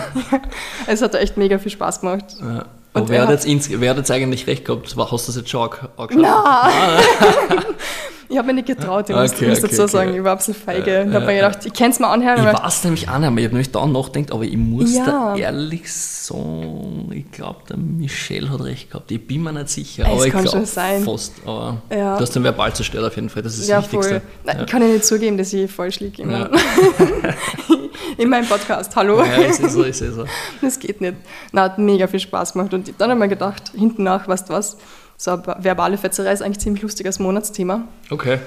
Es 0.86 1.02
hat 1.02 1.14
echt 1.16 1.36
mega 1.36 1.59
viel 1.59 1.72
Spaß 1.72 2.00
gemacht. 2.00 2.24
Ja. 2.40 2.66
Und 2.95 3.09
wer 3.09 3.20
er 3.20 3.28
hat, 3.28 3.45
jetzt 3.45 3.80
wer 3.80 3.91
hat 3.91 3.97
jetzt 3.99 4.11
eigentlich 4.11 4.47
recht 4.47 4.64
gehabt? 4.64 4.95
Hast 4.97 5.28
du 5.28 5.32
das 5.32 5.36
jetzt 5.36 5.51
schon 5.51 5.68
ange- 5.68 5.89
angeschaut? 5.97 6.22
Nein! 6.22 7.64
ich 8.29 8.37
habe 8.37 8.47
mir 8.49 8.55
nicht 8.55 8.66
getraut, 8.66 9.09
ich 9.09 9.16
muss, 9.16 9.33
Okay, 9.33 9.49
muss 9.49 9.59
okay, 9.59 9.68
dazu 9.68 9.83
okay. 9.83 9.91
sagen. 9.93 10.14
Ich 10.14 10.22
war 10.24 10.33
ein 10.33 10.39
bisschen 10.39 10.55
feige. 10.55 10.91
Ja, 10.91 11.03
ich 11.05 11.14
habe 11.14 11.20
ja, 11.24 11.26
mir 11.26 11.35
gedacht, 11.37 11.66
ich 11.66 11.72
kann 11.72 11.91
es 11.91 11.99
mir 12.01 12.09
anhören. 12.09 12.47
Ich 12.47 12.62
weiß 12.62 12.85
nämlich 12.85 13.09
auch 13.09 13.18
nicht 13.18 13.31
mehr. 13.31 13.39
Ich 13.39 13.45
habe 13.47 13.55
nämlich 13.55 13.72
da 13.72 13.87
nachgedacht, 13.87 14.33
aber 14.33 14.43
ich 14.45 14.57
muss 14.57 14.95
Ja. 14.95 15.05
da 15.07 15.37
ehrlich 15.37 15.93
sagen, 15.93 17.11
ich 17.12 17.31
glaube, 17.31 17.61
der 17.68 17.76
Michel 17.79 18.51
hat 18.51 18.62
recht 18.64 18.91
gehabt. 18.91 19.11
Ich 19.11 19.26
bin 19.26 19.43
mir 19.43 19.53
nicht 19.53 19.68
sicher, 19.70 20.05
Es 20.05 20.09
aber 20.11 20.26
ich 20.26 20.33
kann 20.33 20.43
glaube 20.43 20.59
schon 20.59 20.66
sein. 20.66 21.03
fast. 21.05 21.33
Aber 21.47 21.83
Ja. 21.91 22.16
du 22.16 22.22
hast 22.22 22.35
den 22.35 22.45
verbal 22.45 22.72
zerstört 22.74 23.05
auf 23.05 23.14
jeden 23.16 23.29
Fall, 23.31 23.43
das 23.43 23.55
ist 23.55 23.62
das 23.62 23.68
ja, 23.68 23.79
Wichtigste. 23.83 24.09
voll. 24.20 24.22
Nein, 24.45 24.57
ja. 24.59 24.64
Ich 24.64 24.70
kann 24.70 24.83
ja 24.83 24.89
nicht 24.89 25.05
zugeben, 25.05 25.39
dass 25.39 25.53
ich 25.53 25.70
falsch 25.70 26.01
liege. 26.01 26.22
In, 26.22 26.31
Ja. 26.31 26.51
in 28.18 28.29
meinem 28.29 28.47
Podcast. 28.47 28.95
Hallo. 28.97 29.18
ja, 29.24 29.33
ist 29.43 29.62
eh 29.62 29.68
so, 29.68 29.83
ist 29.83 30.03
eh 30.03 30.11
so. 30.11 30.24
Das 30.61 30.79
geht 30.79 31.01
nicht. 31.01 31.14
Na, 31.53 31.62
hat 31.62 31.79
mega 31.79 32.07
viel 32.07 32.20
Spaß 32.20 32.53
gemacht. 32.53 32.74
Und 32.74 32.93
dann 32.99 33.11
habe 33.11 33.18
ich 33.18 33.24
mir 33.24 33.29
gedacht, 33.29 33.72
hinten 33.76 34.03
nach, 34.03 34.26
weißt 34.29 34.49
du 34.49 34.53
was, 34.55 34.76
so 35.18 35.32
eine 35.32 35.56
verbale 35.58 35.98
Fetzerei 35.98 36.32
ist 36.32 36.42
eigentlich 36.42 36.60
ziemlich 36.60 36.82
lustig 36.82 37.06
als 37.06 37.18
Monatsthema. 37.18 37.86
Okay. 38.08 38.38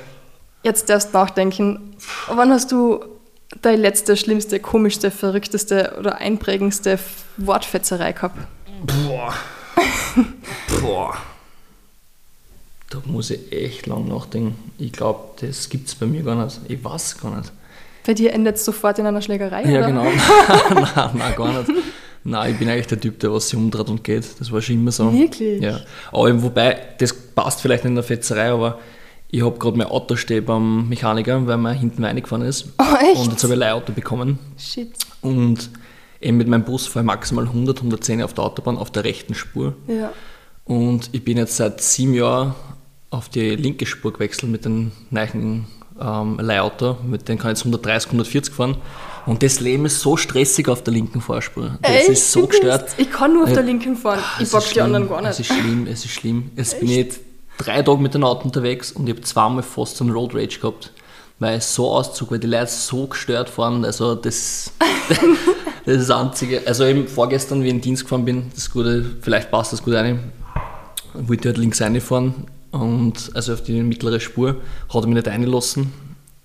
Jetzt 0.63 0.89
erst 0.89 1.13
nachdenken, 1.13 1.95
wann 2.27 2.49
hast 2.49 2.71
du 2.71 3.03
deine 3.61 3.77
letzte, 3.77 4.15
schlimmste, 4.15 4.59
komischste, 4.59 5.11
verrückteste 5.11 5.95
oder 5.99 6.17
einprägendste 6.17 6.97
Wortfetzerei 7.37 8.13
gehabt? 8.13 8.37
Boah. 8.83 9.33
Boah. 10.81 11.17
Da 12.89 12.99
muss 13.05 13.29
ich 13.29 13.51
echt 13.51 13.85
lang 13.87 14.07
nachdenken. 14.07 14.55
Ich 14.77 14.93
glaube, 14.93 15.19
das 15.41 15.69
gibt 15.69 15.89
es 15.89 15.95
bei 15.95 16.05
mir 16.05 16.23
gar 16.23 16.43
nicht. 16.43 16.59
Ich 16.67 16.83
weiß 16.83 17.19
gar 17.19 17.35
nicht. 17.37 17.51
Bei 18.05 18.13
dir 18.13 18.33
endet 18.33 18.55
es 18.55 18.65
sofort 18.65 18.97
in 18.99 19.05
einer 19.05 19.21
Schlägerei? 19.21 19.63
Ja, 19.63 19.79
oder? 19.79 19.87
genau. 19.87 20.03
nein, 20.95 21.09
nein, 21.13 21.35
gar 21.35 21.59
nicht. 21.59 21.71
Nein, 22.23 22.53
ich 22.53 22.59
bin 22.59 22.69
eigentlich 22.69 22.87
der 22.87 22.99
Typ, 22.99 23.19
der 23.19 23.33
was 23.33 23.49
sich 23.49 23.57
umdreht 23.57 23.89
und 23.89 24.03
geht. 24.03 24.39
Das 24.39 24.51
war 24.51 24.61
schon 24.61 24.75
immer 24.75 24.91
so. 24.91 25.11
Wirklich? 25.11 25.61
Ja. 25.61 25.79
Aber 26.11 26.29
eben, 26.29 26.43
wobei, 26.43 26.77
das 26.99 27.13
passt 27.13 27.61
vielleicht 27.61 27.83
nicht 27.83 27.91
in 27.91 27.95
der 27.95 28.03
Fetzerei, 28.03 28.51
aber 28.51 28.79
ich 29.29 29.43
habe 29.43 29.57
gerade 29.57 29.77
mein 29.77 29.87
Auto 29.87 30.15
stehen 30.15 30.45
beim 30.45 30.89
Mechaniker, 30.89 31.45
weil 31.47 31.57
mir 31.57 31.71
hinten 31.71 32.03
reingefahren 32.03 32.45
ist. 32.45 32.67
Oh, 32.77 32.95
echt? 33.01 33.21
Und 33.21 33.31
jetzt 33.31 33.43
habe 33.43 33.53
ich 33.53 33.57
ein 33.57 33.59
Leihauto 33.59 33.93
bekommen. 33.93 34.37
Shit. 34.57 34.91
Und 35.21 35.69
eben 36.19 36.37
mit 36.37 36.47
meinem 36.47 36.63
Bus 36.65 36.85
fahre 36.85 37.03
ich 37.03 37.07
maximal 37.07 37.45
100, 37.45 37.77
110 37.77 38.21
auf 38.21 38.33
der 38.33 38.43
Autobahn 38.43 38.77
auf 38.77 38.91
der 38.91 39.03
rechten 39.03 39.33
Spur. 39.33 39.73
Ja. 39.87 40.11
Und 40.65 41.09
ich 41.13 41.23
bin 41.23 41.37
jetzt 41.37 41.55
seit 41.55 41.81
sieben 41.81 42.13
Jahren 42.13 42.53
auf 43.09 43.29
die 43.29 43.55
linke 43.55 43.85
Spur 43.85 44.13
gewechselt 44.13 44.51
mit 44.51 44.65
dem 44.65 44.91
neuen 45.09 45.65
ähm, 45.99 46.39
Leihauto. 46.39 46.97
Mit 47.05 47.27
dem 47.27 47.37
kann 47.37 47.51
ich 47.51 47.59
jetzt 47.59 47.65
130, 47.65 48.09
140 48.09 48.53
fahren. 48.53 48.77
Und 49.25 49.43
das 49.43 49.59
Leben 49.59 49.85
ist 49.85 49.99
so 50.01 50.17
stressig 50.17 50.67
auf 50.67 50.83
der 50.83 50.93
linken 50.93 51.21
Fahrspur. 51.21 51.77
Das 51.81 51.91
Echt? 51.91 52.09
ist 52.09 52.31
so 52.31 52.47
gestört. 52.47 52.89
Ich 52.97 53.11
kann 53.11 53.33
nur 53.33 53.43
auf 53.43 53.51
Äh, 53.51 53.53
der 53.55 53.63
linken 53.63 53.95
fahren. 53.95 54.19
Es 54.39 54.47
Ich 54.47 54.51
bock 54.51 54.63
die 54.73 54.81
anderen 54.81 55.07
gar 55.07 55.23
Es 55.23 55.37
nicht. 55.39 55.49
ist 55.51 55.57
schlimm, 55.59 55.87
es 55.87 56.05
ist 56.05 56.11
schlimm. 56.11 56.51
Jetzt 56.55 56.79
bin 56.79 56.89
ich 56.89 56.95
jetzt 56.97 57.19
drei 57.57 57.81
Tage 57.83 58.01
mit 58.01 58.13
dem 58.13 58.23
Auto 58.23 58.45
unterwegs 58.45 58.91
und 58.91 59.07
ich 59.07 59.13
habe 59.15 59.21
zweimal 59.21 59.61
fast 59.63 59.97
so 59.97 60.03
einen 60.03 60.13
Road 60.13 60.33
Rage 60.33 60.59
gehabt, 60.59 60.91
weil 61.39 61.57
es 61.57 61.73
so 61.75 61.91
auszog, 61.91 62.31
weil 62.31 62.39
die 62.39 62.47
Leute 62.47 62.71
so 62.71 63.05
gestört 63.07 63.49
fahren. 63.49 63.85
Also 63.85 64.15
das, 64.15 64.71
das 65.85 65.95
ist 65.97 66.09
das 66.09 66.17
Einzige. 66.17 66.61
Also 66.65 66.85
eben 66.85 67.07
vorgestern, 67.07 67.61
wie 67.61 67.65
ich 67.67 67.71
in 67.71 67.77
den 67.77 67.81
Dienst 67.83 68.03
gefahren 68.03 68.25
bin, 68.25 68.51
das 68.55 68.71
Gute, 68.71 69.05
vielleicht 69.21 69.51
passt 69.51 69.71
das 69.73 69.83
gut 69.83 69.93
rein, 69.93 70.31
wollte 71.13 71.49
halt 71.49 71.57
links 71.59 71.79
reinfahren 71.81 72.47
und 72.71 73.29
also 73.35 73.53
auf 73.53 73.61
die 73.63 73.81
mittlere 73.83 74.19
Spur, 74.19 74.55
hat 74.89 75.03
er 75.03 75.07
mich 75.07 75.15
nicht 75.15 75.27
reingelassen 75.27 75.91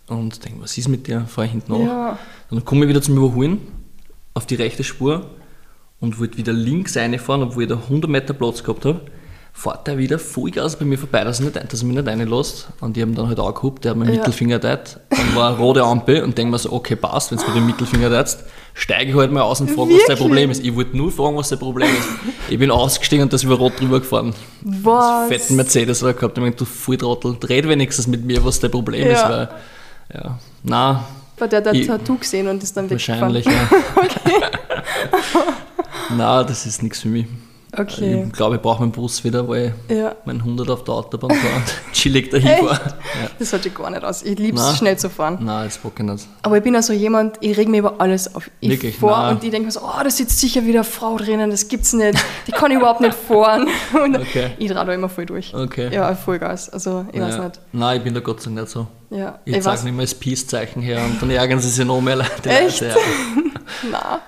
und 0.08 0.44
denke, 0.44 0.62
was 0.62 0.76
ist 0.78 0.88
mit 0.88 1.06
dir? 1.06 1.26
Fahre 1.26 1.46
ich 1.46 1.52
hinten 1.52 1.72
nach. 1.72 1.78
Ja. 1.80 2.18
Dann 2.50 2.64
komme 2.64 2.84
ich 2.84 2.88
wieder 2.88 3.02
zum 3.02 3.16
Überholen 3.16 3.60
auf 4.34 4.46
die 4.46 4.54
rechte 4.54 4.84
Spur 4.84 5.26
und 6.00 6.18
wollte 6.20 6.36
wieder 6.38 6.52
links 6.52 6.96
reinfahren, 6.96 7.42
obwohl 7.42 7.64
ich 7.64 7.68
da 7.68 7.76
100 7.76 8.10
Meter 8.10 8.34
Platz 8.34 8.62
gehabt 8.62 8.84
habe. 8.84 9.00
Fährt 9.52 9.88
er 9.88 9.96
wieder 9.96 10.18
Vollgas 10.18 10.78
bei 10.78 10.84
mir 10.84 10.98
vorbei, 10.98 11.24
dass 11.24 11.40
er, 11.40 11.46
nicht, 11.46 11.56
dass 11.72 11.80
er 11.80 11.86
mich 11.86 11.96
nicht 11.96 12.06
reinlässt. 12.06 12.68
Und 12.80 12.94
die 12.94 13.00
haben 13.00 13.14
dann 13.14 13.26
halt 13.26 13.40
angehobt, 13.40 13.82
der 13.84 13.92
hat 13.92 13.96
meinen 13.98 14.12
Ja. 14.12 14.18
Mittelfinger 14.18 14.60
teilt. 14.60 15.00
Dann 15.08 15.34
war 15.34 15.48
eine 15.48 15.56
rote 15.56 15.82
Ampel 15.82 16.22
und 16.22 16.36
denke 16.36 16.50
mir 16.50 16.58
so, 16.58 16.72
okay, 16.72 16.94
passt, 16.94 17.30
wenn 17.30 17.38
du 17.38 17.46
mit 17.46 17.56
dem 17.56 17.66
Mittelfinger 17.66 18.10
teilst, 18.10 18.44
steige 18.74 19.12
ich 19.12 19.16
halt 19.16 19.32
mal 19.32 19.40
aus 19.40 19.62
und 19.62 19.70
frage, 19.70 19.94
was 19.94 20.04
dein? 20.08 20.18
Problem 20.18 20.50
ist. 20.50 20.62
Ich 20.62 20.76
wollte 20.76 20.94
nur 20.94 21.10
fragen, 21.10 21.38
was 21.38 21.48
dein 21.48 21.58
Problem 21.58 21.88
ist. 21.88 22.06
Ich 22.50 22.58
bin 22.58 22.70
ausgestiegen 22.70 23.22
und 23.22 23.32
das 23.32 23.44
über 23.44 23.54
Rot 23.54 23.80
drüber 23.80 24.00
gefahren. 24.00 24.34
Was? 24.60 25.28
Fetten 25.28 25.56
Mercedes 25.56 26.02
war 26.02 26.12
gehabt. 26.12 26.36
Ich 26.36 26.42
meine, 26.42 26.54
du 26.54 26.66
Volltrottel, 26.66 27.38
red 27.44 27.66
wenigstens 27.66 28.06
mit 28.06 28.26
mir, 28.26 28.44
was 28.44 28.60
dein 28.60 28.70
Problem 28.70 29.06
ist. 29.06 29.22
Ja. 29.22 29.30
Weil, 29.30 29.48
ja, 30.12 30.38
na, 30.62 31.04
Hat 31.40 31.52
der 31.52 31.60
das 31.60 31.86
Tattoo 31.86 32.16
gesehen 32.16 32.48
und 32.48 32.62
ist 32.62 32.76
dann 32.76 32.88
weggefahren? 32.88 33.34
wahrscheinlich, 33.34 33.46
ja. 33.46 33.68
na, 36.16 36.44
das 36.44 36.66
ist 36.66 36.82
nichts 36.82 37.00
für 37.00 37.08
mich. 37.08 37.26
Okay. 37.78 38.24
Ich 38.26 38.32
glaube, 38.32 38.56
ich 38.56 38.62
brauche 38.62 38.80
meinen 38.80 38.92
Bus 38.92 39.22
wieder, 39.24 39.46
weil 39.48 39.74
Ja. 39.88 40.14
mein 40.24 40.42
100 40.42 40.70
auf 40.70 40.84
der 40.84 40.94
Autobahn 40.94 41.30
fährt 41.30 41.54
und 41.54 41.74
chillig 41.92 42.30
dahin 42.30 42.64
war. 42.66 42.80
Ja. 42.80 43.30
Das 43.38 43.50
schaut 43.50 43.62
sich 43.62 43.74
gar 43.74 43.90
nicht 43.90 44.04
aus. 44.04 44.22
Ich 44.22 44.38
liebe 44.38 44.58
es, 44.58 44.76
schnell 44.78 44.96
zu 44.98 45.10
fahren. 45.10 45.38
Nein, 45.40 45.66
das 45.66 45.78
bock 45.78 45.92
ich 45.98 46.04
nicht. 46.04 46.26
Aber 46.42 46.56
ich 46.58 46.62
bin 46.62 46.74
also 46.76 46.92
jemand, 46.92 47.36
ich 47.40 47.56
reg 47.56 47.68
mich 47.68 47.78
über 47.80 47.94
alles 47.98 48.34
auf. 48.34 48.50
Ich 48.60 48.70
Wirklich? 48.70 48.96
vor 48.96 49.28
und 49.28 49.44
ich 49.44 49.50
denke 49.50 49.66
mir 49.66 49.72
so, 49.72 49.80
oh, 49.82 50.02
da 50.02 50.10
sitzt 50.10 50.38
sicher 50.40 50.62
wieder 50.64 50.80
eine 50.80 50.84
Frau 50.84 51.16
drinnen, 51.16 51.50
das 51.50 51.68
gibt's 51.68 51.92
nicht. 51.92 52.18
Die 52.46 52.52
kann 52.52 52.70
ich 52.70 52.78
überhaupt 52.78 53.00
nicht 53.00 53.14
fahren. 53.14 53.66
Und 54.04 54.16
Okay. 54.16 54.50
ich 54.58 54.70
trau 54.70 54.84
da 54.84 54.92
immer 54.92 55.08
voll 55.08 55.26
durch. 55.26 55.54
Okay. 55.54 55.92
Ja, 55.92 56.14
Vollgas. 56.14 56.68
Also, 56.70 57.06
ich 57.12 57.20
weiß 57.20 57.36
ja. 57.36 57.44
nicht. 57.44 57.60
Nein, 57.72 57.98
ich 57.98 58.04
bin 58.04 58.14
da 58.14 58.20
Gott 58.20 58.40
sei 58.40 58.50
Dank 58.50 58.60
nicht 58.62 58.70
so. 58.70 58.86
Ja, 59.10 59.38
Ich 59.44 59.54
ich 59.56 59.62
zeige 59.62 59.74
weiß. 59.76 59.84
nicht 59.84 59.94
mal 59.96 60.02
das 60.02 60.14
Peace-Zeichen 60.14 60.82
her 60.82 61.00
und 61.04 61.20
dann 61.22 61.30
ärgern 61.30 61.60
sie 61.60 61.68
sich 61.70 61.84
noch 61.84 62.00
mehr 62.00 62.16
Leute. 62.16 62.48
Echt? 62.50 62.80
Ja, 62.82 62.94
Na. 63.90 64.20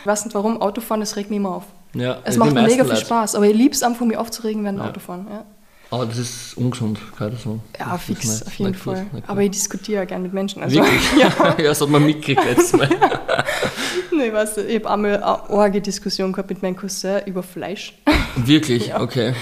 Ich 0.00 0.06
weiß 0.06 0.24
nicht 0.24 0.34
warum, 0.34 0.60
Autofahren, 0.62 1.00
das 1.00 1.16
regt 1.16 1.30
mich 1.30 1.36
immer 1.38 1.50
auf. 1.56 1.64
Ja 2.00 2.18
Es 2.24 2.36
macht 2.36 2.54
mega 2.54 2.68
viel 2.84 2.92
Leute. 2.92 2.96
Spaß, 2.96 3.34
aber 3.34 3.46
ich 3.46 3.56
lieb's 3.56 3.82
einfach, 3.82 4.06
mich 4.06 4.16
aufzuregen 4.16 4.62
während 4.64 4.78
dem 4.80 4.86
Autofahren. 4.86 5.26
Ja, 5.30 5.44
Aber 5.90 6.06
das 6.06 6.18
ist 6.18 6.56
ungesund, 6.56 6.98
kann 7.16 7.32
ich 7.32 7.40
so. 7.40 7.60
ja 7.78 7.92
Das 7.92 8.02
fix, 8.04 8.24
nicht- 8.26 8.46
auf 8.46 8.54
jeden 8.54 8.70
nicht 8.72 8.80
Fall. 8.82 9.06
nicht. 9.12 9.28
Aber 9.28 9.40
ich 9.42 9.50
diskutiere 9.50 9.98
ja 10.00 10.04
gern 10.04 10.22
mit 10.22 10.32
Menschen. 10.32 10.62
Also, 10.62 10.76
Wirklich? 10.76 11.02
ja, 11.18 11.28
ja, 11.58 11.64
das 11.64 11.80
hat 11.80 11.88
man 11.88 12.04
mitgekriegt 12.04 12.44
letztes 12.44 12.72
Mal. 12.72 12.88
nee, 14.16 14.32
weißt 14.32 14.56
du, 14.58 14.60
ich 14.62 14.76
habe 14.76 14.90
einmal 14.90 15.14
eine 15.16 15.24
arge 15.24 15.80
Diskussion 15.80 16.32
gehabt 16.32 16.50
mit 16.50 16.62
meinem 16.62 16.76
Cousin 16.76 17.20
über 17.26 17.42
Fleisch. 17.42 17.94
Wirklich? 18.36 18.88
Ja. 18.88 19.00
Okay. 19.00 19.34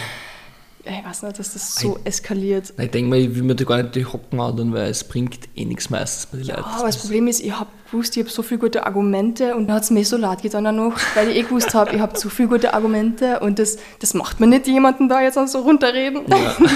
Ich 0.86 1.04
weiß 1.04 1.22
nicht, 1.22 1.38
dass 1.38 1.54
das 1.54 1.76
so 1.76 1.98
eskaliert. 2.04 2.74
Nein, 2.76 2.86
Ich 2.86 2.90
denke 2.92 3.08
mal, 3.10 3.18
ich 3.18 3.34
will 3.34 3.42
mir 3.42 3.54
da 3.54 3.64
gar 3.64 3.82
nicht 3.82 3.94
die 3.94 4.04
Hocken 4.04 4.38
anhören, 4.38 4.72
weil 4.74 4.90
es 4.90 5.02
bringt 5.04 5.38
eh 5.56 5.64
nichts 5.64 5.88
meistens 5.88 6.26
bei 6.26 6.36
den 6.38 6.46
Ja, 6.46 6.56
Leuten. 6.56 6.68
aber 6.68 6.86
das 6.86 6.98
Problem 6.98 7.26
ist, 7.26 7.40
ich 7.40 7.52
habe 7.58 7.70
gewusst, 7.90 8.16
ich 8.16 8.22
habe 8.22 8.30
so 8.30 8.42
viele 8.42 8.60
gute 8.60 8.84
Argumente 8.86 9.54
und 9.56 9.66
dann 9.68 9.76
hat 9.76 9.84
es 9.84 9.90
mir 9.90 10.04
so 10.04 10.16
leid 10.18 10.42
getan 10.42 10.66
auch 10.66 10.72
noch, 10.72 10.92
weil 11.14 11.30
ich 11.30 11.36
eh 11.36 11.42
gewusst 11.42 11.72
habe, 11.72 11.94
ich 11.94 12.00
habe 12.00 12.18
so 12.18 12.28
viele 12.28 12.48
gute 12.48 12.74
Argumente 12.74 13.40
und 13.40 13.58
das, 13.58 13.78
das 14.00 14.12
macht 14.12 14.40
mir 14.40 14.46
nicht 14.46 14.66
jemanden 14.66 15.08
da 15.08 15.22
jetzt 15.22 15.38
so 15.50 15.58
runterreden. 15.60 16.22
Ja. 16.28 16.56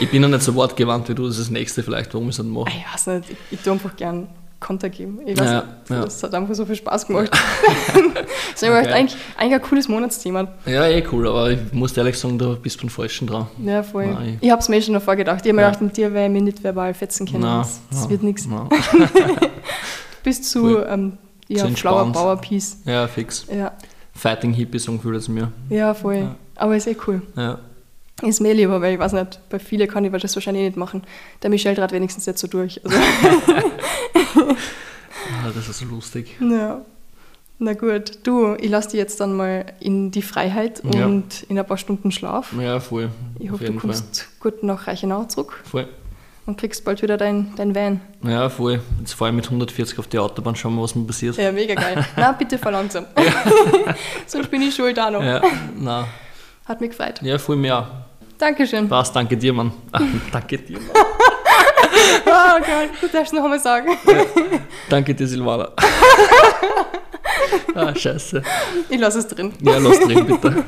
Ich 0.00 0.10
bin 0.10 0.22
noch 0.22 0.28
nicht 0.28 0.42
so 0.42 0.54
wortgewandt 0.54 1.08
wie 1.08 1.14
du, 1.14 1.26
das 1.26 1.36
ist 1.38 1.46
das 1.46 1.50
nächste 1.50 1.82
vielleicht, 1.82 2.12
warum 2.14 2.28
ich 2.30 2.38
es 2.38 2.44
nicht 2.44 2.52
mache. 2.52 2.70
Ich 2.70 2.94
weiß 2.94 3.06
nicht, 3.08 3.30
ich, 3.30 3.36
ich 3.52 3.60
tue 3.60 3.72
einfach 3.74 3.94
gern 3.96 4.28
Konter 4.62 4.88
geben. 4.88 5.18
Ich 5.26 5.38
weiß 5.38 5.46
Ja, 5.50 5.54
nicht, 5.62 5.90
ja. 5.90 6.00
das 6.04 6.22
hat 6.22 6.34
einfach 6.34 6.54
so 6.54 6.64
viel 6.64 6.76
Spaß 6.76 7.06
gemacht. 7.06 7.30
das 7.32 8.62
ist 8.62 8.62
okay. 8.62 8.88
Eigentlich, 8.92 9.16
eigentlich 9.36 9.54
ein 9.54 9.62
cooles 9.62 9.88
Monatsthema. 9.88 10.48
Ja, 10.64 10.86
eh 10.86 11.04
cool, 11.12 11.28
aber 11.28 11.50
ich 11.50 11.58
muss 11.72 11.96
ehrlich 11.96 12.18
sagen, 12.18 12.38
du 12.38 12.56
bist 12.56 12.80
beim 12.80 12.88
Falschen 12.88 13.26
dran. 13.26 13.48
Ja, 13.62 13.82
voll. 13.82 14.06
Nein. 14.06 14.38
Ich 14.40 14.50
habe 14.50 14.60
es 14.62 14.68
mir 14.68 14.80
schon 14.80 14.94
davor 14.94 15.16
gedacht. 15.16 15.40
Ich 15.44 15.48
habe 15.50 15.56
mir 15.56 15.62
Ja. 15.62 15.68
gedacht, 15.68 15.82
mit 15.82 15.96
dir 15.96 16.12
werde 16.14 16.26
ich 16.26 16.32
mich 16.32 16.42
nicht 16.42 16.62
verbal 16.64 16.94
fetzen 16.94 17.26
können. 17.26 17.42
Nein, 17.42 17.58
das 17.58 17.80
das 17.90 18.08
wird 18.08 18.22
nichts. 18.22 18.48
Du 19.12 20.24
bist 20.24 20.44
zu, 20.48 20.62
Cool. 20.62 20.86
ähm, 20.88 21.18
ja, 21.48 21.66
Flower. 21.66 22.12
Power 22.12 22.36
Peace. 22.36 22.78
Ja, 22.84 23.08
fix. 23.08 23.44
Ja, 23.52 23.72
Fighting 24.14 24.52
Hippie 24.52 24.78
Song 24.78 25.00
fühlt 25.00 25.16
es 25.16 25.28
mir. 25.28 25.50
ja, 25.68 25.92
voll. 25.94 26.36
Aber 26.54 26.76
ist 26.76 26.86
eh 26.86 26.96
cool. 27.06 27.22
Ja. 27.36 27.58
Ist 28.28 28.40
mir 28.40 28.54
lieber, 28.54 28.80
weil 28.80 28.94
ich 28.94 28.98
weiß 29.00 29.12
nicht, 29.14 29.40
bei 29.50 29.58
vielen 29.58 29.88
kann 29.88 30.04
ich 30.04 30.12
das 30.22 30.34
wahrscheinlich 30.36 30.64
nicht 30.64 30.76
machen. 30.76 31.02
Der 31.42 31.50
Michel 31.50 31.74
trat 31.74 31.92
wenigstens 31.92 32.26
jetzt 32.26 32.40
so 32.40 32.46
durch. 32.46 32.80
Also, 32.84 32.96
Ah, 35.44 35.50
das 35.54 35.68
ist 35.68 35.78
so 35.78 35.86
lustig. 35.86 36.36
ja. 36.40 36.80
Na 37.58 37.74
gut, 37.74 38.18
du, 38.24 38.54
ich 38.58 38.68
lasse 38.70 38.88
dich 38.90 38.98
jetzt 38.98 39.20
dann 39.20 39.36
mal 39.36 39.66
in 39.78 40.10
die 40.10 40.22
Freiheit 40.22 40.82
Ja. 40.92 41.06
und 41.06 41.44
in 41.44 41.56
ein 41.56 41.64
paar 41.64 41.76
Stunden 41.76 42.10
Schlaf. 42.10 42.52
Ja, 42.60 42.80
voll. 42.80 43.10
Ich 43.38 43.50
hoffe, 43.52 43.64
du 43.64 43.70
jeden 43.70 43.80
Fall. 43.80 43.90
kommst 43.90 44.28
gut 44.40 44.64
nach 44.64 44.88
Reichenau 44.88 45.24
zurück 45.26 45.62
Voll. 45.70 45.86
und 46.46 46.58
kriegst 46.58 46.84
bald 46.84 47.02
wieder 47.02 47.16
dein, 47.16 47.52
dein 47.54 47.72
Van. 47.72 48.00
Ja, 48.24 48.48
voll. 48.48 48.80
Jetzt 48.98 49.12
fahre 49.12 49.30
ich 49.30 49.36
mit 49.36 49.44
140 49.44 49.96
auf 50.00 50.08
die 50.08 50.18
Autobahn, 50.18 50.56
schauen 50.56 50.74
wir, 50.74 50.82
was 50.82 50.96
mir 50.96 51.04
passiert. 51.06 51.36
Ja, 51.36 51.52
mega 51.52 51.74
geil. 51.74 52.04
Na, 52.16 52.32
bitte 52.32 52.58
verlangsam. 52.58 53.06
Sonst 54.26 54.50
bin 54.50 54.62
ich 54.62 54.74
schuld 54.74 54.98
auch 54.98 55.10
noch. 55.12 55.22
Ja, 55.22 55.40
na. 55.78 56.08
Hat 56.64 56.80
mich 56.80 56.90
gefreut. 56.90 57.22
Ja, 57.22 57.38
voll 57.38 57.56
mehr. 57.56 58.06
Dankeschön. 58.42 58.90
Was, 58.90 59.12
danke 59.12 59.36
dir, 59.36 59.52
Mann. 59.52 59.70
Ah, 59.92 60.00
danke 60.32 60.58
dir, 60.58 60.80
Mann. 60.80 60.90
Oh 62.26 62.58
Gott, 62.58 62.90
du 63.00 63.06
darfst 63.06 63.32
noch 63.32 63.44
einmal 63.44 63.60
sagen. 63.60 63.96
Danke 64.88 65.14
dir, 65.14 65.28
Silvana. 65.28 65.68
ah, 67.74 67.94
scheiße. 67.94 68.42
Ich 68.88 68.98
lasse 68.98 69.18
es 69.18 69.28
drin. 69.28 69.52
Ja, 69.60 69.78
lass 69.78 70.00
drin, 70.00 70.26
bitte. 70.26 70.64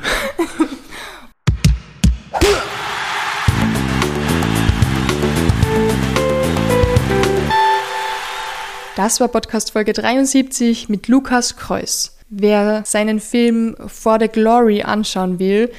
Das 8.95 9.19
war 9.19 9.27
Podcast 9.27 9.71
Folge 9.71 9.93
73 9.93 10.89
mit 10.89 11.07
Lukas 11.07 11.57
Kreuz. 11.57 12.15
Wer 12.29 12.83
seinen 12.85 13.19
Film 13.19 13.75
For 13.87 14.19
the 14.19 14.27
Glory 14.27 14.83
anschauen 14.83 15.39
will, 15.39 15.71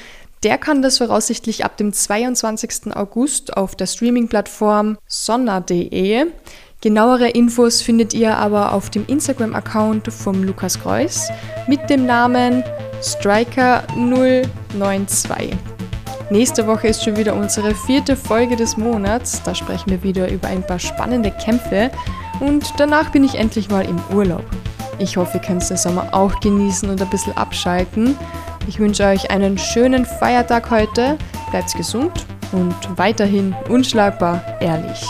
der 0.47 0.57
kann 0.59 0.81
das 0.81 0.99
voraussichtlich 0.99 1.65
ab 1.65 1.77
dem 1.77 1.93
22. 1.93 2.95
August 2.95 3.57
auf 3.57 3.75
der 3.75 3.89
Streaming-Plattform 3.89 4.97
sonna.de. 5.09 6.27
Genauere 6.81 7.31
Infos 7.31 7.83
findet 7.83 8.15
ihr 8.15 8.37
aber 8.37 8.73
auf 8.73 8.89
dem 8.89 9.05
Instagram-Account 9.09 10.07
vom 10.13 10.45
Lukas 10.45 10.81
Kreuz 10.81 11.31
mit 11.67 11.91
dem 11.91 12.07
Namen 12.07 12.63
Striker092. 13.03 15.57
Nächste 16.31 16.69
Woche 16.69 16.87
ist 16.87 17.03
schon 17.03 17.17
wieder 17.17 17.35
unsere 17.35 17.75
vierte 17.75 18.15
Folge 18.15 18.55
des 18.55 18.77
Monats. 18.77 19.43
Da 19.43 19.53
sprechen 19.53 19.91
wir 19.91 20.05
wieder 20.05 20.31
über 20.31 20.47
ein 20.47 20.65
paar 20.65 20.79
spannende 20.79 21.33
Kämpfe. 21.33 21.91
Und 22.39 22.73
danach 22.79 23.11
bin 23.11 23.25
ich 23.25 23.35
endlich 23.35 23.69
mal 23.69 23.85
im 23.85 23.99
Urlaub. 24.15 24.45
Ich 25.01 25.17
hoffe, 25.17 25.39
ihr 25.39 25.43
könnt 25.43 25.69
den 25.69 25.77
Sommer 25.77 26.07
auch 26.13 26.39
genießen 26.39 26.89
und 26.89 27.03
ein 27.03 27.11
bisschen 27.11 27.37
abschalten. 27.37 28.17
Ich 28.69 28.79
wünsche 28.81 29.05
euch 29.05 29.31
einen 29.31 29.59
schönen 29.59 30.05
Feiertag 30.05 30.71
heute. 30.71 31.17
Bleibt 31.51 31.75
gesund 31.77 32.27
und 32.53 32.75
weiterhin 32.97 33.55
unschlagbar 33.69 34.43
ehrlich. 34.61 35.07